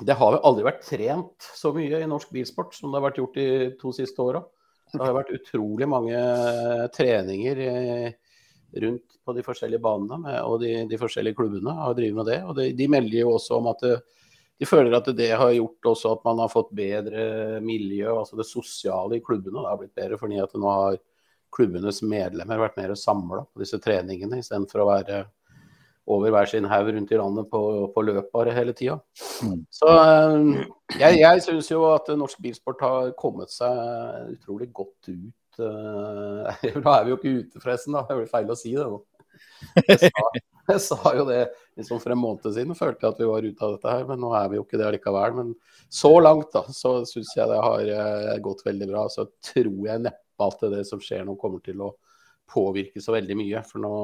det 0.06 0.16
har 0.16 0.36
jo 0.36 0.42
aldri 0.48 0.66
vært 0.66 0.86
trent 0.86 1.48
så 1.58 1.72
mye 1.76 2.00
i 2.00 2.08
norsk 2.08 2.30
bilsport 2.32 2.76
som 2.76 2.90
det 2.90 3.00
har 3.00 3.08
vært 3.10 3.20
gjort 3.20 3.38
de 3.38 3.48
to 3.80 3.92
siste 3.96 4.22
åra. 4.24 4.42
Det 4.92 5.00
har 5.00 5.14
vært 5.16 5.32
utrolig 5.34 5.88
mange 5.88 6.18
treninger 6.92 7.60
rundt 8.82 9.18
på 9.24 9.34
de 9.36 9.44
forskjellige 9.44 9.82
banene, 9.84 10.34
og 10.48 10.58
de, 10.62 10.72
de, 10.88 10.98
forskjellige 11.00 11.36
klubbene 11.38 11.74
har 11.76 11.94
drevet 11.96 12.18
med 12.18 12.28
det. 12.28 12.38
Og 12.48 12.56
de, 12.58 12.66
de 12.76 12.88
melder 12.92 13.22
jo 13.22 13.34
også 13.36 13.58
om 13.60 13.68
at 13.72 13.84
det, 13.84 13.94
de 14.60 14.68
føler 14.68 14.94
at 14.94 15.08
det 15.16 15.30
har 15.34 15.52
gjort 15.56 15.88
også 15.92 16.12
at 16.14 16.26
man 16.28 16.42
har 16.44 16.50
fått 16.52 16.74
bedre 16.76 17.22
miljø, 17.64 18.12
altså 18.14 18.38
det 18.38 18.46
sosiale 18.48 19.18
i 19.18 19.24
klubbene. 19.24 19.58
Det 19.58 19.70
har 19.70 19.80
blitt 19.80 19.96
bedre 19.98 20.18
fordi 20.20 20.38
at 20.42 20.52
det 20.52 20.60
nå 20.62 20.74
har 20.76 20.98
klubbenes 21.52 22.00
medlemmer 22.06 22.60
vært 22.62 22.80
mer 22.80 22.94
samla 22.98 23.44
på 23.46 23.62
disse 23.62 23.80
treningene, 23.82 24.40
istedenfor 24.40 24.82
å 24.82 24.90
være 24.90 25.22
over 26.12 26.32
hver 26.34 26.48
sin 26.50 26.66
haug 26.66 26.88
rundt 26.90 27.12
i 27.14 27.18
landet 27.18 27.50
på, 27.50 27.60
på 27.94 28.02
løp 28.02 28.32
bare 28.34 28.54
hele 28.56 28.74
tida. 28.74 28.98
Mm. 29.44 29.60
Så 29.70 29.90
eh, 29.92 30.64
jeg, 30.98 31.20
jeg 31.20 31.44
syns 31.46 31.70
jo 31.70 31.84
at 31.92 32.10
norsk 32.18 32.40
bilsport 32.42 32.82
har 32.82 33.12
kommet 33.18 33.54
seg 33.54 34.34
utrolig 34.34 34.72
godt 34.74 35.12
ut. 35.12 35.30
Nå 35.62 36.80
da 36.80 36.94
er 36.96 37.04
vi 37.04 37.12
jo 37.12 37.18
ikke 37.18 37.34
ute, 37.38 37.60
forresten. 37.60 37.94
da, 37.94 38.06
Det 38.08 38.18
blir 38.18 38.30
feil 38.30 38.50
å 38.50 38.58
si 38.58 38.72
det 38.74 38.88
nå. 38.88 39.02
Jeg 39.88 39.98
sa, 40.00 40.24
jeg 40.72 40.82
sa 40.84 41.12
jo 41.16 41.26
det 41.28 41.42
liksom 41.78 42.00
for 42.02 42.14
en 42.14 42.20
måned 42.20 42.48
siden, 42.54 42.76
følte 42.78 43.06
jeg 43.06 43.14
at 43.14 43.20
vi 43.22 43.28
var 43.28 43.46
ute 43.46 43.66
av 43.66 43.76
dette 43.76 43.94
her. 43.94 44.06
Men 44.08 44.22
nå 44.24 44.32
er 44.38 44.50
vi 44.50 44.58
jo 44.58 44.66
ikke 44.66 44.80
det 44.80 44.90
likevel. 44.96 45.36
Men 45.38 45.54
så 45.92 46.12
langt 46.24 46.50
da, 46.56 46.64
så 46.74 46.98
syns 47.08 47.34
jeg 47.36 47.50
det 47.52 47.60
har 47.66 47.92
eh, 47.98 48.36
gått 48.44 48.64
veldig 48.66 48.90
bra. 48.90 49.06
Så 49.12 49.28
tror 49.52 49.88
jeg 49.90 50.04
neppe 50.08 50.31
at 50.50 50.66
det 50.72 50.82
som 50.88 51.02
skjer 51.02 51.26
nå, 51.28 51.36
kommer 51.40 51.62
til 51.64 51.80
å 51.84 51.92
påvirke 52.52 53.00
så 53.02 53.14
veldig 53.14 53.38
mye. 53.38 53.62
For 53.68 53.82
nå, 53.82 53.94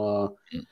mm. 0.54 0.64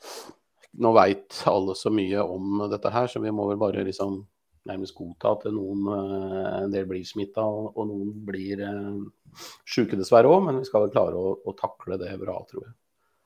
nå 0.85 0.95
veit 0.97 1.43
alle 1.51 1.77
så 1.79 1.93
mye 1.95 2.25
om 2.25 2.67
dette 2.73 2.93
her, 2.95 3.11
så 3.11 3.23
vi 3.23 3.35
må 3.35 3.49
vel 3.51 3.61
bare 3.61 3.85
liksom 3.87 4.23
nærmest 4.67 4.97
godta 4.97 5.35
at 5.37 5.47
noen 5.55 5.85
eh, 5.95 6.55
en 6.64 6.73
del 6.73 6.89
blir 6.91 7.05
smitta, 7.07 7.45
og, 7.45 7.71
og, 7.77 7.87
noen 7.91 8.14
blir 8.27 8.62
eh, 8.67 9.45
sjuke 9.69 9.99
dessverre 9.99 10.31
òg. 10.31 10.49
Men 10.49 10.61
vi 10.61 10.69
skal 10.69 10.87
vel 10.87 10.95
klare 10.95 11.21
å, 11.21 11.37
å, 11.39 11.55
takle 11.59 12.01
det 12.03 12.12
bra, 12.23 12.39
tror 12.51 12.67
jeg. 12.67 12.75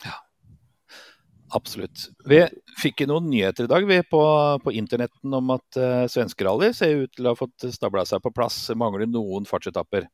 Ja, 0.04 0.16
absolutt. 1.56 2.08
Vi 2.28 2.42
fikk 2.80 3.04
noen 3.10 3.28
nyheter 3.32 3.66
i 3.66 3.72
dag 3.72 3.88
vi 3.88 4.00
på, 4.04 4.22
på 4.64 4.74
internetten 4.76 5.34
om 5.36 5.52
at 5.56 5.80
uh, 5.80 6.06
svenskerally 6.08 6.70
ser 6.76 7.04
ut 7.04 7.12
til 7.16 7.28
å 7.28 7.34
ha 7.34 7.38
fått 7.38 7.68
stabla 7.74 8.06
seg 8.08 8.22
på 8.24 8.32
plass. 8.32 8.62
Mangler 8.78 9.08
noen 9.10 9.48
fartsetapper. 9.48 10.08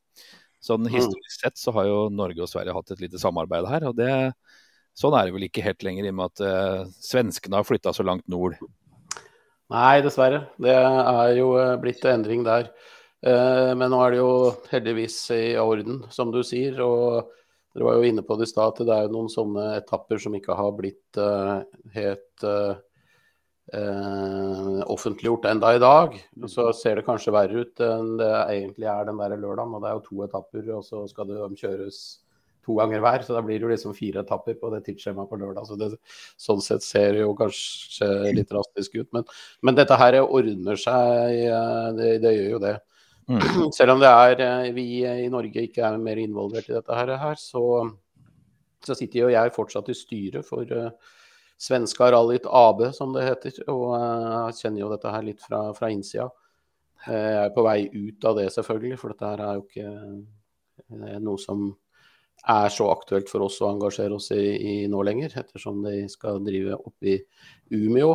Sånn 0.66 0.86
mm. 0.86 0.92
Historisk 0.94 1.40
sett 1.40 1.60
så 1.60 1.74
har 1.76 1.88
jo 1.88 1.98
Norge 2.12 2.42
og 2.44 2.50
Sverige 2.50 2.74
hatt 2.76 2.94
et 2.94 3.04
lite 3.04 3.20
samarbeid 3.22 3.68
her. 3.70 3.86
og 3.90 3.98
det, 3.98 4.10
Sånn 4.96 5.14
er 5.16 5.28
det 5.28 5.36
vel 5.36 5.46
ikke 5.46 5.64
helt 5.64 5.84
lenger, 5.84 6.08
i 6.08 6.12
og 6.12 6.18
med 6.18 6.32
at 6.32 6.42
eh, 6.46 6.82
svenskene 7.04 7.60
har 7.60 7.68
flytta 7.68 7.92
så 7.92 8.06
langt 8.06 8.24
nord. 8.32 8.56
Nei, 9.72 10.00
dessverre. 10.04 10.46
Det 10.62 10.72
er 10.72 11.32
jo 11.36 11.50
eh, 11.60 11.74
blitt 11.82 12.04
endring 12.08 12.46
der. 12.46 12.70
Eh, 13.26 13.72
men 13.76 13.92
nå 13.92 14.00
er 14.02 14.14
det 14.14 14.20
jo 14.22 14.30
heldigvis 14.70 15.18
i 15.36 15.42
orden, 15.60 16.04
som 16.14 16.32
du 16.32 16.40
sier. 16.46 16.80
og 16.80 17.32
dere 17.76 17.90
var 17.90 17.98
jo 17.98 18.08
inne 18.08 18.24
på 18.24 18.38
det 18.40 18.48
i 18.48 18.52
stad 18.54 18.72
at 18.72 18.86
det 18.88 18.94
er 18.94 19.04
jo 19.04 19.14
noen 19.18 19.28
sånne 19.28 19.66
etapper 19.82 20.22
som 20.22 20.36
ikke 20.38 20.56
har 20.56 20.72
blitt 20.78 21.20
eh, 21.20 21.58
helt 21.98 22.46
eh, 23.72 24.82
offentliggjort 24.92 25.48
enda 25.50 25.74
i 25.74 25.82
dag. 25.82 26.14
Så 26.48 26.68
ser 26.76 27.00
det 27.00 27.06
kanskje 27.06 27.34
verre 27.34 27.64
ut 27.64 27.82
enn 27.82 28.14
det 28.20 28.30
egentlig 28.30 28.88
er 28.92 29.08
den 29.08 29.18
der 29.22 29.36
lørdagen. 29.36 29.74
Og 29.74 29.82
det 29.82 29.90
er 29.90 29.98
jo 29.98 30.06
to 30.06 30.22
etapper, 30.26 30.70
og 30.76 30.86
så 30.86 31.02
skal 31.10 31.30
det 31.30 31.60
kjøres 31.62 32.00
to 32.66 32.76
ganger 32.80 33.02
hver. 33.04 33.22
Så 33.26 33.36
da 33.36 33.42
blir 33.44 33.60
det 33.60 33.66
jo 33.68 33.72
liksom 33.72 33.94
fire 33.96 34.24
etapper 34.24 34.58
på 34.60 34.72
det 34.74 34.82
tidsskjemaet 34.88 35.30
på 35.30 35.38
lørdag. 35.40 35.68
Så 35.68 35.78
det, 35.80 35.92
sånn 36.40 36.64
sett 36.64 36.86
ser 36.86 37.14
det 37.14 37.24
jo 37.24 37.36
kanskje 37.38 38.10
litt 38.36 38.50
drastisk 38.50 38.98
ut. 39.00 39.08
Men, 39.16 39.26
men 39.62 39.78
dette 39.78 39.98
her 40.00 40.20
ordner 40.24 40.80
seg, 40.80 41.40
eh, 41.46 41.88
det, 41.98 42.12
det 42.24 42.36
gjør 42.36 42.52
jo 42.56 42.62
det. 42.66 42.76
Mm. 43.26 43.42
Selv 43.74 43.96
om 43.96 44.02
det 44.02 44.10
er 44.10 44.42
eh, 44.44 44.72
vi 44.74 44.88
i 45.02 45.30
Norge 45.32 45.66
ikke 45.66 45.86
er 45.88 46.02
mer 46.02 46.18
involvert 46.22 46.68
i 46.70 46.76
dette 46.76 46.98
her, 46.98 47.38
så, 47.40 47.62
så 48.86 48.98
sitter 48.98 49.24
jo 49.24 49.34
jeg 49.34 49.54
fortsatt 49.54 49.90
i 49.90 49.98
styret 49.98 50.46
for 50.46 50.70
uh, 50.70 51.14
Svenska 51.57 52.11
Rallyt 52.12 52.46
AB, 52.46 52.82
som 52.92 53.14
det 53.16 53.24
heter. 53.26 53.62
Og 53.72 53.94
jeg 53.96 54.52
uh, 54.52 54.59
kjenner 54.61 54.82
jo 54.82 54.90
dette 54.92 55.14
her 55.14 55.24
litt 55.24 55.42
fra, 55.44 55.62
fra 55.76 55.90
innsida. 55.92 56.28
Uh, 57.07 57.14
jeg 57.14 57.42
er 57.46 57.54
på 57.57 57.64
vei 57.66 57.80
ut 57.94 58.28
av 58.28 58.38
det, 58.40 58.50
selvfølgelig, 58.54 59.00
for 59.00 59.14
dette 59.14 59.32
her 59.32 59.42
er 59.44 59.59
jo 59.59 59.64
ikke 59.64 59.90
uh, 59.96 61.18
noe 61.24 61.40
som 61.40 61.68
er 62.46 62.68
så 62.70 62.90
aktuelt 62.92 63.30
for 63.32 63.46
oss 63.46 63.57
å 63.64 63.70
engasjere 63.72 64.14
oss 64.18 64.28
i, 64.36 64.44
i 64.54 64.74
nå 64.90 65.00
lenger, 65.09 65.32
ettersom 65.40 65.80
de 65.86 66.04
skal 66.12 66.42
drive 66.44 66.76
opp 66.76 67.09
i 67.09 67.16
Umeå. 67.74 68.12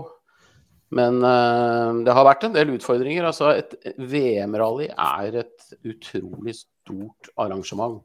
Men 0.95 1.17
uh, 1.23 2.03
det 2.05 2.13
har 2.15 2.27
vært 2.27 2.45
en 2.47 2.55
del 2.55 2.75
utfordringer. 2.75 3.25
Altså, 3.27 3.55
et 3.57 3.95
VM-rally 3.97 4.91
er 4.91 5.41
et 5.45 5.67
utrolig 5.87 6.59
stort 6.61 7.31
arrangement. 7.39 8.01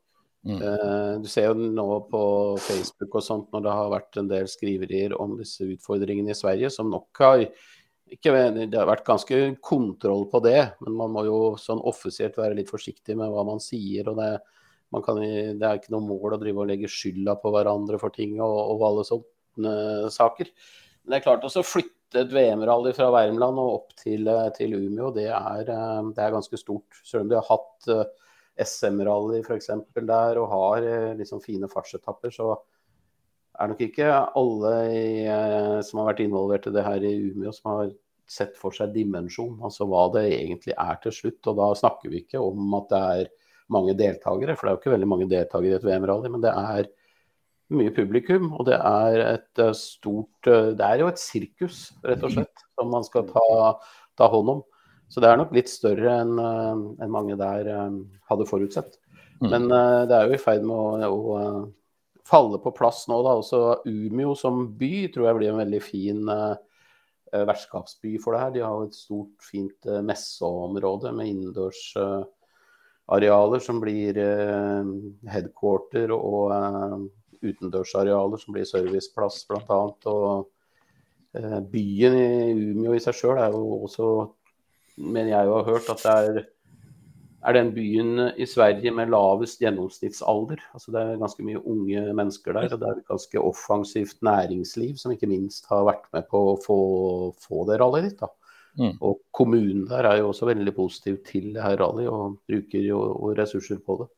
Mm. 0.47 0.61
Uh, 0.63 1.15
du 1.23 1.27
ser 1.31 1.49
jo 1.49 1.55
nå 1.59 1.87
på 2.11 2.21
Facebook 2.63 3.19
og 3.19 3.25
sånt 3.25 3.55
når 3.55 3.65
det 3.65 3.79
har 3.79 3.89
vært 3.91 4.21
en 4.21 4.29
del 4.31 4.47
skriverier 4.51 5.17
om 5.19 5.35
disse 5.41 5.67
utfordringene 5.67 6.31
i 6.31 6.39
Sverige, 6.39 6.71
som 6.71 6.93
nok 6.93 7.23
har 7.25 7.47
ikke, 8.07 8.31
Det 8.55 8.79
har 8.79 8.87
vært 8.87 9.07
ganske 9.07 9.39
kontroll 9.59 10.29
på 10.31 10.39
det, 10.45 10.61
men 10.85 10.95
man 10.95 11.11
må 11.11 11.25
jo 11.27 11.39
sånn 11.59 11.83
offisielt 11.83 12.37
være 12.39 12.55
litt 12.55 12.71
forsiktig 12.71 13.17
med 13.19 13.33
hva 13.33 13.43
man 13.49 13.59
sier. 13.59 14.07
og 14.07 14.21
det, 14.21 14.31
kan, 15.03 15.19
det 15.19 15.67
er 15.67 15.81
ikke 15.81 15.95
noe 15.97 16.07
mål 16.07 16.37
å 16.37 16.39
drive 16.39 16.63
og 16.63 16.71
legge 16.71 16.91
skylda 16.91 17.35
på 17.43 17.51
hverandre 17.51 17.99
for 17.99 18.15
ting 18.15 18.39
og, 18.39 18.55
og 18.77 18.85
alle 18.87 19.07
sånne 19.09 19.75
saker. 20.15 20.53
Men 21.03 21.15
det 21.15 21.19
er 21.19 21.27
klart 21.27 21.45
også 21.47 21.63
flytte 21.67 22.23
et 22.23 22.33
VM-rally 22.35 22.93
fra 22.97 23.13
Värmland 23.15 23.59
og 23.63 23.75
opp 23.77 23.93
til, 23.99 24.27
eh, 24.31 24.49
til 24.57 24.75
Umeå, 24.75 25.13
det 25.15 25.29
er, 25.31 25.61
eh, 25.71 26.09
det 26.15 26.23
er, 26.23 26.35
ganske 26.35 26.59
stort. 26.59 26.99
Selv 27.05 27.23
om 27.23 27.29
de 27.31 27.37
har 27.39 27.47
hatt 27.47 27.89
eh, 27.89 28.05
SM-rally 28.63 29.43
f.eks. 29.43 29.71
der 29.95 30.41
og 30.41 30.49
har 30.53 30.89
liksom 31.19 31.43
fine 31.45 31.69
fartsetapper, 31.69 32.33
så 32.33 32.55
er 33.57 33.71
nok 33.73 33.83
ikke 33.85 34.09
alle 34.37 34.73
i, 34.93 35.07
som 35.85 36.01
har 36.01 36.11
vært 36.11 36.25
involvert 36.25 36.69
i 36.69 36.75
det 36.75 36.85
her 36.85 37.05
i 37.05 37.15
Umeå, 37.31 37.53
som 37.57 37.71
har 37.73 37.95
sett 38.27 38.57
for 38.59 38.75
seg 38.75 38.93
dimensjon, 38.95 39.57
altså 39.65 39.87
hva 39.89 40.07
det 40.17 40.27
egentlig 40.35 40.75
er 40.75 41.01
til 41.03 41.15
slutt. 41.15 41.41
Og 41.47 41.59
da 41.61 41.71
snakker 41.79 42.13
vi 42.13 42.25
ikke 42.25 42.43
om 42.43 42.75
at 42.81 42.89
det 42.93 43.03
er 43.21 43.33
mange 43.73 43.97
deltakere, 43.99 44.57
for 44.57 44.67
det 44.67 44.71
er 44.71 44.77
jo 44.77 44.83
ikke 44.83 44.95
veldig 44.95 45.11
mange 45.11 45.29
deltakere 45.31 45.73
i 45.75 45.77
et 45.79 45.87
VM-rally, 45.87 46.31
men 46.33 46.45
det 46.45 46.53
er 46.53 46.91
mye 47.75 47.93
publikum. 47.95 48.53
Og 48.59 48.69
det 48.69 48.79
er 48.79 49.23
et 49.25 49.63
eh, 49.63 49.75
stort 49.79 50.51
eh, 50.51 50.73
Det 50.79 50.87
er 50.87 51.03
jo 51.03 51.11
et 51.11 51.23
sirkus, 51.23 51.81
rett 52.07 52.25
og 52.27 52.35
slett, 52.35 52.67
som 52.79 52.93
man 52.93 53.07
skal 53.07 53.27
ta, 53.31 53.47
ta 54.19 54.31
hånd 54.33 54.57
om. 54.57 54.65
Så 55.09 55.23
det 55.23 55.31
er 55.31 55.39
nok 55.39 55.55
litt 55.55 55.71
større 55.71 56.21
enn 56.23 56.39
eh, 56.43 56.85
en 57.07 57.13
mange 57.15 57.37
der 57.39 57.71
hadde 58.31 58.49
forutsett. 58.49 58.99
Mm. 59.41 59.51
Men 59.53 59.67
det 60.09 60.17
er 60.17 60.31
jo 60.31 60.33
i 60.33 60.41
ferd 60.41 60.63
med 60.65 61.03
å, 61.05 61.11
å 61.13 62.23
falle 62.25 62.57
på 62.63 62.73
plass 62.75 63.03
nå. 63.11 63.19
da, 63.23 63.35
Også 63.37 63.83
Umeå 63.85 64.33
som 64.39 64.63
by 64.79 65.11
tror 65.13 65.29
jeg 65.29 65.39
blir 65.39 65.53
en 65.53 65.61
veldig 65.61 65.81
fin 65.85 66.23
vertskapsby 67.37 68.15
for 68.23 68.33
det 68.33 68.41
her. 68.41 68.55
De 68.55 68.63
har 68.65 68.79
jo 68.79 68.89
et 68.89 68.97
stort, 68.97 69.35
fint 69.45 69.91
messeområde 70.09 71.13
med 71.13 71.29
innendørs 71.35 71.83
arealer 73.13 73.61
som 73.61 73.83
blir 73.85 74.17
headquarter 75.29 76.17
og 76.17 76.57
utendørsarealer 77.45 78.41
som 78.41 78.55
blir 78.57 78.69
serviceplass 78.69 79.45
bl.a. 79.49 79.81
Og 80.13 81.39
eh, 81.39 81.59
byen 81.73 82.19
i 82.19 82.27
Umeå 82.73 82.97
i 82.97 83.03
seg 83.03 83.17
sjøl 83.19 83.41
er 83.41 83.55
jo 83.55 83.81
også, 83.87 84.11
mener 84.97 85.33
jeg 85.33 85.51
har 85.53 85.67
hørt, 85.67 85.91
at 85.93 86.03
det 86.05 86.15
er, 86.15 86.47
er 87.47 87.57
den 87.57 87.73
byen 87.77 88.25
i 88.37 88.47
Sverige 88.49 88.93
med 88.95 89.13
lavest 89.13 89.61
gjennomsnittsalder. 89.63 90.63
Altså 90.75 90.95
Det 90.95 91.03
er 91.03 91.21
ganske 91.21 91.47
mye 91.47 91.63
unge 91.63 92.07
mennesker 92.17 92.57
der. 92.57 92.73
og 92.73 92.81
Det 92.81 92.89
er 92.89 92.99
et 93.01 93.13
ganske 93.13 93.45
offensivt 93.53 94.23
næringsliv 94.27 94.97
som 95.01 95.15
ikke 95.15 95.31
minst 95.31 95.69
har 95.71 95.87
vært 95.89 96.09
med 96.17 96.27
på 96.33 96.43
å 96.53 96.59
få, 96.63 96.81
få 97.41 97.65
det 97.71 97.81
rallyet 97.83 98.11
ditt. 98.11 98.21
da. 98.25 98.33
Mm. 98.77 98.99
Og 99.01 99.23
kommunen 99.33 99.87
der 99.89 100.05
er 100.05 100.21
jo 100.21 100.33
også 100.33 100.51
veldig 100.51 100.75
positiv 100.77 101.23
til 101.25 101.55
det 101.55 101.65
her 101.65 101.79
rallyet 101.81 102.13
og 102.13 102.41
bruker 102.49 102.83
jo 102.85 103.33
ressurser 103.39 103.81
på 103.81 104.03
det. 104.03 104.11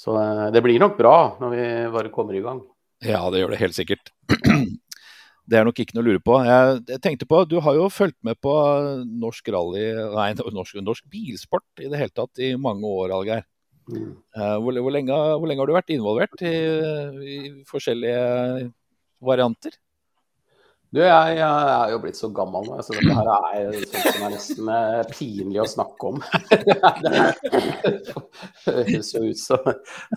Så 0.00 0.14
eh, 0.16 0.46
det 0.54 0.62
blir 0.64 0.80
nok 0.80 0.96
bra 0.98 1.16
når 1.40 1.56
vi 1.56 1.66
bare 1.96 2.12
kommer 2.14 2.36
i 2.38 2.44
gang. 2.44 2.62
Ja, 3.04 3.24
det 3.32 3.42
gjør 3.42 3.54
det 3.54 3.62
helt 3.62 3.76
sikkert. 3.76 4.09
Det 5.50 5.58
er 5.58 5.66
nok 5.66 5.80
ikke 5.82 5.96
noe 5.96 6.04
å 6.04 6.06
lure 6.06 6.22
på. 6.22 6.36
Jeg 6.46 7.00
tenkte 7.02 7.26
på, 7.26 7.42
Du 7.50 7.56
har 7.64 7.74
jo 7.74 7.88
fulgt 7.90 8.18
med 8.26 8.38
på 8.38 8.54
norsk 9.24 9.50
rally, 9.50 9.88
nei, 10.14 10.28
norsk, 10.38 10.78
norsk 10.86 11.08
bilsport 11.10 11.82
i 11.82 11.90
det 11.90 11.98
hele 11.98 12.14
tatt 12.14 12.38
i 12.38 12.52
mange 12.54 12.86
år, 12.86 13.16
Algeir. 13.16 13.46
Mm. 13.90 14.14
Eh, 14.36 14.56
hvor, 14.62 14.76
hvor, 14.78 14.94
lenge, 14.94 15.10
hvor, 15.10 15.48
lenge, 15.50 15.64
har 15.64 15.70
du 15.70 15.74
vært 15.74 15.94
involvert 15.96 16.42
i, 16.46 16.54
i 17.34 17.38
forskjellige 17.66 18.68
varianter? 19.26 19.74
Du, 20.90 20.98
jeg, 20.98 21.34
jeg, 21.38 21.46
er 21.46 21.92
jo 21.92 21.98
blitt 22.02 22.18
så 22.18 22.28
gammel 22.34 22.64
nå, 22.66 22.80
så 22.82 22.96
dette 22.96 23.14
her 23.14 23.28
er 23.30 23.76
sånt 23.92 24.06
som 24.08 24.24
er 24.26 24.32
nesten 24.32 24.70
eh, 24.74 25.02
pinlig 25.12 25.60
å 25.62 25.66
snakke 25.70 26.08
om. 26.08 26.16
det 27.04 28.14
høres 28.64 29.12
jo 29.14 29.22
ut 29.28 29.38
som 29.38 29.68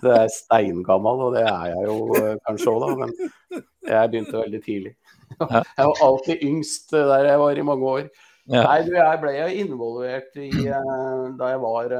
det 0.02 0.16
er 0.16 0.32
steingammel, 0.34 1.22
og 1.28 1.36
det 1.36 1.44
er 1.46 1.68
jeg 1.70 1.86
jo 1.86 1.98
eh, 2.18 2.34
kanskje 2.48 2.74
òg, 2.74 2.82
da. 2.82 2.96
Men 3.04 3.62
jeg 3.86 4.10
begynte 4.10 4.40
veldig 4.40 4.62
tidlig. 4.66 4.94
Jeg 5.78 5.88
var 5.90 6.04
alltid 6.06 6.44
yngst 6.46 6.94
der 6.94 7.28
jeg 7.30 7.40
var 7.40 7.58
i 7.58 7.66
mange 7.66 7.90
år. 7.96 8.06
Ja. 8.44 8.60
Nei, 8.66 8.82
du, 8.84 8.90
jeg 8.92 9.20
ble 9.22 9.32
involvert 9.56 10.34
i, 10.36 10.50
eh, 10.52 11.22
da 11.38 11.48
jeg 11.54 11.60
var 11.62 11.94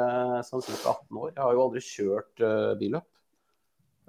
sånn 0.44 0.64
ca. 0.66 0.92
18 0.92 1.20
år. 1.22 1.30
Jeg 1.30 1.40
har 1.40 1.56
jo 1.56 1.62
aldri 1.64 1.82
kjørt 1.86 2.44
billøp. 2.82 3.06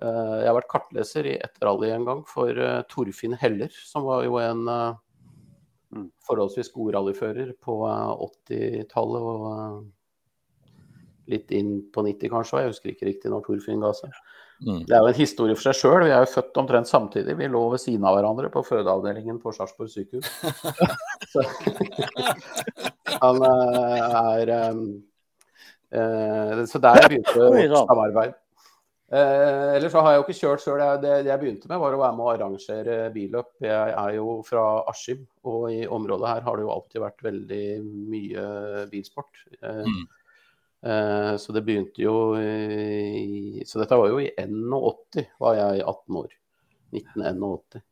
Eh, 0.03 0.35
jeg 0.41 0.49
har 0.49 0.57
vært 0.57 0.71
kartleser 0.73 1.29
i 1.31 1.37
ett 1.39 1.63
rally 1.63 1.93
en 1.95 2.07
gang 2.09 2.25
for 2.27 2.59
Torfinn 2.91 3.37
Heller, 3.39 3.71
som 3.87 4.03
var 4.09 4.25
jo 4.27 4.35
en 4.43 4.67
uh, 4.67 6.03
forholdsvis 6.27 6.73
god 6.75 6.97
rallyfører 6.97 7.53
på 7.63 7.77
uh, 7.87 8.11
80-tallet 8.27 9.29
og 9.31 9.85
litt 11.31 11.51
inn 11.55 11.77
på 11.93 12.03
90 12.05 12.33
kanskje. 12.33 12.65
Jeg 12.65 12.73
husker 12.73 12.91
ikke 12.91 13.09
riktig 13.09 13.31
når 13.31 13.45
Torfinn 13.47 13.83
ga 13.83 13.93
seg. 13.95 14.11
Mm. 14.63 14.85
Det 14.87 14.95
er 14.95 15.01
jo 15.01 15.09
en 15.11 15.17
historie 15.17 15.57
for 15.57 15.67
seg 15.67 15.79
sjøl. 15.79 16.05
Vi 16.05 16.13
er 16.13 16.23
jo 16.23 16.31
født 16.31 16.61
omtrent 16.61 16.89
samtidig. 16.89 17.35
Vi 17.39 17.49
lå 17.51 17.63
ved 17.73 17.81
siden 17.83 18.07
av 18.07 18.15
hverandre 18.17 18.51
på 18.53 18.63
fødeavdelingen 18.65 19.41
på 19.43 19.53
Sarpsborg 19.55 19.91
sykehus. 19.91 20.29
så, 21.33 21.43
han 23.25 23.43
er 23.49 24.55
um, 24.71 24.87
Så 26.71 26.81
der 26.81 27.07
begynte 27.09 27.69
samarbeid. 27.75 28.39
Eh, 29.13 29.75
ellers 29.77 29.91
så 29.93 30.01
har 30.01 30.15
jeg 30.15 30.17
jo 30.17 30.23
ikke 30.25 30.37
kjørt 30.39 30.63
sjøl. 30.63 30.81
Det, 30.81 31.11
det, 31.25 31.29
jeg 31.29 31.41
begynte 31.41 31.69
med, 31.69 31.79
var 31.81 31.93
å 31.93 32.01
være 32.01 32.17
med 32.17 32.25
å 32.25 32.31
arrangere 32.31 32.97
billøp. 33.13 33.51
Jeg 33.63 33.93
er 33.93 34.15
jo 34.17 34.39
fra 34.47 34.65
Askim, 34.89 35.21
og 35.45 35.67
i 35.73 35.83
området 35.85 36.31
her 36.31 36.45
har 36.47 36.57
det 36.57 36.65
jo 36.65 36.73
alltid 36.73 37.03
vært 37.03 37.25
veldig 37.27 37.65
mye 38.13 38.45
bilsport. 38.91 39.43
Eh, 39.61 39.83
mm. 39.85 40.01
Eh, 40.85 41.33
så 41.41 41.55
det 41.55 41.65
begynte 41.65 42.03
jo 42.03 42.35
i 42.37 43.63
Så 43.65 43.81
dette 43.81 43.97
var 43.97 44.13
jo 44.13 44.21
i 44.21 44.29
81, 44.37 45.25
var 45.41 45.59
jeg 45.59 45.83
18 45.83 46.21
år. 46.21 46.39
1981. 46.95 47.83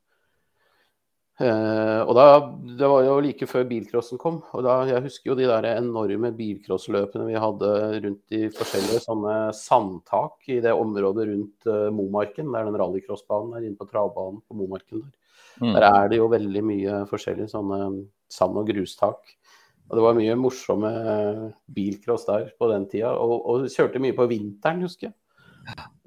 Uh, 1.41 2.05
og 2.05 2.11
da, 2.13 2.25
Det 2.77 2.87
var 2.91 3.07
jo 3.07 3.15
like 3.25 3.47
før 3.49 3.63
bilcrossen 3.65 4.19
kom. 4.21 4.43
og 4.53 4.63
da, 4.65 4.75
Jeg 4.85 5.01
husker 5.07 5.31
jo 5.31 5.37
de 5.39 5.47
der 5.49 5.65
enorme 5.71 6.29
bilcrossløpene 6.37 7.25
vi 7.25 7.39
hadde 7.41 7.71
rundt 8.05 8.35
i 8.37 8.43
forskjellige 8.53 9.01
sånne 9.07 9.37
sandtak 9.57 10.45
i 10.53 10.59
det 10.61 10.75
området 10.77 11.27
rundt 11.31 11.67
uh, 11.69 11.89
Momarken. 11.89 12.51
Det 12.51 12.59
er 12.59 12.69
den 12.69 12.77
rallycrossbanen 12.77 13.55
der 13.55 13.65
inne 13.65 13.79
på 13.79 13.89
travbanen 13.89 14.43
på 14.45 14.59
Momarken. 14.61 15.01
Der. 15.01 15.19
Mm. 15.61 15.73
der 15.73 15.85
er 15.85 16.07
det 16.09 16.17
jo 16.17 16.29
veldig 16.31 16.63
mye 16.65 17.01
forskjellige 17.09 17.51
sånne 17.51 17.79
sand- 18.29 18.57
og 18.57 18.69
grustak. 18.69 19.35
Og 19.89 19.97
det 19.97 20.05
var 20.05 20.15
mye 20.17 20.37
morsomme 20.39 20.91
bilcross 21.75 22.25
der 22.29 22.47
på 22.57 22.69
den 22.71 22.87
tida. 22.91 23.11
Og, 23.19 23.35
og 23.49 23.67
kjørte 23.71 24.01
mye 24.01 24.15
på 24.17 24.29
vinteren, 24.31 24.81
husker 24.85 25.09
jeg. 25.09 25.17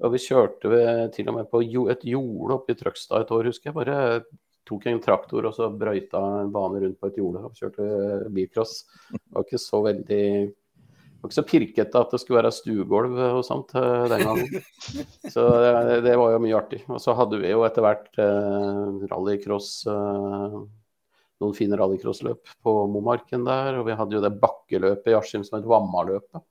Og 0.05 0.13
vi 0.13 0.21
kjørte 0.21 0.81
til 1.15 1.31
og 1.31 1.39
med 1.39 1.47
på 1.49 1.63
et 1.89 2.03
jorde 2.05 2.57
oppe 2.59 2.73
i 2.73 2.77
Trøgstad 2.77 3.25
et 3.25 3.33
år, 3.33 3.49
husker 3.49 3.71
jeg. 3.71 3.77
Bare 3.77 3.97
tok 4.67 4.87
en 4.91 5.01
traktor 5.03 5.47
og 5.47 5.55
så 5.55 5.69
brøyta 5.71 6.21
en 6.43 6.53
bane 6.53 6.81
rundt 6.83 6.99
på 6.99 7.09
et 7.09 7.19
jorde 7.21 7.43
og 7.47 7.57
kjørte 7.57 8.31
bilcross. 8.35 8.81
Det 9.13 9.35
var 9.35 9.47
ikke 9.47 9.61
så 9.63 9.83
veldig 9.85 10.23
det 11.17 11.23
var 11.23 11.31
ikke 11.31 11.39
så 11.39 11.49
pirkete 11.49 12.01
at 12.03 12.11
det 12.13 12.19
skulle 12.21 12.37
være 12.43 12.53
stuegulv 12.53 13.15
og 13.25 13.39
sånt 13.45 13.71
eh, 13.79 14.03
den 14.11 14.21
gangen. 14.21 14.65
Så 15.33 15.45
det, 15.63 15.95
det, 16.05 16.13
var 16.19 16.35
jo 16.35 16.41
mye 16.43 16.59
artig. 16.59 16.83
Og 16.93 17.01
så 17.01 17.15
hadde 17.17 17.39
vi 17.41 17.49
jo 17.49 17.63
etter 17.65 17.81
hvert 17.81 18.19
eh, 18.21 19.07
rallycross 19.09 19.71
eh, 19.89 20.59
noen 21.43 21.55
fine 21.57 21.77
rallycrossløp 21.79 22.53
på 22.65 22.75
Momarken 22.91 23.45
der. 23.47 23.79
Og 23.79 23.87
vi 23.89 23.97
hadde 23.97 24.17
jo 24.17 24.23
det 24.23 24.35
bakkeløpet 24.41 25.11
i 25.11 25.17
Askim 25.17 25.45
som 25.47 25.59
het 25.59 25.67
Vammaløpet, 25.69 26.43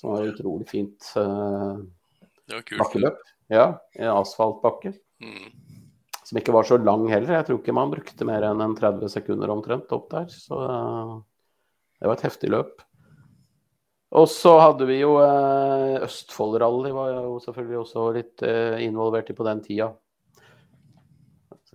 som 0.00 0.14
var 0.14 0.24
et 0.24 0.34
utrolig 0.34 0.68
fint 0.70 1.12
eh, 1.20 1.82
bakkeløp. 2.78 3.20
Ja, 3.50 3.72
en 3.98 4.14
asfaltbakke. 4.20 4.94
Mm 5.20 5.70
som 6.30 6.38
ikke 6.38 6.54
var 6.54 6.66
så 6.68 6.78
lang 6.78 7.08
heller. 7.10 7.40
Jeg 7.40 7.46
tror 7.48 7.58
ikke 7.58 7.74
man 7.74 7.90
brukte 7.90 8.26
mer 8.28 8.44
enn 8.46 8.62
en 8.62 8.76
30 8.78 9.10
sekunder 9.10 9.50
omtrent 9.50 9.90
opp 9.96 10.06
der. 10.12 10.28
Så 10.30 10.54
uh, 10.54 11.16
det 11.98 12.06
var 12.06 12.14
et 12.14 12.28
heftig 12.28 12.52
løp. 12.54 12.84
Og 14.14 14.26
så 14.30 14.52
hadde 14.58 14.86
vi 14.88 14.96
jo 14.98 15.12
eh, 15.22 16.00
Østfold-rally, 16.02 16.90
var 16.90 17.12
jeg 17.12 17.26
jo 17.28 17.34
selvfølgelig 17.44 17.76
også 17.78 18.06
litt 18.16 18.42
eh, 18.42 18.80
involvert 18.82 19.28
i 19.30 19.36
på 19.38 19.46
den 19.46 19.60
tida. 19.62 19.86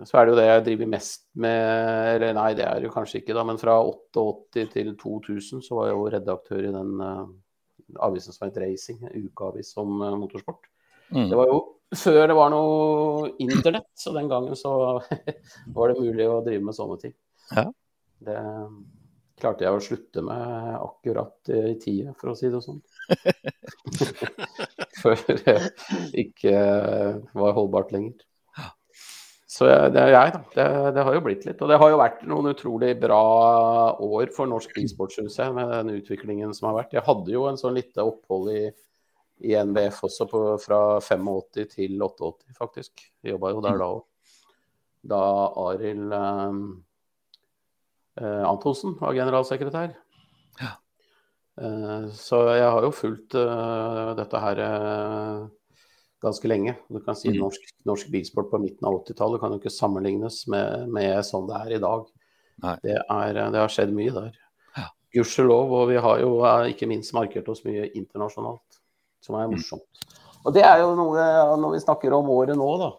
Så 0.04 0.18
er 0.20 0.26
det 0.26 0.34
jo 0.34 0.40
det 0.40 0.46
jeg 0.48 0.64
driver 0.66 0.90
mest 0.92 1.22
med 1.40 2.16
Eller 2.18 2.34
nei, 2.36 2.50
det 2.58 2.66
er 2.68 2.84
jo 2.84 2.92
kanskje 2.92 3.22
ikke, 3.22 3.36
da. 3.38 3.46
Men 3.48 3.60
fra 3.62 3.78
88 3.80 4.66
til 4.74 4.92
2000 5.00 5.64
så 5.64 5.78
var 5.78 5.88
jeg 5.88 5.96
jo 5.96 6.10
redaktør 6.18 6.68
i 6.68 6.74
den 6.74 7.00
uh, 7.00 7.24
avisen 8.04 8.36
som 8.36 8.50
het 8.50 8.60
Racing, 8.60 9.06
ukeavis 9.14 9.72
om 9.80 10.02
uh, 10.04 10.12
motorsport. 10.20 10.68
Mm. 11.16 11.30
Det 11.32 11.40
var 11.40 11.48
jo 11.52 11.62
før 11.96 12.28
det 12.28 12.36
var 12.36 12.52
noe 12.52 13.32
internett, 13.40 13.88
så 13.96 14.12
den 14.16 14.28
gangen 14.28 14.60
så 14.60 14.74
var 15.78 15.94
det 15.94 16.02
mulig 16.02 16.28
å 16.28 16.42
drive 16.44 16.66
med 16.66 16.76
sånne 16.76 17.00
ting. 17.06 17.16
Ja. 17.54 17.70
Det 18.26 18.40
klarte 19.40 19.64
jeg 19.64 19.78
å 19.78 19.84
slutte 19.84 20.24
med 20.26 20.76
akkurat 20.76 21.52
i 21.56 21.76
tide, 21.80 22.16
for 22.20 22.34
å 22.34 22.38
si 22.40 22.52
det 22.52 22.64
sånn. 22.66 22.82
Før 25.02 25.24
det 25.30 25.60
ikke 26.26 26.56
var 27.38 27.56
holdbart 27.56 27.96
lenger. 27.96 28.26
Så 29.56 29.68
det 29.94 30.02
er 30.02 30.12
jeg, 30.12 30.32
da. 30.34 30.40
Det, 30.52 30.66
det, 30.98 31.04
har 31.08 31.16
jo 31.16 31.22
blitt 31.24 31.46
litt. 31.48 31.62
Og 31.64 31.70
det 31.72 31.78
har 31.80 31.92
jo 31.92 32.00
vært 32.02 32.24
noen 32.28 32.52
utrolig 32.52 32.92
bra 33.00 33.20
år 34.04 34.34
for 34.36 34.50
norsk 34.52 34.74
bilsport, 34.76 35.14
syns 35.16 35.38
jeg, 35.40 35.54
med 35.56 35.72
den 35.72 35.94
utviklingen 35.96 36.52
som 36.56 36.70
har 36.70 36.82
vært. 36.82 36.96
Jeg 36.98 37.06
hadde 37.06 37.32
jo 37.32 37.46
en 37.48 37.60
sånn 37.60 37.78
lite 37.78 38.04
opphold 38.04 38.52
i, 38.52 38.64
i 39.48 39.56
NBF 39.56 40.02
også 40.10 40.28
på, 40.32 40.42
fra 40.60 40.82
85 41.00 41.72
til 41.72 42.04
88, 42.04 42.58
faktisk. 42.58 43.06
Jobba 43.24 43.54
jo 43.54 43.64
der 43.64 43.80
da 43.80 43.90
òg. 43.94 44.04
Da 45.06 45.22
Arild 45.68 46.16
eh, 46.18 46.60
eh, 48.20 48.44
Antonsen 48.50 48.98
var 49.00 49.16
generalsekretær. 49.16 49.94
Ja. 50.60 50.74
Eh, 51.62 52.10
så 52.18 52.42
jeg 52.58 52.72
har 52.76 52.84
jo 52.84 52.92
fulgt 52.92 53.38
uh, 53.40 54.12
dette 54.18 54.42
her 54.44 54.66
uh, 54.66 55.46
ganske 56.26 56.50
lenge. 56.50 56.76
Du 56.90 57.00
kan 57.06 57.18
si 57.18 57.32
mm. 57.32 57.40
norsk, 57.44 57.70
norsk 57.88 58.10
bilsport 58.14 58.50
på 58.52 58.60
midten 58.64 58.88
av 58.88 59.00
80-tallet 59.04 59.42
kan 59.42 59.54
jo 59.54 59.62
ikke 59.62 59.74
sammenlignes 59.74 60.42
med, 60.52 60.90
med, 60.92 61.20
sånn 61.28 61.48
det 61.50 61.62
er 61.62 61.78
i 61.78 61.82
dag. 61.84 62.10
Det, 62.84 62.98
er, 62.98 63.40
det, 63.54 63.60
har 63.60 63.72
skjedd 63.72 63.94
mye 63.96 64.14
der. 64.16 64.36
Ja. 64.78 64.90
Gudskjelov. 65.18 65.74
Og 65.80 65.90
vi 65.92 66.02
har 66.02 66.22
jo 66.24 66.36
eh, 66.42 66.74
ikke 66.74 66.90
minst 66.90 67.16
markert 67.18 67.50
oss 67.52 67.64
mye 67.68 67.90
internasjonalt, 67.94 68.82
som 69.26 69.40
er 69.40 69.50
mm. 69.50 69.58
morsomt. 69.58 70.06
Og 70.46 70.54
det 70.54 70.66
er 70.66 70.84
jo 70.84 70.94
noe, 70.98 71.26
når 71.58 71.76
vi 71.76 71.82
snakker 71.82 72.14
om 72.14 72.30
året 72.34 72.58
nå, 72.58 72.70
da. 72.82 72.92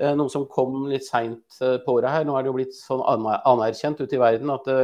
Eh, 0.00 0.14
noe 0.16 0.32
som 0.32 0.46
kom 0.48 0.86
litt 0.88 1.04
seint 1.04 1.60
eh, 1.60 1.76
på 1.84 1.98
året 1.98 2.14
her. 2.14 2.24
Nå 2.24 2.36
er 2.36 2.44
det 2.44 2.50
jo 2.50 2.56
blitt 2.56 2.76
sånn 2.76 3.02
anerkjent 3.04 4.00
ute 4.00 4.16
i 4.16 4.22
verden 4.22 4.52
at 4.54 4.64
det, 4.68 4.80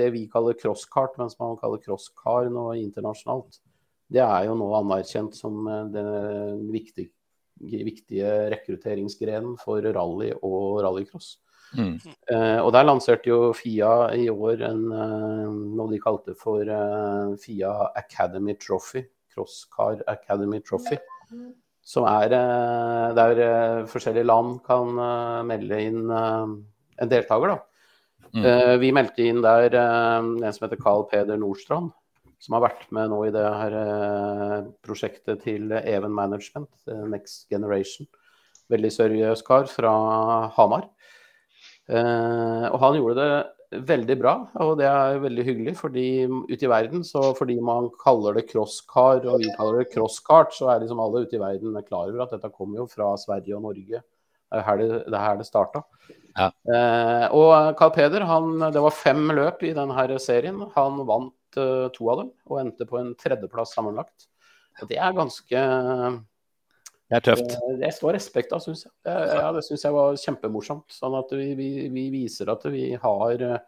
det 0.00 0.10
vi 0.12 0.26
kaller 0.30 0.58
crosskart, 0.58 1.16
mens 1.20 1.38
man 1.40 1.56
kaller 1.60 1.80
crosscar 1.80 2.50
nå 2.52 2.70
internasjonalt, 2.76 3.62
det 4.12 4.24
er 4.24 4.46
jo 4.48 4.56
nå 4.56 4.68
anerkjent 4.78 5.36
som 5.36 5.66
eh, 5.68 5.84
den 5.92 6.64
viktige, 6.72 7.12
viktige 7.58 8.32
rekrutteringsgrenen 8.54 9.58
for 9.60 9.84
rally 9.84 10.32
og 10.40 10.80
rallycross. 10.86 11.36
Mm. 11.76 11.98
Uh, 12.32 12.60
og 12.64 12.70
der 12.72 12.86
lanserte 12.88 13.28
jo 13.28 13.50
Fia 13.52 14.08
i 14.16 14.30
år 14.32 14.62
en, 14.70 14.86
uh, 14.88 15.50
noe 15.76 15.90
de 15.92 15.98
kalte 16.00 16.32
for 16.38 16.64
uh, 16.64 17.34
Fia 17.42 17.74
Academy 17.98 18.56
Trophy. 18.56 19.04
Crosscar 19.34 20.00
Academy 20.08 20.62
Trophy. 20.64 20.96
Som 21.84 22.06
er 22.08 22.32
der 22.32 23.84
forskjellige 23.88 24.26
land 24.26 24.58
kan 24.64 24.90
melde 25.46 25.78
inn 25.84 26.10
en 26.10 27.12
deltaker, 27.12 27.54
da. 27.54 27.60
Mm. 28.34 28.48
vi 28.82 28.90
meldte 28.92 29.24
inn 29.24 29.38
der 29.40 29.72
en 29.78 30.42
som 30.52 30.66
heter 30.66 30.80
Carl 30.82 31.06
Peder 31.08 31.38
Nordstrand 31.40 31.94
som 32.38 32.54
har 32.56 32.64
vært 32.68 32.86
med 32.94 33.10
nå 33.10 33.18
i 33.26 33.34
det 33.34 33.42
her 33.42 33.76
eh, 33.80 34.68
prosjektet 34.84 35.42
til 35.44 35.72
Even 35.80 36.14
Management, 36.14 36.70
eh, 36.90 37.04
Next 37.10 37.48
Generation. 37.50 38.06
Veldig 38.70 38.90
seriøs 38.94 39.42
kar 39.46 39.66
fra 39.72 39.92
Hamar. 40.56 40.88
Eh, 41.88 42.66
og 42.68 42.78
han 42.82 42.98
gjorde 42.98 43.16
det 43.18 43.82
veldig 43.88 44.16
bra, 44.20 44.34
og 44.64 44.76
det 44.80 44.86
er 44.88 45.18
veldig 45.20 45.44
hyggelig. 45.44 45.74
fordi 45.76 46.06
ute 46.28 46.64
i 46.64 46.70
verden, 46.70 47.04
så 47.04 47.34
fordi 47.36 47.58
man 47.60 47.90
kaller 48.00 48.38
det 48.38 48.46
crosscar 48.48 49.26
og 49.26 49.42
vi 49.42 49.50
kaller 49.56 49.82
det 49.82 49.90
crosskart, 49.92 50.54
så 50.56 50.70
er 50.72 50.84
liksom 50.84 51.00
alle 51.00 51.24
ute 51.26 51.36
i 51.36 51.42
verden 51.42 51.76
klar 51.84 52.08
over 52.08 52.24
at 52.24 52.32
dette 52.36 52.52
kommer 52.54 52.82
jo 52.82 52.86
fra 52.86 53.14
Sverige 53.16 53.56
og 53.56 53.66
Norge. 53.68 54.00
Det 54.48 54.56
er 54.56 54.64
her 54.64 54.78
det, 54.80 54.88
det, 55.12 55.24
det 55.38 55.46
starta. 55.46 55.82
Ja. 56.38 56.48
Eh, 56.48 57.26
og 57.34 57.76
Carl 57.76 57.92
Peder, 57.92 58.24
han, 58.24 58.70
det 58.72 58.80
var 58.80 58.94
fem 58.94 59.26
løp 59.36 59.64
i 59.66 59.74
denne 59.76 60.20
serien. 60.22 60.62
Han 60.76 61.02
vant 61.08 61.34
uh, 61.56 61.86
to 61.94 62.10
av 62.12 62.24
dem, 62.24 62.32
og 62.50 62.60
endte 62.60 62.86
på 62.88 62.98
en 63.00 63.14
tredjeplass 63.18 63.72
sammenlagt. 63.76 64.28
Og 64.82 64.90
det 64.90 64.98
er 65.02 65.16
ganske 65.16 65.62
Det 67.08 67.16
er 67.16 67.24
tøft. 67.24 67.54
Det, 67.54 67.78
det 67.80 67.92
står 67.96 68.14
respekt 68.18 68.52
av, 68.52 68.62
syns 68.62 68.84
jeg. 68.84 68.92
Det, 69.06 69.16
ja, 69.40 69.48
det 69.56 69.64
syns 69.66 69.86
jeg 69.86 69.96
var 69.96 70.20
kjempemorsomt. 70.22 70.92
Sånn 70.92 71.16
at 71.18 71.32
vi, 71.34 71.48
vi, 71.58 71.70
vi, 71.94 72.04
viser 72.12 72.52
at 72.52 72.68
vi 72.68 72.90
har 73.00 73.44
uh, 73.48 73.58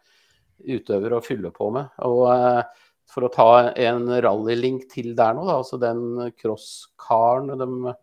utøvere 0.61 1.17
å 1.17 1.25
fylle 1.25 1.51
på 1.55 1.71
med. 1.73 1.89
Og 2.07 2.23
uh, 2.29 2.87
for 3.11 3.27
å 3.27 3.33
ta 3.33 3.49
en 3.73 4.05
rallylink 4.23 4.87
til 4.93 5.15
der 5.17 5.35
nå, 5.35 5.43
da, 5.49 5.57
altså 5.59 5.81
den 5.81 6.31
crosskaren 6.39 7.51
de 7.59 7.95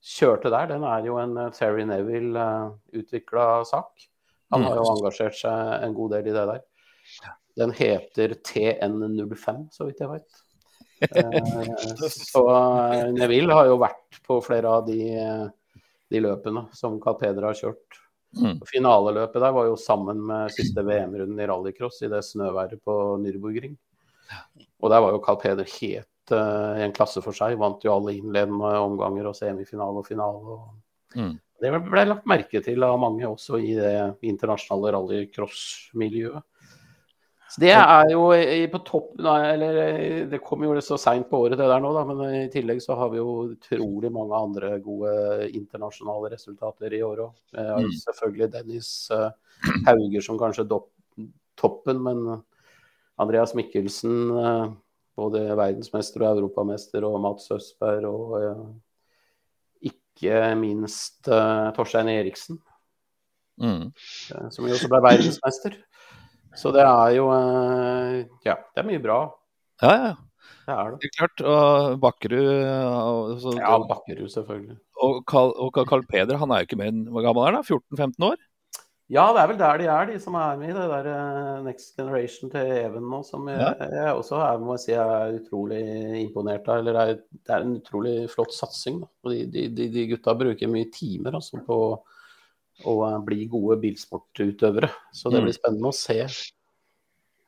kjørte 0.00 0.50
der, 0.50 0.70
den 0.72 0.86
er 0.88 1.04
jo 1.06 1.20
en 1.20 1.36
Terry 1.54 1.84
Neville 1.86 2.40
uh, 2.40 2.72
utvikla 2.96 3.60
sak. 3.68 4.08
Han 4.50 4.64
har 4.66 4.80
jo 4.80 4.86
mm. 4.88 4.94
engasjert 4.96 5.36
seg 5.38 5.84
en 5.84 5.94
god 5.94 6.16
del 6.16 6.32
i 6.32 6.34
det 6.34 6.46
der. 6.48 6.64
Den 7.58 7.72
heter 7.76 8.36
TN05, 8.46 9.66
så 9.74 9.88
vidt 9.88 10.04
jeg 10.04 10.14
vet. 10.16 10.30
Eh, 11.00 12.08
så 12.12 12.42
eh, 12.52 13.06
Neville 13.16 13.54
har 13.56 13.70
jo 13.70 13.78
vært 13.80 14.18
på 14.26 14.34
flere 14.44 14.68
av 14.68 14.82
de, 14.84 14.98
de 16.12 16.20
løpene 16.20 16.66
som 16.76 16.98
Carl 17.00 17.16
Peder 17.16 17.46
har 17.48 17.56
kjørt. 17.56 17.96
Mm. 18.36 18.60
Finaleløpet 18.68 19.40
der 19.42 19.54
var 19.56 19.70
jo 19.70 19.78
sammen 19.80 20.20
med 20.28 20.52
siste 20.54 20.84
VM-runden 20.86 21.40
i 21.40 21.46
rallycross 21.48 22.02
i 22.04 22.10
det 22.12 22.20
snøværet 22.28 22.84
på 22.84 22.96
Nürburgring. 23.22 23.78
Og 24.80 24.92
der 24.92 25.02
var 25.02 25.14
jo 25.14 25.22
Carl 25.24 25.40
Peder 25.40 25.72
helt 25.80 26.34
uh, 26.34 26.78
i 26.78 26.84
en 26.84 26.94
klasse 26.94 27.22
for 27.24 27.36
seg. 27.36 27.58
Vant 27.60 27.82
jo 27.84 27.96
alle 27.96 28.14
innledende 28.16 28.70
omganger 28.84 29.32
og 29.32 29.36
semifinale 29.38 30.04
og 30.04 30.06
finale. 30.06 30.56
Og 30.56 31.16
mm. 31.18 31.34
Det 31.60 31.72
ble 31.90 32.06
lagt 32.06 32.28
merke 32.30 32.62
til 32.64 32.86
av 32.86 33.00
mange 33.02 33.26
også 33.28 33.58
i 33.60 33.74
det 33.76 33.94
internasjonale 34.30 34.94
rallycross-miljøet. 34.96 36.46
Så 37.50 37.60
Det 37.64 37.70
er 37.74 38.12
jo 38.12 38.28
på 38.70 38.80
topp 38.86 39.18
eller 39.18 39.78
Det 40.30 40.38
kom 40.44 40.62
jo 40.62 40.76
så 40.84 40.94
seint 41.00 41.26
på 41.30 41.40
året 41.46 41.58
det 41.58 41.66
der 41.66 41.82
nå, 41.82 41.90
da, 41.96 42.04
men 42.06 42.20
i 42.44 42.50
tillegg 42.52 42.78
så 42.84 42.94
har 42.98 43.10
vi 43.10 43.18
jo 43.18 43.32
utrolig 43.56 44.12
mange 44.14 44.38
andre 44.38 44.76
gode 44.84 45.48
internasjonale 45.48 46.30
resultater 46.30 46.94
i 46.94 47.02
år 47.02 47.24
òg. 47.24 47.32
Mm. 47.58 47.88
Selvfølgelig 48.04 48.52
Dennis 48.54 48.92
uh, 49.10 49.32
Hauger 49.88 50.22
som 50.22 50.38
kanskje 50.38 50.68
toppen, 51.58 52.04
men 52.06 52.22
Andreas 53.20 53.56
Mikkelsen, 53.58 54.30
både 55.18 55.42
verdensmester 55.50 56.22
og 56.22 56.38
europamester, 56.38 57.04
og 57.04 57.18
Mats 57.20 57.50
Østberg 57.52 58.06
og 58.08 59.90
ikke 59.90 60.54
minst 60.56 61.26
Torstein 61.76 62.08
Eriksen, 62.14 62.62
mm. 63.60 63.90
som 64.54 64.70
jo 64.70 64.78
også 64.78 64.88
ble 64.88 65.02
verdensmester. 65.10 65.80
Så 66.56 66.72
det 66.74 66.82
er 66.82 67.14
jo 67.16 67.30
eh, 67.34 68.26
Ja, 68.46 68.58
det 68.74 68.82
er 68.82 68.88
mye 68.88 69.02
bra. 69.02 69.22
Ja, 69.82 69.94
ja. 69.94 70.12
Det 70.66 70.76
er 70.76 70.92
det. 70.92 71.00
det 71.02 71.08
er 71.08 71.16
klart. 71.16 71.42
Og 71.46 71.98
Bakkerud 72.02 73.40
så, 73.42 73.56
Ja, 73.58 73.74
Bakkerud, 73.90 74.28
selvfølgelig. 74.32 74.78
Og 75.00 75.22
Carl, 75.30 75.52
og 75.56 75.74
Carl 75.88 76.04
Peder, 76.06 76.38
han 76.38 76.50
er 76.50 76.62
jo 76.62 76.68
ikke 76.68 76.78
mer 76.80 76.92
enn 76.92 77.06
Hvor 77.10 77.24
gammel 77.24 77.48
er 77.48 77.60
han? 77.60 77.66
14-15 77.66 78.28
år? 78.28 78.38
Ja, 79.10 79.24
det 79.34 79.40
er 79.42 79.48
vel 79.50 79.58
der 79.58 79.80
de 79.80 79.86
er, 79.90 80.04
de 80.06 80.18
som 80.22 80.36
er 80.38 80.58
med 80.60 80.68
i 80.70 80.74
det 80.76 80.84
der 80.86 81.06
uh, 81.10 81.64
Next 81.64 81.96
Generation 81.98 82.50
til 82.52 82.68
Even 82.76 83.08
nå. 83.10 83.24
Som 83.26 83.48
ja. 83.50 83.72
jeg 83.80 84.12
også 84.14 84.38
er, 84.38 84.60
må 84.62 84.76
jeg 84.76 84.84
si, 84.84 84.92
er 84.94 85.34
utrolig 85.40 85.80
imponert 86.20 86.68
av. 86.70 86.84
Eller 86.84 86.98
er, 87.00 87.16
det 87.34 87.56
er 87.56 87.66
en 87.66 87.74
utrolig 87.80 88.14
flott 88.30 88.54
satsing. 88.54 89.00
Da. 89.02 89.32
De, 89.32 89.66
de, 89.74 89.88
de, 89.90 90.06
gutta 90.12 90.36
bruker 90.38 90.70
mye 90.70 90.92
timer 90.94 91.40
altså, 91.40 91.58
på 91.66 91.80
og 92.88 93.04
eh, 93.08 93.18
bli 93.26 93.44
gode 93.50 93.78
bilsportutøvere. 93.82 94.90
Så 95.12 95.32
det 95.32 95.42
blir 95.42 95.54
mm. 95.54 95.58
spennende 95.58 95.90
å 95.90 95.96
se. 95.96 96.18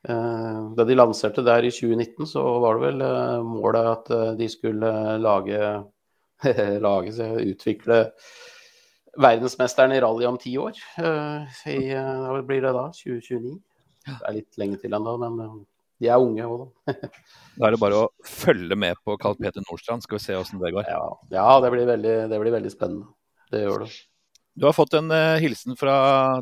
Eh, 0.03 0.61
da 0.77 0.87
de 0.87 0.97
lanserte 0.97 1.45
der 1.45 1.67
i 1.67 1.73
2019, 1.73 2.29
så 2.29 2.45
var 2.63 2.77
det 2.79 2.87
vel 2.87 3.05
eh, 3.07 3.41
målet 3.47 3.91
at 3.93 4.13
de 4.39 4.49
skulle 4.51 4.93
lage, 5.23 5.59
lage 6.87 7.29
utvikle 7.43 7.99
verdensmesteren 9.13 9.93
i 9.93 10.01
rally 10.01 10.25
om 10.25 10.39
ti 10.41 10.55
år. 10.57 10.73
I, 11.69 11.93
hva 11.93 12.39
blir 12.41 12.65
det 12.65 12.73
da? 12.73 12.87
2029? 12.97 13.59
Det 14.07 14.17
er 14.27 14.35
litt 14.39 14.57
lenge 14.59 14.79
til 14.81 14.95
ennå, 14.97 15.13
men 15.21 15.61
de 16.03 16.09
er 16.11 16.19
unge 16.19 16.45
òg, 16.47 16.63
da. 16.63 16.95
da 17.57 17.67
er 17.67 17.75
det 17.75 17.81
bare 17.81 17.99
å 18.01 18.07
følge 18.27 18.75
med 18.79 18.99
på 19.05 19.15
Karl 19.21 19.37
Peter 19.39 19.63
Nordstrand, 19.63 20.03
skal 20.03 20.19
vi 20.19 20.25
se 20.25 20.35
åssen 20.35 20.61
det 20.61 20.73
går. 20.75 20.89
Ja, 20.89 21.05
ja 21.31 21.45
det, 21.63 21.69
blir 21.75 21.87
veldig, 21.87 22.15
det, 22.31 22.39
blir 22.41 22.55
veldig, 22.57 22.73
spennende. 22.73 23.13
Det 23.53 23.61
gjør 23.63 23.85
det. 23.85 23.91
Du 24.53 24.65
har 24.67 24.73
fått 24.73 24.93
en 24.93 25.09
uh, 25.11 25.39
hilsen 25.41 25.77
fra 25.77 25.95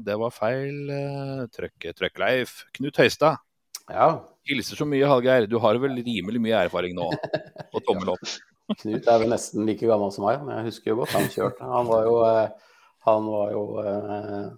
Det 0.03 0.17
var 0.19 0.33
feil. 0.35 0.89
Uh, 0.91 1.45
Trøkkleif. 1.51 2.65
Knut 2.75 2.99
Høistad. 2.99 3.39
Ja. 3.87 4.07
Hilser 4.47 4.79
så 4.79 4.87
mye, 4.87 5.07
Hallgeir. 5.07 5.47
Du 5.47 5.57
har 5.63 5.79
vel 5.79 5.95
rimelig 6.03 6.41
mye 6.43 6.65
erfaring 6.65 6.95
nå? 6.97 7.07
Og 7.75 7.83
tommel 7.87 8.13
opp. 8.15 8.33
Knut 8.81 9.07
er 9.07 9.21
vel 9.23 9.31
nesten 9.31 9.67
like 9.67 9.87
gammel 9.87 10.11
som 10.15 10.25
meg, 10.27 10.41
men 10.43 10.59
jeg 10.59 10.71
husker 10.71 10.93
jo 10.93 10.99
godt 11.01 11.15
han 11.15 11.31
kjørte. 11.31 11.69
Han 11.75 11.87
var 11.87 12.07
jo, 12.07 12.17
uh, 12.25 12.75
han 13.07 13.29
var 13.31 13.53
jo 13.55 13.63
uh, 13.79 14.49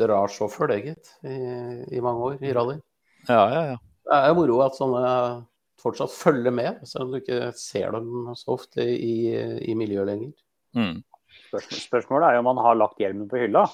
drasjåfør, 0.00 0.72
det, 0.72 0.80
gitt, 0.88 1.12
i, 1.26 1.38
i, 1.96 2.02
mange 2.02 2.26
år 2.26 2.42
i 2.42 2.54
rally. 2.56 2.76
Ja, 3.28 3.44
ja, 3.52 3.62
ja. 3.72 3.78
Det 4.10 4.18
er 4.26 4.36
moro 4.38 4.60
at 4.64 4.78
sånne 4.78 5.14
fortsatt 5.80 6.12
følger 6.12 6.54
med, 6.54 6.82
selv 6.88 7.06
om 7.06 7.14
du 7.14 7.20
ikke 7.20 7.52
ser 7.56 7.94
dem 7.94 8.32
så 8.36 8.56
ofte 8.56 8.84
i, 8.84 9.30
i 9.62 9.76
miljøet 9.78 10.10
lenger. 10.10 10.32
Mm. 10.76 10.96
Spørsmålet 11.50 12.28
er 12.28 12.38
jo 12.38 12.44
om 12.44 12.50
han 12.52 12.62
har 12.64 12.78
lagt 12.78 13.02
hjelmen 13.02 13.28
på 13.30 13.40
hylla. 13.42 13.66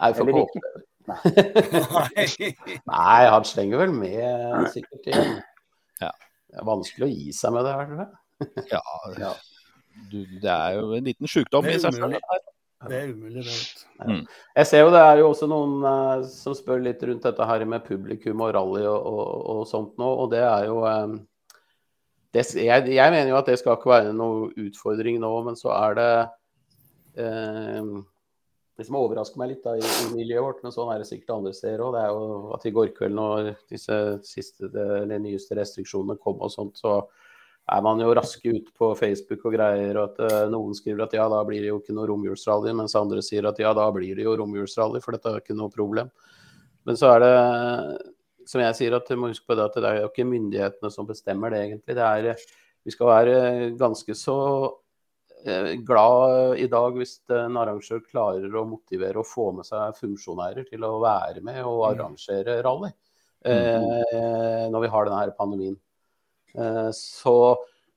Nei, 0.00 0.10
Eller 0.10 0.40
ikke. 0.42 0.60
Nei, 2.94 3.22
han 3.28 3.44
slenger 3.46 3.82
vel 3.84 3.92
med 3.94 4.70
sikkert 4.74 5.10
igjen. 5.10 5.34
Ja. 6.02 6.10
Det 6.48 6.62
er 6.62 6.68
vanskelig 6.68 7.06
å 7.06 7.12
gi 7.12 7.34
seg 7.36 7.54
med 7.54 7.66
det 7.68 7.74
tror 7.80 8.00
jeg. 8.04 8.10
Ja, 8.72 8.82
ja. 9.20 9.32
Du, 10.10 10.18
det 10.42 10.50
er 10.50 10.74
jo 10.78 10.96
en 10.96 11.06
liten 11.06 11.30
sjukdom 11.30 11.66
Det 11.66 11.76
i 11.76 11.82
seg 11.82 11.94
selv. 11.94 12.16
det 12.88 12.96
er 12.98 13.12
umulig, 13.12 13.44
det. 13.46 13.54
du. 14.02 14.32
Jeg 14.58 14.68
ser 14.68 14.82
jo 14.82 14.90
det 14.94 15.02
er 15.06 15.20
jo 15.20 15.28
også 15.30 15.46
noen 15.50 15.76
uh, 15.86 16.24
som 16.28 16.56
spør 16.56 16.82
litt 16.82 17.02
rundt 17.06 17.26
dette 17.26 17.46
her 17.46 17.64
med 17.68 17.86
publikum 17.86 18.42
og 18.44 18.50
rally 18.56 18.82
og, 18.90 19.06
og, 19.06 19.30
og 19.54 19.62
sånt 19.70 19.94
nå, 20.02 20.10
og 20.24 20.32
det 20.34 20.42
er 20.42 20.66
jo 20.66 20.82
um, 20.82 21.14
det, 22.34 22.42
jeg, 22.58 22.88
jeg 22.90 23.14
mener 23.14 23.30
jo 23.30 23.38
at 23.38 23.50
det 23.50 23.60
skal 23.60 23.78
ikke 23.78 23.92
være 23.92 24.14
noe 24.16 24.50
utfordring 24.66 25.20
nå, 25.22 25.30
men 25.46 25.58
så 25.58 25.70
er 25.76 25.98
det 26.00 26.10
Det 27.14 28.86
som 28.88 28.96
overrasker 28.98 29.38
meg 29.38 29.52
litt 29.52 29.66
da, 29.66 29.76
i, 29.78 29.82
i 29.82 30.08
miljøet 30.16 30.42
vårt, 30.42 30.62
men 30.64 30.72
sånn 30.74 30.90
er 30.90 30.98
det 30.98 31.06
sikkert 31.06 31.36
andre 31.36 31.52
steder 31.54 31.82
òg, 31.84 31.94
det 31.94 32.00
er 32.02 32.10
jo 32.10 32.54
at 32.56 32.64
i 32.66 32.72
går 32.74 32.90
kveld 32.96 33.14
når 33.14 33.50
disse 33.70 33.98
siste, 34.26 34.70
de, 34.72 35.18
nyeste 35.22 35.54
restriksjonene 35.54 36.18
kom 36.18 36.42
og 36.42 36.50
sånt, 36.50 36.80
så 36.82 36.96
er 37.70 37.84
man 37.86 38.02
jo 38.02 38.10
raske 38.18 38.50
ut 38.50 38.72
på 38.76 38.90
Facebook 38.98 39.46
og 39.46 39.54
greier, 39.54 39.94
og 39.94 40.10
at 40.10 40.18
eh, 40.26 40.48
noen 40.52 40.74
skriver 40.76 41.06
at 41.06 41.14
ja, 41.16 41.28
da 41.32 41.38
blir 41.46 41.62
det 41.62 41.70
jo 41.70 41.78
ikke 41.80 41.94
noe 41.96 42.08
romjulsrally, 42.10 42.74
mens 42.76 42.96
andre 42.98 43.22
sier 43.24 43.46
at 43.48 43.62
ja, 43.62 43.70
da 43.78 43.86
blir 43.94 44.18
det 44.18 44.26
jo 44.26 44.34
romjulsrally, 44.42 45.00
for 45.04 45.16
dette 45.16 45.30
er 45.30 45.40
ikke 45.40 45.56
noe 45.56 45.72
problem. 45.72 46.10
Men 46.84 46.98
så 47.00 47.14
er 47.14 47.24
det, 47.24 47.32
som 48.50 48.60
jeg 48.60 48.76
sier, 48.76 48.98
at 48.98 49.08
du 49.08 49.16
må 49.16 49.30
huske 49.30 49.48
på 49.48 49.56
det 49.56 49.64
at 49.70 49.78
det 49.80 49.90
er 49.90 50.02
jo 50.02 50.10
ikke 50.10 50.28
myndighetene 50.28 50.90
som 50.92 51.08
bestemmer 51.08 51.54
det, 51.54 51.62
egentlig. 51.68 51.96
Det 51.96 52.04
er, 52.10 52.48
vi 52.84 52.92
skal 52.92 53.12
være 53.14 53.36
ganske 53.80 54.18
så 54.18 54.38
glad 55.84 56.58
i 56.58 56.66
dag 56.72 56.96
hvis 56.96 57.18
en 57.36 57.58
arrangør 57.60 58.00
klarer 58.06 58.56
å 58.56 58.64
motivere 58.68 59.20
og 59.20 59.28
få 59.28 59.50
med 59.58 59.68
seg 59.68 59.98
funksjonærer 59.98 60.64
til 60.70 60.86
å 60.88 60.96
være 61.02 61.42
med 61.44 61.60
og 61.68 61.84
arrangere 61.90 62.60
rally 62.64 62.90
eh, 63.44 64.64
når 64.72 64.86
vi 64.86 64.90
har 64.94 65.10
denne 65.10 65.36
pandemien. 65.36 65.76
Eh, 66.56 66.90
Så 66.96 67.36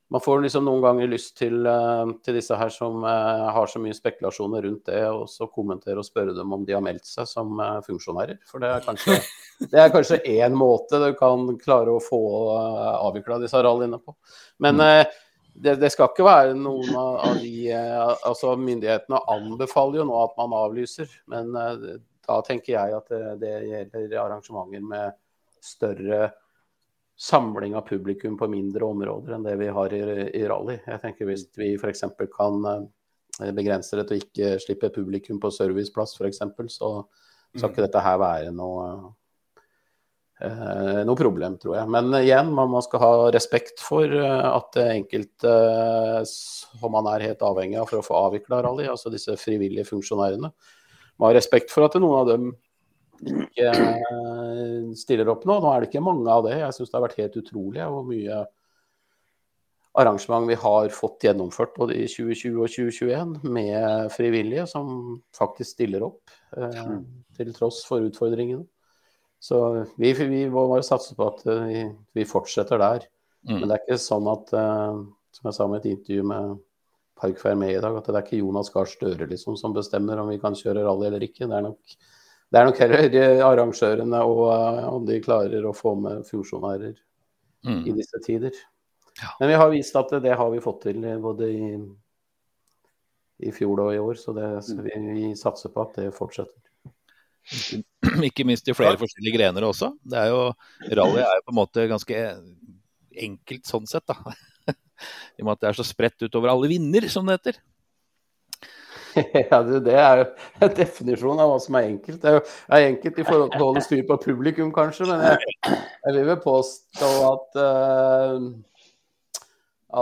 man 0.10 0.24
får 0.24 0.42
liksom 0.46 0.64
noen 0.64 0.84
ganger 0.84 1.10
lyst 1.12 1.34
til, 1.38 1.66
eh, 1.68 2.12
til 2.24 2.38
disse 2.40 2.56
her 2.56 2.70
som 2.72 3.04
eh, 3.04 3.48
har 3.56 3.68
så 3.68 3.80
mye 3.84 3.96
spekulasjoner 3.96 4.64
rundt 4.64 4.86
det, 4.88 5.04
og 5.12 5.28
så 5.32 5.50
kommentere 5.52 6.00
og 6.00 6.08
spørre 6.08 6.36
dem 6.36 6.54
om 6.56 6.64
de 6.68 6.76
har 6.76 6.84
meldt 6.84 7.08
seg 7.08 7.28
som 7.28 7.60
eh, 7.60 7.80
funksjonærer. 7.88 8.40
For 8.48 8.64
det 8.64 8.72
er 8.72 8.86
kanskje 8.86 9.18
det 9.72 9.82
er 9.84 9.92
kanskje 9.92 10.22
én 10.38 10.56
måte 10.56 11.00
du 11.04 11.10
kan 11.20 11.48
klare 11.60 11.96
å 11.96 12.04
få 12.04 12.22
avvikla 13.08 13.40
disse 13.44 13.60
rallyene 13.64 14.00
på. 14.00 14.16
Men 14.64 14.84
eh, 14.84 15.06
det, 15.58 15.76
det 15.82 15.90
skal 15.94 16.12
ikke 16.12 16.26
være 16.28 16.58
noen 16.58 16.92
av, 16.98 17.38
de 17.42 17.70
eh, 17.74 18.12
Altså 18.28 18.54
myndighetene 18.62 19.22
anbefaler 19.34 20.02
jo 20.02 20.08
nå 20.10 20.18
at 20.22 20.36
man 20.40 20.56
avlyser, 20.58 21.10
men 21.32 21.56
eh, 21.58 21.88
da 22.28 22.42
tenker 22.46 22.76
jeg 22.76 22.98
at 22.98 23.10
det, 23.14 23.22
det 23.42 23.54
gjelder 23.66 24.20
arrangementer 24.22 24.84
med 24.86 25.18
større 25.64 26.28
samling 27.18 27.74
av 27.76 27.88
publikum 27.88 28.36
på 28.38 28.50
mindre 28.52 28.86
områder 28.86 29.34
enn 29.34 29.46
det 29.48 29.56
vi 29.58 29.70
har 29.74 29.94
i, 29.96 30.02
i 30.38 30.44
rally. 30.50 30.78
Jeg 30.86 31.02
tenker 31.02 31.30
Hvis 31.32 31.48
vi 31.58 31.74
f.eks. 31.80 32.06
kan 32.36 32.68
eh, 32.74 33.54
begrense 33.58 33.98
det 33.98 34.06
til 34.10 34.20
å 34.20 34.26
ikke 34.26 34.52
slippe 34.62 34.94
publikum 34.94 35.42
på 35.42 35.54
serviceplass 35.54 36.18
f.eks., 36.20 36.44
så 36.78 36.92
skal 37.58 37.72
ikke 37.72 37.88
dette 37.88 38.04
her 38.04 38.20
være 38.22 38.52
noe, 38.54 39.16
noe 40.38 41.18
problem, 41.18 41.56
tror 41.58 41.80
jeg. 41.80 41.90
Men 41.90 42.12
igjen, 42.20 42.52
man, 42.54 42.76
skal 42.86 43.02
ha 43.02 43.12
respekt 43.34 43.82
for 43.82 44.06
eh, 44.06 44.46
at 44.46 44.70
det 44.76 44.86
enkelte 44.94 45.50
eh, 45.50 46.20
som 46.30 46.94
man 46.94 47.10
er 47.14 47.26
helt 47.32 47.42
avhengig 47.46 47.80
av 47.82 47.90
for 47.90 48.02
å 48.02 48.06
få 48.06 48.20
avvikla 48.28 48.62
rally, 48.66 48.86
altså 48.92 49.10
disse 49.14 49.34
frivillige 49.42 49.88
funksjonærene, 49.90 50.52
må 51.18 51.30
ha 51.30 51.34
respekt 51.34 51.74
for 51.74 51.88
at 51.88 51.98
noen 51.98 52.20
av 52.20 52.30
dem 52.30 52.52
ikke 53.26 53.72
eh, 53.72 54.94
stiller 55.00 55.34
opp 55.34 55.48
nå. 55.50 55.58
Nå 55.58 55.74
er 55.74 55.82
det 55.82 55.90
ikke 55.90 56.06
mange 56.06 56.30
av 56.30 56.46
det. 56.46 56.60
Jeg 56.60 56.78
syns 56.78 56.92
det 56.92 57.00
har 57.00 57.08
vært 57.08 57.20
helt 57.24 57.42
utrolig 57.42 57.90
hvor 57.90 58.06
mye 58.06 58.46
arrangement 59.98 60.46
vi 60.46 60.58
har 60.62 60.90
fått 60.94 61.26
gjennomført 61.26 61.74
både 61.78 61.98
i 61.98 62.06
2020 62.06 62.62
og 62.62 62.70
2021 62.70 63.32
med 63.50 64.12
frivillige 64.14 64.68
som 64.70 65.18
faktisk 65.36 65.80
stiller 65.80 66.06
opp 66.06 66.34
eh, 66.58 66.98
til 67.40 67.54
tross 67.58 67.82
for 67.88 68.06
utfordringene. 68.06 68.68
Så 69.40 69.86
vi, 70.02 70.14
vi 70.18 70.46
må 70.50 70.66
bare 70.72 70.86
satse 70.86 71.16
på 71.18 71.28
at 71.30 71.44
eh, 71.46 71.66
vi, 71.70 71.84
vi 72.18 72.26
fortsetter 72.26 72.82
der. 72.82 73.06
Mm. 73.48 73.60
Men 73.60 73.68
det 73.70 73.76
er 73.76 73.84
ikke 73.86 74.00
sånn 74.02 74.28
at, 74.32 74.54
eh, 74.58 75.02
som 75.38 75.50
jeg 75.50 75.58
sa 75.58 75.68
med 75.70 75.84
et 75.84 75.92
intervju 75.94 76.26
med 76.28 76.56
Park 77.18 77.40
Fermé 77.42 77.72
i 77.74 77.82
dag, 77.82 77.96
at 77.98 78.10
det 78.10 78.16
er 78.16 78.26
ikke 78.26 78.42
Jonas 78.42 78.70
Gahr 78.74 78.90
Støre 78.90 79.28
liksom, 79.30 79.58
som 79.58 79.74
bestemmer 79.74 80.20
om 80.22 80.30
vi 80.30 80.40
kan 80.42 80.58
kjøre 80.58 80.84
rally 80.86 81.08
eller 81.10 81.26
ikke. 81.26 81.46
Det 81.50 81.58
er 81.58 81.66
nok, 81.66 81.98
det 82.48 82.60
er 82.60 82.68
nok 82.70 82.82
heller 82.84 83.20
eh, 83.22 83.44
arrangørene 83.46 84.24
og 84.26 84.42
om 84.94 85.06
de 85.08 85.22
klarer 85.26 85.66
å 85.66 85.76
få 85.76 85.96
med 86.02 86.26
funksjonærer 86.30 86.94
i 86.94 87.04
Mm. 87.68 87.96
disse 87.98 88.20
tider. 88.24 88.54
Ja. 89.18 89.32
Men 89.40 89.50
vi 89.50 89.56
har 89.60 89.72
vist 89.74 89.96
at 89.98 90.12
det, 90.14 90.20
det 90.24 90.36
har 90.38 90.52
vi 90.54 90.62
fått 90.64 90.84
til 90.86 91.02
både 91.20 91.48
i, 91.50 91.72
i 93.44 93.52
fjor 93.52 93.82
og 93.82 93.90
i 93.96 93.98
år, 94.00 94.20
så, 94.22 94.32
det, 94.38 94.46
vi, 94.86 94.94
vi 95.18 95.32
satser 95.36 95.74
på 95.74 95.84
at 95.84 95.98
det 95.98 96.14
fortsetter. 96.16 96.62
Ikke 98.30 98.46
minst 98.48 98.68
i 98.70 98.76
flere 98.78 99.00
forskjellige 99.00 99.38
grener 99.40 99.66
også. 99.68 99.92
Det 100.06 100.20
er 100.20 100.30
jo, 100.34 100.42
rally 101.00 101.24
er 101.24 101.40
jo 101.40 101.46
på 101.48 101.54
en 101.56 101.60
måte 101.62 101.88
ganske 101.90 102.20
enkelt 103.28 103.66
sånn 103.70 103.90
sett, 103.90 104.06
da. 104.10 104.36
I 105.38 105.42
og 105.42 105.48
med 105.48 105.56
at 105.56 105.64
det 105.64 105.72
er 105.72 105.80
så 105.80 105.86
spredt 105.88 106.28
utover 106.28 106.54
alle 106.54 106.70
vinder, 106.72 107.10
som 107.12 107.28
det 107.28 107.40
heter. 107.40 107.60
Ja, 109.18 109.64
det, 109.66 109.94
er 109.98 110.20
jo 110.20 110.26
en 110.62 110.74
definisjon 110.78 111.40
av 111.42 111.50
hva 111.50 111.58
som 111.64 111.74
er 111.80 111.88
enkelt. 111.88 112.20
Det 112.22 112.30
er 112.30 112.36
jo 112.36 112.42
er 112.78 112.84
enkelt 112.92 113.18
i 113.18 113.26
forhold 113.26 113.50
til 113.50 113.64
å 113.64 113.70
holde 113.72 113.82
styr 113.82 114.04
på 114.06 114.18
publikum, 114.22 114.70
kanskje, 114.76 115.08
men 115.10 115.24
jeg, 115.26 115.56
jeg 115.72 116.18
vil 116.20 116.28
vel 116.28 116.38
påstå 116.44 117.10
at 117.32 117.58
uh, 117.58 118.46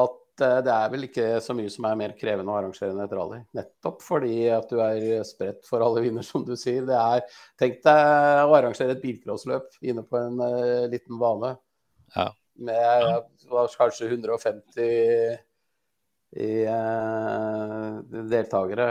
at 0.04 0.20
det 0.42 0.72
er 0.74 0.92
vel 0.92 1.06
ikke 1.08 1.26
så 1.44 1.56
mye 1.56 1.72
som 1.72 1.88
er 1.88 1.98
mer 2.00 2.14
krevende 2.20 2.52
å 2.52 2.58
arrangere 2.60 2.92
enn 2.92 3.04
et 3.04 3.14
rally. 3.16 3.40
Nettopp 3.56 4.04
fordi 4.04 4.48
at 4.52 4.70
du 4.72 4.82
er 4.84 5.24
spredt 5.28 5.68
for 5.70 5.84
alle 5.86 6.04
vinder, 6.06 6.26
som 6.28 6.46
du 6.48 6.56
sier. 6.60 6.86
Det 6.88 6.98
er, 7.00 7.24
tenk 7.62 7.82
deg 7.86 8.44
å 8.44 8.56
arrangere 8.58 8.98
et 8.98 9.04
bilcrossløp 9.04 9.80
inne 9.86 10.06
på 10.08 10.20
en 10.20 10.42
uh, 10.44 10.86
liten 10.92 11.20
bane 11.22 11.56
Ja. 12.16 12.30
med 12.56 13.08
ja, 13.08 13.66
kanskje 13.80 14.12
150 14.12 14.86
i 16.36 16.54
uh, 16.68 18.00
deltakere. 18.36 18.90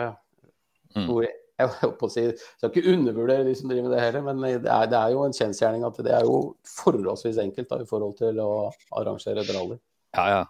Mm. 0.94 1.06
Hvor 1.10 1.24
jeg, 1.26 1.36
jeg 1.60 1.70
holdt 1.82 2.00
på 2.00 2.08
å 2.08 2.12
si, 2.12 2.26
skal 2.56 2.72
ikke 2.72 2.96
undervurdere 2.96 3.46
de 3.46 3.54
som 3.58 3.70
driver 3.70 3.88
med 3.88 3.96
det 3.96 4.02
heller, 4.06 4.26
men 4.26 4.42
det 4.44 4.72
er, 4.72 4.90
det 4.90 5.00
er 5.00 5.14
jo 5.14 5.24
en 5.26 5.36
kjensgjerning 5.36 5.86
at 5.86 6.02
det 6.06 6.16
er 6.16 6.26
jo 6.26 6.42
forholdsvis 6.72 7.40
enkelt 7.44 7.70
da, 7.70 7.80
i 7.82 7.88
forhold 7.88 8.16
til 8.20 8.40
å 8.42 8.52
arrangere 8.96 9.44
et 9.44 9.52
rally. 9.54 9.80
Ja, 10.14 10.26
ja. 10.30 10.44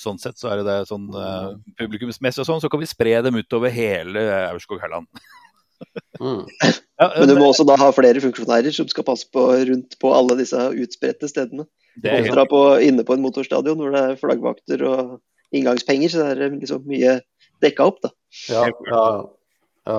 Sånn 0.00 0.18
sett 0.20 0.40
så 0.40 0.50
er 0.50 0.60
det 0.60 0.66
det 0.68 0.88
sånn 0.88 1.10
uh, 1.14 1.52
publikumsmessig 1.78 2.42
og 2.42 2.48
sånn, 2.48 2.62
så 2.62 2.70
kan 2.72 2.80
vi 2.82 2.90
spre 2.90 3.18
dem 3.24 3.38
utover 3.38 3.72
hele 3.74 4.24
Aurskog-Hærland. 4.50 5.10
Mm. 6.20 6.46
Ja, 7.02 7.08
Men 7.18 7.32
du 7.32 7.34
må 7.34 7.48
også 7.48 7.64
da 7.66 7.74
ha 7.80 7.88
flere 7.90 8.20
funksjonærer 8.22 8.70
som 8.70 8.86
skal 8.86 9.02
passe 9.02 9.26
på 9.34 9.42
rundt 9.66 9.96
på 9.98 10.12
alle 10.14 10.36
disse 10.38 10.54
utspredte 10.54 11.26
stedene. 11.26 11.64
er 11.98 12.28
Kontra 12.28 12.44
på, 12.46 12.60
inne 12.78 13.02
på 13.02 13.16
en 13.16 13.24
motorstadion 13.24 13.80
hvor 13.80 13.90
det 13.90 14.02
er 14.06 14.20
flaggvakter 14.20 14.84
og 14.86 15.16
inngangspenger, 15.50 16.12
så 16.12 16.28
er 16.30 16.38
det 16.38 16.50
liksom 16.60 16.86
mye 16.86 17.16
dekka 17.64 17.88
opp, 17.90 17.98
da. 18.04 18.12
Ja, 18.52 18.68
ja, 18.86 19.02
ja. 19.90 19.98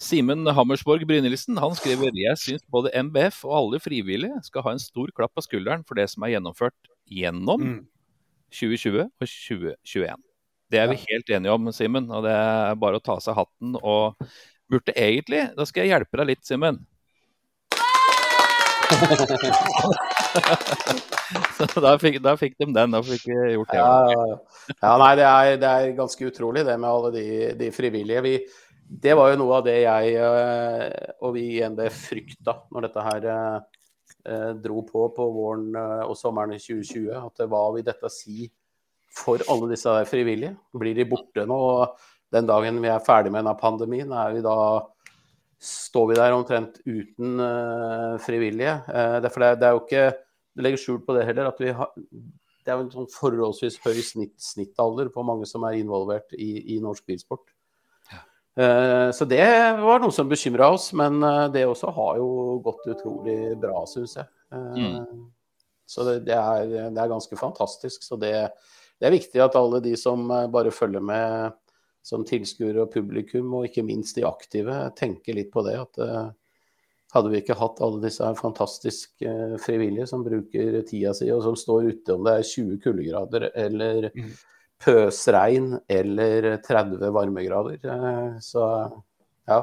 Simen 0.00 0.46
Hammersborg 0.54 1.04
Brynildsen 1.10 1.58
han 1.58 1.74
skriver 1.76 2.14
jeg 2.14 2.38
syns 2.38 2.64
både 2.70 2.92
MBF 2.94 3.42
og 3.48 3.54
alle 3.58 3.80
frivillige 3.82 4.40
skal 4.46 4.64
ha 4.64 4.74
en 4.76 4.82
stor 4.82 5.10
klapp 5.14 5.34
på 5.34 5.42
skulderen 5.44 5.82
for 5.84 5.98
det 5.98 6.06
som 6.12 6.24
er 6.24 6.36
gjennomført 6.36 6.92
gjennom 7.10 7.64
Mm. 7.68 7.80
2020 8.54 9.06
og 9.06 9.28
2021. 9.28 10.24
Det 10.68 10.82
er 10.82 10.90
vi 10.90 11.00
helt 11.00 11.30
enige 11.32 11.54
om, 11.54 11.70
Simen. 11.72 12.10
Og 12.12 12.24
det 12.26 12.34
er 12.34 12.80
bare 12.80 13.00
å 13.00 13.04
ta 13.04 13.16
seg 13.24 13.38
hatten 13.38 13.76
og 13.80 14.18
burde 14.68 14.92
egentlig 14.92 15.46
Da 15.56 15.64
skal 15.64 15.86
jeg 15.86 15.94
hjelpe 15.94 16.20
deg 16.20 16.34
litt, 16.34 16.44
Simen. 16.48 16.82
Så 21.58 21.80
da 21.82 21.98
fikk, 22.00 22.22
da 22.24 22.36
fikk 22.40 22.54
de 22.60 22.66
den. 22.72 22.94
Da 22.94 23.02
fikk 23.04 23.26
vi 23.28 23.34
gjort 23.54 23.70
det. 23.72 23.78
Ja, 23.80 23.88
ja, 24.76 24.92
nei, 25.00 25.12
det 25.18 25.26
er, 25.26 25.58
det 25.60 25.68
er 25.68 25.96
ganske 25.98 26.26
utrolig 26.28 26.62
det 26.68 26.76
med 26.80 26.90
alle 26.90 27.10
de, 27.16 27.26
de 27.58 27.68
frivillige. 27.74 28.22
Vi, 28.24 28.34
det 28.88 29.14
var 29.18 29.26
jo 29.32 29.40
noe 29.42 29.54
av 29.58 29.64
det 29.66 29.78
jeg 29.82 30.04
eh, 30.16 30.84
og 31.24 31.30
vi 31.36 31.44
i 31.58 31.68
NB 31.68 31.80
frykta 31.92 32.52
når 32.72 32.80
dette 32.88 33.00
her 33.08 33.20
eh, 33.34 33.58
dro 34.62 34.82
på 34.86 35.08
på 35.16 35.26
våren 35.34 35.74
eh, 35.78 36.04
og 36.06 36.16
sommeren 36.18 36.54
i 36.56 36.60
2020. 36.62 37.10
At 37.18 37.40
det, 37.40 37.48
hva 37.52 37.64
vil 37.74 37.86
dette 37.86 38.10
si 38.12 38.48
for 39.18 39.42
alle 39.48 39.70
disse 39.72 39.94
frivillige? 40.10 40.54
Blir 40.76 40.96
de 40.98 41.08
borte 41.08 41.46
nå? 41.48 41.58
Og 41.58 41.98
den 42.34 42.48
dagen 42.48 42.80
vi 42.84 42.90
er 42.92 43.04
ferdig 43.04 43.32
med 43.32 43.42
denne 43.44 43.56
pandemien, 43.60 44.12
vi 44.34 44.44
da 44.44 44.56
står 45.58 46.10
vi 46.10 46.18
der 46.18 46.34
omtrent 46.36 46.76
uten 46.86 47.40
eh, 47.42 48.18
frivillige. 48.22 48.76
Eh, 48.88 49.16
det, 49.24 49.32
er- 49.34 49.72
jo 49.72 49.84
ikke 49.84 50.04
Det 50.58 50.64
legger 50.66 50.80
skjul 50.82 51.00
på 51.06 51.14
det 51.14 51.24
heller 51.26 51.48
at 51.52 51.60
vi 51.62 51.72
har 51.72 51.90
det 52.68 52.74
er 52.74 52.82
en 52.82 52.90
sånn 52.92 53.06
forholdsvis 53.08 53.78
høy 53.80 53.96
snitt, 54.04 54.34
snittalder 54.44 55.08
på 55.08 55.22
mange 55.24 55.46
som 55.48 55.62
er 55.64 55.78
involvert 55.78 56.34
i, 56.36 56.74
i 56.74 56.80
norsk 56.84 57.06
bilsport. 57.08 57.46
Eh, 58.58 59.10
så 59.14 59.24
det 59.24 59.44
var 59.78 60.00
noe 60.02 60.14
som 60.14 60.28
bekymra 60.30 60.72
oss, 60.74 60.90
men 60.96 61.22
eh, 61.22 61.44
det 61.54 61.66
også 61.68 61.92
har 61.94 62.16
jo 62.18 62.30
gått 62.64 62.88
utrolig 62.90 63.54
bra, 63.62 63.84
syns 63.86 64.16
jeg. 64.18 64.26
Eh, 64.52 64.78
Mm. 64.78 65.28
Så 65.88 66.04
det, 66.04 66.18
det, 66.26 66.34
er, 66.36 66.90
det 66.92 67.00
er 67.00 67.08
ganske 67.08 67.36
fantastisk. 67.40 68.02
Så 68.04 68.18
det, 68.20 68.32
det 69.00 69.06
er 69.08 69.14
viktig 69.14 69.40
at 69.40 69.54
alle 69.56 69.78
de 69.80 69.94
som 69.96 70.26
bare 70.52 70.68
følger 70.74 71.00
med 71.00 71.54
som 72.04 72.26
tilskuere 72.28 72.82
og 72.82 72.90
publikum, 72.92 73.54
og 73.56 73.64
ikke 73.70 73.86
minst 73.88 74.18
de 74.18 74.26
aktive, 74.28 74.74
tenker 74.98 75.38
litt 75.38 75.48
på 75.54 75.64
det. 75.64 75.78
At 75.80 75.96
hadde 77.14 77.32
vi 77.32 77.40
ikke 77.40 77.56
hatt 77.56 77.80
alle 77.80 78.02
disse 78.02 78.20
fantastiske 78.36 79.24
fantastisk 79.24 79.64
frivillige 79.64 80.10
som 80.10 80.26
bruker 80.26 80.82
tida 80.88 81.14
si, 81.16 81.30
og 81.32 81.40
som 81.46 81.56
står 81.56 81.88
ute 81.88 82.18
om 82.18 82.28
det 82.28 82.36
er 82.36 82.48
20 82.52 82.78
kuldegrader 82.84 83.48
eller 83.54 84.10
Mhm. 84.12 84.36
Pøsregn 84.82 85.74
eller 85.90 86.56
30 86.64 87.12
varmegrader. 87.14 87.78
Eh, 87.82 88.38
så 88.44 88.64
ja. 89.48 89.62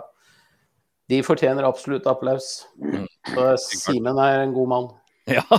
De 1.10 1.22
fortjener 1.24 1.68
absolutt 1.68 2.08
applaus. 2.10 2.66
Mm. 2.82 3.06
Så 3.30 3.50
Simen 3.62 4.18
er 4.22 4.44
en 4.44 4.56
god 4.56 4.72
mann. 4.76 4.94
Ja. 5.26 5.42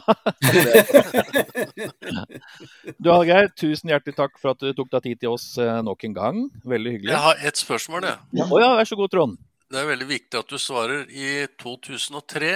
Du 3.03 3.09
Hallgeir, 3.11 3.49
tusen 3.59 3.91
hjertelig 3.91 4.15
takk 4.15 4.37
for 4.39 4.53
at 4.53 4.61
du 4.63 4.71
tok 4.79 4.93
deg 4.93 5.09
tid 5.09 5.19
til 5.25 5.33
oss 5.35 5.47
eh, 5.59 5.81
nok 5.83 6.05
en 6.07 6.15
gang. 6.15 6.39
Veldig 6.63 6.93
hyggelig. 6.95 7.11
Jeg 7.11 7.25
har 7.25 7.43
ett 7.51 7.59
spørsmål, 7.59 8.07
jeg. 8.07 8.47
Å 8.47 8.61
ja, 8.63 8.69
vær 8.79 8.87
så 8.87 8.99
god, 9.01 9.11
Trond. 9.11 9.35
Det 9.67 9.81
er 9.81 9.89
veldig 9.89 10.07
viktig 10.07 10.39
at 10.39 10.55
du 10.55 10.59
svarer. 10.63 11.11
I 11.11 11.49
2003 11.59 12.53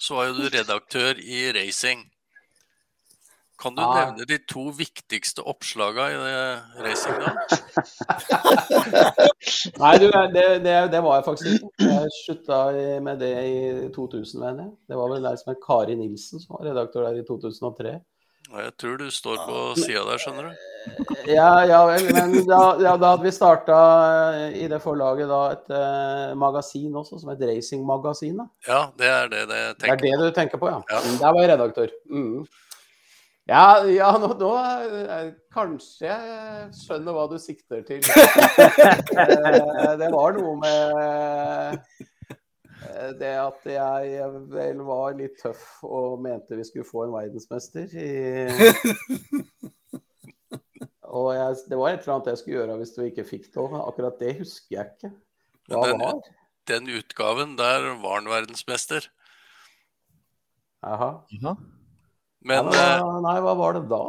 så 0.00 0.16
var 0.16 0.30
jo 0.30 0.38
du 0.38 0.46
redaktør 0.48 1.20
i 1.20 1.50
Racing. 1.52 2.06
Kan 3.60 3.76
du 3.76 3.82
nevne 3.82 4.24
de 4.28 4.38
to 4.48 4.70
viktigste 4.72 5.44
oppslaga 5.44 6.06
i 6.08 6.16
det 6.16 6.84
Racing 6.84 7.18
da? 7.20 7.32
Nei, 9.82 9.94
du, 10.00 10.06
det, 10.32 10.44
det, 10.64 10.76
det 10.94 11.02
var 11.04 11.18
jeg 11.18 11.26
faktisk 11.26 11.58
ikke. 11.58 11.90
Jeg 11.90 12.14
slutta 12.22 12.60
med 13.04 13.20
det 13.20 13.34
i 13.44 13.58
2000, 13.92 14.40
mener 14.40 14.62
jeg. 14.64 14.72
Det 14.88 15.00
var 15.00 15.12
vel 15.12 15.28
der 15.28 15.36
som 15.40 15.52
er 15.52 15.60
Kari 15.66 15.98
Nilsen 15.98 16.40
som 16.40 16.56
var 16.56 16.70
redaktør 16.70 17.08
der 17.08 17.20
i 17.20 17.26
2003. 17.28 17.98
Jeg 18.50 18.72
tror 18.82 18.96
du 18.98 19.10
står 19.14 19.36
på 19.46 19.58
sida 19.78 20.00
der, 20.08 20.18
skjønner 20.18 20.48
du. 20.48 20.54
Ja, 21.30 21.50
ja 21.68 21.82
vel, 21.86 22.08
men 22.16 22.32
da, 22.48 22.60
ja, 22.80 22.94
da 22.98 23.12
hadde 23.12 23.26
vi 23.26 23.30
starta 23.34 23.76
i 24.56 24.64
det 24.72 24.80
forlaget 24.82 25.28
da 25.30 25.40
et 25.52 25.74
eh, 25.76 26.32
magasin 26.40 26.96
også, 26.96 27.20
som 27.20 27.30
het 27.30 27.44
Racing-magasin. 27.44 28.40
Ja, 28.66 28.80
det 28.98 29.12
er 29.12 29.30
det, 29.30 29.44
det 29.52 29.60
jeg 29.60 29.76
Det 29.84 29.92
er 29.92 30.02
det 30.02 30.32
du 30.32 30.34
tenker 30.40 30.58
på, 30.58 30.72
ja. 30.72 30.80
Ja. 30.90 31.04
Der 31.20 31.36
var 31.36 31.44
jeg 31.44 31.52
redaktør. 31.52 31.94
Mm. 32.10 32.48
Ja, 33.50 33.82
ja 33.90 34.10
nå, 34.22 34.28
nå 34.38 34.50
eh, 34.62 35.30
Kanskje 35.50 36.06
jeg 36.06 36.68
skjønner 36.78 37.16
hva 37.16 37.24
du 37.32 37.36
sikter 37.42 37.82
til. 37.88 38.04
Eh, 39.20 39.94
det 39.98 40.08
var 40.14 40.36
noe 40.36 40.52
med 40.60 41.78
eh, 42.30 43.10
det 43.18 43.32
at 43.42 43.66
jeg 43.68 44.28
vel 44.52 44.80
var 44.86 45.16
litt 45.18 45.34
tøff 45.42 45.64
og 45.84 46.20
mente 46.24 46.56
vi 46.58 46.64
skulle 46.68 46.86
få 46.88 47.04
en 47.08 47.14
verdensmester. 47.16 47.90
I, 47.90 48.70
og 51.10 51.32
jeg, 51.34 51.56
det 51.72 51.78
var 51.80 51.90
et 51.96 52.04
eller 52.04 52.14
annet 52.16 52.30
jeg 52.32 52.40
skulle 52.42 52.58
gjøre 52.60 52.78
hvis 52.80 52.94
du 52.94 53.00
ikke 53.08 53.26
fikk 53.28 53.48
det 53.50 53.60
òg, 53.64 53.74
akkurat 53.82 54.20
det 54.22 54.36
husker 54.40 54.76
jeg 54.78 54.86
ikke. 54.94 55.10
Hva 55.74 55.82
den- 55.88 56.00
var? 56.04 56.22
Den 56.70 56.86
utgaven, 56.94 57.56
der 57.58 57.88
var 57.98 58.20
han 58.20 58.28
verdensmester. 58.30 59.08
Jaha. 60.86 61.10
Ja. 61.42 61.56
Men, 62.40 62.70
ja, 62.72 62.84
eh, 62.96 63.16
nei, 63.20 63.34
hva 63.44 63.52
var 63.58 63.76
det 63.76 63.82
da? 63.90 64.04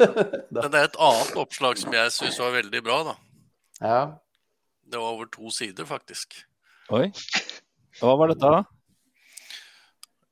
men 0.54 0.72
det 0.72 0.80
er 0.80 0.88
et 0.88 0.98
annet 0.98 1.36
oppslag 1.38 1.78
som 1.78 1.94
jeg 1.94 2.14
syns 2.14 2.40
var 2.42 2.56
veldig 2.56 2.82
bra, 2.82 3.02
da. 3.12 3.14
ja. 3.84 4.00
Det 4.88 4.96
var 4.96 5.12
over 5.12 5.28
to 5.28 5.50
sider, 5.52 5.84
faktisk. 5.84 6.32
Oi. 6.96 7.10
Hva 8.00 8.14
var 8.16 8.30
dette, 8.32 8.48
da? 8.48 8.62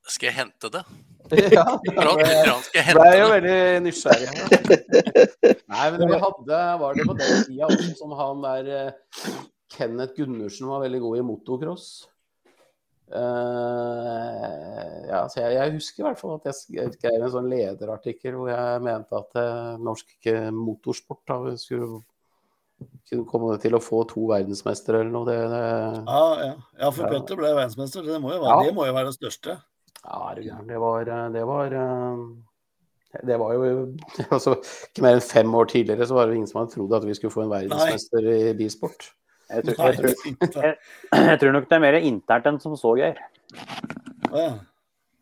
Skal 0.09 0.31
jeg 0.31 0.37
hente 0.39 0.71
det? 0.73 0.83
ja. 1.57 1.65
Prat 1.67 2.23
litt, 2.23 2.41
grann, 2.47 2.63
skal 2.65 2.81
jeg 2.81 2.97
ble 2.97 3.13
jo 3.19 3.29
veldig 3.33 3.59
nysgjerrig. 3.85 4.29
Nei, 5.75 5.87
men 5.93 6.05
vi 6.07 6.19
hadde 6.23 6.61
Var 6.83 6.99
det 6.99 7.07
på 7.09 7.17
den 7.19 7.41
tida 7.49 7.69
også 7.69 7.95
som 7.99 8.15
han 8.19 8.45
der 8.45 8.71
eh, 8.77 9.31
Kenneth 9.77 10.15
Gundersen 10.17 10.71
var 10.71 10.85
veldig 10.87 11.03
god 11.03 11.19
i 11.19 11.25
motocross? 11.27 11.89
Eh, 13.07 14.95
ja, 15.07 15.21
så 15.31 15.39
jeg, 15.45 15.55
jeg 15.55 15.75
husker 15.77 16.03
i 16.03 16.07
hvert 16.09 16.19
fall 16.19 16.35
at 16.41 16.49
jeg 16.51 16.91
skrev 16.97 17.21
en 17.21 17.31
sånn 17.31 17.49
lederartikkel 17.53 18.35
hvor 18.35 18.51
jeg 18.51 18.83
mente 18.83 19.21
at 19.21 19.39
uh, 19.39 19.77
norsk 19.79 20.27
eh, 20.33 20.49
motorsport 20.51 21.23
da, 21.31 21.55
skulle 21.61 22.01
kunne 23.07 23.29
komme 23.31 23.55
til 23.63 23.77
å 23.79 23.81
få 23.81 24.03
to 24.11 24.27
verdensmestere 24.33 25.05
eller 25.05 25.15
noe. 25.15 25.29
Det, 25.29 25.37
det, 25.53 25.63
Ja, 26.03 26.25
ja. 26.43 26.55
ja, 26.83 26.91
for. 26.91 27.07
Petter 27.13 27.39
ble 27.39 27.53
verdensmester. 27.55 28.05
Det 28.05 28.19
må 28.21 28.35
jo 28.35 28.41
være, 28.43 28.57
Ja. 28.57 28.67
det, 28.67 28.75
må 28.77 28.89
jo 28.89 28.97
være 28.97 29.13
det 29.13 29.19
største. 29.21 29.57
Ja. 30.03 30.59
Det 30.67 30.79
var 30.83 31.07
Det 31.33 31.45
var, 31.49 31.77
det 33.27 33.39
var 33.41 33.55
jo 33.55 33.63
altså, 34.37 34.59
Ikke 34.91 35.03
mer 35.07 35.17
enn 35.17 35.25
fem 35.25 35.55
år 35.55 35.71
tidligere 35.73 36.07
så 36.07 36.19
var 36.19 36.27
det 36.27 36.37
ingen 36.37 36.51
som 36.51 36.61
hadde 36.61 36.75
trodd 36.75 36.99
at 36.99 37.07
vi 37.07 37.15
skulle 37.17 37.33
få 37.33 37.47
en 37.47 37.55
verdensmester 37.55 38.29
i 38.35 38.53
bilsport. 38.59 39.09
Jeg 39.47 39.63
tror, 39.63 39.87
jeg, 39.87 39.97
tror, 40.43 40.65
jeg, 40.65 40.75
jeg 41.31 41.39
tror 41.41 41.53
nok 41.55 41.69
det 41.71 41.77
er 41.77 41.83
mer 41.85 41.97
internt 42.01 42.47
enn 42.51 42.59
som 42.63 42.75
så, 42.79 42.91
Geir. 42.99 43.21
Å 44.33 44.43
ja. 44.43 44.55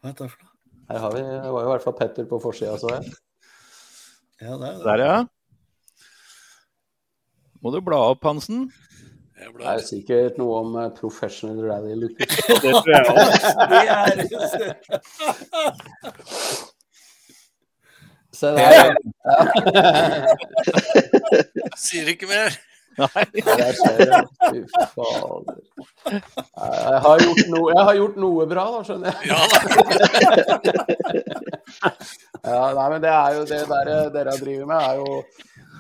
Hva 0.00 0.10
er 0.10 0.16
det 0.16 0.28
for 0.30 0.40
noe? 0.40 0.50
Her 0.88 0.98
har 1.00 1.14
vi, 1.14 1.20
det 1.24 1.52
var 1.52 1.62
jo 1.62 1.68
i 1.68 1.72
hvert 1.72 1.84
fall 1.84 1.96
Petter 1.98 2.26
på 2.28 2.38
forsida, 2.40 2.74
så 2.80 2.88
jeg. 2.92 3.12
Ja, 4.42 4.56
der, 4.56 4.58
der. 4.64 4.84
Der, 4.84 4.98
ja. 5.04 5.18
Må 7.64 7.72
du 7.72 7.78
bla 7.84 7.98
opp, 8.12 8.24
Hansen? 8.28 8.66
Det 9.34 9.64
er 9.68 9.80
sikkert 9.84 10.36
noe 10.40 10.58
om 10.60 10.76
eh, 10.80 10.90
professional 10.96 11.58
rally 11.64 11.94
looker. 11.98 12.28
Det 12.64 12.72
tror 12.76 12.92
jeg 12.92 13.00
er 13.92 14.10
Se 18.34 18.50
der. 18.56 18.94
sier 21.78 22.08
ikke 22.12 22.28
mer. 22.30 22.56
Nei. 22.99 23.24
Der 23.34 23.72
ser 23.78 23.97
du. 24.05 24.12
Fy 24.45 24.61
fader. 24.95 25.57
Jeg 26.05 27.01
har, 27.07 27.16
gjort 27.24 27.47
noe, 27.51 27.68
jeg 27.72 27.84
har 27.88 27.95
gjort 27.99 28.16
noe 28.22 28.47
bra, 28.51 28.64
da, 28.76 28.80
skjønner 28.86 29.07
jeg. 29.11 29.18
Ja 29.32 29.40
da. 29.51 29.59
Ja, 32.45 32.72
nei, 32.76 32.86
men 32.92 33.01
det 33.01 33.09
er 33.09 33.36
jo 33.38 33.45
det 33.49 33.59
der 33.70 34.11
dere 34.12 34.32
driver 34.36 34.66
med, 34.68 34.76
er 34.76 34.95
jo, 35.01 35.22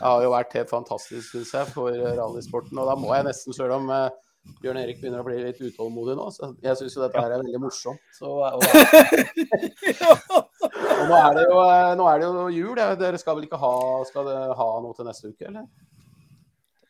har 0.00 0.22
jo 0.24 0.30
vært 0.32 0.54
helt 0.56 0.70
fantastisk, 0.70 1.26
syns 1.28 1.52
jeg, 1.52 1.72
for 1.74 1.92
rallysporten. 1.92 2.78
Og 2.80 2.88
da 2.88 2.94
må 2.96 3.12
jeg 3.12 3.26
nesten, 3.26 3.56
selv 3.56 3.76
om 3.76 3.90
eh, 3.92 4.08
Bjørn 4.62 4.80
Erik 4.80 5.00
begynner 5.02 5.20
å 5.20 5.26
bli 5.26 5.36
litt 5.42 5.60
utålmodig 5.60 6.16
nå, 6.16 6.26
så 6.32 6.50
jeg 6.64 6.76
syns 6.80 6.96
jo 6.96 7.04
dette 7.04 7.20
her 7.20 7.32
er 7.32 7.42
veldig 7.42 7.60
morsomt. 7.60 8.00
Så, 8.16 8.32
og, 8.32 8.64
og 10.08 11.04
nå, 11.10 11.20
er 11.20 11.36
det 11.36 11.44
jo, 11.50 11.58
eh, 11.68 11.92
nå 12.00 12.08
er 12.08 12.22
det 12.22 12.30
jo 12.30 12.48
jul. 12.56 12.80
Dere 13.04 13.20
skal 13.20 13.38
vel 13.38 13.48
ikke 13.48 13.60
ha, 13.60 13.74
skal 14.08 14.32
ha 14.56 14.70
noe 14.84 14.96
til 14.96 15.08
neste 15.10 15.34
uke, 15.34 15.50
eller? 15.50 15.68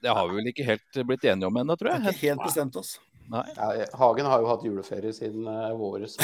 Det 0.04 0.12
har 0.12 0.28
vi 0.28 0.36
vel 0.36 0.48
ikke 0.50 0.68
helt 0.68 1.02
blitt 1.08 1.24
enige 1.24 1.48
om 1.48 1.56
ennå, 1.56 1.74
tror 1.80 1.94
jeg. 1.94 2.00
ikke 2.12 2.28
helt 2.34 2.44
bestemt 2.44 2.74
oss. 2.76 2.90
Nei. 3.32 3.44
Ja, 3.56 3.86
Hagen 3.96 4.26
har 4.28 4.42
jo 4.42 4.48
hatt 4.50 4.64
juleferie 4.66 5.12
siden 5.16 5.46
uh, 5.48 5.72
våres. 5.78 6.16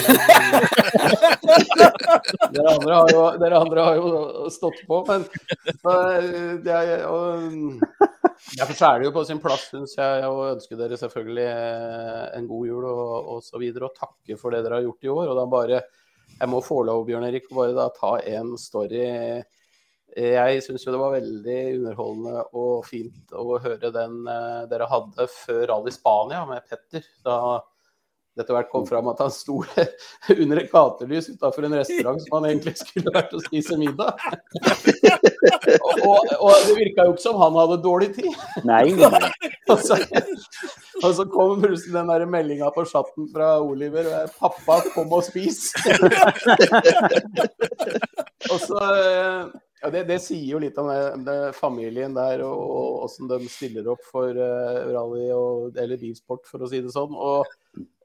dere, 2.53 2.67
andre 2.75 2.99
har 2.99 3.09
jo, 3.15 3.23
dere 3.41 3.61
andre 3.65 3.87
har 3.87 3.97
jo 3.97 4.51
stått 4.53 4.83
på, 4.89 4.99
men 5.09 5.25
så, 5.81 5.95
eh, 6.19 6.61
det 6.61 6.75
er, 6.77 7.07
og, 7.09 7.79
Derfor 8.59 8.77
så 8.77 8.91
er 8.91 9.01
det 9.01 9.07
jo 9.09 9.15
på 9.15 9.25
sin 9.29 9.41
plass, 9.41 9.65
syns 9.73 9.97
jeg, 9.97 10.29
å 10.29 10.51
ønske 10.51 10.77
dere 10.77 10.99
selvfølgelig 11.01 11.49
eh, 11.49 12.27
en 12.37 12.47
god 12.51 12.69
jul 12.69 12.85
og, 12.91 13.17
og 13.37 13.41
så 13.49 13.57
videre, 13.63 13.89
og 13.89 13.97
takke 13.97 14.37
for 14.41 14.53
det 14.53 14.61
dere 14.67 14.81
har 14.81 14.87
gjort 14.91 15.09
i 15.09 15.13
år. 15.15 15.25
Og 15.33 15.41
da 15.41 15.45
bare 15.49 15.81
Jeg 16.41 16.49
må 16.53 16.61
få 16.65 16.83
lov, 16.89 17.07
Bjørn 17.09 17.27
Erik, 17.31 17.49
bare 17.53 17.73
da 17.77 17.89
ta 17.97 18.19
en 18.29 18.59
story. 18.61 19.07
Jeg 20.17 20.63
syns 20.65 20.85
jo 20.87 20.95
det 20.95 21.01
var 21.01 21.15
veldig 21.15 21.59
underholdende 21.79 22.45
og 22.59 22.87
fint 22.89 23.35
å 23.37 23.59
høre 23.63 23.93
den 23.95 24.25
eh, 24.31 24.63
dere 24.71 24.89
hadde 24.91 25.29
før 25.33 25.67
Rally 25.71 25.93
Spania 25.95 26.43
med 26.49 26.67
Petter. 26.67 27.05
Da 27.27 27.61
det 28.31 28.45
etter 28.45 28.55
hvert 28.55 28.69
kom 28.71 28.85
fram 28.87 29.09
at 29.11 29.19
han 29.21 29.33
sto 29.35 29.59
under 30.43 30.61
et 30.63 30.71
gatelys 30.71 31.27
utafor 31.33 31.67
en 31.67 31.75
restaurant 31.81 32.21
som 32.23 32.37
han 32.39 32.47
egentlig 32.49 32.77
skulle 32.79 33.13
vært 33.13 33.33
og 33.35 33.43
spise 33.43 33.77
middag. 33.77 34.15
og, 36.07 36.31
og, 36.39 36.53
det 36.65 36.77
virka 36.79 37.09
jo 37.09 37.17
ikke 37.17 37.25
som 37.25 37.41
han 37.43 37.59
hadde 37.59 37.81
dårlig 37.83 38.13
tid. 38.17 38.31
Nei, 38.65 38.85
nei. 38.97 39.33
Og 39.71 39.79
så, 39.87 39.95
og 40.99 41.13
så 41.15 41.25
kom 41.31 41.61
plutselig 41.63 41.93
den 41.95 42.09
der 42.11 42.25
meldinga 42.27 42.73
på 42.75 42.83
chatten 42.91 43.29
fra 43.31 43.53
Oliver. 43.63 44.09
'Pappa, 44.35 44.81
kom 44.97 45.13
og 45.15 45.23
spis'. 45.23 45.69
og 48.51 48.57
så 48.65 48.81
eh, 48.97 49.53
ja, 49.81 49.91
det, 49.93 50.03
det 50.11 50.19
sier 50.21 50.45
jo 50.45 50.59
litt 50.61 50.77
om 50.81 50.91
det, 50.91 51.05
det 51.25 51.39
familien 51.57 52.13
der 52.17 52.43
og 52.45 53.07
åssen 53.07 53.31
de 53.31 53.39
stiller 53.49 53.87
opp 53.89 54.03
for 54.05 54.37
uh, 54.37 54.81
rally 54.93 55.31
og, 55.33 55.79
eller 55.81 56.01
bilsport, 56.01 56.45
for 56.49 56.61
å 56.61 56.69
si 56.69 56.83
det 56.85 56.93
sånn. 56.93 57.15
Og 57.17 57.49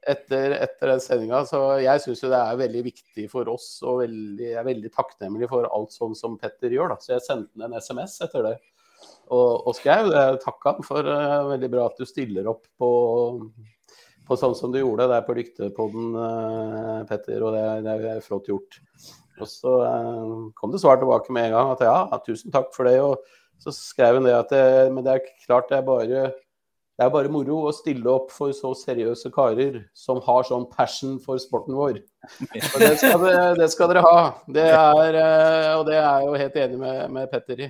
etter, 0.06 0.54
etter 0.56 0.92
den 0.92 1.02
sendinga, 1.04 1.42
så 1.48 1.60
jeg 1.82 2.00
syns 2.04 2.22
jo 2.22 2.30
det 2.32 2.38
er 2.40 2.62
veldig 2.62 2.82
viktig 2.86 3.26
for 3.28 3.50
oss, 3.52 3.68
og 3.84 4.00
veldig, 4.04 4.46
jeg 4.54 4.60
er 4.62 4.68
veldig 4.70 4.92
takknemlig 4.94 5.50
for 5.50 5.68
alt 5.68 5.92
sånn 5.92 6.16
som 6.16 6.38
Petter 6.40 6.72
gjør, 6.72 6.94
da. 6.94 6.98
Så 7.02 7.12
jeg 7.16 7.26
sendte 7.26 7.68
en 7.68 7.76
SMS 7.76 8.16
etter 8.24 8.48
det. 8.48 8.56
og, 9.28 9.66
og 9.66 9.76
Skau. 9.76 10.08
Jeg 10.14 10.40
takker 10.46 10.72
han 10.78 10.86
for 10.86 11.12
uh, 11.12 11.50
veldig 11.52 11.72
bra 11.76 11.90
at 11.90 12.00
du 12.00 12.08
stiller 12.08 12.48
opp 12.54 12.64
på, 12.80 12.90
på 14.24 14.40
sånn 14.40 14.56
som 14.56 14.72
du 14.72 14.80
gjorde 14.80 15.10
der 15.12 15.28
på 15.28 15.36
Lyktepodden, 15.42 16.08
uh, 16.16 17.04
Petter. 17.10 17.44
Og 17.44 17.52
det, 17.52 17.68
det, 17.84 18.00
er 18.16 18.24
flott 18.24 18.48
gjort. 18.48 18.80
Og 19.40 19.50
så 19.50 19.72
uh, 19.84 20.48
kom 20.56 20.72
det 20.72 20.80
svar 20.82 21.00
tilbake 21.00 21.32
med 21.34 21.50
en 21.50 21.56
gang 21.58 21.74
at 21.74 21.84
ja, 21.84 21.98
tusen 22.26 22.54
takk 22.54 22.72
for 22.76 22.88
det. 22.88 22.96
Og 23.04 23.20
så 23.62 23.72
skrev 23.74 24.18
han 24.18 24.26
det 24.28 24.34
at 24.36 24.52
det, 24.52 24.66
men 24.92 25.04
det 25.04 25.16
er 25.16 25.30
klart 25.46 25.70
det 25.70 25.78
er 25.80 25.86
bare 25.86 26.26
det 26.96 27.04
er 27.04 27.10
bare 27.12 27.28
moro 27.28 27.58
å 27.68 27.72
stille 27.76 28.08
opp 28.08 28.30
for 28.32 28.54
så 28.56 28.70
seriøse 28.72 29.28
karer 29.34 29.82
som 29.92 30.16
har 30.24 30.46
sånn 30.48 30.64
passion 30.72 31.18
for 31.20 31.36
sporten 31.42 31.76
vår. 31.76 31.98
Og 32.00 32.76
det 32.80 32.94
skal, 32.96 33.18
det, 33.20 33.34
det 33.58 33.66
skal 33.68 33.90
dere 33.92 34.04
ha. 34.06 34.22
Det 34.48 34.64
er, 34.64 35.18
og 35.76 35.82
det 35.84 35.98
er 35.98 36.06
jeg 36.06 36.24
jo 36.24 36.38
helt 36.40 36.56
enig 36.62 36.78
med, 36.80 37.02
med 37.12 37.28
Petter 37.28 37.60
i. 37.66 37.68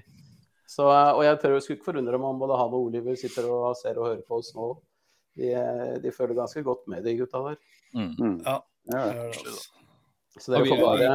Så, 0.70 0.86
og 0.86 1.24
jeg 1.26 1.40
tror 1.42 1.56
jeg 1.56 1.64
skulle 1.64 1.78
ikke 1.80 1.88
forundre 1.90 2.20
meg 2.22 2.28
om 2.28 2.38
både 2.38 2.60
han 2.60 2.70
og 2.74 2.86
Oliver 2.86 3.18
sitter 3.18 3.50
og 3.50 3.74
ser 3.78 3.98
og 3.98 4.12
hører 4.12 4.22
på 4.26 4.38
oss 4.38 4.52
nå. 4.54 4.70
De, 5.42 5.50
de 6.04 6.14
føler 6.14 6.38
ganske 6.38 6.62
godt 6.66 6.86
med 6.90 7.02
de 7.06 7.16
gutta 7.18 7.42
der. 7.48 7.58
Mm. 7.98 8.38
Ja, 8.46 8.60
Ja. 8.94 9.02
det 9.02 9.02
er 9.02 9.18
det, 9.18 9.26
altså. 9.42 9.85
Så 10.40 10.52
dere 10.52 10.68
får 10.68 10.82
bare, 10.82 11.10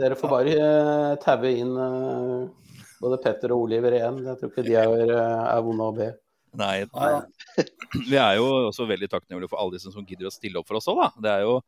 dere 0.00 0.16
får 0.16 0.32
bare 0.32 0.56
eh, 0.56 1.14
taue 1.22 1.52
inn 1.60 1.72
eh, 1.76 2.76
både 3.02 3.18
Petter 3.22 3.52
og 3.52 3.66
Oliver 3.66 3.96
igjen. 3.98 4.22
Jeg 4.30 4.40
tror 4.40 4.52
ikke 4.52 4.64
de 4.66 4.78
er, 4.80 5.12
eh, 5.12 5.42
er 5.52 5.64
vonde 5.66 5.88
å 5.90 5.96
be. 5.96 6.08
Nei, 6.60 6.84
Nei, 6.92 7.12
vi 8.10 8.18
er 8.20 8.38
jo 8.38 8.48
også 8.68 8.86
veldig 8.88 9.08
takknemlige 9.12 9.52
for 9.52 9.60
alle 9.62 9.78
de 9.78 9.92
som 9.92 10.04
gidder 10.08 10.28
å 10.28 10.34
stille 10.34 10.60
opp 10.60 10.68
for 10.68 10.80
oss 10.80 10.88
òg, 10.92 11.00
da. 11.00 11.08
Det 11.24 11.36
er 11.38 11.46
jo 11.46 11.60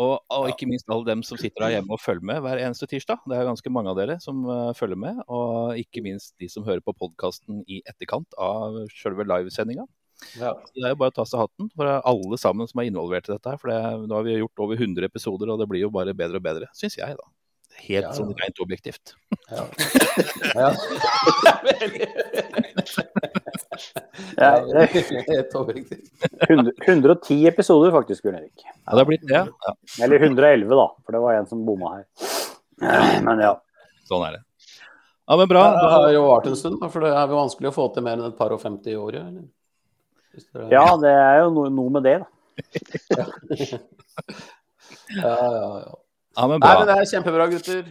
og, 0.00 0.14
og 0.32 0.46
ikke 0.48 0.68
minst 0.70 0.88
alle 0.88 1.04
dem 1.04 1.22
som 1.26 1.36
sitter 1.36 1.66
der 1.66 1.74
hjemme 1.74 1.92
og 1.92 2.00
følger 2.00 2.24
med 2.24 2.40
hver 2.44 2.60
eneste 2.62 2.88
tirsdag. 2.88 3.20
Det 3.28 3.36
er 3.36 3.48
ganske 3.48 3.72
mange 3.72 3.92
av 3.92 3.98
dere 3.98 4.16
som 4.22 4.46
eh, 4.48 4.70
følger 4.78 4.96
med. 5.00 5.18
Og 5.28 5.76
ikke 5.80 6.00
minst 6.04 6.32
de 6.40 6.48
som 6.48 6.64
hører 6.64 6.80
på 6.84 6.94
podkasten 6.96 7.60
i 7.68 7.82
etterkant 7.84 8.38
av 8.40 8.78
selve 8.94 9.26
livesendinga. 9.28 9.84
Ja. 10.38 10.52
Det 10.74 10.84
er 10.84 10.92
jo 10.94 10.98
bare 11.00 11.12
å 11.12 11.16
ta 11.20 11.24
seg 11.28 11.40
hatten 11.42 11.70
for 11.74 11.88
alle 11.90 12.38
sammen 12.38 12.68
som 12.70 12.80
er 12.82 12.90
involvert 12.90 13.28
i 13.28 13.32
dette. 13.34 13.50
her, 13.50 13.58
For 13.60 13.70
det, 13.72 13.80
nå 14.08 14.14
har 14.18 14.24
vi 14.26 14.38
gjort 14.38 14.64
over 14.66 14.76
100 14.80 15.04
episoder, 15.08 15.50
og 15.50 15.58
det 15.62 15.68
blir 15.70 15.80
jo 15.86 15.90
bare 15.94 16.14
bedre 16.16 16.36
og 16.40 16.44
bedre, 16.46 16.68
syns 16.76 16.96
jeg, 17.00 17.16
da. 17.16 17.28
Helt 17.80 18.04
Ja. 18.04 18.12
sånn 18.12 18.34
rent 18.36 18.58
objektivt. 18.60 19.14
Ja. 19.50 19.64
ja. 20.54 20.70
Ja, 24.36 24.50
Ja, 24.68 24.86
Helt 25.28 25.54
objektivt. 25.54 26.10
100, 26.48 26.72
110 26.86 27.46
episoder 27.48 27.92
faktisk, 27.94 28.22
Bjørn 28.24 28.38
Erik. 28.40 28.62
Ja, 28.64 28.92
det 28.92 28.98
har 29.00 29.08
blitt 29.08 29.26
det. 29.28 29.40
Ja, 29.66 29.74
Eller 30.04 30.20
111, 30.22 30.68
da, 30.76 30.86
for 31.04 31.16
det 31.16 31.22
var 31.24 31.34
en 31.38 31.46
som 31.50 31.64
bomma 31.66 31.94
her. 31.96 32.06
Men 33.24 33.40
ja. 33.42 33.54
sånn 34.08 34.24
er 34.28 34.38
det. 34.38 34.42
Ja, 35.30 35.36
men 35.38 35.46
bra. 35.50 35.62
Det 35.76 35.90
har 35.94 36.12
jo 36.14 36.22
vart 36.26 36.46
en 36.50 36.56
stund, 36.58 36.80
for 36.90 37.04
det 37.04 37.12
er 37.14 37.30
jo 37.30 37.38
vanskelig 37.38 37.70
å 37.70 37.74
få 37.76 37.88
til 37.94 38.02
mer 38.06 38.18
enn 38.18 38.28
et 38.32 38.38
par 38.38 38.50
og 38.54 38.60
50 38.62 38.90
i 38.90 38.96
året. 38.98 39.20
eller? 39.22 39.44
Ja, 40.72 40.84
det 41.00 41.10
er 41.14 41.40
jo 41.44 41.50
noe, 41.56 41.72
noe 41.74 41.94
med 41.96 42.06
det, 42.06 42.16
da. 42.20 42.28
ja, 45.16 45.34
ja, 45.34 45.66
ja. 45.80 45.98
Ja, 46.36 46.46
men 46.46 46.60
Nei, 46.62 46.74
men 46.78 46.86
det 46.86 46.94
er 46.94 47.08
kjempebra, 47.10 47.46
gutter. 47.50 47.82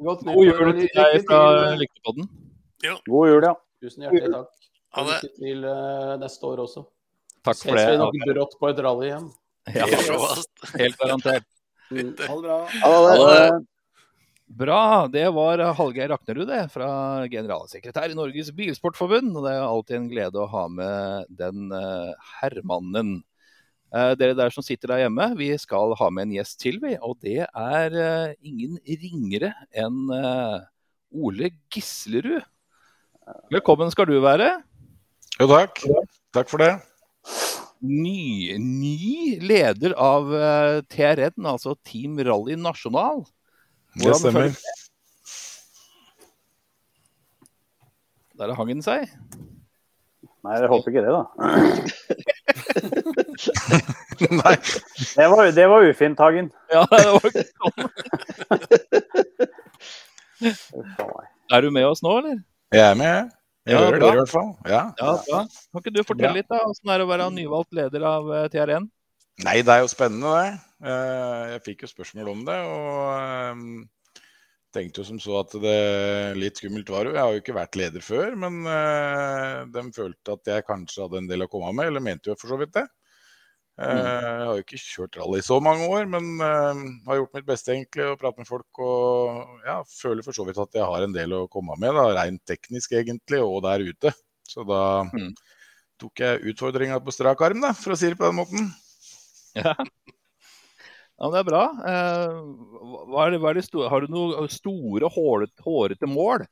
Godt 0.00 0.22
God 0.28 0.46
jul 0.46 0.70
til 0.78 0.90
deg 0.94 1.24
fra 1.26 1.40
Lyktepodden. 1.80 2.28
Ja. 2.86 2.94
God 3.08 3.32
jul, 3.32 3.44
ja. 3.48 3.54
Tusen 3.82 4.06
hjertelig 4.06 4.30
takk. 4.32 4.50
Ha 4.96 5.04
det. 5.08 5.18
Lykke 5.24 5.40
til 5.40 5.64
uh, 5.66 6.14
neste 6.22 6.48
år 6.48 6.62
også. 6.64 6.84
Takk 7.40 7.58
for 7.58 7.74
Ses 7.74 7.80
vi 7.80 7.90
det. 7.90 7.98
nok 8.00 8.18
brått 8.30 8.54
på 8.60 8.70
et 8.70 8.82
rally 8.86 9.08
igjen. 9.10 9.26
Ja, 9.74 9.86
helt 10.76 10.96
garantert. 11.00 11.46
Mm. 11.90 12.14
Ha 12.14 12.34
det 12.36 12.42
bra. 12.46 12.58
Ja, 12.78 12.90
det, 13.04 13.18
Ha 13.18 13.28
det. 13.34 13.66
Bra. 14.50 15.06
Det 15.06 15.28
var 15.36 15.62
Hallgeir 15.78 16.10
Raknerud, 16.10 16.48
det, 16.50 16.64
fra 16.74 16.90
generalsekretær 17.30 18.10
i 18.10 18.18
Norges 18.18 18.50
Bilsportforbund. 18.56 19.32
Og 19.36 19.46
det 19.46 19.54
er 19.54 19.64
alltid 19.64 19.98
en 20.00 20.08
glede 20.10 20.42
å 20.42 20.50
ha 20.50 20.68
med 20.68 21.30
den 21.30 21.68
herrmannen. 21.70 22.14
herremannen. 22.40 23.18
Eh, 23.90 24.12
dere 24.14 24.36
der 24.38 24.52
som 24.54 24.62
sitter 24.62 24.92
der 24.92 25.04
hjemme, 25.04 25.32
vi 25.34 25.50
skal 25.58 25.96
ha 25.98 26.10
med 26.14 26.28
en 26.28 26.34
gjest 26.36 26.60
til, 26.62 26.78
vi. 26.82 26.94
Og 27.02 27.18
det 27.24 27.42
er 27.42 27.96
eh, 27.98 28.36
ingen 28.46 28.76
ringere 28.86 29.50
enn 29.74 30.04
eh, 30.14 30.60
Ole 31.10 31.50
Gislerud. 31.74 32.46
Velkommen 33.50 33.90
skal 33.90 34.06
du 34.10 34.16
være. 34.22 34.52
Jo, 35.40 35.48
takk. 35.50 35.82
Takk 36.34 36.52
for 36.52 36.62
det. 36.62 36.70
Ny, 37.82 38.54
ny 38.62 39.40
leder 39.42 39.96
av 39.98 40.30
eh, 40.38 40.78
TRN, 40.86 41.50
altså 41.50 41.74
Team 41.82 42.20
Rally 42.22 42.54
Nasjonal. 42.60 43.24
Det 44.00 44.14
stemmer. 44.16 44.48
Det 48.34 48.40
Der 48.40 48.54
hang 48.56 48.68
den 48.72 48.82
seg. 48.82 49.08
Nei, 50.40 50.54
jeg 50.56 50.68
håper 50.72 50.88
ikke 50.88 51.02
det, 51.04 51.12
da. 51.12 51.22
Nei, 54.40 54.54
Det 55.16 55.26
var, 55.28 55.50
det 55.52 55.66
var 55.68 55.84
ufint, 55.90 56.18
Hagen. 56.22 56.48
Ja, 56.72 56.80
det 56.88 57.02
var 57.12 57.26
ikke 57.28 57.44
sånn. 57.50 57.76
Er 61.52 61.60
du 61.66 61.68
med 61.74 61.84
oss 61.90 62.00
nå, 62.04 62.14
eller? 62.22 62.38
jeg 62.72 62.84
er 62.86 62.94
med. 62.96 63.30
Jeg 63.68 63.74
Ja, 63.76 63.80
hører 63.84 63.98
bra. 63.98 64.06
dere 64.06 64.14
i 64.14 64.20
hvert 64.22 64.32
fall. 64.32 64.50
Ja. 64.70 64.82
Ja, 64.96 65.12
bra. 65.28 65.40
Kan 65.44 65.82
ikke 65.84 65.92
du 65.98 66.02
fortelle 66.08 66.32
litt 66.38 66.48
da, 66.48 66.62
hvordan 66.64 66.88
det 66.88 66.94
er 66.96 67.02
å 67.04 67.08
være 67.10 67.26
nyvalgt 67.36 67.72
leder 67.76 68.02
av 68.08 68.30
eh, 68.38 68.46
TRN? 68.54 68.86
Nei, 69.44 69.56
det 69.66 69.72
er 69.74 69.80
jo 69.84 69.90
spennende, 69.92 70.30
det. 70.38 70.50
Eh, 70.80 71.46
Jeg 71.54 71.62
fikk 71.66 71.82
jo 71.84 71.90
spørsmål 71.90 72.30
om 72.32 72.44
det, 72.46 72.58
og 72.64 73.10
eh, 73.16 74.22
tenkte 74.72 75.02
jo 75.02 75.08
som 75.08 75.18
så 75.20 75.40
at 75.42 75.56
det 75.60 75.76
litt 76.38 76.60
skummelt 76.60 76.88
var 76.92 77.08
jo. 77.08 77.16
Jeg 77.16 77.20
har 77.24 77.34
jo 77.34 77.42
ikke 77.42 77.56
vært 77.58 77.76
leder 77.80 78.04
før, 78.06 78.36
men 78.38 78.62
eh, 78.70 79.58
de 79.74 79.82
følte 79.96 80.36
at 80.38 80.52
jeg 80.54 80.66
kanskje 80.68 81.04
hadde 81.04 81.20
en 81.24 81.28
del 81.30 81.44
å 81.44 81.50
komme 81.52 81.72
med, 81.76 81.90
eller 81.90 82.04
mente 82.04 82.30
jo 82.32 82.38
for 82.40 82.52
så 82.54 82.58
vidt 82.60 82.72
det. 82.78 82.86
Eh, 83.80 83.98
Jeg 83.98 84.46
har 84.46 84.54
jo 84.56 84.64
ikke 84.64 84.80
kjørt 84.80 85.16
rally 85.20 85.40
i 85.40 85.46
så 85.46 85.56
mange 85.64 85.86
år, 85.88 86.08
men 86.12 86.30
har 86.40 87.20
gjort 87.20 87.36
mitt 87.38 87.46
beste 87.48 87.72
egentlig 87.74 88.06
og 88.10 88.18
pratet 88.20 88.42
med 88.44 88.48
folk. 88.50 88.80
Og 88.84 89.62
ja, 89.66 89.78
føler 89.88 90.24
for 90.26 90.36
så 90.36 90.44
vidt 90.48 90.60
at 90.60 90.76
jeg 90.80 90.84
har 90.86 91.06
en 91.06 91.16
del 91.16 91.32
å 91.36 91.46
komme 91.52 91.76
med, 91.80 91.92
da, 91.96 92.08
rent 92.22 92.42
teknisk 92.48 92.92
egentlig, 92.96 93.40
og 93.44 93.62
der 93.68 93.84
ute. 93.90 94.12
Så 94.50 94.64
da 94.68 94.82
Mm. 95.12 95.32
tok 96.00 96.20
jeg 96.24 96.40
utfordringa 96.54 96.96
på 97.04 97.12
strak 97.12 97.40
arm, 97.44 97.60
da, 97.60 97.74
for 97.76 97.92
å 97.92 97.96
si 98.00 98.08
det 98.08 98.16
på 98.20 98.28
den 98.30 98.38
måten. 98.40 98.70
Ja. 99.54 99.74
Ja, 101.20 101.28
men 101.28 101.34
det 101.34 101.40
er 101.42 101.48
bra. 101.50 101.64
Eh, 101.90 102.38
hva 103.12 103.26
er 103.26 103.34
det, 103.34 103.40
hva 103.42 103.50
er 103.52 103.58
det 103.60 103.66
store, 103.66 103.90
har 103.92 104.00
du 104.00 104.14
noen 104.14 104.48
store, 104.52 105.10
hårete, 105.12 106.08
mål? 106.08 106.46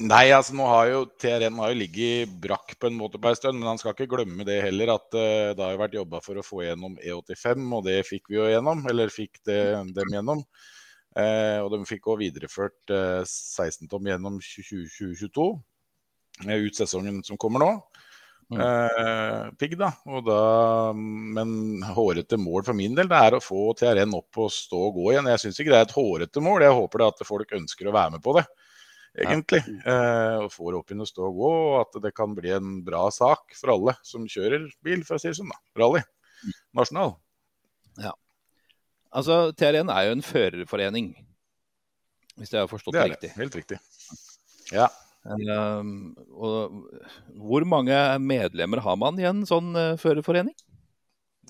Nei, 0.00 0.24
altså 0.34 0.56
nå 0.56 0.64
har 0.66 0.88
jo 0.90 1.02
TRN 1.20 1.60
har 1.60 1.70
jo 1.70 1.78
ligget 1.78 2.32
brakk 2.42 2.72
på 2.80 2.88
en 2.88 2.96
måte 2.98 3.20
på 3.20 3.30
en 3.30 3.36
stund, 3.36 3.60
men 3.60 3.68
han 3.68 3.78
skal 3.78 3.92
ikke 3.92 4.08
glemme 4.10 4.46
det 4.48 4.56
heller 4.64 4.94
at 4.96 5.06
uh, 5.12 5.52
det 5.52 5.62
har 5.62 5.76
jo 5.76 5.82
vært 5.84 5.98
jobba 6.00 6.22
for 6.24 6.40
å 6.40 6.46
få 6.46 6.64
gjennom 6.64 6.96
E85, 6.98 7.68
og 7.76 7.84
det 7.86 8.00
fikk 8.08 8.32
vi 8.32 8.40
jo 8.40 8.48
gjennom, 8.48 8.82
eller 8.90 9.12
fikk 9.12 9.38
det, 9.46 9.60
dem 9.94 10.16
gjennom. 10.16 10.42
Uh, 11.18 11.60
og 11.62 11.70
de 11.74 11.82
fikk 11.86 12.08
òg 12.10 12.24
videreført 12.24 12.94
uh, 12.94 13.22
16 13.22 13.86
tom 13.92 14.08
gjennom 14.08 14.40
2022, 14.42 15.46
eh, 16.48 16.64
ut 16.64 16.80
sesongen 16.80 17.20
som 17.26 17.38
kommer 17.40 17.62
nå. 17.62 17.70
Mm. 18.48 18.60
Eh, 18.64 19.50
pigg, 19.60 19.74
da. 19.76 19.90
Og 20.08 20.22
da. 20.24 20.38
Men 20.96 21.82
hårete 21.96 22.38
mål 22.40 22.64
for 22.64 22.76
min 22.78 22.94
del 22.96 23.10
det 23.10 23.18
er 23.18 23.36
å 23.36 23.42
få 23.44 23.74
TRN 23.76 24.14
opp 24.16 24.40
og 24.40 24.52
stå 24.54 24.86
og 24.88 24.96
gå 24.96 25.10
igjen. 25.12 25.28
Jeg 25.34 25.42
syns 25.44 25.60
ikke 25.60 25.74
det 25.74 25.80
er 25.82 25.88
et 25.88 25.98
hårete 25.98 26.42
mål, 26.44 26.64
jeg 26.64 26.78
håper 26.78 27.02
det 27.04 27.10
at 27.12 27.26
folk 27.28 27.52
ønsker 27.58 27.90
å 27.90 27.94
være 27.98 28.16
med 28.16 28.24
på 28.24 28.36
det 28.38 28.46
egentlig. 29.18 29.60
Eh, 29.84 30.36
og 30.44 30.52
får 30.54 30.78
opp 30.78 30.92
inn 30.94 31.02
og 31.04 31.10
stå 31.10 31.26
og 31.28 31.40
gå, 31.42 31.50
og 31.72 31.76
at 31.82 31.98
det 32.04 32.12
kan 32.16 32.34
bli 32.36 32.52
en 32.54 32.78
bra 32.86 33.08
sak 33.14 33.56
for 33.58 33.74
alle 33.74 33.96
som 34.06 34.24
kjører 34.30 34.68
bil, 34.84 35.02
for 35.04 35.18
å 35.18 35.22
si 35.22 35.28
det 35.32 35.38
sånn. 35.40 35.50
da. 35.52 35.58
Rally. 35.82 36.04
Nasjonal. 36.76 37.16
Ja. 37.98 38.12
Altså, 39.18 39.50
TRN 39.58 39.90
er 39.90 40.06
jo 40.08 40.16
en 40.18 40.24
førerforening, 40.24 41.10
hvis 42.38 42.52
jeg 42.54 42.62
har 42.62 42.70
forstått 42.70 42.94
Det 42.94 43.02
det. 43.02 43.10
riktig. 43.16 43.30
Helt 43.40 43.58
riktig. 43.58 43.78
Ja. 44.72 44.88
Um, 45.28 46.14
hvor 47.36 47.66
mange 47.68 47.96
medlemmer 48.24 48.80
har 48.80 48.96
man 48.96 49.18
i 49.20 49.26
en 49.28 49.44
sånn 49.48 49.74
uh, 49.76 49.98
førerforening? 50.00 50.56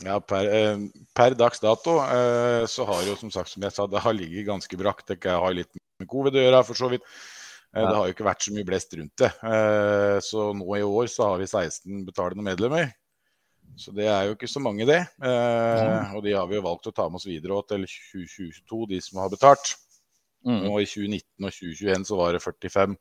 ja 0.06 0.18
per, 0.22 0.46
eh, 0.54 0.78
per 1.16 1.34
dags 1.38 1.60
dato 1.62 1.98
eh, 2.04 2.64
så 2.70 2.86
har 2.86 3.02
jo 3.06 3.16
som 3.18 3.32
sagt, 3.34 3.50
som 3.50 3.64
jeg 3.64 3.74
sa, 3.74 3.86
det 3.90 4.02
har 4.04 4.14
ligget 4.14 4.46
ganske 4.46 4.78
brakt. 4.78 5.10
Det 5.10 5.18
har 5.26 5.54
litt 5.54 5.72
med 5.98 6.08
covid 6.10 6.38
å 6.38 6.44
gjøre, 6.44 6.62
for 6.68 6.78
så 6.78 6.90
vidt. 6.92 7.02
Eh. 7.74 7.82
Det 7.82 7.96
har 7.96 8.06
jo 8.06 8.14
ikke 8.14 8.28
vært 8.28 8.46
så 8.46 8.54
mye 8.54 8.68
blest 8.68 8.94
rundt 8.98 9.24
det. 9.24 9.32
Eh, 9.42 10.18
så 10.24 10.50
nå 10.56 10.68
i 10.78 10.86
år 10.86 11.10
så 11.10 11.32
har 11.32 11.42
vi 11.42 11.50
16 11.50 12.06
betalende 12.06 12.46
medlemmer. 12.46 12.92
Så 13.78 13.92
det 13.94 14.08
er 14.10 14.26
jo 14.26 14.34
ikke 14.34 14.50
så 14.50 14.62
mange, 14.62 14.86
det. 14.88 15.04
Mm. 15.22 16.16
og 16.16 16.22
de 16.24 16.32
har 16.34 16.46
vi 16.50 16.56
jo 16.56 16.64
valgt 16.64 16.88
å 16.90 16.92
ta 16.94 17.04
med 17.06 17.20
oss 17.20 17.28
videre 17.28 17.60
til 17.68 17.84
2022, 17.86 18.78
de 18.90 18.98
som 19.04 19.20
har 19.22 19.30
betalt. 19.30 19.76
Mm. 20.46 20.64
Nå 20.64 20.80
I 20.80 20.86
2019 20.88 21.46
og 21.46 21.52
2021 21.54 22.06
så 22.08 22.18
var 22.18 22.34
det 22.34 22.42
45. 22.42 22.96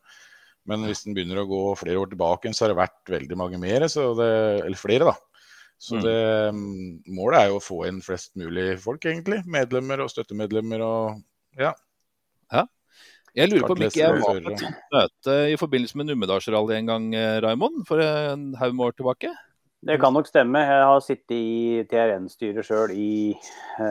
Men 0.67 0.83
hvis 0.83 1.05
den 1.05 1.15
begynner 1.15 1.41
å 1.41 1.47
gå 1.47 1.61
flere 1.79 2.01
år 2.01 2.11
tilbake, 2.11 2.51
så 2.53 2.65
har 2.65 2.73
det 2.73 2.81
vært 2.81 3.11
veldig 3.13 3.37
mange 3.39 3.59
mer. 3.61 3.87
Så 3.91 4.11
det, 4.19 4.29
eller 4.65 4.79
flere, 4.79 5.07
da. 5.07 5.15
Så 5.79 5.95
Mm. 5.95 6.03
det, 6.03 6.53
mm, 6.53 7.15
målet 7.15 7.39
er 7.39 7.47
jo 7.51 7.59
å 7.59 7.63
få 7.63 7.87
inn 7.87 8.01
flest 8.01 8.35
mulig 8.35 8.79
folk, 8.81 8.99
egentlig. 9.05 9.43
Medlemmer 9.45 10.01
og 10.03 10.09
støttemedlemmer 10.09 10.81
og 10.81 11.21
ja. 11.57 11.73
Jeg 13.37 13.51
lurer 13.51 13.67
på 13.69 13.75
om 13.75 13.83
ikke 13.85 13.99
jeg 14.01 14.13
var 14.17 14.39
på 14.41 14.51
et 14.55 14.61
møte 14.95 15.33
i 15.51 15.57
forbindelse 15.61 15.99
med 15.99 16.07
Numedalsrally 16.09 16.73
en 16.79 16.87
gang, 16.89 17.03
eh, 17.13 17.35
Raimond, 17.43 17.83
for 17.85 18.01
en 18.01 18.55
haug 18.57 18.79
år 18.81 18.95
tilbake. 18.97 19.29
Det 19.87 19.95
kan 20.01 20.11
nok 20.15 20.27
stemme. 20.27 20.59
Jeg 20.67 20.87
har 20.89 21.03
sittet 21.03 21.33
i 21.37 21.83
TRN-styret 21.87 22.65
sjøl 22.67 22.91
i 22.91 23.11
eh, 23.31 23.85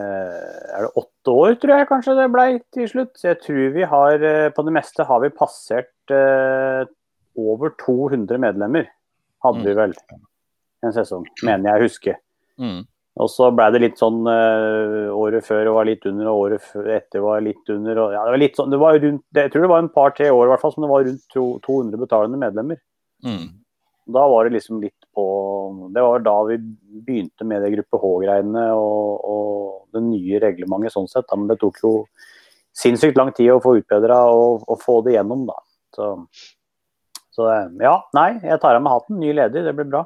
er 0.77 0.85
det 0.85 0.91
åtte 1.01 1.33
år, 1.33 1.55
tror 1.63 1.73
jeg 1.73 1.89
kanskje 1.89 2.17
det 2.19 2.27
blei 2.35 2.49
til 2.75 2.91
slutt. 2.91 3.15
Så 3.17 3.31
jeg 3.31 3.41
tror 3.47 3.73
vi 3.79 3.87
har 3.89 4.27
eh, 4.31 4.49
på 4.53 4.65
det 4.67 4.75
meste 4.77 5.07
har 5.09 5.23
vi 5.25 5.33
passert 5.33 6.13
eh, 6.13 6.83
over 7.41 7.73
200 7.81 8.43
medlemmer. 8.45 8.91
Hadde 9.47 9.65
vi 9.65 9.77
vel 9.79 9.97
en 10.85 10.93
sesong, 10.93 11.25
mener 11.47 11.71
jeg 11.71 11.81
å 11.81 11.87
huske. 11.87 12.17
Mm. 12.61 12.79
Og 13.17 13.33
så 13.33 13.49
blei 13.55 13.71
det 13.73 13.81
litt 13.81 14.01
sånn 14.01 14.27
året 14.29 15.45
før 15.47 15.71
var 15.79 15.87
litt 15.89 16.05
under, 16.09 16.29
og 16.29 16.41
året 16.43 16.89
etter 16.93 17.23
var 17.25 17.41
litt 17.45 17.71
under. 17.73 18.03
Og, 18.03 18.13
ja, 18.13 18.25
det 18.27 18.35
var 18.35 18.43
litt 18.43 18.59
sånn, 18.59 18.73
det 18.75 18.81
var 18.83 18.99
rundt, 19.01 19.25
jeg 19.39 19.53
tror 19.53 19.65
det 19.65 19.71
var 19.73 19.85
en 19.85 19.95
par-tre 19.95 20.29
år 20.29 20.45
i 20.45 20.53
hvert 20.53 20.65
fall, 20.65 20.75
som 20.75 20.85
det 20.85 20.91
var 20.91 21.07
rundt 21.07 21.39
200 21.65 22.03
betalende 22.03 22.41
medlemmer. 22.43 22.83
Mm. 23.25 23.47
Da 24.07 24.23
var 24.31 24.47
det 24.47 24.55
liksom 24.55 24.79
litt 24.83 25.07
på 25.15 25.25
Det 25.95 26.03
var 26.03 26.23
da 26.23 26.35
vi 26.47 26.57
begynte 27.07 27.47
med 27.49 27.65
det 27.65 27.73
gruppe 27.75 27.99
H-greiene 28.03 28.67
og, 28.79 29.25
og 29.27 29.97
det 29.97 30.03
nye 30.05 30.41
reglementet 30.43 30.95
sånn 30.95 31.09
sett. 31.11 31.27
Da. 31.27 31.39
Men 31.39 31.51
det 31.51 31.59
tok 31.63 31.81
jo 31.83 31.93
sinnssykt 32.77 33.19
lang 33.19 33.33
tid 33.37 33.55
å 33.55 33.63
få 33.63 33.77
utbedra 33.81 34.21
og, 34.31 34.67
og 34.69 34.79
få 34.83 35.01
det 35.07 35.17
gjennom, 35.17 35.47
da. 35.49 35.57
Så, 35.97 36.11
så 37.35 37.49
ja, 37.81 37.97
nei, 38.17 38.31
jeg 38.45 38.61
tar 38.63 38.79
av 38.79 38.85
meg 38.85 38.99
hatten. 38.99 39.21
Ny 39.23 39.33
leder, 39.33 39.67
det 39.67 39.75
blir 39.77 39.89
bra. 39.91 40.05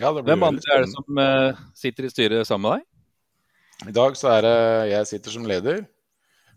Ja, 0.00 0.10
det 0.10 0.22
blir 0.22 0.32
Hvem 0.32 0.46
andre 0.48 0.74
er 0.74 0.84
det 0.84 0.92
som 0.94 1.20
uh, 1.20 1.66
sitter 1.76 2.08
i 2.08 2.12
styret 2.12 2.48
sammen 2.48 2.70
med 2.70 2.80
deg? 2.80 3.90
I 3.92 3.94
dag 3.94 4.16
så 4.16 4.32
er 4.32 4.46
det 4.46 4.56
jeg 4.94 5.10
sitter 5.12 5.36
som 5.36 5.46
leder. 5.46 5.84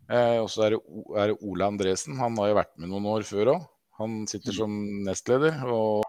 Eh, 0.10 0.38
og 0.42 0.48
så 0.50 0.66
er 0.66 0.74
det, 0.74 0.80
er 1.20 1.32
det 1.32 1.42
Ole 1.46 1.68
Andresen. 1.68 2.18
Han 2.18 2.38
har 2.40 2.50
jo 2.50 2.58
vært 2.58 2.72
med 2.80 2.90
noen 2.90 3.10
år 3.12 3.26
før 3.28 3.54
òg. 3.54 3.66
Han 4.00 4.22
sitter 4.32 4.56
som 4.56 4.72
nestleder 5.04 5.60
og 5.68 6.06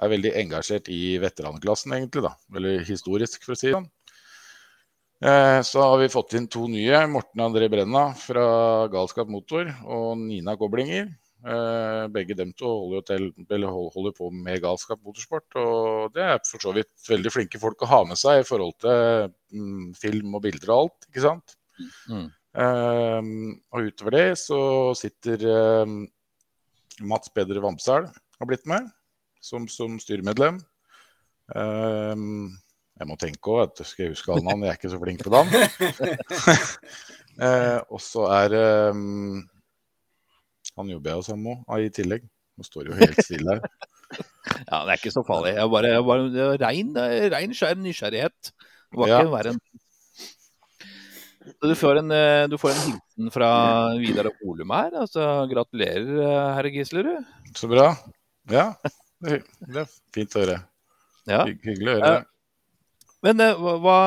er 0.00 0.12
veldig 0.12 0.34
engasjert 0.42 0.90
i 0.92 1.18
veteranklassen, 1.22 1.94
egentlig. 1.96 2.24
da. 2.26 2.34
Eller 2.56 2.84
historisk, 2.86 3.44
for 3.44 3.56
å 3.56 3.58
si 3.60 3.68
det 3.68 3.76
sånn. 3.78 3.88
Eh, 5.20 5.60
så 5.68 5.82
har 5.84 5.98
vi 6.00 6.12
fått 6.12 6.34
inn 6.38 6.48
to 6.48 6.64
nye. 6.72 7.02
Morten 7.12 7.42
André 7.44 7.68
Brenna 7.72 8.10
fra 8.16 8.44
Galskap 8.92 9.28
Motor 9.28 9.68
og 9.84 10.14
Nina 10.22 10.56
Koblinger. 10.56 11.10
Eh, 11.40 12.06
begge 12.12 12.36
dem 12.36 12.52
to 12.56 12.68
holder, 12.68 13.04
til, 13.08 13.66
holder 13.68 14.14
på 14.16 14.30
med 14.32 14.62
Galskap 14.64 15.02
Motorsport. 15.04 15.48
Og 15.60 16.14
det 16.16 16.24
er 16.24 16.40
for 16.48 16.64
så 16.64 16.72
vidt 16.76 16.92
veldig 17.08 17.32
flinke 17.34 17.60
folk 17.60 17.84
å 17.84 17.90
ha 17.92 18.02
med 18.08 18.20
seg 18.20 18.40
i 18.40 18.46
forhold 18.48 18.78
til 18.80 19.28
mm, 19.52 19.90
film 20.00 20.38
og 20.38 20.44
bilder 20.46 20.72
og 20.72 20.86
alt, 20.86 21.10
ikke 21.10 21.26
sant. 21.26 21.56
Mm. 22.08 22.30
Eh, 22.64 23.34
og 23.76 23.90
utover 23.92 24.16
det 24.16 24.24
så 24.40 24.62
sitter 24.98 25.44
Mats 27.00 27.30
Peder 27.32 27.60
Vamsdal 27.60 28.08
har 28.08 28.48
blitt 28.48 28.64
med 28.68 28.88
som, 29.40 29.66
som 29.68 29.98
styremedlem. 30.00 30.60
Um, 31.50 32.52
jeg 33.00 33.08
må 33.08 33.16
tenke 33.18 33.54
òg, 33.54 33.80
skal 33.80 34.04
jeg 34.06 34.14
huske 34.14 34.32
alle 34.34 34.44
navn, 34.46 34.66
jeg 34.66 34.74
er 34.74 34.78
ikke 34.78 34.92
så 34.92 35.00
flink 35.00 35.24
på 35.24 35.32
navn. 35.32 35.54
uh, 37.44 37.78
og 37.88 38.00
så 38.04 38.26
er 38.36 38.56
um, 38.92 39.40
Han 40.76 40.92
jobber 40.92 41.10
jeg 41.10 41.18
jo 41.22 41.26
sammen 41.30 41.62
med 41.64 41.86
i 41.86 41.94
tillegg. 41.96 42.26
Nå 42.60 42.66
står 42.66 42.90
jo 42.90 42.98
helt 43.00 43.24
stille 43.24 43.56
her. 43.58 43.64
Ja, 44.66 44.80
Det 44.82 44.90
er 44.90 44.98
ikke 44.98 45.12
så 45.14 45.22
farlig. 45.22 45.52
Jeg 45.54 45.70
bare, 45.70 45.90
jeg 45.94 46.02
bare, 46.04 46.22
det 46.34 46.46
var 46.48 46.62
rein, 46.64 46.88
rein 47.32 47.52
skjær 47.54 47.78
nysgjerrighet. 47.78 48.50
Det 48.50 48.98
var 48.98 49.08
Ja. 49.08 49.20
ikke 49.22 49.32
verre 49.36 49.52
enn 49.54 49.60
du 51.40 51.74
får, 51.74 51.98
en, 52.00 52.10
eh, 52.12 52.46
du 52.48 52.56
får 52.60 52.72
en 52.74 52.80
hilsen 52.84 53.30
fra 53.32 53.48
Vidar 54.00 54.28
Olum 54.44 54.72
her. 54.74 54.92
Altså, 55.02 55.24
gratulerer, 55.50 56.08
eh, 56.20 56.54
herre 56.56 56.72
Gislerud. 56.74 57.24
Så 57.56 57.68
bra. 57.68 57.94
Ja, 58.50 58.74
det, 59.24 59.40
det 59.68 59.84
er 59.84 59.94
fint 60.14 60.36
å 60.36 60.44
høre. 60.44 60.58
Ja. 61.28 61.44
Hyggelig 61.46 61.92
å 61.92 61.96
høre. 61.98 62.12
Ja. 62.18 62.26
Men 63.24 63.40
eh, 63.44 63.66
hva, 63.84 63.98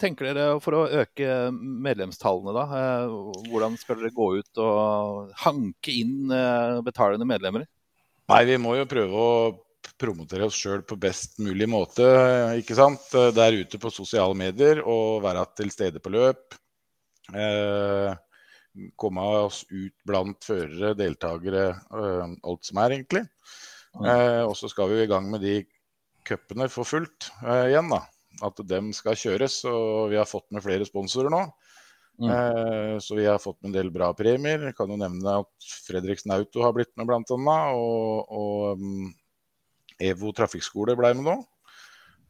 tenker 0.00 0.30
dere 0.30 0.46
for 0.64 0.78
å 0.78 0.84
øke 1.02 1.50
medlemstallene, 1.52 2.54
da? 2.56 2.64
Eh, 2.78 3.50
Hvordan 3.50 3.76
skal 3.80 4.00
dere 4.00 4.14
gå 4.16 4.30
ut 4.40 4.62
og 4.64 5.34
hanke 5.44 5.92
inn 5.92 6.32
eh, 6.32 6.80
betalende 6.86 7.28
medlemmer? 7.28 7.66
Nei, 8.32 8.40
vi 8.48 8.56
må 8.60 8.78
jo 8.78 8.88
prøve 8.88 9.20
å 9.20 9.34
promotere 10.00 10.46
oss 10.48 10.56
sjøl 10.56 10.80
på 10.88 10.96
best 10.96 11.36
mulig 11.44 11.68
måte, 11.68 12.06
ikke 12.56 12.76
sant. 12.78 13.04
Der 13.36 13.58
ute 13.60 13.78
på 13.80 13.92
sosiale 13.92 14.36
medier 14.38 14.80
og 14.80 15.20
være 15.26 15.44
til 15.60 15.68
stede 15.74 16.00
på 16.00 16.14
løp. 16.14 16.56
Eh, 17.36 18.16
komme 18.98 19.28
oss 19.44 19.60
ut 19.68 19.92
blant 20.08 20.40
førere, 20.48 20.94
deltakere, 20.98 21.68
alt 21.92 22.64
som 22.64 22.80
er, 22.80 22.96
egentlig. 22.96 23.26
Eh, 24.02 24.42
og 24.42 24.56
så 24.58 24.70
skal 24.70 24.90
vi 24.90 25.02
i 25.04 25.10
gang 25.10 25.28
med 25.30 25.44
de 25.44 25.60
cupene 26.26 26.66
for 26.72 26.88
fullt 26.88 27.30
eh, 27.44 27.70
igjen, 27.70 27.92
da. 27.92 28.02
At 28.42 28.58
dem 28.66 28.90
skal 28.96 29.18
kjøres. 29.18 29.60
Og 29.70 30.10
vi 30.12 30.18
har 30.18 30.28
fått 30.28 30.48
med 30.54 30.64
flere 30.64 30.88
sponsorer 30.88 31.30
nå. 31.32 31.44
Mm. 32.22 32.30
Eh, 32.30 32.98
så 33.02 33.14
vi 33.18 33.26
har 33.26 33.38
fått 33.42 33.60
med 33.62 33.72
en 33.72 33.76
del 33.78 33.90
bra 33.94 34.12
premier. 34.14 34.68
Jeg 34.68 34.76
kan 34.78 34.90
jo 34.90 34.98
nevne 34.98 35.38
at 35.42 35.68
Fredriksen 35.86 36.34
Auto 36.34 36.62
har 36.62 36.74
blitt 36.76 36.92
med, 36.98 37.10
annet. 37.10 37.34
Og, 37.34 38.34
og 38.34 38.80
um, 38.80 39.12
EVO 40.02 40.34
trafikkskole 40.34 40.96
ble 40.98 41.14
med 41.18 41.26
nå, 41.26 41.36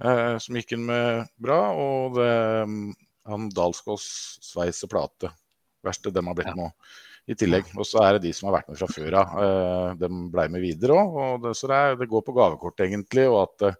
eh, 0.05 0.37
som 0.41 0.61
gikk 0.61 0.77
inn 0.77 0.87
med 0.89 1.33
bra. 1.41 1.61
Og 1.81 2.21
det, 2.21 2.31
um, 2.69 2.93
han 3.29 3.49
Dalskås 3.57 4.07
sveis 4.45 4.83
og 4.85 4.93
plate, 4.93 5.33
verste 5.85 6.13
dem 6.13 6.29
har 6.29 6.37
blitt 6.37 6.53
med 6.53 6.69
òg. 6.69 6.95
I 7.25 7.37
tillegg. 7.39 7.71
Og 7.79 7.87
så 7.89 8.03
er 8.05 8.17
det 8.17 8.27
de 8.27 8.33
som 8.37 8.51
har 8.51 8.59
vært 8.59 8.73
med 8.73 8.81
fra 8.81 8.89
før 8.91 9.19
av. 9.23 9.37
Eh, 9.41 9.91
de 10.03 10.11
ble 10.33 10.49
med 10.53 10.65
videre 10.65 10.97
òg. 11.01 11.47
Så 11.57 11.71
det, 11.71 11.79
er, 11.79 12.01
det 12.01 12.11
går 12.11 12.25
på 12.27 12.35
gavekort, 12.37 12.83
egentlig. 12.85 13.29
Og 13.31 13.39
at 13.47 13.69
eh, 13.71 13.79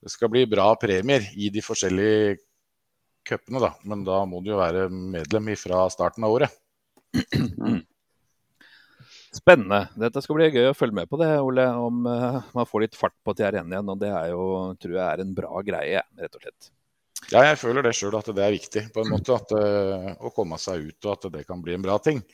det 0.00 0.14
skal 0.14 0.32
bli 0.32 0.46
bra 0.50 0.72
premier 0.80 1.28
i 1.36 1.52
de 1.54 1.62
forskjellige 1.62 2.40
cupene, 3.28 3.62
da. 3.62 3.74
Men 3.86 4.02
da 4.06 4.24
må 4.26 4.40
du 4.42 4.50
jo 4.54 4.58
være 4.60 4.88
medlem 4.90 5.52
fra 5.60 5.84
starten 5.92 6.26
av 6.26 6.34
året. 6.38 6.58
Spennende. 9.30 9.84
Dette 9.94 10.22
skal 10.24 10.40
bli 10.40 10.50
gøy 10.50 10.72
å 10.72 10.74
følge 10.74 10.96
med 10.98 11.10
på 11.10 11.18
det, 11.20 11.30
Ole. 11.44 11.68
Om 11.78 12.02
eh, 12.10 12.50
man 12.56 12.66
får 12.66 12.88
litt 12.88 12.98
fart 12.98 13.14
på 13.22 13.36
TRN 13.38 13.70
igjen. 13.70 13.94
Og 13.94 14.02
det 14.02 14.10
er 14.10 14.34
jo, 14.34 14.44
tror 14.82 14.98
jeg 14.98 15.06
er 15.06 15.22
en 15.22 15.34
bra 15.36 15.62
greie, 15.66 16.02
rett 16.18 16.34
og 16.34 16.42
slett. 16.42 16.72
Ja, 17.30 17.44
jeg 17.44 17.60
føler 17.60 17.84
det 17.86 17.94
sjøl 17.94 18.16
at 18.18 18.30
det 18.34 18.42
er 18.42 18.56
viktig 18.56 18.88
på 18.90 19.04
en 19.04 19.12
måte. 19.12 19.36
At, 19.36 19.52
å 20.18 20.34
komme 20.34 20.58
seg 20.58 20.88
ut 20.88 21.06
og 21.06 21.12
at 21.14 21.28
det 21.36 21.46
kan 21.46 21.62
bli 21.62 21.76
en 21.76 21.84
bra 21.84 22.00
ting. 22.02 22.24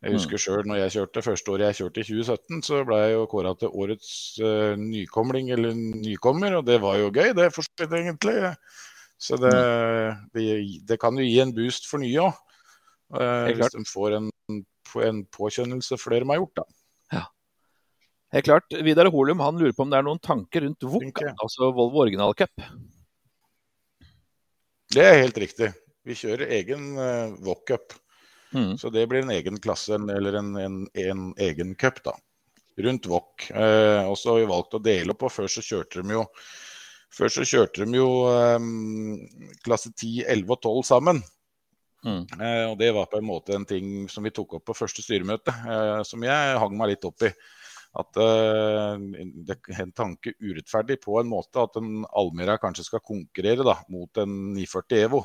Jeg 0.00 0.16
husker 0.16 0.40
sjøl 0.40 0.62
når 0.64 0.78
jeg 0.80 0.92
kjørte 0.94 1.22
første 1.26 1.52
året 1.52 1.66
jeg 1.66 1.78
kjørte 1.82 2.00
i 2.00 2.06
2017, 2.08 2.62
så 2.64 2.78
ble 2.88 3.00
jeg 3.02 3.12
jo 3.12 3.24
kåra 3.28 3.52
til 3.60 3.74
årets 3.82 4.12
uh, 4.40 4.72
nykomling 4.80 5.50
eller 5.52 5.76
nykommer, 5.76 6.56
og 6.56 6.64
det 6.68 6.78
var 6.80 6.96
jo 7.02 7.10
gøy, 7.12 7.34
det 7.36 7.50
for 7.52 7.66
så 7.66 7.82
vidt 7.82 7.98
egentlig. 7.98 8.36
Så 9.20 9.36
det, 9.36 9.52
det, 10.32 10.46
det 10.88 10.96
kan 11.02 11.20
jo 11.20 11.26
gi 11.26 11.36
en 11.44 11.52
boost 11.52 11.90
for 11.90 12.00
nye 12.00 12.30
òg. 12.30 12.40
uh, 13.12 13.50
hvis 13.52 13.76
de 13.76 13.84
får 13.90 14.16
en, 14.22 14.30
en 15.10 15.24
påkjennelse 15.36 16.00
for 16.00 16.14
det 16.14 16.22
de 16.24 16.32
har 16.32 16.40
gjort, 16.40 16.62
da. 16.62 16.68
Helt 18.30 18.46
klart. 18.46 18.70
Vidar 18.86 19.10
Holum 19.10 19.40
han 19.42 19.58
lurer 19.58 19.74
på 19.74 19.82
om 19.82 19.90
det 19.90 19.98
er 19.98 20.06
noen 20.06 20.20
tanker 20.22 20.62
rundt 20.62 20.86
VOK, 20.86 21.22
altså 21.32 21.72
Volvo 21.74 22.04
Original 22.04 22.34
Cup. 22.38 22.62
Det 24.94 25.02
er 25.02 25.18
helt 25.24 25.38
riktig. 25.38 25.72
Vi 26.06 26.14
kjører 26.18 26.52
egen 26.56 26.92
uh, 26.98 27.34
Wok-cup. 27.46 27.98
Mm. 28.54 28.72
Så 28.78 28.90
det 28.90 29.06
blir 29.10 29.22
en 29.24 29.34
egen 29.34 29.60
klasse, 29.62 29.94
eller 29.94 30.40
en, 30.40 30.56
en, 30.56 30.80
en 30.94 31.28
egen 31.38 31.74
cup, 31.78 32.02
da. 32.04 32.16
Rundt 32.80 33.06
Wok. 33.10 33.50
Eh, 33.50 34.04
og 34.08 34.16
så 34.18 34.32
har 34.32 34.40
vi 34.40 34.50
valgt 34.50 34.76
å 34.78 34.82
dele 34.82 35.14
opp, 35.14 35.26
og 35.28 35.34
før 35.34 35.50
så 35.50 35.64
kjørte 35.64 36.02
de 36.02 36.16
jo 36.18 36.24
Før 37.10 37.32
så 37.34 37.42
kjørte 37.42 37.82
de 37.84 37.98
jo 37.98 38.08
eh, 38.30 38.66
klasse 39.66 39.90
10, 39.90 40.24
11 40.30 40.54
og 40.54 40.60
12 40.62 40.84
sammen. 40.92 41.22
Mm. 42.06 42.22
Eh, 42.40 42.66
og 42.70 42.76
det 42.80 42.92
var 42.96 43.08
på 43.10 43.18
en 43.18 43.26
måte 43.26 43.56
en 43.56 43.66
ting 43.68 44.06
som 44.08 44.24
vi 44.24 44.32
tok 44.34 44.56
opp 44.56 44.68
på 44.70 44.76
første 44.78 45.02
styremøte, 45.04 45.52
eh, 45.52 46.02
som 46.06 46.22
jeg 46.24 46.60
hang 46.62 46.76
meg 46.78 46.94
litt 46.94 47.08
opp 47.08 47.26
i. 47.26 47.32
At 48.00 48.20
eh, 48.22 49.02
det 49.48 49.56
er 49.58 49.82
en 49.82 49.92
tanke 49.96 50.36
urettferdig 50.38 51.00
på 51.02 51.18
en 51.20 51.30
måte 51.30 51.60
at 51.62 51.76
en 51.80 52.04
Almira 52.16 52.56
kanskje 52.62 52.86
skal 52.86 53.02
konkurrere 53.04 53.66
da, 53.66 53.80
mot 53.90 54.22
en 54.22 54.36
940 54.54 55.02
Evo. 55.02 55.24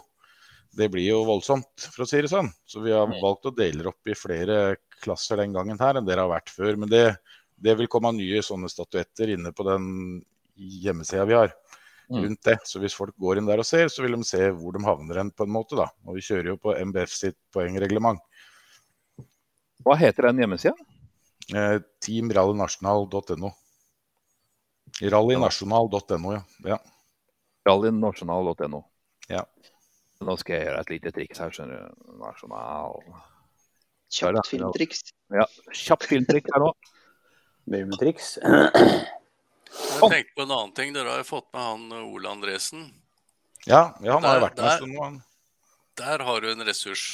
Det 0.76 0.90
blir 0.92 1.06
jo 1.08 1.22
voldsomt, 1.28 1.86
for 1.94 2.04
å 2.04 2.08
si 2.10 2.20
det 2.20 2.32
sånn. 2.32 2.50
Så 2.68 2.82
vi 2.84 2.92
har 2.92 3.08
valgt 3.08 3.48
å 3.48 3.54
dele 3.56 3.88
opp 3.88 4.12
i 4.12 4.18
flere 4.18 4.76
klasser 5.02 5.40
den 5.40 5.54
gangen 5.56 5.80
her 5.80 5.96
enn 5.96 6.08
dere 6.08 6.26
har 6.26 6.34
vært 6.34 6.52
før. 6.52 6.76
Men 6.82 6.92
det, 6.92 7.06
det 7.56 7.78
vil 7.80 7.88
komme 7.92 8.12
nye 8.18 8.42
sånne 8.44 8.68
statuetter 8.72 9.32
inne 9.38 9.54
på 9.56 9.64
den 9.68 9.86
hjemmesida 10.56 11.26
vi 11.30 11.38
har 11.40 11.56
Mm. 12.06 12.20
rundt 12.22 12.44
det. 12.46 12.60
Så 12.70 12.78
hvis 12.78 12.94
folk 12.94 13.16
går 13.18 13.40
inn 13.40 13.48
der 13.50 13.58
og 13.58 13.66
ser, 13.66 13.88
så 13.90 14.04
vil 14.04 14.14
de 14.14 14.24
se 14.24 14.38
hvor 14.54 14.76
de 14.76 14.84
havner 14.86 15.18
hen, 15.18 15.32
på 15.34 15.42
en 15.48 15.50
måte. 15.56 15.74
da. 15.74 15.88
Og 16.06 16.20
vi 16.20 16.22
kjører 16.22 16.52
jo 16.52 16.58
på 16.62 16.76
MBF 16.78 17.10
sitt 17.10 17.38
poengreglement. 17.50 18.22
Hva 19.82 19.96
heter 19.98 20.28
den 20.30 20.44
hjemmesida? 20.44 20.76
Eh, 21.50 21.80
Teamrallynasjonal.no. 22.06 23.50
Rallynasjonal.no, 25.02 26.34
ja. 26.36 26.44
ja. 26.76 26.78
Rallynasjonal.no. 27.66 28.84
Ja. 29.34 29.42
Nå 30.26 30.36
skal 30.42 30.58
jeg 30.58 30.68
gjøre 30.68 30.82
et 30.82 30.92
lite 30.96 31.12
triks 31.14 31.42
her, 31.42 31.54
skjønner 31.54 31.82
du. 31.86 32.14
Nasjonal 32.22 33.02
Kjapt 34.16 34.48
filmtriks. 34.48 35.02
Ja, 35.34 35.46
kjapt 35.74 36.08
filmtriks 36.10 36.52
her 36.54 36.62
nå. 36.62 36.72
Mumletriks. 37.72 38.36
Jeg 39.76 40.08
tenkte 40.08 40.36
på 40.38 40.44
en 40.46 40.52
annen 40.54 40.74
ting. 40.78 40.94
Dere 40.96 41.12
har 41.12 41.20
jo 41.20 41.28
fått 41.28 41.48
med 41.52 41.64
han 41.66 41.82
eh, 41.92 42.04
Ole 42.14 42.30
Andresen. 42.32 42.86
Ja, 43.66 43.96
ja, 44.00 44.14
han 44.14 44.24
har 44.24 44.38
jo 44.38 44.44
vært 44.46 44.60
med 44.60 44.68
en 44.70 44.78
stund 44.78 44.94
nå. 44.94 45.02
han. 45.04 45.18
Der 46.00 46.24
har 46.28 46.44
du 46.44 46.52
en 46.52 46.64
ressurs. 46.68 47.06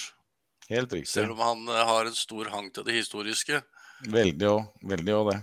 Helt 0.70 0.94
riktig. 0.94 1.10
Selv 1.10 1.34
om 1.34 1.42
han 1.42 1.64
eh, 1.72 1.82
har 1.90 2.10
en 2.10 2.18
stor 2.18 2.52
hang 2.54 2.70
til 2.76 2.86
det 2.86 3.00
historiske. 3.00 3.64
Veldig 4.12 4.50
òg. 4.52 4.68
Veldig 4.94 5.16
òg 5.18 5.32
det. 5.32 5.40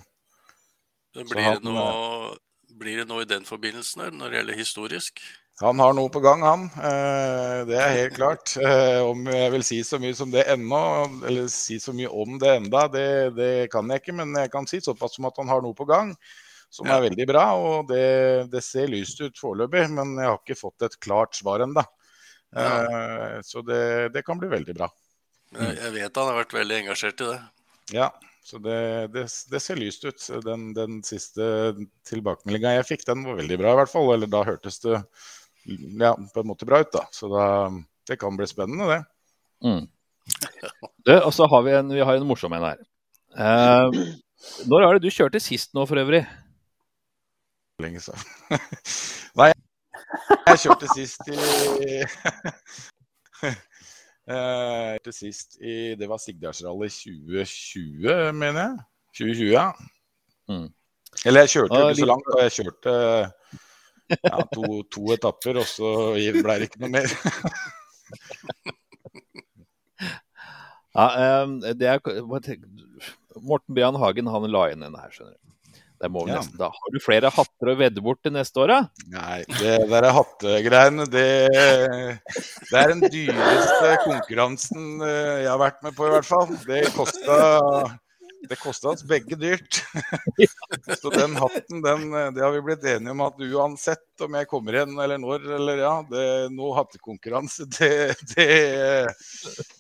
Blir 1.18 1.42
han, 1.42 1.58
det, 1.58 1.72
noe, 1.72 2.36
blir 2.78 3.02
det 3.02 3.08
noe 3.10 3.24
i 3.24 3.30
den 3.30 3.48
forbindelsen 3.48 4.04
her, 4.04 4.14
når 4.14 4.30
det 4.30 4.40
gjelder 4.42 4.60
historisk? 4.60 5.24
Han 5.58 5.80
har 5.82 5.94
noe 5.96 6.10
på 6.14 6.20
gang, 6.22 6.42
han. 6.46 6.66
Eh, 6.78 7.60
det 7.66 7.78
er 7.82 7.96
helt 7.96 8.14
klart. 8.14 8.52
Eh, 8.62 9.00
om 9.02 9.24
jeg 9.26 9.50
vil 9.56 9.64
si 9.66 9.78
så 9.86 9.98
mye 9.98 10.14
som 10.14 10.30
det 10.30 10.44
ennå, 10.52 10.82
eller 11.26 11.48
si 11.50 11.80
så 11.82 11.94
mye 11.96 12.10
om 12.14 12.36
det 12.38 12.52
enda, 12.60 12.84
det, 12.92 13.08
det 13.34 13.50
kan 13.72 13.90
jeg 13.90 14.04
ikke. 14.04 14.14
Men 14.20 14.36
jeg 14.38 14.52
kan 14.52 14.68
si 14.70 14.78
såpass 14.84 15.16
som 15.18 15.26
at 15.26 15.40
han 15.42 15.50
har 15.50 15.64
noe 15.64 15.74
på 15.74 15.88
gang 15.88 16.12
som 16.70 16.86
er 16.86 17.02
veldig 17.08 17.26
bra. 17.26 17.42
Og 17.58 17.90
det, 17.90 18.06
det 18.52 18.62
ser 18.62 18.92
lyst 18.92 19.18
ut 19.24 19.40
foreløpig, 19.40 19.88
men 19.96 20.14
jeg 20.20 20.30
har 20.30 20.38
ikke 20.38 20.60
fått 20.60 20.86
et 20.86 20.94
klart 21.02 21.34
svar 21.38 21.66
ennå. 21.66 21.82
Ja. 22.48 23.42
så 23.44 23.60
det, 23.60 24.14
det 24.14 24.22
kan 24.24 24.38
bli 24.40 24.48
veldig 24.48 24.72
bra. 24.78 24.86
Jeg 25.52 25.90
vet 25.92 26.16
han 26.16 26.30
har 26.30 26.38
vært 26.38 26.54
veldig 26.56 26.78
engasjert 26.78 27.20
i 27.20 27.26
det. 27.28 27.40
Ja, 27.98 28.06
så 28.48 28.56
det, 28.64 28.78
det, 29.12 29.26
det 29.50 29.60
ser 29.60 29.76
lyst 29.76 30.06
ut. 30.06 30.22
Den, 30.46 30.70
den 30.76 31.02
siste 31.04 31.74
tilbakemeldinga 32.08 32.78
jeg 32.78 32.86
fikk, 32.94 33.04
den 33.10 33.26
var 33.26 33.36
veldig 33.42 33.58
bra 33.60 33.74
i 33.74 33.80
hvert 33.82 33.92
fall. 33.92 34.14
Eller 34.14 34.30
da 34.32 34.40
hørtes 34.46 34.80
det 34.86 35.02
ja, 36.00 36.14
på 36.34 36.42
en 36.42 36.50
måte 36.50 36.66
bra 36.68 36.82
ut, 36.82 36.90
da. 36.92 37.06
Så 37.12 37.28
da, 37.32 37.44
det 38.08 38.18
kan 38.20 38.36
bli 38.36 38.46
spennende, 38.48 38.88
det. 38.88 39.02
Mm. 39.64 39.84
Du, 41.04 41.12
og 41.16 41.32
så 41.34 41.46
har 41.48 41.64
vi 41.66 41.74
en, 41.76 41.94
vi 41.94 42.04
har 42.04 42.18
en 42.18 42.28
morsom 42.28 42.52
en 42.56 42.68
her. 42.68 42.82
Eh, 43.38 43.98
når 44.70 44.84
er 44.84 44.96
det 44.96 45.08
du 45.08 45.14
kjørte 45.14 45.40
sist 45.42 45.74
nå, 45.76 45.86
for 45.88 46.00
øvrig? 46.00 46.22
Lenge 47.82 48.00
siden. 48.02 48.20
Nei, 49.38 49.52
jeg 50.48 50.62
kjørte 50.64 50.86
sist 50.94 51.20
i 51.30 51.32
uh, 54.32 54.94
Til 55.04 55.14
sist 55.14 55.48
i 55.60 55.94
Det 55.98 56.08
var 56.10 56.18
Sigdalsrally 56.22 56.88
2020, 56.90 58.32
mener 58.34 58.60
jeg. 58.62 58.74
2020, 59.20 59.52
ja. 59.52 59.66
Mm. 60.48 60.68
Eller 61.26 61.46
jeg 61.46 61.54
kjørte 61.54 61.78
jo 61.78 61.88
ikke 61.88 62.02
så 62.02 62.12
langt, 62.12 62.28
og 62.34 62.38
jeg 62.42 62.56
kjørte 62.58 62.92
ja, 64.16 64.42
to, 64.54 64.82
to 64.92 65.12
etapper, 65.14 65.60
og 65.62 65.68
så 65.68 65.92
ble 66.16 66.58
det 66.60 66.70
ikke 66.70 66.84
noe 66.84 66.94
mer. 66.98 67.14
Ja, 70.98 71.04
eh, 71.14 71.74
det 71.78 71.86
er, 71.86 72.00
Morten 73.38 73.76
Brian 73.76 73.98
Hagen 74.00 74.30
han 74.32 74.48
la 74.50 74.64
inn 74.72 74.82
denne 74.82 74.98
her, 74.98 75.12
skjønner 75.14 75.36
du. 75.36 75.48
Ja. 75.98 76.38
Har 76.62 76.92
du 76.94 77.00
flere 77.02 77.30
hatter 77.34 77.70
å 77.72 77.74
vedde 77.78 78.02
bort 78.02 78.20
til 78.22 78.30
neste 78.36 78.60
år, 78.62 78.70
da? 78.70 79.06
Nei, 79.10 79.40
det 79.58 79.72
der 79.90 80.06
hattegreiene, 80.14 81.08
det, 81.10 81.24
det 81.50 82.78
er 82.78 82.92
den 82.92 83.02
dyreste 83.02 83.96
konkurransen 84.04 85.02
eh, 85.02 85.42
jeg 85.42 85.50
har 85.50 85.58
vært 85.58 85.82
med 85.82 85.96
på, 85.98 86.06
i 86.06 86.12
hvert 86.14 86.28
fall. 86.28 86.54
Det 86.68 86.84
kosta, 86.94 87.38
det 88.48 88.56
kosta 88.56 88.88
oss 88.88 89.04
begge 89.04 89.36
dyrt. 89.36 89.80
Så 91.00 91.10
den 91.10 91.36
hatten, 91.36 91.82
den, 91.82 92.14
eh, 92.14 92.30
det 92.32 92.42
har 92.42 92.52
vi 92.52 92.62
blitt 92.62 92.84
enige 92.84 93.10
om 93.10 93.20
at 93.26 93.40
uansett 93.40 94.24
om 94.24 94.34
jeg 94.38 94.48
kommer 94.50 94.76
igjen 94.76 94.94
eller 94.98 95.20
når, 95.20 95.44
eller 95.58 95.82
ja, 95.82 95.92
det, 96.10 96.24
noe 96.54 96.76
hattekonkurranse, 96.78 97.66
det, 97.78 98.14
det, 98.34 98.48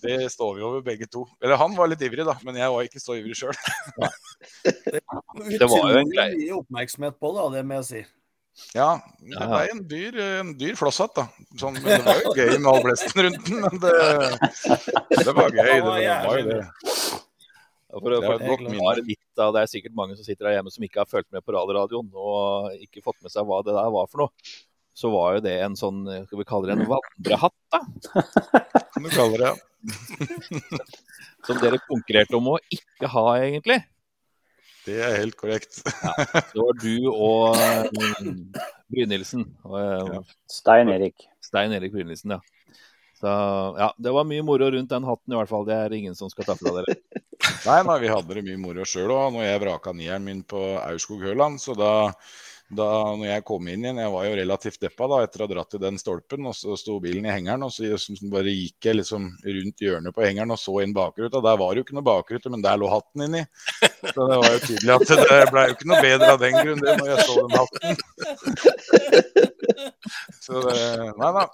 det 0.02 0.18
står 0.32 0.58
vi 0.58 0.66
over 0.66 0.84
begge 0.86 1.08
to. 1.10 1.26
Eller 1.42 1.60
han 1.60 1.76
var 1.78 1.90
litt 1.92 2.02
ivrig, 2.02 2.26
da, 2.28 2.36
men 2.46 2.58
jeg 2.58 2.74
var 2.74 2.88
ikke 2.88 3.02
så 3.02 3.18
ivrig 3.18 3.38
sjøl. 3.38 3.56
Det 4.78 5.66
var 5.66 5.90
jo 5.92 5.98
en 6.00 6.10
greie. 6.10 6.34
mye 6.36 6.56
oppmerksomhet 6.58 7.16
på 7.20 7.30
det, 7.34 7.44
det 7.56 7.62
må 7.66 7.78
jeg 7.78 7.86
si. 7.88 8.00
Ja, 8.74 8.88
det 9.22 9.38
ble 9.38 9.60
en 9.72 9.82
dyr, 9.90 10.18
en 10.40 10.50
dyr 10.58 10.76
flosshatt, 10.78 11.14
da. 11.16 11.26
Sånn, 11.60 11.78
det 11.84 12.00
var 12.04 12.20
jo 12.24 12.34
gøy 12.34 12.56
med 12.56 12.68
all 12.72 12.82
blesten 12.84 13.24
rundt 13.26 13.46
den, 13.46 13.62
men 13.62 13.82
det, 13.82 13.94
det 15.14 15.34
var 15.36 15.54
gøy. 15.54 15.62
Det 15.62 15.80
var, 15.86 16.02
det 16.02 16.18
var 16.26 16.40
jo 16.40 16.48
det. 16.50 16.60
Ja, 17.88 18.00
For, 18.02 18.12
Det 18.12 18.20
for 18.20 18.30
er 18.30 18.36
et 18.36 18.42
å 18.44 18.48
godt 18.52 18.64
forklare 18.68 19.04
litt, 19.06 19.22
da, 19.38 19.50
det 19.54 19.60
er 19.62 19.70
sikkert 19.72 19.94
mange 19.96 20.16
som 20.18 20.26
sitter 20.26 20.48
der 20.48 20.58
hjemme 20.58 20.72
som 20.74 20.84
ikke 20.84 21.00
har 21.00 21.08
fulgt 21.08 21.30
med 21.32 21.44
på 21.44 21.54
rallradioen 21.56 22.10
og 22.12 22.72
ikke 22.84 23.04
fått 23.04 23.20
med 23.24 23.32
seg 23.32 23.46
hva 23.48 23.62
det 23.64 23.76
der 23.76 23.92
var 23.94 24.10
for 24.12 24.26
noe. 24.26 24.56
Så 24.98 25.12
var 25.14 25.36
jo 25.36 25.44
det 25.44 25.54
en 25.62 25.76
sånn, 25.78 26.00
skal 26.26 26.40
vi 26.40 26.46
kalle 26.48 26.68
det 26.68 26.74
en 26.74 26.88
vandrehatt, 26.90 27.54
da. 27.70 27.80
Som 28.92 29.06
du 29.06 29.10
kaller 29.14 29.44
det. 29.44 29.52
Som 31.46 31.60
dere 31.62 31.78
konkurrerte 31.86 32.34
om 32.36 32.50
å 32.50 32.58
ikke 32.74 33.10
ha, 33.12 33.24
egentlig. 33.44 33.78
Det 34.88 34.98
er 35.04 35.18
helt 35.20 35.36
korrekt. 35.38 35.80
Det 35.84 36.58
var 36.58 36.76
du 36.82 37.08
og 37.12 37.58
um, 37.94 38.44
Brynildsen. 38.90 39.46
Eh, 39.68 40.12
Ja. 40.16 40.22
Stein 40.50 40.90
Erik. 40.92 41.28
Stein 41.44 41.74
Erik 41.76 41.92
Brynildsen, 41.94 42.34
ja. 42.38 42.40
Så 43.18 43.30
ja, 43.78 43.92
det 43.98 44.12
var 44.14 44.26
mye 44.28 44.44
moro 44.46 44.70
rundt 44.70 44.90
den 44.90 45.06
hatten 45.06 45.34
i 45.34 45.38
hvert 45.38 45.50
fall. 45.50 45.66
Det 45.66 45.74
er 45.76 45.94
ingen 45.96 46.14
som 46.18 46.30
skal 46.30 46.46
ta 46.48 46.58
fra 46.58 46.74
dere. 46.78 46.98
Nei, 47.68 47.82
nei, 47.84 47.98
vi 48.00 48.08
hadde 48.08 48.32
det 48.32 48.42
mye 48.46 48.56
moro 48.56 48.84
sjøl 48.88 49.10
òg 49.12 49.34
når 49.34 49.42
jeg 49.44 49.60
vraka 49.60 49.92
nieren 49.92 50.24
min 50.24 50.38
på 50.48 50.60
Aurskog-Høland. 50.80 51.60
Så 51.60 51.74
da, 51.76 51.90
da 52.72 52.86
når 53.12 53.26
jeg 53.28 53.44
kom 53.50 53.68
inn 53.68 53.84
igjen, 53.84 54.00
jeg 54.00 54.12
var 54.14 54.24
jo 54.24 54.38
relativt 54.38 54.80
deppa 54.86 55.08
da, 55.12 55.18
etter 55.26 55.44
å 55.44 55.44
ha 55.44 55.52
dratt 55.52 55.76
i 55.76 55.80
den 55.82 56.00
stolpen, 56.00 56.48
og 56.48 56.56
så 56.56 56.78
sto 56.80 56.96
bilen 57.04 57.28
i 57.28 57.34
hengeren, 57.34 57.66
og 57.66 57.72
så 57.74 57.84
bare 58.32 58.54
gikk 58.54 58.88
jeg 58.88 58.96
liksom 59.02 59.28
rundt 59.44 59.84
hjørnet 59.84 60.16
på 60.16 60.24
hengeren 60.24 60.56
og 60.56 60.60
så 60.62 60.78
inn 60.80 60.96
bakruta. 60.96 61.44
Der 61.44 61.60
var 61.60 61.68
det 61.74 61.82
jo 61.82 61.84
ikke 61.84 61.98
noe 61.98 62.08
bakrute, 62.08 62.54
men 62.54 62.64
der 62.64 62.80
lå 62.80 62.88
hatten 62.94 63.26
inni. 63.28 63.44
Så 64.00 64.16
det 64.16 64.40
var 64.40 64.48
jo 64.48 64.64
tydelig 64.64 64.96
at 64.96 65.08
det 65.12 65.40
ble 65.52 65.68
jo 65.68 65.76
ikke 65.76 65.92
noe 65.92 66.02
bedre 66.08 66.32
av 66.32 66.40
den 66.46 66.56
grunn, 66.62 66.84
det, 66.86 66.96
når 67.02 67.08
jeg 67.12 67.20
så 67.28 67.34
den 67.42 67.58
hatten. 67.60 67.92
Så 70.48 70.64
det, 70.64 70.80
nei 71.20 71.32
da. 71.36 71.44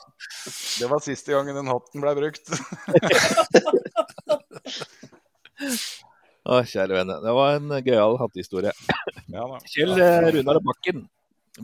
Det 0.46 0.86
var 0.94 1.02
siste 1.02 1.34
gangen 1.34 1.58
den 1.58 1.74
hatten 1.74 2.06
ble 2.06 2.14
brukt. 2.22 2.46
Å, 6.44 6.60
kjære 6.68 6.98
vene. 6.98 7.16
Det 7.24 7.32
var 7.32 7.56
en 7.56 7.76
gøyal 7.80 8.18
hattehistorie. 8.20 8.72
Ja. 9.32 9.46
Kjell 9.72 9.94
eh, 9.96 10.30
Runar 10.34 10.60
Bakken 10.64 11.06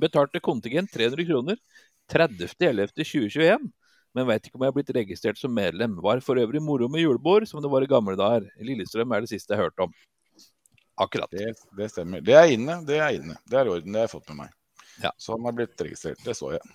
betalte 0.01 0.41
kontingent 0.41 0.93
300 0.95 1.27
kroner 1.29 1.59
30.11.2021, 2.11 3.67
men 4.17 4.27
veit 4.27 4.47
ikke 4.47 4.57
om 4.59 4.65
jeg 4.65 4.73
har 4.73 4.77
blitt 4.79 4.95
registrert 4.97 5.39
som 5.39 5.53
medlem. 5.55 5.99
Var 6.03 6.23
for 6.25 6.41
øvrig 6.41 6.63
moro 6.65 6.89
med 6.91 7.05
julebord, 7.05 7.47
som 7.47 7.63
det 7.63 7.71
var 7.71 7.85
i 7.85 7.91
gamle 7.91 8.17
dager. 8.19 8.49
Lillestrøm 8.65 9.13
er 9.15 9.27
det 9.27 9.33
siste 9.35 9.55
jeg 9.55 9.63
hørte 9.67 9.87
om. 9.87 9.95
Akkurat. 11.01 11.31
Det, 11.33 11.53
det 11.77 11.91
stemmer. 11.93 12.25
Det 12.25 12.35
er 12.37 12.57
inne. 12.57 12.81
Det 12.89 12.99
er 13.01 13.21
inne. 13.21 13.37
Det 13.49 13.61
er 13.61 13.69
i 13.69 13.75
orden. 13.77 13.93
Det 13.93 14.01
har 14.01 14.09
jeg 14.09 14.15
fått 14.17 14.33
med 14.33 14.43
meg. 14.43 14.57
Ja. 15.05 15.13
Så 15.21 15.37
han 15.37 15.47
har 15.49 15.57
blitt 15.57 15.81
registrert. 15.81 16.21
Det 16.25 16.35
så 16.37 16.55
jeg. 16.57 16.75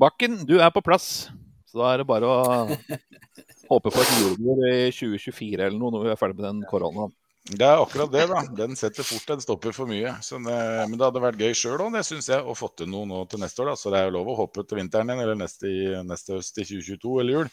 Bakken, 0.00 0.42
du 0.48 0.58
er 0.58 0.72
på 0.74 0.82
plass. 0.84 1.28
Så 1.68 1.80
da 1.80 1.92
er 1.92 2.02
det 2.02 2.08
bare 2.08 2.28
å 2.28 2.66
håpe 3.72 3.92
på 3.92 4.02
et 4.02 4.14
julebord 4.18 4.66
i 4.68 4.90
2024 4.92 5.68
eller 5.68 5.78
noe, 5.78 5.94
når 5.94 6.08
vi 6.08 6.12
er 6.12 6.20
ferdig 6.20 6.40
med 6.40 6.48
den 6.50 6.64
koronaen. 6.68 7.14
Det 7.42 7.66
er 7.66 7.80
akkurat 7.82 8.10
det, 8.12 8.26
da. 8.30 8.42
Den 8.54 8.76
setter 8.78 9.02
fort 9.06 9.30
en 9.34 9.40
stopper 9.42 9.74
for 9.74 9.90
mye. 9.90 10.12
Så 10.22 10.38
men 10.38 10.94
det 10.94 11.02
hadde 11.02 11.22
vært 11.24 11.40
gøy 11.42 11.56
sjøl 11.58 11.80
òg, 11.82 11.96
det 11.96 12.04
syns 12.06 12.30
jeg, 12.30 12.38
å 12.38 12.54
få 12.54 12.68
til 12.78 12.90
noe 12.92 13.08
nå 13.10 13.24
til 13.30 13.42
neste 13.42 13.64
år. 13.64 13.72
da. 13.72 13.78
Så 13.80 13.90
det 13.90 13.98
er 13.98 14.06
jo 14.06 14.16
lov 14.20 14.30
å 14.30 14.36
håpe 14.44 14.62
til 14.62 14.78
vinteren 14.78 15.10
igjen, 15.10 15.24
eller 15.24 15.40
neste, 15.40 15.72
neste 16.06 16.36
høst 16.38 16.60
i 16.62 16.66
2022 16.68 17.16
eller 17.24 17.38
jul. 17.40 17.50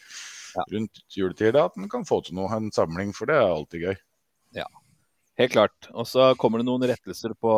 Ja. 0.54 0.68
Rundt 0.76 1.02
juletid, 1.16 1.56
da, 1.58 1.66
at 1.70 1.82
man 1.82 1.90
kan 1.90 2.06
få 2.06 2.22
til 2.26 2.38
noe, 2.38 2.52
en 2.54 2.70
samling, 2.74 3.16
for 3.18 3.30
det 3.30 3.40
er 3.40 3.50
alltid 3.50 3.90
gøy. 3.90 3.98
Ja, 4.58 4.70
Helt 5.40 5.54
klart. 5.54 5.88
Og 5.96 6.04
så 6.10 6.34
kommer 6.36 6.60
det 6.60 6.68
noen 6.68 6.84
rettelser 6.90 7.32
på 7.40 7.52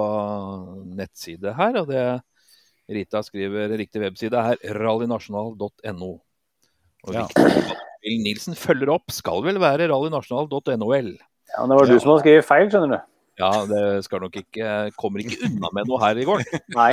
nettside 0.94 1.56
her. 1.58 1.80
og 1.82 1.88
det 1.90 2.03
Rita 2.91 3.24
skriver 3.26 3.72
riktig 3.80 4.03
webside 4.03 4.38
er 4.38 4.78
rallynasjonal.no. 4.78 6.12
Og 7.08 7.16
Ja. 7.16 7.26
Nilsen 8.02 8.58
følger 8.58 8.90
opp 8.94 9.14
skal 9.14 9.41
vel 9.45 9.58
være 9.62 9.88
rallynasjonal.nol. 9.90 11.12
Ja, 11.52 11.61
men 11.65 11.69
det 11.73 11.78
var 11.82 11.86
du 11.90 11.99
som 11.99 12.11
hadde 12.14 12.23
skrevet 12.23 12.48
feil, 12.48 12.69
skjønner 12.72 12.91
du. 12.95 12.99
Ja, 13.41 13.52
det 13.65 13.82
skal 14.06 14.19
nok 14.22 14.36
ikke 14.38 14.91
Kommer 14.99 15.19
ikke 15.23 15.40
unna 15.48 15.69
med 15.73 15.88
noe 15.90 15.99
her 16.03 16.15
i 16.22 16.26
går. 16.28 16.44
Nei. 16.78 16.91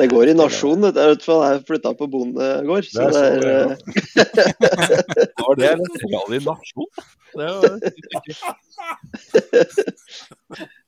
Det 0.00 0.06
går 0.08 0.30
i 0.32 0.34
nasjon, 0.38 0.80
dette 0.80 0.96
er 1.02 1.10
i 1.10 1.12
hvert 1.12 1.24
fall 1.26 1.42
jeg 1.44 1.64
flytta 1.68 1.90
på 1.98 2.06
bondegård. 2.08 2.86
Så 2.88 3.04
Det 3.04 3.12
det 3.12 3.20
er 3.20 3.26
er, 3.36 3.74
så, 3.76 4.14
eh, 4.16 5.34
Var 5.44 5.58
det 5.60 5.68
en 5.74 5.82
rally 6.14 6.38
nasjon? 6.46 6.88
Det 7.36 7.48
var 7.60 7.78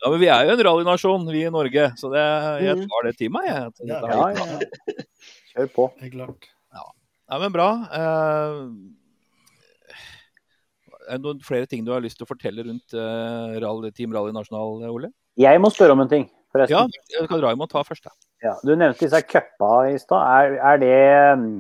Ja, 0.03 0.11
men 0.11 0.19
vi 0.23 0.29
er 0.33 0.47
jo 0.49 0.55
en 0.57 0.65
rallynasjon, 0.67 1.27
vi 1.31 1.45
i 1.47 1.51
Norge. 1.55 1.85
Så 2.01 2.09
det, 2.13 2.23
jeg 2.65 2.77
Mhm. 2.79 2.89
tar 2.89 3.03
det 3.07 3.13
til 3.19 3.31
meg. 3.31 3.45
Jeg. 3.47 3.71
Ja, 3.87 4.01
ja, 4.09 4.29
ja. 4.33 4.45
Kjør 5.53 5.69
på. 5.77 5.85
Helt 6.01 6.15
klart. 6.17 6.49
Ja, 6.73 7.39
men 7.39 7.53
bra. 7.53 7.69
Eh, 7.93 8.57
er 11.09 11.19
det 11.19 11.25
noen 11.27 11.43
flere 11.45 11.69
ting 11.71 11.85
du 11.87 11.93
har 11.95 12.03
lyst 12.05 12.19
til 12.21 12.27
å 12.27 12.31
fortelle 12.31 12.65
rundt 12.67 12.95
uh, 12.97 13.59
rally, 13.63 13.91
Team 13.97 14.15
Rally 14.15 14.35
Nasjonal, 14.37 14.83
Ole? 14.91 15.13
Jeg 15.41 15.61
må 15.63 15.71
spørre 15.73 15.97
om 15.97 16.05
en 16.05 16.11
ting, 16.11 16.27
Ja, 16.29 16.53
forresten. 16.53 16.97
jeg 17.15 17.29
kan 17.31 17.41
dra 17.41 17.55
og 17.57 17.71
ta 17.71 17.83
først, 17.87 18.05
da. 18.05 18.13
Ja, 18.43 18.57
du 18.67 18.75
nevnte 18.75 19.07
disse 19.07 19.23
cupa 19.25 19.87
i 19.89 19.97
stad. 20.03 20.21
Er, 20.27 20.59
er 20.61 20.81
det 20.83 20.99
mm, 21.39 21.53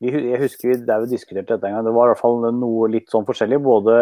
Jeg 0.00 0.38
husker 0.40 0.78
det 0.80 0.88
er 0.88 1.02
jo 1.04 1.10
diskuterte 1.10 1.52
dette 1.52 1.68
en 1.68 1.74
gang. 1.76 1.84
Det 1.84 1.92
var 1.92 2.08
i 2.08 2.12
hvert 2.14 2.22
fall 2.22 2.40
noe 2.56 2.88
litt 2.88 3.12
sånn 3.12 3.26
forskjellig. 3.28 3.58
Både 3.60 3.96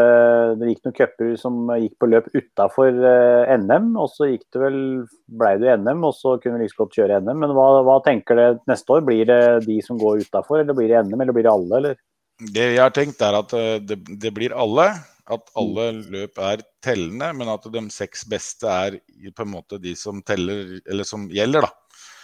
Det 0.61 0.69
gikk 0.71 0.85
noen 0.87 0.95
cuper 0.95 1.33
som 1.43 1.57
gikk 1.75 1.97
på 1.99 2.09
løp 2.09 2.29
utafor 2.39 3.01
eh, 3.13 3.51
NM, 3.59 3.91
og 3.99 4.07
så 4.15 4.31
gikk 4.31 4.47
det 4.55 4.63
vel 4.63 4.79
blei 5.27 5.57
det 5.59 5.75
NM, 5.83 6.07
og 6.07 6.15
så 6.15 6.37
kunne 6.39 6.61
vi 6.61 6.69
like 6.69 6.79
godt 6.79 6.95
kjøre 7.01 7.19
NM. 7.27 7.43
Men 7.43 7.57
hva, 7.59 7.67
hva 7.83 7.99
tenker 8.07 8.39
du 8.39 8.63
neste 8.71 8.95
år? 8.95 9.03
Blir 9.11 9.27
det 9.29 9.41
de 9.67 9.81
som 9.85 9.99
går 9.99 10.23
utafor, 10.23 10.63
eller 10.63 10.79
blir 10.79 10.89
det 10.95 11.03
NM, 11.11 11.19
eller 11.21 11.35
blir 11.37 11.49
det 11.51 11.53
alle, 11.57 11.83
eller? 11.83 11.99
Det 12.39 12.67
jeg 12.75 12.83
har 12.83 12.95
tenkt, 12.95 13.23
er 13.25 13.35
at 13.41 13.53
eh, 13.59 13.79
det, 13.83 13.99
det 14.23 14.31
blir 14.35 14.55
alle. 14.55 14.91
At 15.29 15.51
alle 15.61 15.91
løp 16.09 16.39
er 16.41 16.63
tellende, 16.81 17.33
men 17.37 17.51
at 17.53 17.67
de 17.69 17.83
seks 17.93 18.23
beste 18.31 18.65
er 18.71 18.95
på 19.37 19.45
en 19.45 19.51
måte 19.53 19.77
de 19.83 19.93
som 19.99 20.23
teller, 20.25 20.79
eller 20.89 21.05
som 21.05 21.27
gjelder, 21.29 21.67
da. 21.67 21.75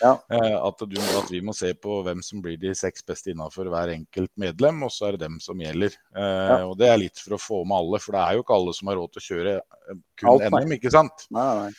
Ja. 0.00 0.12
Eh, 0.32 0.54
At, 0.56 0.80
du, 0.88 0.96
at 1.00 1.28
vi 1.32 1.40
må 1.44 1.52
se 1.56 1.70
på 1.76 1.98
hvem 2.04 2.22
som 2.24 2.40
blir 2.44 2.56
de 2.60 2.72
seks 2.76 3.04
beste 3.06 3.30
innafor 3.32 3.68
hver 3.72 3.92
enkelt 3.94 4.32
medlem, 4.40 4.82
og 4.86 4.92
så 4.92 5.08
er 5.08 5.16
det 5.18 5.26
dem 5.26 5.36
som 5.40 5.60
gjelder. 5.60 5.96
Eh, 6.16 6.44
Ja. 6.54 6.58
Og 6.66 6.76
Det 6.80 6.88
er 6.88 7.00
litt 7.00 7.20
for 7.20 7.36
å 7.36 7.40
få 7.40 7.60
med 7.64 7.76
alle, 7.76 8.00
for 8.00 8.16
det 8.16 8.22
er 8.24 8.38
jo 8.38 8.44
ikke 8.44 8.56
alle 8.56 8.74
som 8.76 8.88
har 8.90 8.98
råd 9.00 9.12
til 9.12 9.22
å 9.22 9.28
kjøre 9.28 9.54
kun 10.20 10.30
Alt. 10.32 10.46
NM, 10.54 10.72
ikke 10.78 10.94
sant? 10.94 11.26
Nei, 11.34 11.48
nei. 11.60 11.72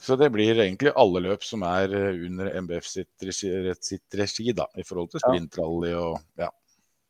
Så 0.00 0.16
det 0.16 0.30
blir 0.32 0.56
egentlig 0.56 0.94
alle 0.96 1.20
løp 1.20 1.42
som 1.44 1.62
er 1.68 1.92
under 1.92 2.48
MBF 2.62 2.86
sitt 2.88 3.24
regi, 3.28 3.50
sitt 3.84 4.16
regi 4.16 4.54
da, 4.56 4.64
i 4.80 4.84
forhold 4.88 5.10
til 5.12 5.20
sprintrally 5.20 5.92
og 5.92 6.16
ja, 6.40 6.48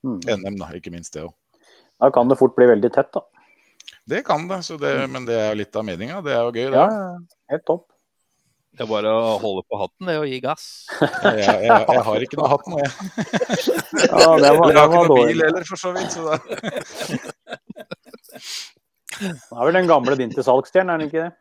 Mm. 0.07 0.21
NM, 0.25 0.57
da, 0.61 0.71
ikke 0.77 0.93
minst 0.95 1.15
det 1.17 1.27
òg. 1.27 1.35
Da 2.01 2.09
kan 2.15 2.31
det 2.31 2.39
fort 2.41 2.57
bli 2.57 2.69
veldig 2.71 2.91
tett, 2.95 3.13
da. 3.13 3.25
Det 4.09 4.23
kan 4.27 4.47
det, 4.49 4.63
så 4.67 4.77
det, 4.81 4.95
men 5.13 5.27
det 5.29 5.37
er 5.37 5.49
jo 5.53 5.61
litt 5.61 5.77
av 5.77 5.85
meninga. 5.87 6.21
Det 6.25 6.33
er 6.35 6.43
jo 6.47 6.53
gøy, 6.55 6.69
det. 6.73 6.79
Ja, 6.79 6.87
ja, 6.89 7.49
helt 7.53 7.67
topp. 7.69 7.87
Det 8.71 8.85
er 8.87 8.89
bare 8.89 9.11
å 9.13 9.35
holde 9.43 9.65
på 9.67 9.79
hatten 9.81 10.09
det, 10.09 10.17
og 10.23 10.31
gi 10.31 10.39
gass. 10.41 10.65
Jeg, 11.27 11.43
jeg, 11.43 11.67
jeg 11.69 12.03
har 12.07 12.25
ikke 12.25 12.39
noe 12.39 12.51
hatt 12.53 12.69
nå, 12.71 12.79
jeg. 12.81 12.93
Ja, 14.11 14.29
det 14.41 14.53
var, 14.57 14.71
Jeg 14.71 14.79
har 14.79 14.87
ikke 14.87 15.03
noe 15.11 15.27
bil 15.27 15.43
heller, 15.45 15.67
for 15.69 15.83
så 15.83 15.91
vidt. 15.97 16.15
Så 16.15 16.21
da. 16.25 16.39
Det 19.21 19.31
er 19.35 19.65
vel 19.67 19.77
den 19.77 19.91
gamle 19.91 20.17
din 20.17 20.33
til 20.33 20.47
salgsstjerne, 20.47 20.95
er 20.95 21.03
den 21.03 21.11
ikke 21.11 21.25
det? 21.27 21.33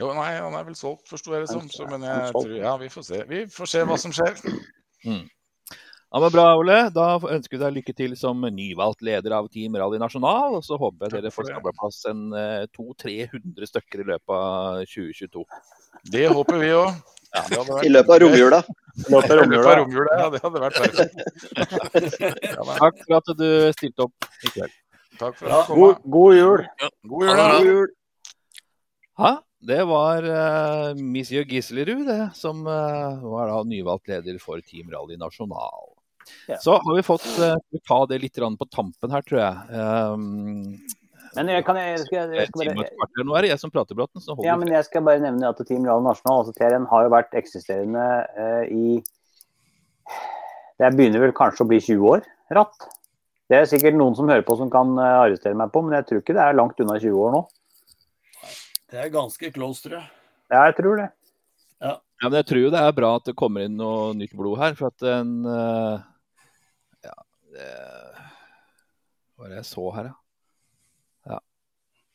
Jo, 0.00 0.08
nei, 0.16 0.30
han 0.38 0.54
er 0.56 0.64
vel 0.66 0.78
solgt, 0.78 1.04
forsto 1.10 1.34
jeg 1.34 1.44
det 1.44 1.50
som. 1.52 1.66
Så, 1.70 1.86
men 1.90 2.06
jeg 2.06 2.30
tror, 2.34 2.54
ja, 2.56 2.72
vi 2.80 2.88
får 2.90 3.04
se. 3.10 3.20
Vi 3.30 3.44
får 3.50 3.70
se 3.70 3.82
hva 3.90 3.98
som 4.00 4.14
skjer. 4.14 4.40
Ja, 6.14 6.20
men 6.22 6.30
Bra, 6.30 6.44
Ole. 6.60 6.76
Da 6.94 7.06
ønsker 7.18 7.56
vi 7.56 7.62
deg 7.64 7.72
lykke 7.80 7.92
til 7.98 8.12
som 8.14 8.44
nyvalgt 8.54 9.00
leder 9.02 9.32
av 9.34 9.48
Team 9.50 9.74
Rally 9.80 9.98
Nasjonal. 9.98 10.54
Og 10.60 10.62
så 10.62 10.76
håper 10.78 11.08
jeg 11.10 11.24
dere 11.24 11.32
får 11.34 11.48
skabla 11.48 11.72
plass 11.74 12.04
en 12.06 12.20
eh, 12.38 12.68
200-300 12.76 13.66
stykker 13.72 14.04
i 14.04 14.06
løpet 14.12 14.34
av 14.36 14.84
2022. 14.92 15.42
Det 16.14 16.28
håper 16.30 16.60
vi 16.62 16.68
òg. 16.76 17.00
Ja, 17.34 17.42
vært- 17.66 17.82
I 17.82 17.90
løpet 17.90 18.14
av 18.14 18.20
romjula. 18.22 18.60
I 18.94 19.08
løpet 19.10 19.32
av 19.34 19.40
romjula. 19.80 20.18
ja. 20.20 20.28
Det 20.30 20.42
hadde 20.44 20.62
vært 20.62 20.78
perfekt. 20.84 21.16
Ja, 22.46 22.62
Takk 22.84 23.00
for 23.08 23.16
at 23.18 23.32
du 23.40 23.48
stilte 23.74 24.06
opp 24.06 24.28
i 24.46 24.52
kveld. 24.54 24.76
takk 25.18 25.34
for 25.40 25.50
Ja, 25.50 25.58
at 25.64 25.66
du 25.66 25.72
kom. 25.74 25.80
God, 25.82 26.06
god 26.14 26.38
jul. 26.38 26.62
God 27.10 27.26
jul. 27.26 27.34
God 27.42 27.66
jul. 27.72 27.90
Ha, 29.18 29.32
det 29.66 29.80
var 29.90 30.30
uh, 30.30 30.94
Monsieur 30.94 31.42
Gislerud, 31.50 32.06
det, 32.06 32.20
som 32.38 32.62
uh, 32.70 33.18
var 33.34 33.50
da 33.50 33.58
nyvalgt 33.66 34.10
leder 34.14 34.38
for 34.42 34.62
Team 34.62 34.94
Rally 34.94 35.18
Nasjonal. 35.18 35.90
Ja. 36.48 36.58
Så 36.60 36.76
har 36.76 36.96
vi 36.96 37.02
fått 37.04 37.26
uh, 37.38 37.56
ta 37.88 37.98
det 38.06 38.20
litt 38.22 38.36
på 38.36 38.68
tampen 38.70 39.14
her, 39.14 39.24
tror 39.26 39.40
jeg. 39.40 39.54
Um, 39.72 40.82
Men 41.34 41.50
jeg, 41.50 41.64
kan, 41.66 41.78
jeg, 41.80 42.02
skal, 42.04 42.34
jeg, 42.34 42.50
skal 42.50 42.74
bare. 42.78 43.24
Nå 43.26 43.36
er 43.36 43.46
det 43.46 43.54
jeg 43.54 43.62
som 43.64 43.72
prater, 43.74 43.96
Bratten. 43.98 44.22
Ja, 44.44 44.56
men 44.60 44.70
jeg 44.72 44.86
skal 44.86 45.04
bare 45.06 45.22
nevne 45.22 45.50
at 45.50 45.62
Team 45.66 45.86
Real 45.86 46.04
Nasjonal, 46.04 46.44
altså 46.44 46.54
TRN, 46.56 46.88
har 46.90 47.06
jo 47.06 47.14
vært 47.14 47.34
eksisterende 47.38 48.04
uh, 48.38 48.64
i 48.68 49.00
Det 50.78 50.92
begynner 50.94 51.22
vel 51.22 51.34
kanskje 51.36 51.64
å 51.66 51.70
bli 51.70 51.80
20 51.82 52.06
år 52.12 52.24
ratt. 52.54 52.88
Det 53.50 53.58
er 53.58 53.68
sikkert 53.68 53.96
noen 53.98 54.16
som 54.16 54.28
hører 54.30 54.44
på 54.46 54.56
som 54.56 54.70
kan 54.72 54.94
arrestere 54.98 55.56
meg 55.58 55.72
på, 55.72 55.82
men 55.84 55.98
jeg 55.98 56.06
tror 56.08 56.22
ikke 56.22 56.36
det 56.36 56.44
er 56.44 56.56
langt 56.56 56.80
unna 56.80 56.96
20 57.00 57.20
år 57.26 57.34
nå. 57.34 57.42
Det 58.94 59.02
er 59.02 59.12
ganske 59.12 59.50
close, 59.52 59.82
tror 59.84 59.98
jeg. 59.98 60.08
Ja, 60.52 60.64
jeg 60.68 60.76
tror 60.78 61.00
det. 61.00 61.10
Ja, 61.82 61.94
men 62.22 62.38
jeg 62.38 62.46
tror 62.48 62.62
jo 62.62 62.72
det 62.72 62.80
er 62.80 62.96
bra 62.96 63.10
at 63.18 63.28
det 63.28 63.36
kommer 63.36 63.66
inn 63.66 63.76
noe 63.80 64.12
nytt 64.16 64.32
blod 64.38 64.60
her. 64.60 64.76
For 64.78 64.92
at 64.92 65.06
en 65.08 65.32
Ja, 65.44 66.13
det 67.54 67.70
Hva 69.34 69.44
var 69.44 69.52
det 69.52 69.60
jeg 69.60 69.68
så 69.70 69.88
her, 69.96 70.10
ja? 70.10 70.14
Ja. 71.34 71.40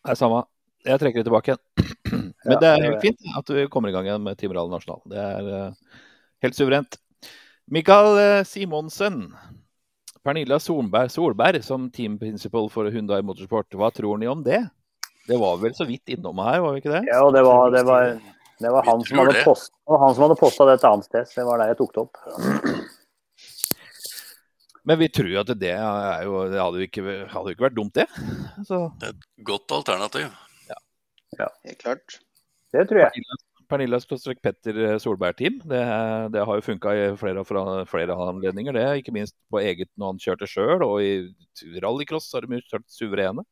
Det 0.06 0.16
er 0.16 0.20
samme. 0.20 0.44
Jeg 0.88 1.02
trekker 1.02 1.22
det 1.22 1.28
tilbake 1.28 1.53
igjen. 1.53 1.94
Men 2.48 2.56
Ja, 2.56 2.60
det 2.61 2.72
er 2.72 2.86
helt 2.88 3.03
fint 3.03 3.32
at 3.38 3.52
vi 3.52 3.68
kommer 3.72 3.91
i 3.91 3.95
gang 3.95 4.07
igjen 4.07 4.24
med 4.24 4.40
Team 4.40 4.53
Rally 4.56 4.72
Nasjonal. 4.72 5.02
Det 5.11 5.20
er 5.20 5.53
eh, 5.57 6.02
helt 6.45 6.57
suverent. 6.57 6.99
Mikael 7.70 8.20
eh, 8.20 8.44
Simonsen. 8.48 9.26
Pernilla 10.24 10.60
Solberg, 10.60 11.11
Solberg 11.11 11.64
som 11.64 11.88
team 11.91 12.18
principal 12.20 12.68
for 12.72 12.90
Hyundai 12.91 13.22
Motorsport. 13.24 13.72
Hva 13.76 13.91
tror 13.95 14.20
ni 14.20 14.28
om 14.28 14.44
det? 14.44 14.61
Det 15.28 15.38
var 15.40 15.60
vel 15.61 15.76
så 15.76 15.86
vidt 15.86 16.10
innom 16.16 16.40
her, 16.44 16.60
var 16.64 16.74
vi 16.74 16.82
ikke 16.82 16.91
det? 16.95 17.03
Ja, 17.07 17.22
det 17.32 17.44
var, 17.45 17.72
det 17.72 17.84
var, 17.88 18.16
det 18.60 18.72
var 18.74 18.88
han 18.88 19.03
som 19.06 19.22
hadde 19.22 19.36
det. 19.38 19.44
post, 19.45 19.72
han 19.88 20.16
som 20.16 20.26
hadde 20.26 20.40
posta 20.40 20.66
det 20.68 20.80
et 20.80 20.88
annet 20.90 21.07
sted. 21.07 21.28
Så 21.30 21.41
det 21.41 21.45
var 21.48 21.61
der 21.61 21.72
jeg 21.72 21.80
tok 21.80 21.94
det 21.95 22.02
opp. 22.07 22.24
Men 24.90 24.98
vi 24.98 25.10
tror 25.14 25.30
jo 25.30 25.41
at 25.44 25.52
det 25.61 25.76
er 25.76 26.24
jo 26.26 26.45
Det 26.49 26.61
hadde 26.61 26.82
jo 26.82 26.88
ikke, 26.88 27.03
hadde 27.30 27.52
jo 27.52 27.57
ikke 27.57 27.68
vært 27.68 27.78
dumt, 27.78 27.99
det. 27.99 28.07
Så 28.66 28.88
Godt 29.45 29.76
alternativ. 29.78 30.32
Ja. 30.70 30.80
ja. 31.38 31.52
Helt 31.68 31.84
klart. 31.84 32.18
Det 32.74 32.88
tror 32.90 33.06
jeg. 33.06 33.28
Pernilla 33.70 33.99
Skotstrek 34.02 34.40
Petter 34.41 34.98
Solberg-team. 35.02 35.60
Det, 35.70 35.82
det 36.34 36.45
har 36.45 36.57
jo 36.57 36.66
funka 36.66 36.94
i 36.98 37.03
flere, 37.22 37.44
fra 37.45 37.84
flere 37.90 38.18
anledninger, 38.18 38.74
det. 38.74 38.88
Ikke 39.03 39.14
minst 39.14 39.36
på 39.53 39.61
eget 39.61 39.91
når 39.94 40.16
han 40.16 40.24
kjørte 40.24 40.49
sjøl, 40.49 40.82
og 40.82 41.03
i 41.06 41.78
rallycross 41.84 42.32
har 42.34 42.48
de 42.48 42.61
kjørt 42.64 42.88
suverene. 42.90 43.45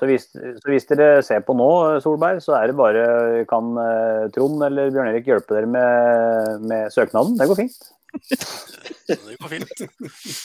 Så 0.00 0.08
hvis, 0.08 0.30
så 0.32 0.70
hvis 0.72 0.88
dere 0.88 1.20
ser 1.26 1.42
på 1.44 1.52
nå, 1.56 1.68
Solberg, 2.00 2.40
så 2.40 2.54
er 2.56 2.70
det 2.70 2.78
bare 2.78 3.44
Kan 3.50 3.74
eh, 3.76 4.30
Trond 4.32 4.64
eller 4.64 4.88
Bjørn 4.94 5.10
Erik 5.10 5.28
hjelpe 5.28 5.52
dere 5.58 5.68
med, 5.68 6.64
med 6.64 6.88
søknaden? 6.94 7.36
Det 7.36 7.48
går 7.50 7.60
fint. 7.60 7.76
Det 9.08 9.36
går 9.40 9.52
fint. 9.52 9.84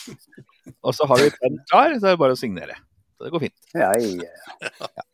Og 0.86 0.94
så 0.96 1.06
har 1.10 1.22
vi 1.22 1.30
penn 1.36 1.58
klar, 1.70 1.94
så 1.98 2.10
er 2.10 2.16
det 2.16 2.22
bare 2.22 2.36
å 2.36 2.40
signere. 2.40 2.76
Så 3.16 3.26
det 3.26 3.32
går 3.34 3.44
fint. 3.46 3.58
Ja, 3.76 3.92
ja. 3.96 4.30
ja. 4.70 5.06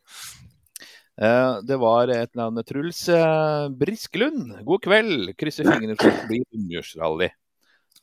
Det 1.65 1.79
var 1.81 2.11
et 2.13 2.35
navn 2.37 2.61
Truls 2.61 2.99
Brisklund 3.09 3.77
Briskelund. 3.81 4.51
God 4.67 4.83
kveld. 4.85 5.31
Krysser 5.39 5.65
fingrene 5.65 5.95
for 5.97 6.11
at 6.11 6.19
det 6.21 6.27
blir 6.29 6.43
omgjørsrally. 6.53 7.31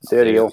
Det 0.02 0.18
gjør 0.18 0.30
vi 0.30 0.38
jo. 0.40 0.48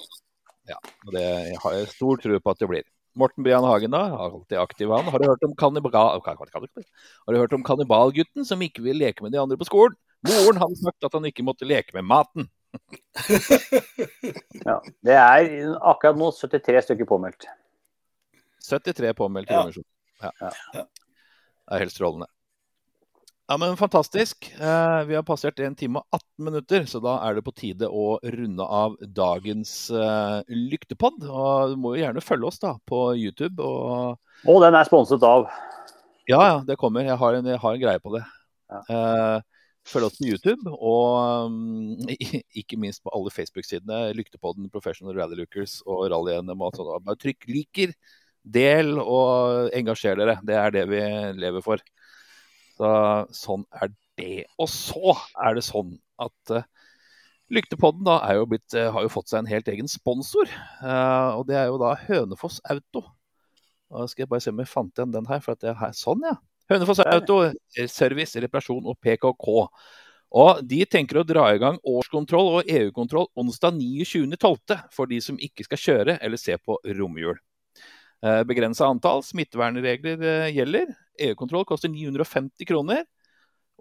Ja, 0.70 0.78
og 0.78 1.16
det 1.16 1.26
har 1.58 1.74
jeg 1.74 1.88
stor 1.90 2.20
tro 2.22 2.38
på 2.38 2.52
at 2.54 2.62
det 2.62 2.68
blir. 2.70 2.86
Morten 3.18 3.44
Brian 3.44 3.66
Hagen, 3.66 3.92
da, 3.92 4.04
alltid 4.14 4.56
aktiv 4.62 4.92
han. 4.94 5.10
Har 5.10 5.20
du 5.20 5.26
hørt 5.28 5.42
om 5.44 5.56
kannibal... 5.58 6.22
Har 6.22 7.34
du 7.34 7.40
hørt 7.40 7.52
om 7.52 7.64
kannibalgutten 7.66 8.46
som 8.48 8.62
ikke 8.64 8.84
vil 8.86 9.02
leke 9.02 9.26
med 9.26 9.34
de 9.34 9.42
andre 9.42 9.58
på 9.60 9.68
skolen? 9.68 9.98
Moren 10.28 10.60
hadde 10.62 10.78
sagt 10.78 11.04
at 11.04 11.18
han 11.18 11.26
ikke 11.28 11.44
måtte 11.44 11.68
leke 11.68 11.92
med 11.98 12.06
maten. 12.08 12.46
Ja. 14.64 14.76
Det 15.04 15.16
er 15.16 15.48
akkurat 15.80 16.18
nå 16.18 16.30
73 16.36 16.82
stykker 16.86 17.08
påmeldt. 17.08 17.46
73 18.68 19.12
påmeldt 19.18 19.50
Ja. 19.50 19.58
konvensjon. 19.62 19.84
Ja. 20.22 20.30
Ja. 20.40 20.84
Det 20.86 21.76
er 21.76 21.82
helt 21.84 21.92
strålende. 21.94 22.28
Ja, 23.50 23.56
men 23.58 23.74
Fantastisk. 23.76 24.46
Eh, 24.54 25.00
vi 25.04 25.14
har 25.18 25.22
passert 25.26 25.58
1 25.60 25.74
time 25.76 25.98
og 26.00 26.06
18 26.14 26.44
minutter, 26.46 26.84
så 26.88 27.00
da 27.02 27.16
er 27.28 27.34
det 27.36 27.44
på 27.44 27.52
tide 27.58 27.88
å 27.90 28.18
runde 28.22 28.64
av 28.64 28.94
dagens 29.02 29.90
eh, 29.90 30.42
lyktepod. 30.48 31.26
Og 31.28 31.74
du 31.74 31.76
må 31.76 31.96
jo 31.96 32.04
gjerne 32.04 32.22
følge 32.24 32.46
oss 32.48 32.58
da 32.62 32.76
på 32.88 33.02
YouTube. 33.18 33.60
Og 33.60 34.18
Og 34.48 34.62
den 34.62 34.74
er 34.78 34.84
sponset 34.88 35.22
av. 35.26 35.50
ja, 36.28 36.38
ja, 36.40 36.60
det 36.64 36.78
kommer. 36.78 37.02
Jeg 37.04 37.18
har 37.18 37.34
en, 37.34 37.44
jeg 37.50 37.58
har 37.58 37.74
en 37.74 37.80
greie 37.82 37.98
på 38.00 38.14
det. 38.16 38.22
Eh, 38.88 39.40
følg 39.88 40.06
oss 40.06 40.18
på 40.18 40.28
YouTube, 40.28 40.70
og 40.72 41.46
um, 41.50 41.96
ikke 42.60 42.78
minst 42.80 43.02
på 43.02 43.12
alle 43.14 43.32
Facebook-sidene. 43.34 44.12
Lyktepodden, 44.16 44.70
Professional 44.72 45.16
Rally 45.18 45.40
Lookers 45.40 45.80
og 45.86 46.06
Rally-NM. 46.12 46.62
og 46.62 46.76
sånn. 46.78 46.92
Bare 47.06 47.20
trykk 47.20 47.48
liker, 47.50 47.94
del 48.42 48.94
og 49.02 49.72
engasjer 49.76 50.18
dere. 50.18 50.38
Det 50.46 50.58
er 50.58 50.74
det 50.74 50.86
vi 50.90 51.02
lever 51.42 51.64
for. 51.64 51.82
Så, 52.78 52.92
sånn 53.36 53.66
er 53.78 53.92
det. 54.20 54.44
Og 54.60 54.70
så 54.70 55.16
er 55.42 55.58
det 55.58 55.66
sånn 55.66 55.96
at 56.22 56.54
uh, 56.54 56.68
Lyktepodden 57.52 58.06
da 58.06 58.16
jo 58.32 58.46
blitt, 58.48 58.72
eh, 58.72 58.88
har 58.88 59.04
jo 59.04 59.10
fått 59.12 59.28
seg 59.28 59.42
en 59.42 59.50
helt 59.50 59.66
egen 59.68 59.90
sponsor. 59.90 60.48
Uh, 60.80 61.36
og 61.36 61.44
det 61.50 61.58
er 61.60 61.66
jo 61.68 61.76
da 61.82 61.90
Hønefoss 62.06 62.62
Auto. 62.72 63.02
Og 63.92 64.08
skal 64.08 64.24
jeg 64.24 64.30
bare 64.30 64.40
se 64.40 64.54
om 64.54 64.62
jeg 64.62 64.70
fant 64.70 64.96
igjen 64.96 65.12
den 65.12 65.28
her. 65.28 65.42
for 65.44 65.52
at 65.52 65.60
det 65.60 65.68
er 65.74 65.80
her, 65.82 65.92
Sånn, 65.92 66.24
ja. 66.24 66.38
Hønefoss 66.70 67.02
Auto, 67.04 67.40
service, 67.90 68.38
reparasjon 68.40 68.86
og 68.86 68.98
PKK. 69.02 69.48
Og 70.32 70.60
De 70.64 70.80
tenker 70.88 71.20
å 71.20 71.26
dra 71.28 71.48
i 71.52 71.60
gang 71.60 71.78
årskontroll 71.84 72.52
og 72.58 72.70
EU-kontroll 72.70 73.28
onsdag 73.38 73.76
29.12. 73.76 74.78
for 74.94 75.10
de 75.10 75.18
som 75.20 75.40
ikke 75.40 75.66
skal 75.66 75.82
kjøre 75.82 76.18
eller 76.20 76.40
se 76.40 76.56
på 76.56 76.78
romjul. 76.98 77.36
Eh, 78.22 78.40
Begrensa 78.48 78.88
antall 78.88 79.24
smittevernregler 79.26 80.22
eh, 80.22 80.54
gjelder. 80.56 80.94
EU-kontroll 81.26 81.66
koster 81.68 81.92
950 81.92 82.68
kroner. 82.68 83.04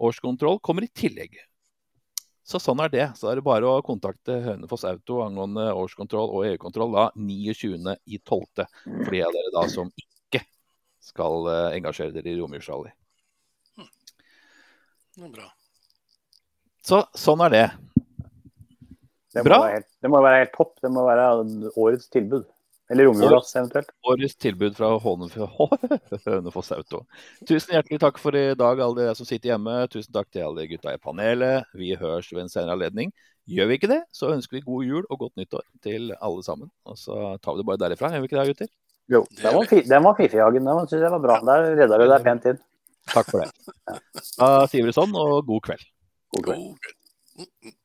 Årskontroll 0.01 0.59
kommer 0.59 0.83
i 0.83 0.91
tillegg. 0.91 1.39
Så 2.43 2.59
sånn 2.59 2.81
er 2.83 2.91
det. 2.91 3.05
Så 3.15 3.29
er 3.29 3.37
det 3.37 3.45
bare 3.45 3.69
å 3.69 3.83
kontakte 3.85 4.41
Hønefoss 4.43 4.83
Auto 4.89 5.21
angående 5.23 5.69
årskontroll 5.77 6.33
og 6.35 6.47
EU-kontroll 6.49 6.97
da 6.97 7.05
29.12. 7.15 8.65
For 9.05 9.13
de 9.13 9.21
av 9.23 9.37
dere 9.37 9.53
da 9.55 9.67
som 9.71 9.93
ikke 9.93 10.10
skal 11.01 11.47
eh, 11.51 11.77
engasjere 11.79 12.13
dere 12.15 12.31
i 12.31 12.39
romjulsrally. 12.39 12.91
Er 15.21 15.33
bra. 15.33 15.49
Så 16.81 17.03
sånn 17.17 17.43
er 17.45 17.53
det. 17.53 17.65
Det 19.31 19.43
må, 19.43 19.47
Bra. 19.47 19.59
være 19.63 19.75
helt, 19.77 19.87
det 20.03 20.09
må 20.11 20.19
være 20.23 20.39
helt 20.41 20.55
topp. 20.55 20.73
Det 20.83 20.91
må 20.91 21.03
være 21.07 21.27
årets 21.79 22.09
tilbud. 22.11 22.47
Eller 22.91 23.07
romjulas, 23.07 23.53
eventuelt. 23.55 23.91
Årets 24.11 24.35
tilbud 24.43 24.75
fra 24.75 24.89
Hønefoss 26.25 26.73
Auto. 26.75 27.05
Tusen 27.47 27.77
hjertelig 27.77 28.01
takk 28.03 28.19
for 28.19 28.35
i 28.35 28.49
dag, 28.59 28.81
alle 28.83 28.97
dere 28.97 29.15
som 29.15 29.27
sitter 29.27 29.53
hjemme. 29.53 29.77
Tusen 29.93 30.11
takk 30.15 30.27
til 30.33 30.43
alle 30.49 30.67
gutta 30.67 30.91
i 30.91 30.99
panelet. 30.99 31.69
Vi 31.79 31.93
høres 31.95 32.31
ved 32.33 32.43
en 32.43 32.51
senere 32.51 32.75
anledning. 32.75 33.13
Gjør 33.51 33.71
vi 33.71 33.77
ikke 33.79 33.91
det, 33.93 34.01
så 34.15 34.33
ønsker 34.35 34.59
vi 34.59 34.65
god 34.65 34.83
jul 34.89 35.07
og 35.07 35.23
godt 35.23 35.39
nyttår 35.39 35.63
til 35.85 36.11
alle 36.19 36.43
sammen. 36.45 36.67
Og 36.83 36.99
så 36.99 37.37
tar 37.39 37.55
vi 37.55 37.63
det 37.63 37.69
bare 37.71 37.83
derifra. 37.85 38.11
Gjør 38.11 38.25
vi 38.25 38.31
ikke 38.31 38.41
det, 38.41 38.51
gutter? 38.51 38.73
Jo, 39.11 39.25
den 39.41 39.55
var, 39.57 39.65
fi- 39.67 39.83
den 39.87 40.03
var 40.05 40.15
fiffighagen. 40.15 40.67
Den 40.67 40.87
synes 40.87 41.01
jeg 41.03 41.11
var 41.11 41.19
bra. 41.23 41.39
Der 41.47 41.65
redda 41.81 41.97
du 41.99 42.05
deg 42.07 42.23
pent 42.27 42.45
inn. 42.53 42.59
Takk 43.11 43.27
for 43.33 43.43
det. 43.43 43.99
Da 44.39 44.51
sier 44.71 44.85
vi 44.85 44.91
det 44.91 44.95
sånn, 44.95 45.11
og 45.19 45.41
god 45.49 45.65
kveld. 45.67 45.83
God 46.37 46.45
kveld. 46.47 46.63
God 46.63 46.79
kveld. 46.85 47.75